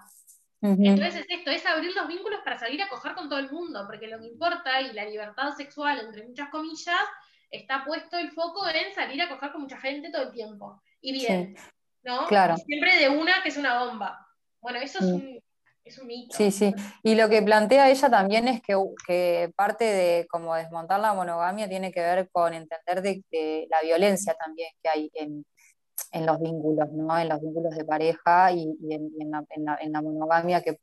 Entonces 0.61 1.15
es 1.15 1.26
esto, 1.30 1.49
es 1.49 1.65
abrir 1.65 1.95
los 1.95 2.07
vínculos 2.07 2.41
para 2.44 2.60
salir 2.60 2.82
a 2.84 2.90
coger 2.90 3.15
con 3.15 3.28
todo 3.28 3.40
el 3.40 3.52
mundo, 3.52 3.86
porque 3.88 4.07
lo 4.07 4.19
que 4.19 4.28
importa 4.28 4.82
y 4.82 4.94
la 4.94 5.06
libertad 5.06 5.56
sexual, 5.56 5.99
entre 5.99 6.28
muchas 6.28 6.49
comillas, 6.49 7.02
está 7.49 7.84
puesto 7.86 8.18
el 8.18 8.30
foco 8.32 8.68
en 8.68 8.94
salir 8.94 9.22
a 9.22 9.30
coger 9.30 9.52
con 9.52 9.61
mucha 9.61 9.80
gente 9.80 10.11
todo 10.11 10.24
el 10.24 10.32
tiempo. 10.32 10.82
Y 11.02 11.14
bien, 11.14 11.56
¿no? 12.08 12.26
Claro. 12.28 12.56
siempre 12.58 12.98
de 12.98 13.10
una 13.10 13.44
que 13.44 13.50
es 13.50 13.58
una 13.58 13.84
bomba. 13.84 14.26
Bueno, 14.62 14.80
eso 14.80 15.00
es 15.00 15.06
mm. 15.06 15.14
un, 15.14 15.44
es 15.84 16.00
un 16.00 16.08
mito. 16.08 16.36
Sí, 16.36 16.52
sí. 16.52 16.74
Y 17.04 17.16
lo 17.16 17.28
que 17.28 17.42
plantea 17.42 17.90
ella 17.90 18.10
también 18.10 18.48
es 18.48 18.62
que, 18.62 19.52
parte 19.56 19.84
de 19.84 20.28
como 20.28 20.56
desmontar 20.56 21.02
la 21.02 21.14
monogamia 21.14 21.68
tiene 21.68 21.92
que 21.92 22.00
ver 22.00 22.30
con 22.32 22.54
entender 22.54 23.02
de, 23.02 23.68
la 23.70 23.82
violencia 23.82 24.34
también 24.36 24.70
que 24.82 24.90
hay 24.90 25.12
en, 25.14 25.46
los 26.26 26.40
vínculos, 26.40 26.90
¿no? 26.92 27.18
En 27.20 27.28
los 27.28 27.42
vínculos 27.42 27.76
de 27.76 27.84
pareja 27.84 28.52
y, 28.54 28.70
en, 28.90 29.92
la, 29.92 30.02
monogamia, 30.02 30.62
que 30.62 30.80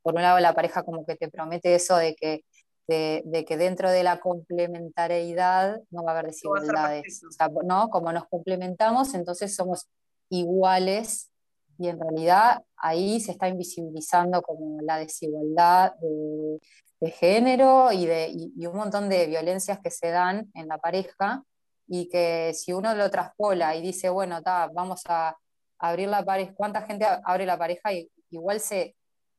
por 0.00 0.14
un 0.14 0.22
lado 0.22 0.40
la 0.40 0.54
pareja 0.54 0.82
como 0.84 1.04
que 1.04 1.16
te 1.16 1.28
promete 1.28 1.74
eso 1.74 1.96
de 1.96 2.14
que 2.14 2.44
de, 2.88 3.44
que 3.46 3.56
dentro 3.56 3.90
de 3.90 4.02
la 4.02 4.20
complementariedad 4.20 5.80
no 5.90 6.04
va 6.04 6.10
a 6.10 6.14
haber 6.18 6.26
desigualdades. 6.26 7.22
¿no? 7.64 7.88
Como 7.88 8.12
nos 8.12 8.26
complementamos, 8.26 9.14
entonces 9.14 9.54
somos 9.54 9.88
iguales 10.32 11.30
y 11.78 11.88
en 11.88 12.00
realidad 12.00 12.62
ahí 12.76 13.20
se 13.20 13.32
está 13.32 13.48
invisibilizando 13.48 14.40
como 14.42 14.80
la 14.80 14.96
desigualdad 14.96 15.92
de, 16.00 17.10
género 17.10 17.90
y, 17.92 18.06
de, 18.06 18.52
un 18.68 18.76
montón 18.76 19.08
de 19.08 19.26
violencias 19.26 19.80
que 19.80 19.90
se 19.90 20.08
dan 20.08 20.50
en 20.54 20.68
la 20.68 20.78
pareja 20.78 21.42
y 21.88 22.08
que 22.08 22.54
si 22.54 22.72
uno 22.72 22.94
lo 22.94 23.10
traspola 23.10 23.74
y 23.74 23.82
dice, 23.82 24.08
bueno, 24.08 24.40
vamos 24.72 25.02
a 25.06 25.36
abrir 25.78 26.08
la 26.08 26.24
pareja, 26.24 26.54
¿cuánta 26.54 26.82
gente 26.82 27.04
abre 27.24 27.44
la 27.44 27.58
pareja? 27.58 27.92
Y 27.92 28.08
igual 28.30 28.60
se, 28.60 28.94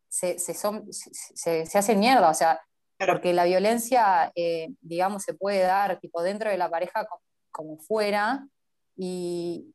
se, 0.09 0.37
se, 0.37 1.77
hace 1.77 1.95
mierda, 1.95 2.29
o 2.29 2.33
sea, 2.33 2.61
porque 2.99 3.33
la 3.33 3.45
violencia, 3.45 4.31
eh, 4.35 4.67
digamos, 4.81 5.23
se 5.23 5.33
puede 5.33 5.61
dar 5.61 5.99
tipo 5.99 6.21
dentro 6.21 6.49
de 6.49 6.57
la 6.57 6.69
pareja 6.69 7.05
como, 7.05 7.21
como 7.51 7.77
fuera, 7.79 8.45
y, 8.97 9.73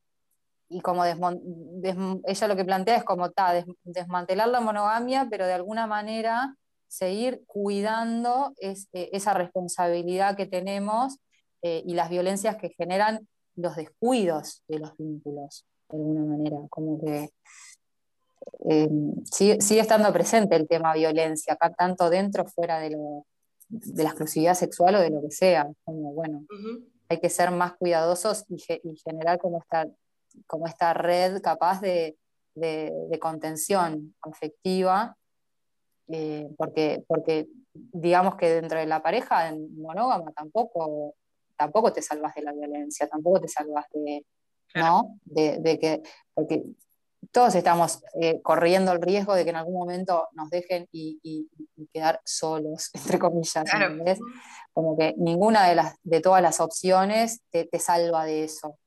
como 0.82 1.04
ella 1.04 2.48
lo 2.48 2.56
que 2.56 2.64
plantea 2.64 2.96
es 2.96 3.04
como 3.04 3.30
desmantelar 3.84 4.48
la 4.48 4.60
monogamia, 4.60 5.26
pero 5.30 5.46
de 5.46 5.54
alguna 5.54 5.86
manera 5.86 6.54
seguir 6.88 7.42
cuidando 7.46 8.54
eh, 8.60 8.74
esa 8.92 9.34
responsabilidad 9.34 10.36
que 10.36 10.46
tenemos 10.46 11.18
eh, 11.62 11.82
y 11.86 11.94
las 11.94 12.10
violencias 12.10 12.56
que 12.56 12.70
generan 12.70 13.28
los 13.56 13.76
descuidos 13.76 14.62
de 14.68 14.78
los 14.78 14.96
vínculos, 14.96 15.66
de 15.90 15.98
alguna 15.98 16.24
manera, 16.24 16.58
como 16.70 17.00
que 17.00 17.30
eh, 18.70 18.88
sigue, 19.24 19.80
estando 19.80 20.12
presente 20.12 20.56
el 20.56 20.68
tema 20.68 20.94
violencia, 20.94 21.54
acá 21.54 21.72
tanto 21.72 22.08
dentro, 22.08 22.46
fuera 22.46 22.78
de, 22.78 22.96
de 23.68 24.02
la 24.02 24.10
exclusividad 24.10 24.54
sexual 24.54 24.94
o 24.94 25.00
de 25.00 25.10
lo 25.10 25.20
que 25.22 25.30
sea, 25.30 25.68
como 25.84 26.12
bueno, 26.12 26.44
hay 27.08 27.20
que 27.20 27.30
ser 27.30 27.50
más 27.50 27.74
cuidadosos 27.76 28.44
y, 28.48 28.58
generar 29.04 29.38
como 29.38 29.58
esta, 29.58 29.86
como 30.46 30.66
esta 30.66 30.94
red 30.94 31.40
capaz 31.42 31.80
de, 31.80 32.16
contención 33.20 34.14
afectiva, 34.20 35.16
eh, 36.08 36.48
porque, 36.56 37.04
porque 37.06 37.46
digamos 37.72 38.36
que 38.36 38.48
dentro 38.48 38.78
de 38.78 38.86
la 38.86 39.00
pareja 39.00 39.54
monógama 39.76 40.32
tampoco, 40.32 41.14
tampoco 41.56 41.92
te 41.92 42.02
salvas 42.02 42.34
de 42.34 42.42
la 42.42 42.52
violencia, 42.52 43.08
tampoco 43.08 43.40
te 43.40 43.48
salvas 43.48 43.86
de, 43.92 44.24
¿no? 44.74 45.18
De, 45.24 45.78
que, 45.80 46.02
porque 46.34 46.64
todos 47.32 47.54
estamos 47.54 48.02
eh, 48.20 48.40
corriendo 48.42 48.92
el 48.92 49.02
riesgo 49.02 49.34
de 49.34 49.44
que 49.44 49.50
en 49.50 49.56
algún 49.56 49.74
momento 49.74 50.28
nos 50.32 50.50
dejen 50.50 50.88
y, 50.92 51.48
quedar 51.92 52.20
solos, 52.24 52.90
entre 52.94 53.18
comillas. 53.18 53.64
Como 54.72 54.96
que 54.96 55.14
ninguna 55.18 55.68
de, 55.68 55.74
las, 55.74 55.96
de 56.02 56.20
todas 56.20 56.42
las 56.42 56.60
opciones 56.60 57.42
te, 57.50 57.68
salva 57.78 58.24
de 58.24 58.44
eso. 58.44 58.78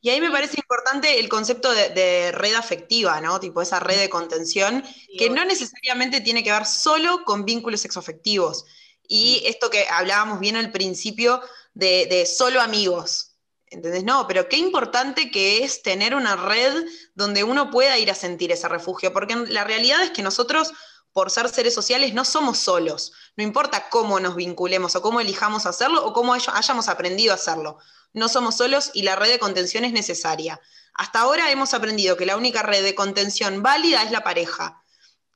Y 0.00 0.10
ahí 0.10 0.20
me 0.20 0.30
parece 0.30 0.60
importante 0.60 1.18
el 1.18 1.28
concepto 1.28 1.72
de, 1.72 2.30
red 2.32 2.54
afectiva, 2.54 3.20
¿no? 3.20 3.40
Tipo 3.40 3.62
esa 3.62 3.80
red 3.80 3.98
de 3.98 4.08
contención, 4.08 4.84
que 5.18 5.28
no 5.30 5.44
necesariamente 5.44 6.20
tiene 6.20 6.44
que 6.44 6.52
ver 6.52 6.66
solo 6.66 7.24
con 7.24 7.44
vínculos 7.44 7.80
sexoafectivos. 7.80 8.64
Y 9.08 9.42
esto 9.46 9.70
que 9.70 9.88
hablábamos 9.88 10.38
bien 10.38 10.56
al 10.56 10.70
principio 10.70 11.40
de, 11.74 12.06
de 12.06 12.26
solo 12.26 12.60
amigos, 12.60 13.28
¿Entendés? 13.70 14.04
No, 14.04 14.26
pero 14.26 14.48
qué 14.48 14.56
importante 14.56 15.30
que 15.30 15.62
es 15.62 15.82
tener 15.82 16.14
una 16.14 16.36
red 16.36 16.86
donde 17.14 17.44
uno 17.44 17.70
pueda 17.70 17.98
ir 17.98 18.10
a 18.10 18.14
sentir 18.14 18.50
ese 18.50 18.68
refugio, 18.68 19.12
porque 19.12 19.36
la 19.36 19.64
realidad 19.64 20.02
es 20.02 20.10
que 20.10 20.22
nosotros, 20.22 20.72
por 21.12 21.30
ser 21.30 21.48
seres 21.48 21.74
sociales, 21.74 22.14
no 22.14 22.24
somos 22.24 22.58
solos. 22.58 23.12
No 23.36 23.44
importa 23.44 23.88
cómo 23.90 24.20
nos 24.20 24.36
vinculemos 24.36 24.96
o 24.96 25.02
cómo 25.02 25.20
elijamos 25.20 25.66
hacerlo 25.66 26.04
o 26.04 26.12
cómo 26.12 26.34
hayamos 26.34 26.88
aprendido 26.88 27.32
a 27.32 27.36
hacerlo. 27.36 27.78
No 28.12 28.28
somos 28.28 28.56
solos 28.56 28.90
y 28.94 29.02
la 29.02 29.16
red 29.16 29.30
de 29.30 29.38
contención 29.38 29.84
es 29.84 29.92
necesaria. 29.92 30.60
Hasta 30.94 31.20
ahora 31.20 31.50
hemos 31.50 31.74
aprendido 31.74 32.16
que 32.16 32.26
la 32.26 32.36
única 32.36 32.62
red 32.62 32.82
de 32.82 32.94
contención 32.94 33.62
válida 33.62 34.02
es 34.02 34.10
la 34.10 34.24
pareja 34.24 34.82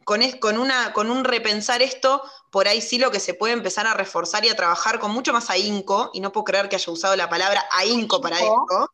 con, 0.05 0.59
una, 0.59 0.93
con 0.93 1.11
un 1.11 1.24
repensar 1.24 1.83
esto, 1.83 2.23
por 2.51 2.69
ahí 2.69 2.81
sí 2.81 2.99
lo 2.99 3.11
que 3.11 3.20
se 3.20 3.35
puede 3.35 3.53
empezar 3.53 3.87
a 3.87 3.95
reforzar 3.95 4.45
y 4.45 4.49
a 4.49 4.57
trabajar 4.57 4.99
con 4.99 5.11
mucho 5.11 5.33
más 5.33 5.51
ahínco, 5.51 6.11
y 6.12 6.20
no 6.20 6.33
puedo 6.33 6.45
creer 6.45 6.69
que 6.69 6.77
haya 6.77 6.93
usado 6.93 7.16
la 7.16 7.29
palabra 7.29 7.65
ahínco 7.73 8.20
para 8.20 8.39
esto, 8.39 8.91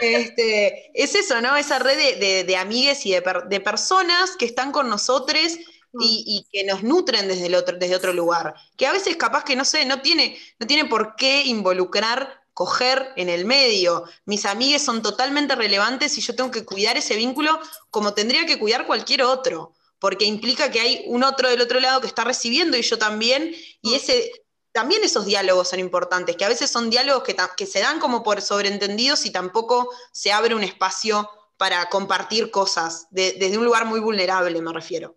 este, 0.00 0.90
es 0.94 1.14
eso, 1.14 1.40
¿no? 1.40 1.56
Esa 1.56 1.78
red 1.78 2.18
de, 2.46 2.56
amigues 2.56 3.04
y 3.06 3.12
de, 3.12 3.60
personas 3.60 4.36
que 4.36 4.44
están 4.44 4.72
con 4.72 4.88
nosotros 4.88 5.58
mm. 5.92 5.98
y, 6.00 6.46
que 6.52 6.64
nos 6.64 6.82
nutren 6.82 7.28
desde, 7.28 7.46
el 7.46 7.54
otro, 7.54 7.76
desde 7.78 7.96
otro 7.96 8.12
lugar. 8.12 8.54
Que 8.76 8.86
a 8.86 8.92
veces 8.92 9.16
capaz 9.16 9.44
que, 9.44 9.56
no 9.56 9.64
sé, 9.64 9.84
no 9.84 10.00
tiene, 10.00 10.38
no 10.58 10.66
tiene 10.66 10.86
por 10.86 11.16
qué 11.16 11.42
involucrar 11.44 12.43
coger 12.54 13.12
en 13.16 13.28
el 13.28 13.44
medio. 13.44 14.04
Mis 14.24 14.46
amigas 14.46 14.82
son 14.82 15.02
totalmente 15.02 15.56
relevantes 15.56 16.16
y 16.16 16.20
yo 16.20 16.34
tengo 16.34 16.50
que 16.50 16.64
cuidar 16.64 16.96
ese 16.96 17.16
vínculo 17.16 17.60
como 17.90 18.14
tendría 18.14 18.46
que 18.46 18.58
cuidar 18.58 18.86
cualquier 18.86 19.22
otro, 19.22 19.74
porque 19.98 20.24
implica 20.24 20.70
que 20.70 20.80
hay 20.80 21.04
un 21.06 21.24
otro 21.24 21.50
del 21.50 21.60
otro 21.60 21.80
lado 21.80 22.00
que 22.00 22.06
está 22.06 22.24
recibiendo 22.24 22.76
y 22.76 22.82
yo 22.82 22.96
también, 22.96 23.54
y 23.82 23.90
mm. 23.90 23.94
ese, 23.94 24.32
también 24.72 25.02
esos 25.02 25.26
diálogos 25.26 25.68
son 25.68 25.80
importantes, 25.80 26.36
que 26.36 26.44
a 26.44 26.48
veces 26.48 26.70
son 26.70 26.90
diálogos 26.90 27.24
que, 27.24 27.36
que 27.56 27.66
se 27.66 27.80
dan 27.80 27.98
como 27.98 28.22
por 28.22 28.40
sobreentendidos 28.40 29.26
y 29.26 29.30
tampoco 29.30 29.90
se 30.12 30.32
abre 30.32 30.54
un 30.54 30.62
espacio 30.62 31.28
para 31.56 31.88
compartir 31.88 32.50
cosas, 32.50 33.08
desde 33.10 33.58
un 33.58 33.64
lugar 33.64 33.84
muy 33.84 34.00
vulnerable, 34.00 34.60
me 34.60 34.72
refiero. 34.72 35.16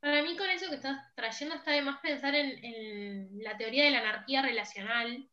Para 0.00 0.22
mí 0.22 0.36
con 0.36 0.48
eso 0.48 0.68
que 0.68 0.76
estás 0.76 0.98
trayendo 1.14 1.56
está 1.56 1.72
de 1.72 1.82
más 1.82 2.00
pensar 2.00 2.34
en, 2.34 2.64
en 2.64 3.42
la 3.42 3.56
teoría 3.56 3.84
de 3.84 3.90
la 3.90 4.00
anarquía 4.00 4.42
relacional, 4.42 5.28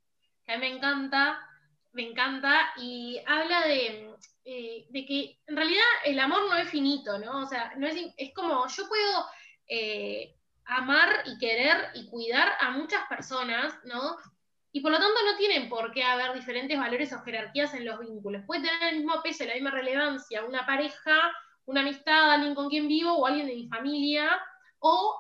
que 0.45 0.53
a 0.53 0.57
mí 0.57 0.61
me 0.61 0.75
encanta, 0.75 1.39
me 1.93 2.09
encanta, 2.09 2.73
y 2.77 3.19
habla 3.25 3.61
de, 3.67 4.13
eh, 4.43 4.85
de 4.89 5.05
que 5.05 5.39
en 5.47 5.55
realidad 5.55 5.83
el 6.05 6.19
amor 6.19 6.49
no 6.49 6.55
es 6.55 6.69
finito, 6.69 7.17
¿no? 7.19 7.43
O 7.43 7.45
sea, 7.45 7.73
no 7.77 7.87
es, 7.87 7.95
es 8.17 8.33
como 8.33 8.67
yo 8.67 8.87
puedo 8.87 9.25
eh, 9.67 10.35
amar 10.65 11.23
y 11.25 11.37
querer 11.37 11.89
y 11.93 12.07
cuidar 12.07 12.53
a 12.59 12.71
muchas 12.71 13.07
personas, 13.07 13.77
¿no? 13.85 14.17
Y 14.71 14.81
por 14.81 14.91
lo 14.91 14.99
tanto 14.99 15.15
no 15.25 15.37
tienen 15.37 15.69
por 15.69 15.93
qué 15.93 16.03
haber 16.03 16.33
diferentes 16.33 16.77
valores 16.77 17.13
o 17.13 17.21
jerarquías 17.21 17.73
en 17.73 17.85
los 17.85 17.99
vínculos. 17.99 18.43
Puede 18.45 18.63
tener 18.63 18.93
el 18.93 18.97
mismo 18.97 19.21
peso, 19.23 19.45
la 19.45 19.53
misma 19.53 19.71
relevancia, 19.71 20.43
una 20.43 20.65
pareja, 20.65 21.31
una 21.65 21.81
amistad, 21.81 22.31
alguien 22.31 22.55
con 22.55 22.69
quien 22.69 22.87
vivo 22.87 23.13
o 23.13 23.25
alguien 23.25 23.47
de 23.47 23.55
mi 23.55 23.67
familia, 23.69 24.29
o 24.79 25.17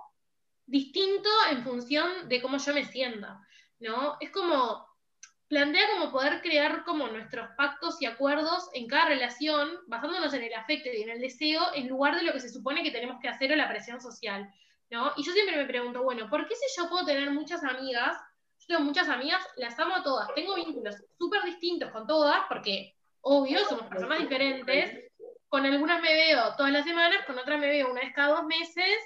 distinto 0.65 1.29
en 1.51 1.63
función 1.63 2.27
de 2.27 2.41
cómo 2.41 2.57
yo 2.57 2.73
me 2.73 2.85
sienta, 2.85 3.39
¿no? 3.79 4.17
Es 4.19 4.31
como, 4.31 4.84
plantea 5.47 5.83
como 5.93 6.11
poder 6.11 6.41
crear 6.41 6.83
como 6.83 7.07
nuestros 7.07 7.47
pactos 7.57 8.01
y 8.01 8.05
acuerdos 8.05 8.69
en 8.73 8.87
cada 8.87 9.09
relación, 9.09 9.69
basándonos 9.87 10.33
en 10.33 10.43
el 10.43 10.53
afecto 10.53 10.89
y 10.91 11.03
en 11.03 11.09
el 11.09 11.21
deseo, 11.21 11.61
en 11.73 11.87
lugar 11.87 12.15
de 12.15 12.23
lo 12.23 12.33
que 12.33 12.39
se 12.39 12.49
supone 12.49 12.83
que 12.83 12.91
tenemos 12.91 13.19
que 13.21 13.27
hacer 13.27 13.51
o 13.51 13.55
la 13.55 13.69
presión 13.69 14.01
social, 14.01 14.51
¿no? 14.89 15.13
Y 15.17 15.23
yo 15.23 15.31
siempre 15.33 15.57
me 15.57 15.65
pregunto, 15.65 16.03
bueno, 16.03 16.29
¿por 16.29 16.47
qué 16.47 16.55
si 16.55 16.65
yo 16.79 16.89
puedo 16.89 17.05
tener 17.05 17.29
muchas 17.31 17.63
amigas, 17.63 18.17
yo 18.59 18.65
tengo 18.67 18.81
muchas 18.81 19.07
amigas, 19.07 19.45
las 19.57 19.77
amo 19.79 19.95
a 19.95 20.03
todas, 20.03 20.33
tengo 20.33 20.55
vínculos 20.55 20.95
súper 21.17 21.43
distintos 21.43 21.91
con 21.91 22.07
todas, 22.07 22.41
porque 22.49 22.95
obvio, 23.21 23.63
somos 23.65 23.87
personas 23.87 24.19
diferentes, 24.19 25.11
con 25.47 25.65
algunas 25.65 26.01
me 26.01 26.13
veo 26.13 26.55
todas 26.57 26.71
las 26.71 26.85
semanas, 26.85 27.23
con 27.25 27.37
otras 27.37 27.59
me 27.59 27.67
veo 27.67 27.91
una 27.91 28.01
vez 28.01 28.13
cada 28.13 28.35
dos 28.35 28.45
meses, 28.45 28.97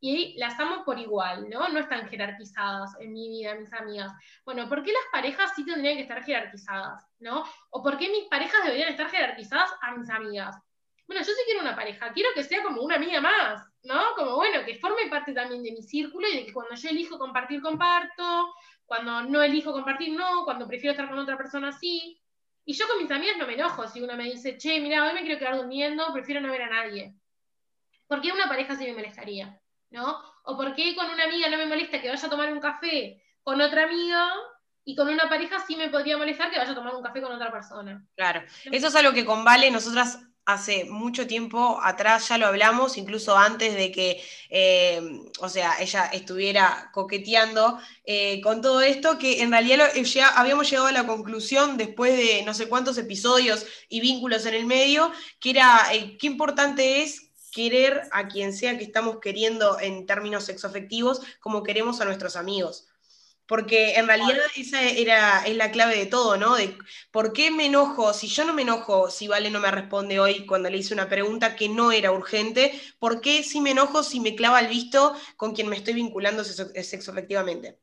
y 0.00 0.38
las 0.38 0.58
amo 0.60 0.84
por 0.84 0.98
igual, 0.98 1.48
¿no? 1.48 1.68
No 1.68 1.80
están 1.80 2.08
jerarquizadas 2.08 2.96
en 3.00 3.12
mi 3.12 3.28
vida, 3.28 3.54
mis 3.54 3.72
amigas. 3.72 4.12
Bueno, 4.44 4.68
¿por 4.68 4.82
qué 4.82 4.92
las 4.92 5.02
parejas 5.10 5.52
sí 5.56 5.64
tendrían 5.64 5.96
que 5.96 6.02
estar 6.02 6.22
jerarquizadas, 6.22 7.06
¿no? 7.18 7.44
¿O 7.70 7.82
por 7.82 7.98
qué 7.98 8.08
mis 8.08 8.24
parejas 8.28 8.64
deberían 8.64 8.90
estar 8.90 9.10
jerarquizadas 9.10 9.70
a 9.82 9.96
mis 9.96 10.08
amigas? 10.10 10.56
Bueno, 11.06 11.22
yo 11.22 11.32
sí 11.32 11.40
quiero 11.46 11.62
una 11.62 11.74
pareja, 11.74 12.12
quiero 12.12 12.28
que 12.34 12.44
sea 12.44 12.62
como 12.62 12.82
una 12.82 12.96
amiga 12.96 13.20
más, 13.20 13.66
¿no? 13.82 14.14
Como, 14.14 14.36
bueno, 14.36 14.64
que 14.64 14.78
forme 14.78 15.08
parte 15.08 15.32
también 15.32 15.62
de 15.62 15.72
mi 15.72 15.82
círculo 15.82 16.28
y 16.28 16.36
de 16.36 16.46
que 16.46 16.52
cuando 16.52 16.74
yo 16.74 16.90
elijo 16.90 17.18
compartir, 17.18 17.62
comparto, 17.62 18.54
cuando 18.84 19.22
no 19.22 19.42
elijo 19.42 19.72
compartir, 19.72 20.14
no, 20.14 20.44
cuando 20.44 20.68
prefiero 20.68 20.92
estar 20.92 21.08
con 21.08 21.18
otra 21.18 21.36
persona, 21.36 21.72
sí. 21.72 22.20
Y 22.64 22.74
yo 22.74 22.86
con 22.86 22.98
mis 22.98 23.10
amigas 23.10 23.38
no 23.38 23.46
me 23.46 23.54
enojo 23.54 23.88
si 23.88 24.02
uno 24.02 24.14
me 24.16 24.24
dice, 24.24 24.58
che, 24.58 24.80
mira, 24.80 25.06
hoy 25.06 25.14
me 25.14 25.22
quiero 25.22 25.38
quedar 25.38 25.56
durmiendo, 25.56 26.12
prefiero 26.12 26.42
no 26.42 26.52
ver 26.52 26.62
a 26.62 26.70
nadie. 26.70 27.14
¿Por 28.06 28.20
qué 28.20 28.30
una 28.30 28.48
pareja 28.48 28.76
sí 28.76 28.84
me 28.84 28.92
molestaría? 28.92 29.58
¿No? 29.90 30.18
O 30.44 30.56
por 30.56 30.74
qué 30.74 30.94
con 30.94 31.10
una 31.10 31.24
amiga 31.24 31.48
no 31.48 31.56
me 31.56 31.66
molesta 31.66 32.00
que 32.00 32.08
vaya 32.08 32.26
a 32.26 32.30
tomar 32.30 32.52
un 32.52 32.60
café 32.60 33.22
con 33.42 33.60
otra 33.60 33.84
amiga 33.84 34.32
y 34.84 34.94
con 34.94 35.08
una 35.08 35.28
pareja 35.28 35.64
sí 35.66 35.76
me 35.76 35.88
podría 35.88 36.16
molestar 36.16 36.50
que 36.50 36.58
vaya 36.58 36.72
a 36.72 36.74
tomar 36.74 36.94
un 36.94 37.02
café 37.02 37.20
con 37.20 37.32
otra 37.32 37.52
persona. 37.52 38.04
Claro, 38.16 38.42
eso 38.64 38.86
es 38.88 38.96
algo 38.96 39.12
que 39.12 39.24
con 39.24 39.44
Vale 39.44 39.70
nosotras 39.70 40.18
hace 40.48 40.86
mucho 40.86 41.26
tiempo 41.26 41.78
atrás 41.82 42.28
ya 42.28 42.38
lo 42.38 42.46
hablamos, 42.46 42.96
incluso 42.96 43.36
antes 43.36 43.74
de 43.74 43.92
que, 43.92 44.24
eh, 44.48 44.98
o 45.40 45.48
sea, 45.50 45.78
ella 45.78 46.06
estuviera 46.06 46.90
coqueteando 46.94 47.78
eh, 48.04 48.40
con 48.40 48.62
todo 48.62 48.80
esto, 48.80 49.18
que 49.18 49.42
en 49.42 49.50
realidad 49.50 49.92
ya 49.94 50.28
habíamos 50.28 50.70
llegado 50.70 50.86
a 50.86 50.92
la 50.92 51.06
conclusión 51.06 51.76
después 51.76 52.16
de 52.16 52.42
no 52.46 52.54
sé 52.54 52.66
cuántos 52.66 52.96
episodios 52.96 53.66
y 53.90 54.00
vínculos 54.00 54.46
en 54.46 54.54
el 54.54 54.64
medio, 54.64 55.12
que 55.38 55.50
era 55.50 55.82
eh, 55.92 56.16
qué 56.18 56.26
importante 56.26 57.02
es 57.02 57.27
querer 57.52 58.02
a 58.12 58.28
quien 58.28 58.52
sea 58.52 58.78
que 58.78 58.84
estamos 58.84 59.18
queriendo 59.20 59.78
en 59.80 60.06
términos 60.06 60.44
sexoafectivos 60.44 61.20
como 61.40 61.62
queremos 61.62 62.00
a 62.00 62.04
nuestros 62.04 62.36
amigos. 62.36 62.88
Porque 63.46 63.94
en 63.94 64.06
realidad 64.06 64.36
esa 64.56 64.82
era, 64.82 65.42
es 65.46 65.56
la 65.56 65.70
clave 65.70 65.96
de 65.96 66.04
todo, 66.04 66.36
¿no? 66.36 66.54
De 66.56 66.76
por 67.10 67.32
qué 67.32 67.50
me 67.50 67.64
enojo, 67.64 68.12
si 68.12 68.28
yo 68.28 68.44
no 68.44 68.52
me 68.52 68.60
enojo, 68.60 69.10
si 69.10 69.26
Vale 69.26 69.50
no 69.50 69.58
me 69.58 69.70
responde 69.70 70.20
hoy 70.20 70.44
cuando 70.44 70.68
le 70.68 70.76
hice 70.76 70.92
una 70.92 71.08
pregunta 71.08 71.56
que 71.56 71.70
no 71.70 71.90
era 71.90 72.12
urgente, 72.12 72.78
¿por 72.98 73.22
qué 73.22 73.42
si 73.42 73.62
me 73.62 73.70
enojo 73.70 74.02
si 74.02 74.20
me 74.20 74.36
clava 74.36 74.60
el 74.60 74.68
visto 74.68 75.14
con 75.36 75.54
quien 75.54 75.68
me 75.68 75.76
estoy 75.76 75.94
vinculando 75.94 76.44
sexoafectivamente? 76.44 77.78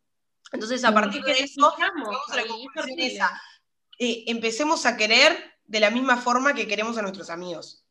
Entonces, 0.52 0.84
a 0.84 0.94
partir 0.94 1.24
de 1.24 1.32
eso, 1.32 1.74
vamos 1.80 2.16
a 2.30 2.36
la 2.36 2.44
esa. 2.98 3.42
Eh, 3.98 4.26
empecemos 4.28 4.86
a 4.86 4.98
querer 4.98 5.56
de 5.66 5.80
la 5.80 5.90
misma 5.90 6.18
forma 6.18 6.54
que 6.54 6.68
queremos 6.68 6.98
a 6.98 7.02
nuestros 7.02 7.30
amigos. 7.30 7.85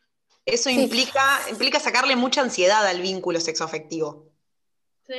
Eso 0.46 0.68
implica, 0.70 1.40
implica 1.50 1.80
sacarle 1.80 2.16
mucha 2.16 2.42
ansiedad 2.42 2.86
al 2.86 3.00
vínculo 3.00 3.40
sexoafectivo. 3.40 4.26
Sí, 5.06 5.14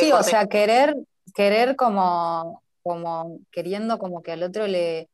sí 0.00 0.12
o 0.12 0.22
sea, 0.22 0.46
querer, 0.46 0.94
querer 1.34 1.76
como, 1.76 2.62
como, 2.82 3.40
queriendo 3.50 3.98
como 3.98 4.22
que 4.22 4.32
al 4.32 4.42
otro 4.42 4.66
le, 4.66 5.08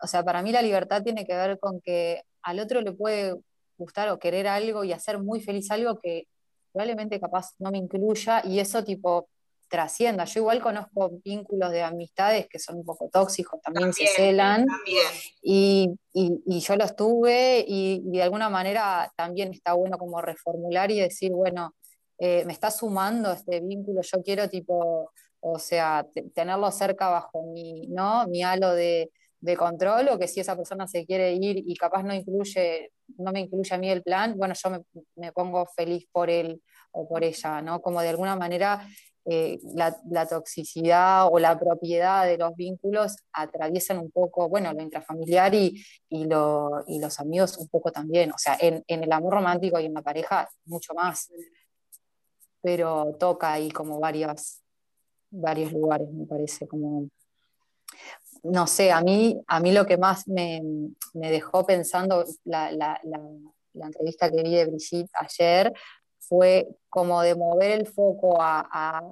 o 0.00 0.06
sea, 0.06 0.22
para 0.22 0.42
mí 0.42 0.52
la 0.52 0.62
libertad 0.62 1.02
tiene 1.02 1.26
que 1.26 1.34
ver 1.34 1.58
con 1.58 1.80
que 1.80 2.22
al 2.42 2.60
otro 2.60 2.80
le 2.80 2.92
puede 2.92 3.36
gustar 3.76 4.08
o 4.08 4.18
querer 4.18 4.46
algo 4.48 4.84
y 4.84 4.92
hacer 4.92 5.18
muy 5.18 5.40
feliz 5.40 5.70
algo 5.70 5.98
que 6.00 6.26
probablemente 6.72 7.20
capaz 7.20 7.54
no 7.58 7.70
me 7.70 7.78
incluya 7.78 8.42
y 8.44 8.60
eso 8.60 8.84
tipo 8.84 9.28
trascienda. 9.68 10.24
Yo 10.24 10.40
igual 10.40 10.62
conozco 10.62 11.10
vínculos 11.24 11.70
de 11.70 11.82
amistades 11.82 12.46
que 12.48 12.58
son 12.58 12.76
un 12.76 12.84
poco 12.84 13.08
tóxicos, 13.08 13.60
también, 13.62 13.92
se 13.92 14.06
celan. 14.06 14.66
Y, 15.42 15.90
yo 16.12 16.76
los 16.76 16.96
tuve 16.96 17.64
y, 17.66 18.02
de 18.04 18.22
alguna 18.22 18.48
manera 18.48 19.12
también 19.16 19.52
está 19.52 19.74
bueno 19.74 19.98
como 19.98 20.20
reformular 20.20 20.90
y 20.90 21.00
decir, 21.00 21.32
bueno, 21.32 21.74
eh, 22.18 22.44
me 22.46 22.52
está 22.52 22.70
sumando 22.70 23.32
este 23.32 23.60
vínculo, 23.60 24.00
yo 24.00 24.22
quiero 24.22 24.48
tipo, 24.48 25.10
o 25.40 25.58
sea, 25.58 26.06
tenerlo 26.34 26.70
cerca 26.70 27.08
bajo 27.08 27.42
mi, 27.52 27.86
¿no? 27.88 28.26
mi 28.28 28.42
halo 28.42 28.72
de, 28.72 29.10
de 29.40 29.56
control 29.56 30.08
o 30.08 30.18
que 30.18 30.28
si 30.28 30.40
esa 30.40 30.56
persona 30.56 30.86
se 30.86 31.04
quiere 31.04 31.34
ir 31.34 31.62
y 31.66 31.74
capaz 31.76 32.02
no 32.02 32.14
incluye, 32.14 32.92
no 33.18 33.32
me 33.32 33.40
incluye 33.40 33.74
a 33.74 33.78
mí 33.78 33.90
el 33.90 34.02
plan, 34.02 34.34
bueno, 34.36 34.54
yo 34.54 34.70
me, 34.70 34.80
me 35.16 35.32
pongo 35.32 35.66
feliz 35.66 36.06
por 36.10 36.30
él 36.30 36.62
o 36.92 37.06
por 37.06 37.22
ella, 37.22 37.60
¿no? 37.60 37.80
Como 37.80 38.00
de 38.00 38.08
alguna 38.08 38.36
manera 38.36 38.86
eh, 39.28 39.58
la, 39.74 40.26
toxicidad 40.28 41.26
o 41.28 41.40
la 41.40 41.58
propiedad 41.58 42.24
de 42.24 42.38
los 42.38 42.54
vínculos 42.54 43.16
atraviesan 43.32 43.98
un 43.98 44.12
poco, 44.12 44.48
bueno, 44.48 44.72
lo 44.72 44.80
intrafamiliar 44.80 45.52
y, 45.52 45.82
y, 46.08 46.26
los 46.26 47.18
amigos 47.18 47.58
un 47.58 47.66
poco 47.66 47.90
también. 47.90 48.30
O 48.30 48.38
sea, 48.38 48.56
en, 48.60 48.84
el 48.86 49.12
amor 49.12 49.34
romántico 49.34 49.80
y 49.80 49.86
en 49.86 49.94
la 49.94 50.02
pareja, 50.02 50.48
mucho 50.64 50.94
más. 50.94 51.28
Pero 52.62 53.16
toca 53.18 53.52
ahí 53.52 53.70
como 53.72 53.98
varios, 53.98 54.62
varios 55.30 55.72
lugares, 55.72 56.08
me 56.12 56.26
parece, 56.26 56.68
como 56.68 57.08
no 58.44 58.68
sé, 58.68 58.92
a 58.92 59.00
mí, 59.00 59.42
a 59.48 59.58
mí 59.58 59.72
lo 59.72 59.86
que 59.86 59.96
más 59.96 60.28
me, 60.28 60.62
dejó 61.14 61.66
pensando 61.66 62.24
la, 62.44 62.70
la, 62.70 63.00
entrevista 63.74 64.30
que 64.30 64.42
vi 64.42 64.54
de 64.54 64.66
Brigitte 64.66 65.10
ayer 65.14 65.72
fue 66.28 66.68
como 66.88 67.20
de 67.20 67.34
mover 67.34 67.72
el 67.72 67.86
foco 67.86 68.38
a, 68.40 69.02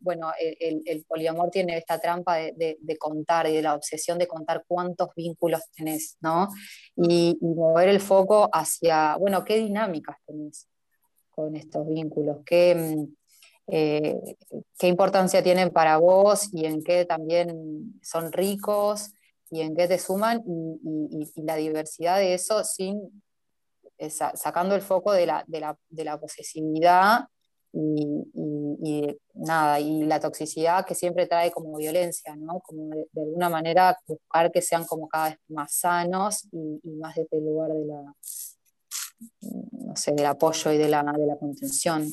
bueno, 0.00 0.32
el, 0.38 1.04
poliamor 1.08 1.50
tiene 1.50 1.78
esta 1.78 1.98
trampa 1.98 2.36
de, 2.36 2.96
contar 2.98 3.46
y 3.48 3.54
de 3.54 3.62
la 3.62 3.74
obsesión 3.74 4.18
de 4.18 4.26
contar 4.26 4.64
cuántos 4.66 5.08
vínculos 5.16 5.62
tenés, 5.74 6.16
¿no? 6.20 6.48
Y, 6.96 7.38
mover 7.40 7.88
el 7.88 8.00
foco 8.00 8.50
hacia, 8.52 9.16
bueno, 9.16 9.44
qué 9.44 9.56
dinámicas 9.56 10.16
tenés 10.26 10.68
con 11.30 11.56
estos 11.56 11.86
vínculos, 11.88 12.38
qué, 12.44 13.06
eh, 13.68 14.20
qué 14.78 14.88
importancia 14.88 15.42
tienen 15.42 15.70
para 15.70 15.98
vos 15.98 16.48
y 16.52 16.66
en 16.66 16.82
qué 16.82 17.04
también 17.04 17.98
son 18.02 18.32
ricos 18.32 19.12
y 19.50 19.60
en 19.60 19.74
qué 19.74 19.88
te 19.88 19.98
suman 19.98 20.42
y 20.46 21.42
la 21.42 21.56
diversidad 21.56 22.18
de 22.18 22.34
eso 22.34 22.64
sin 22.64 23.22
sacando 23.98 24.74
el 24.74 24.82
foco 24.82 25.12
de 25.12 25.26
la, 25.26 25.44
de 25.46 26.04
la, 26.04 26.20
posesividad 26.20 27.26
y, 27.72 29.18
nada, 29.34 29.80
y 29.80 30.04
la 30.04 30.20
toxicidad 30.20 30.86
que 30.86 30.94
siempre 30.94 31.26
trae 31.26 31.50
como 31.50 31.76
violencia, 31.76 32.34
¿no? 32.36 32.60
Como 32.60 32.94
de, 32.94 33.20
alguna 33.20 33.48
manera 33.48 33.98
buscar 34.06 34.50
que 34.50 34.62
sean 34.62 34.84
como 34.84 35.08
cada 35.08 35.30
vez 35.30 35.38
más 35.48 35.74
sanos 35.74 36.46
y, 36.52 36.80
más 36.98 37.14
desde 37.14 37.38
el 37.38 37.44
lugar 37.44 37.72
de 37.72 37.86
la, 37.86 38.14
no 39.50 39.96
sé, 39.96 40.12
del 40.12 40.26
apoyo 40.26 40.72
y 40.72 40.78
de 40.78 40.88
la, 40.88 41.02
de 41.02 41.26
la 41.26 41.36
contención. 41.36 42.10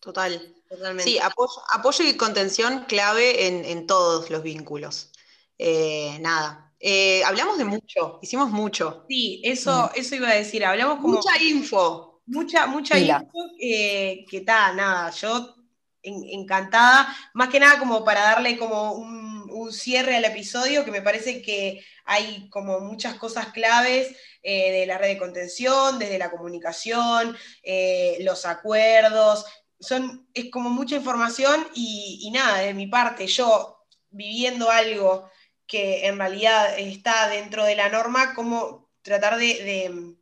Total, 0.00 0.40
totalmente. 0.68 1.04
Sí, 1.04 1.18
apoyo, 1.20 2.02
y 2.04 2.16
contención 2.16 2.84
clave 2.88 3.46
en, 3.46 3.86
todos 3.86 4.30
los 4.30 4.42
vínculos. 4.42 5.12
Eh, 5.58 6.18
nada, 6.20 6.71
eh, 6.82 7.22
hablamos 7.24 7.56
de 7.58 7.64
mucho, 7.64 8.18
hicimos 8.20 8.50
mucho. 8.50 9.06
Sí, 9.08 9.40
eso, 9.44 9.90
eso 9.94 10.16
iba 10.16 10.28
a 10.28 10.34
decir, 10.34 10.64
hablamos 10.64 10.96
como... 10.96 11.14
Mucha 11.14 11.40
info. 11.42 12.20
Mucha, 12.26 12.66
mucha 12.66 12.98
info 12.98 13.38
que 13.58 14.26
está, 14.30 14.72
nada, 14.72 15.10
yo 15.10 15.54
encantada, 16.02 17.14
más 17.34 17.48
que 17.48 17.60
nada 17.60 17.78
como 17.78 18.04
para 18.04 18.22
darle 18.22 18.58
como 18.58 18.92
un, 18.92 19.22
cierre 19.70 20.16
al 20.16 20.24
episodio, 20.24 20.84
que 20.84 20.90
me 20.90 21.02
parece 21.02 21.40
que 21.40 21.84
hay 22.04 22.48
como 22.50 22.80
muchas 22.80 23.14
cosas 23.14 23.52
claves 23.52 24.14
eh, 24.42 24.72
de 24.72 24.86
la 24.86 24.98
red 24.98 25.08
de 25.08 25.18
contención, 25.18 25.98
desde 25.98 26.18
la 26.18 26.30
comunicación, 26.30 27.36
eh, 27.62 28.18
los 28.20 28.44
acuerdos, 28.44 29.46
son, 29.78 30.28
es 30.34 30.50
como 30.50 30.68
mucha 30.68 30.96
información 30.96 31.66
y, 31.74 32.20
y 32.22 32.30
nada, 32.32 32.58
de 32.58 32.74
mi 32.74 32.88
parte, 32.88 33.26
yo 33.28 33.78
viviendo 34.10 34.70
algo 34.70 35.30
que 35.72 36.06
en 36.06 36.18
realidad 36.18 36.78
está 36.78 37.30
dentro 37.30 37.64
de 37.64 37.74
la 37.74 37.88
norma, 37.88 38.34
como 38.34 38.90
tratar 39.00 39.38
de, 39.38 40.14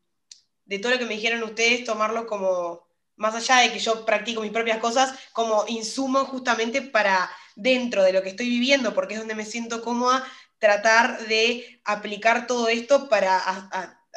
de, 0.64 0.78
todo 0.78 0.92
lo 0.92 0.98
que 1.00 1.06
me 1.06 1.16
dijeron 1.16 1.42
ustedes, 1.42 1.82
tomarlo 1.82 2.28
como, 2.28 2.86
más 3.16 3.34
allá 3.34 3.56
de 3.56 3.72
que 3.72 3.80
yo 3.80 4.06
practico 4.06 4.42
mis 4.42 4.52
propias 4.52 4.78
cosas, 4.78 5.12
como 5.32 5.64
insumo 5.66 6.24
justamente 6.26 6.82
para 6.82 7.28
dentro 7.56 8.04
de 8.04 8.12
lo 8.12 8.22
que 8.22 8.28
estoy 8.28 8.48
viviendo, 8.48 8.94
porque 8.94 9.14
es 9.14 9.18
donde 9.18 9.34
me 9.34 9.44
siento 9.44 9.82
cómoda, 9.82 10.24
tratar 10.60 11.26
de 11.26 11.80
aplicar 11.84 12.46
todo 12.46 12.68
esto 12.68 13.08
para 13.08 13.42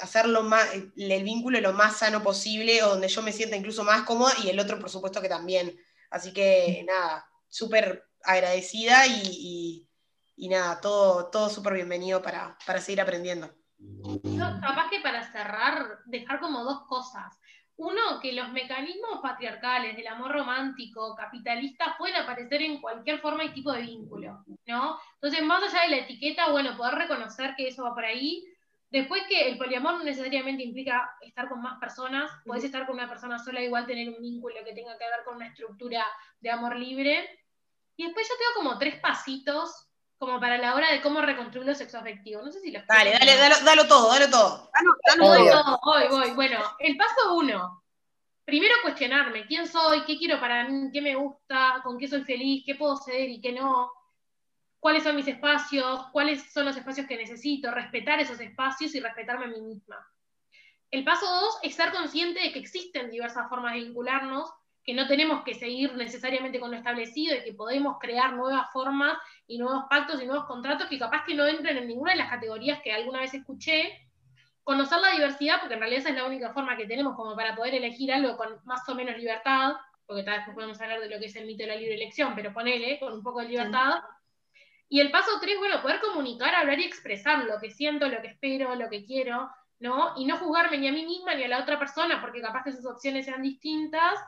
hacerlo 0.03 0.43
más, 0.43 0.69
el 0.95 1.23
vínculo 1.23 1.59
lo 1.61 1.73
más 1.73 1.97
sano 1.97 2.21
posible, 2.21 2.83
o 2.83 2.89
donde 2.89 3.07
yo 3.07 3.23
me 3.23 3.33
sienta 3.33 3.55
incluso 3.55 3.83
más 3.83 4.03
cómoda, 4.03 4.35
y 4.43 4.49
el 4.49 4.59
otro, 4.59 4.77
por 4.77 4.91
supuesto, 4.91 5.19
que 5.19 5.29
también. 5.29 5.75
Así 6.11 6.31
que 6.31 6.85
nada, 6.87 7.27
súper 7.49 8.07
agradecida 8.23 9.07
y 9.07 9.23
y 9.25 9.87
nada, 10.37 10.81
todo, 10.81 11.29
todo 11.29 11.49
súper 11.49 11.73
bienvenido 11.73 12.21
para, 12.21 12.57
seguir 12.79 13.01
aprendiendo. 13.01 13.49
capaz 14.61 14.89
que 14.89 14.99
para 15.01 15.23
cerrar, 15.31 15.99
dejar 16.05 16.39
como 16.39 16.63
dos 16.63 16.83
cosas. 16.87 17.39
Uno, 17.75 18.19
que 18.21 18.33
los 18.33 18.51
mecanismos 18.51 19.19
patriarcales 19.21 19.95
del 19.97 20.07
amor 20.07 20.31
romántico, 20.31 21.15
capitalista, 21.15 21.95
pueden 21.97 22.17
aparecer 22.17 22.61
en 22.61 22.79
cualquier 22.79 23.19
forma 23.19 23.43
y 23.43 23.53
tipo 23.53 23.71
de 23.71 23.81
vínculo, 23.81 24.43
¿no? 24.67 24.99
Entonces, 25.15 25.43
más 25.43 25.63
allá 25.63 25.83
de 25.83 25.89
la 25.89 25.97
etiqueta, 26.03 26.51
bueno, 26.51 26.77
poder 26.77 26.95
reconocer 26.95 27.55
que 27.57 27.67
eso 27.67 27.83
va 27.83 27.95
por 27.95 28.05
ahí. 28.05 28.45
Después 28.91 29.23
que 29.27 29.49
el 29.49 29.57
poliamor 29.57 29.95
no 29.95 30.03
necesariamente 30.03 30.61
implica 30.61 31.17
estar 31.21 31.49
con 31.49 31.63
más 31.63 31.79
personas, 31.79 32.29
podés 32.45 32.63
estar 32.63 32.85
con 32.85 32.95
una 32.95 33.09
persona 33.09 33.39
sola, 33.39 33.59
igual 33.59 33.87
tener 33.87 34.07
un 34.07 34.21
vínculo 34.21 34.55
que 34.63 34.73
tenga 34.73 34.95
que 34.95 35.05
ver 35.05 35.23
con 35.25 35.37
una 35.37 35.47
estructura 35.47 36.05
de 36.41 36.51
amor 36.51 36.75
libre. 36.75 37.27
Y 37.95 38.05
después 38.05 38.29
yo 38.29 38.35
tengo 38.37 38.69
como 38.69 38.77
tres 38.77 38.99
pasitos 38.99 39.89
como 40.25 40.39
para 40.39 40.57
la 40.57 40.75
hora 40.75 40.91
de 40.91 41.01
cómo 41.01 41.21
reconstruir 41.21 41.67
los 41.67 41.77
sexo 41.77 41.97
afectivos. 41.97 42.43
No 42.43 42.51
sé 42.51 42.59
si 42.59 42.71
los 42.71 42.85
Dale, 42.87 43.11
dale, 43.11 43.35
dalo, 43.37 43.55
dalo, 43.63 43.87
todo, 43.87 44.09
dalo 44.09 44.29
todo. 44.29 44.69
Dalo, 45.05 45.51
todo. 45.53 45.79
Voy, 45.83 46.07
voy. 46.09 46.31
Bueno, 46.31 46.59
el 46.79 46.97
paso 46.97 47.35
uno. 47.35 47.83
Primero 48.45 48.75
cuestionarme 48.81 49.45
quién 49.45 49.67
soy, 49.67 50.03
qué 50.03 50.17
quiero 50.17 50.39
para 50.39 50.67
mí, 50.67 50.89
qué 50.91 51.01
me 51.01 51.15
gusta, 51.15 51.79
con 51.83 51.97
qué 51.97 52.07
soy 52.07 52.23
feliz, 52.23 52.63
qué 52.65 52.75
puedo 52.75 52.97
ser 52.97 53.29
y 53.29 53.39
qué 53.39 53.53
no. 53.53 53.91
Cuáles 54.79 55.03
son 55.03 55.15
mis 55.15 55.27
espacios, 55.27 56.07
cuáles 56.11 56.51
son 56.51 56.65
los 56.65 56.75
espacios 56.75 57.07
que 57.07 57.15
necesito, 57.15 57.71
respetar 57.71 58.19
esos 58.19 58.39
espacios 58.41 58.93
y 58.95 58.99
respetarme 58.99 59.45
a 59.45 59.47
mí 59.47 59.61
misma. 59.61 60.05
El 60.91 61.03
paso 61.05 61.25
dos 61.25 61.57
es 61.63 61.73
ser 61.73 61.91
consciente 61.91 62.41
de 62.41 62.51
que 62.51 62.59
existen 62.59 63.09
diversas 63.09 63.47
formas 63.49 63.73
de 63.73 63.79
vincularnos, 63.79 64.51
que 64.83 64.93
no 64.93 65.07
tenemos 65.07 65.43
que 65.43 65.53
seguir 65.53 65.95
necesariamente 65.95 66.59
con 66.59 66.71
lo 66.71 66.77
establecido 66.77 67.35
y 67.35 67.43
que 67.43 67.53
podemos 67.53 67.97
crear 67.99 68.33
nuevas 68.33 68.71
formas 68.73 69.17
y 69.47 69.57
nuevos 69.57 69.85
pactos 69.89 70.21
y 70.21 70.25
nuevos 70.25 70.45
contratos 70.45 70.87
que 70.87 70.99
capaz 70.99 71.23
que 71.25 71.35
no 71.35 71.47
entren 71.47 71.77
en 71.77 71.87
ninguna 71.87 72.11
de 72.11 72.17
las 72.17 72.29
categorías 72.29 72.81
que 72.81 72.91
alguna 72.91 73.21
vez 73.21 73.33
escuché. 73.33 73.97
Conocer 74.63 74.99
la 74.99 75.11
diversidad, 75.11 75.59
porque 75.59 75.73
en 75.73 75.79
realidad 75.81 76.01
esa 76.01 76.09
es 76.09 76.15
la 76.15 76.25
única 76.25 76.53
forma 76.53 76.77
que 76.77 76.85
tenemos 76.85 77.15
como 77.15 77.35
para 77.35 77.55
poder 77.55 77.75
elegir 77.75 78.11
algo 78.13 78.37
con 78.37 78.47
más 78.65 78.87
o 78.87 78.95
menos 78.95 79.17
libertad, 79.17 79.73
porque 80.05 80.23
tal 80.23 80.39
vez 80.39 80.47
podemos 80.53 80.79
hablar 80.79 80.99
de 80.99 81.09
lo 81.09 81.19
que 81.19 81.25
es 81.25 81.35
el 81.35 81.45
mito 81.45 81.63
de 81.63 81.67
la 81.67 81.75
libre 81.75 81.95
elección, 81.95 82.33
pero 82.35 82.53
ponele, 82.53 82.99
con 82.99 83.13
un 83.13 83.23
poco 83.23 83.39
de 83.39 83.49
libertad. 83.49 84.01
Y 84.89 84.99
el 84.99 85.11
paso 85.11 85.31
tres, 85.41 85.57
bueno, 85.57 85.81
poder 85.81 85.99
comunicar, 85.99 86.53
hablar 86.55 86.79
y 86.79 86.83
expresar 86.83 87.45
lo 87.45 87.59
que 87.59 87.71
siento, 87.71 88.07
lo 88.07 88.21
que 88.21 88.27
espero, 88.27 88.75
lo 88.75 88.89
que 88.89 89.05
quiero, 89.05 89.49
¿no? 89.79 90.13
Y 90.17 90.25
no 90.25 90.37
juzgarme 90.37 90.77
ni 90.77 90.87
a 90.87 90.91
mí 90.91 91.05
misma 91.05 91.35
ni 91.35 91.43
a 91.43 91.47
la 91.47 91.61
otra 91.61 91.79
persona, 91.79 92.21
porque 92.21 92.41
capaz 92.41 92.63
que 92.63 92.73
sus 92.73 92.85
opciones 92.85 93.25
sean 93.25 93.41
distintas. 93.41 94.19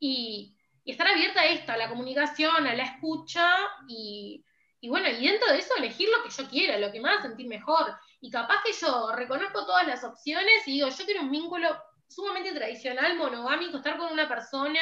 Y, 0.00 0.56
estar 0.84 1.06
abierta 1.06 1.42
a 1.42 1.46
esto, 1.46 1.70
a 1.70 1.76
la 1.76 1.88
comunicación, 1.88 2.66
a 2.66 2.74
la 2.74 2.82
escucha 2.82 3.46
y, 3.86 4.44
bueno, 4.88 5.08
y 5.08 5.24
dentro 5.24 5.52
de 5.52 5.58
eso 5.58 5.76
elegir 5.76 6.08
lo 6.08 6.24
que 6.24 6.30
yo 6.30 6.48
quiera, 6.48 6.78
lo 6.78 6.90
que 6.90 7.00
me 7.00 7.10
haga 7.10 7.22
sentir 7.22 7.46
mejor. 7.46 7.94
Y 8.20 8.28
capaz 8.28 8.64
que 8.64 8.72
yo 8.72 9.12
reconozco 9.14 9.64
todas 9.66 9.86
las 9.86 10.02
opciones 10.02 10.66
y 10.66 10.72
digo, 10.72 10.88
yo 10.88 11.04
quiero 11.04 11.22
un 11.22 11.30
vínculo 11.30 11.68
sumamente 12.08 12.52
tradicional, 12.52 13.16
monogámico, 13.16 13.76
estar 13.76 13.98
con 13.98 14.12
una 14.12 14.26
persona, 14.26 14.80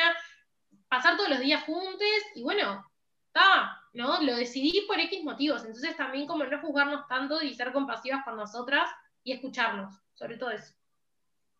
pasar 0.88 1.16
todos 1.16 1.28
los 1.28 1.40
días 1.40 1.64
juntos 1.64 2.08
y 2.34 2.42
bueno, 2.42 2.86
está, 3.26 3.78
¿no? 3.92 4.22
Lo 4.22 4.36
decidí 4.36 4.82
por 4.86 4.98
X 4.98 5.22
motivos. 5.24 5.62
Entonces 5.64 5.96
también 5.96 6.26
como 6.26 6.44
no 6.44 6.60
juzgarnos 6.60 7.06
tanto 7.06 7.42
y 7.42 7.54
ser 7.54 7.72
compasivas 7.72 8.24
con 8.24 8.36
nosotras 8.36 8.88
y 9.22 9.32
escucharnos, 9.32 9.94
sobre 10.14 10.38
todo 10.38 10.50
eso. 10.50 10.74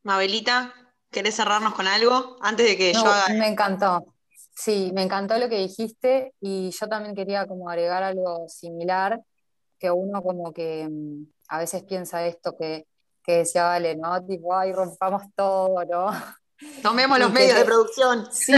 Mabelita, 0.04 0.72
¿querés 1.10 1.36
cerrarnos 1.36 1.74
con 1.74 1.86
algo 1.86 2.36
antes 2.40 2.66
de 2.66 2.76
que 2.76 2.92
yo 2.92 3.06
haga... 3.06 3.32
Me 3.34 3.48
encantó. 3.48 4.14
Sí, 4.54 4.90
me 4.92 5.02
encantó 5.02 5.38
lo 5.38 5.48
que 5.48 5.58
dijiste 5.58 6.34
y 6.40 6.70
yo 6.70 6.88
también 6.88 7.14
quería 7.14 7.46
como 7.46 7.70
agregar 7.70 8.02
algo 8.02 8.48
similar, 8.48 9.20
que 9.78 9.90
uno 9.90 10.22
como 10.22 10.52
que 10.52 10.88
mm, 10.90 11.24
a 11.48 11.58
veces 11.58 11.84
piensa 11.84 12.26
esto 12.26 12.56
que, 12.56 12.86
que 13.22 13.38
decía 13.38 13.64
Vale, 13.64 13.94
¿no? 13.96 14.24
Tipo, 14.26 14.56
ay, 14.56 14.72
rompamos 14.72 15.22
todo, 15.36 15.84
¿no? 15.84 16.10
Tomemos 16.82 17.18
los 17.18 17.32
medios 17.32 17.56
de 17.56 17.64
producción. 17.64 18.26
Sí, 18.32 18.52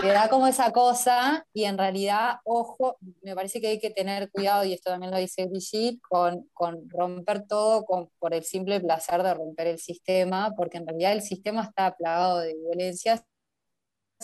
que, 0.00 0.08
da 0.08 0.28
como 0.28 0.46
esa 0.46 0.72
cosa 0.72 1.46
y 1.52 1.64
en 1.64 1.78
realidad, 1.78 2.38
ojo, 2.44 2.96
me 3.22 3.34
parece 3.34 3.60
que 3.60 3.68
hay 3.68 3.78
que 3.78 3.90
tener 3.90 4.30
cuidado, 4.30 4.64
y 4.64 4.72
esto 4.72 4.90
también 4.90 5.12
lo 5.12 5.18
dice 5.18 5.46
Brigitte, 5.46 6.00
con, 6.08 6.48
con 6.52 6.88
romper 6.90 7.46
todo 7.46 7.84
con, 7.84 8.10
por 8.18 8.34
el 8.34 8.42
simple 8.44 8.80
placer 8.80 9.22
de 9.22 9.34
romper 9.34 9.68
el 9.68 9.78
sistema, 9.78 10.52
porque 10.56 10.78
en 10.78 10.86
realidad 10.86 11.12
el 11.12 11.22
sistema 11.22 11.62
está 11.62 11.94
plagado 11.96 12.40
de 12.40 12.54
violencias 12.54 13.22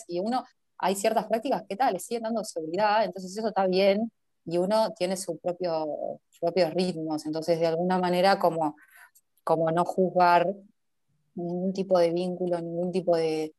y 0.08 0.18
uno, 0.18 0.44
hay 0.78 0.96
ciertas 0.96 1.26
prácticas 1.26 1.62
que 1.68 1.76
tal, 1.76 1.92
le 1.94 2.00
siguen 2.00 2.24
dando 2.24 2.42
seguridad, 2.42 3.04
entonces 3.04 3.36
eso 3.36 3.48
está 3.48 3.66
bien 3.66 4.10
y 4.44 4.58
uno 4.58 4.92
tiene 4.94 5.16
sus 5.16 5.38
propio, 5.40 6.20
propios 6.40 6.74
ritmos, 6.74 7.24
entonces 7.26 7.60
de 7.60 7.68
alguna 7.68 7.98
manera 7.98 8.38
como, 8.38 8.74
como 9.44 9.70
no 9.70 9.84
juzgar 9.84 10.46
ningún 11.34 11.72
tipo 11.72 11.98
de 11.98 12.12
vínculo, 12.12 12.60
ningún 12.60 12.92
tipo 12.92 13.16
de... 13.16 13.54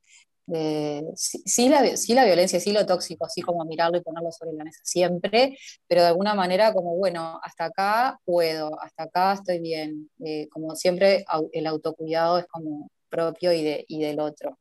sí, 1.16 1.70
la, 1.70 1.82
la, 1.82 2.26
violencia, 2.26 2.60
sí 2.60 2.72
lo 2.72 2.86
tóxico, 2.86 3.26
así 3.26 3.42
como 3.42 3.64
mirarlo 3.66 3.98
y 3.98 4.02
ponerlo 4.02 4.32
sobre 4.32 4.54
la 4.54 4.64
mesa 4.64 4.82
siempre, 4.84 5.58
pero 5.88 6.02
de 6.02 6.08
alguna 6.08 6.34
manera 6.34 6.74
como, 6.74 6.96
bueno, 6.96 7.40
hasta 7.44 7.66
acá 7.66 8.20
puedo, 8.26 8.80
hasta 8.82 9.04
acá 9.04 9.34
estoy 9.34 9.60
bien. 9.60 10.10
Eh, 10.26 10.48
como 10.50 10.76
siempre, 10.76 11.26
el 11.52 11.68
autocuidado 11.68 12.40
es 12.40 12.46
como 12.48 12.90
propio 13.10 13.54
y, 13.54 13.64
de, 13.64 13.86
y 13.88 14.02
del 14.02 14.20
otro. 14.20 14.58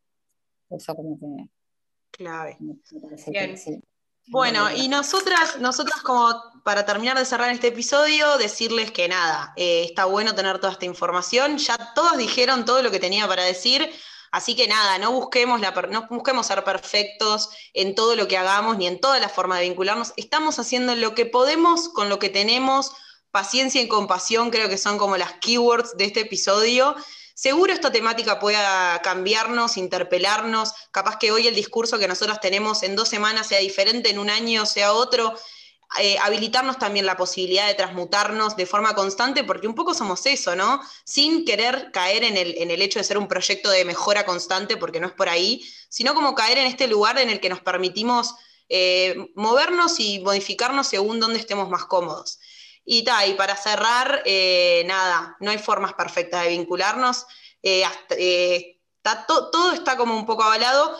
Eso 0.71 0.95
como 0.95 1.19
que... 1.19 1.49
Clave. 2.11 2.59
Bueno, 4.29 4.71
y 4.71 4.89
nosotras, 4.89 5.59
nosotras 5.59 6.01
como 6.03 6.53
para 6.65 6.87
terminar 6.87 7.19
de 7.19 7.25
cerrar 7.25 7.51
este 7.51 7.69
episodio, 7.69 8.39
decirles 8.39 8.93
que 8.93 9.09
nada, 9.09 9.53
eh, 9.57 9.85
está 9.89 10.05
bueno 10.05 10.35
tener 10.35 10.59
toda 10.59 10.73
esta 10.73 10.87
información, 10.87 11.59
ya 11.59 11.93
todos 11.95 12.17
dijeron 12.17 12.65
todo 12.65 12.83
lo 12.83 12.91
que 12.91 13.01
tenía 13.01 13.27
para 13.27 13.43
decir, 13.43 13.91
así 14.31 14.55
que 14.55 14.69
nada, 14.69 14.99
no 14.99 15.11
busquemos, 15.11 15.61
la, 15.61 15.73
no 15.91 16.07
busquemos 16.09 16.47
ser 16.47 16.63
perfectos 16.63 17.51
en 17.75 17.95
todo 17.97 18.15
lo 18.15 18.29
que 18.29 18.39
hagamos 18.39 18.79
ni 18.79 18.87
en 18.87 19.01
toda 19.01 19.19
la 19.19 19.29
forma 19.29 19.59
de 19.59 19.69
vincularnos, 19.69 20.13
estamos 20.17 20.59
haciendo 20.61 20.95
lo 20.95 21.15
que 21.15 21.27
podemos 21.27 21.89
con 21.89 22.09
lo 22.09 22.21
que 22.21 22.29
tenemos, 22.29 22.93
paciencia 23.33 23.83
y 23.83 23.89
compasión 23.89 24.51
creo 24.51 24.69
que 24.69 24.79
son 24.79 24.99
como 24.99 25.17
las 25.17 25.33
keywords 25.41 25.97
de 25.97 26.05
este 26.05 26.21
episodio. 26.21 26.95
Seguro 27.43 27.73
esta 27.73 27.91
temática 27.91 28.39
pueda 28.39 29.03
cambiarnos, 29.03 29.77
interpelarnos, 29.77 30.75
capaz 30.93 31.19
que 31.19 31.33
hoy 31.33 31.49
el 31.49 31.57
discurso 31.57 31.99
que 31.99 32.07
nosotros 32.07 32.39
tenemos 32.39 32.85
en 32.85 32.95
dos 32.95 33.09
semanas 33.09 33.49
sea 33.49 33.59
diferente, 33.59 34.11
en 34.11 34.21
un 34.21 34.31
año 34.31 34.65
sea 34.65 34.93
otro, 34.93 35.35
eh, 35.99 36.17
habilitarnos 36.21 36.79
también 36.79 37.05
la 37.05 37.17
posibilidad 37.17 37.67
de 37.67 37.75
transmutarnos 37.75 38.55
de 38.55 38.65
forma 38.65 38.95
constante, 38.95 39.43
porque 39.43 39.67
un 39.67 39.75
poco 39.75 39.93
somos 39.93 40.25
eso, 40.27 40.55
¿no? 40.55 40.81
Sin 41.03 41.45
querer 41.45 41.91
caer 41.91 42.23
en 42.23 42.37
el, 42.37 42.55
en 42.59 42.71
el 42.71 42.81
hecho 42.81 43.01
de 43.01 43.05
ser 43.05 43.19
un 43.19 43.27
proyecto 43.27 43.71
de 43.71 43.85
mejora 43.85 44.25
constante, 44.25 44.77
porque 44.77 45.01
no 45.01 45.09
es 45.09 45.13
por 45.13 45.29
ahí, 45.29 45.69
sino 45.89 46.15
como 46.15 46.37
caer 46.37 46.59
en 46.59 46.69
este 46.69 46.87
lugar 46.87 47.19
en 47.19 47.29
el 47.29 47.41
que 47.41 47.49
nos 47.49 47.61
permitimos 47.61 48.37
eh, 48.69 49.17
movernos 49.35 49.99
y 49.99 50.21
modificarnos 50.21 50.87
según 50.87 51.19
donde 51.19 51.41
estemos 51.41 51.69
más 51.69 51.87
cómodos. 51.87 52.39
Y, 52.85 53.05
y 53.27 53.35
para 53.35 53.57
cerrar, 53.57 54.23
eh, 54.25 54.83
nada, 54.87 55.37
no 55.41 55.51
hay 55.51 55.59
formas 55.59 55.95
perfectas 55.95 56.43
de 56.43 56.51
vincularnos. 56.51 57.27
Eh, 57.63 57.85
eh, 58.11 58.81
todo 59.27 59.73
está 59.73 59.97
como 59.97 60.17
un 60.17 60.27
poco 60.27 60.43
avalado, 60.43 60.97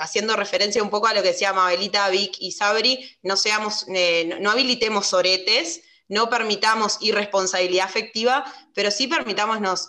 haciendo 0.00 0.36
referencia 0.36 0.82
un 0.82 0.90
poco 0.90 1.08
a 1.08 1.14
lo 1.14 1.22
que 1.22 1.28
decía 1.28 1.52
Mabelita, 1.52 2.08
Vic 2.08 2.36
y 2.38 2.52
Sabri, 2.52 3.18
no, 3.22 3.36
seamos, 3.36 3.86
no 3.88 4.50
habilitemos 4.50 5.08
soretes, 5.08 5.82
no 6.08 6.30
permitamos 6.30 6.98
irresponsabilidad 7.00 7.86
afectiva, 7.86 8.44
pero 8.74 8.90
sí 8.90 9.08
permitámonos 9.08 9.86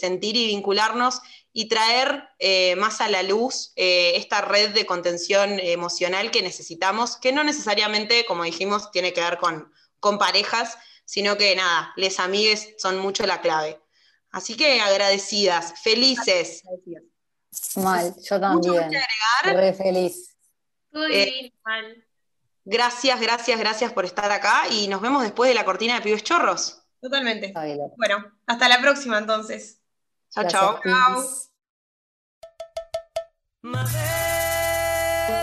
sentir 0.00 0.36
y 0.36 0.46
vincularnos 0.46 1.20
y 1.52 1.68
traer 1.68 2.24
más 2.76 3.00
a 3.00 3.08
la 3.08 3.22
luz 3.22 3.72
esta 3.76 4.40
red 4.40 4.70
de 4.70 4.86
contención 4.86 5.60
emocional 5.60 6.30
que 6.30 6.42
necesitamos, 6.42 7.16
que 7.16 7.32
no 7.32 7.44
necesariamente, 7.44 8.24
como 8.24 8.44
dijimos, 8.44 8.90
tiene 8.90 9.12
que 9.12 9.20
ver 9.20 9.38
con, 9.38 9.72
con 10.04 10.18
parejas, 10.18 10.76
sino 11.06 11.38
que 11.38 11.56
nada, 11.56 11.94
les 11.96 12.20
amigues 12.20 12.74
son 12.76 12.98
mucho 12.98 13.24
la 13.24 13.40
clave. 13.40 13.80
Así 14.30 14.54
que 14.54 14.82
agradecidas, 14.82 15.80
felices. 15.82 16.62
Mal, 17.76 18.14
yo 18.22 18.38
también. 18.38 18.90
Re 19.44 19.72
feliz. 19.72 20.36
Eh, 21.10 21.50
gracias, 22.66 23.18
gracias, 23.18 23.58
gracias 23.58 23.94
por 23.94 24.04
estar 24.04 24.30
acá 24.30 24.64
y 24.70 24.88
nos 24.88 25.00
vemos 25.00 25.22
después 25.22 25.48
de 25.48 25.54
la 25.54 25.64
cortina 25.64 25.94
de 25.94 26.02
pibes 26.02 26.22
chorros. 26.22 26.82
Totalmente. 27.00 27.54
Bueno, 27.96 28.30
hasta 28.46 28.68
la 28.68 28.82
próxima 28.82 29.16
entonces. 29.16 29.80
Chao, 30.30 30.46
chao. 30.48 30.80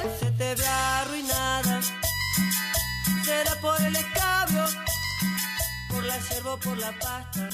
se 0.04 0.21
por 6.60 6.78
la 6.78 6.92
pasta. 7.00 7.50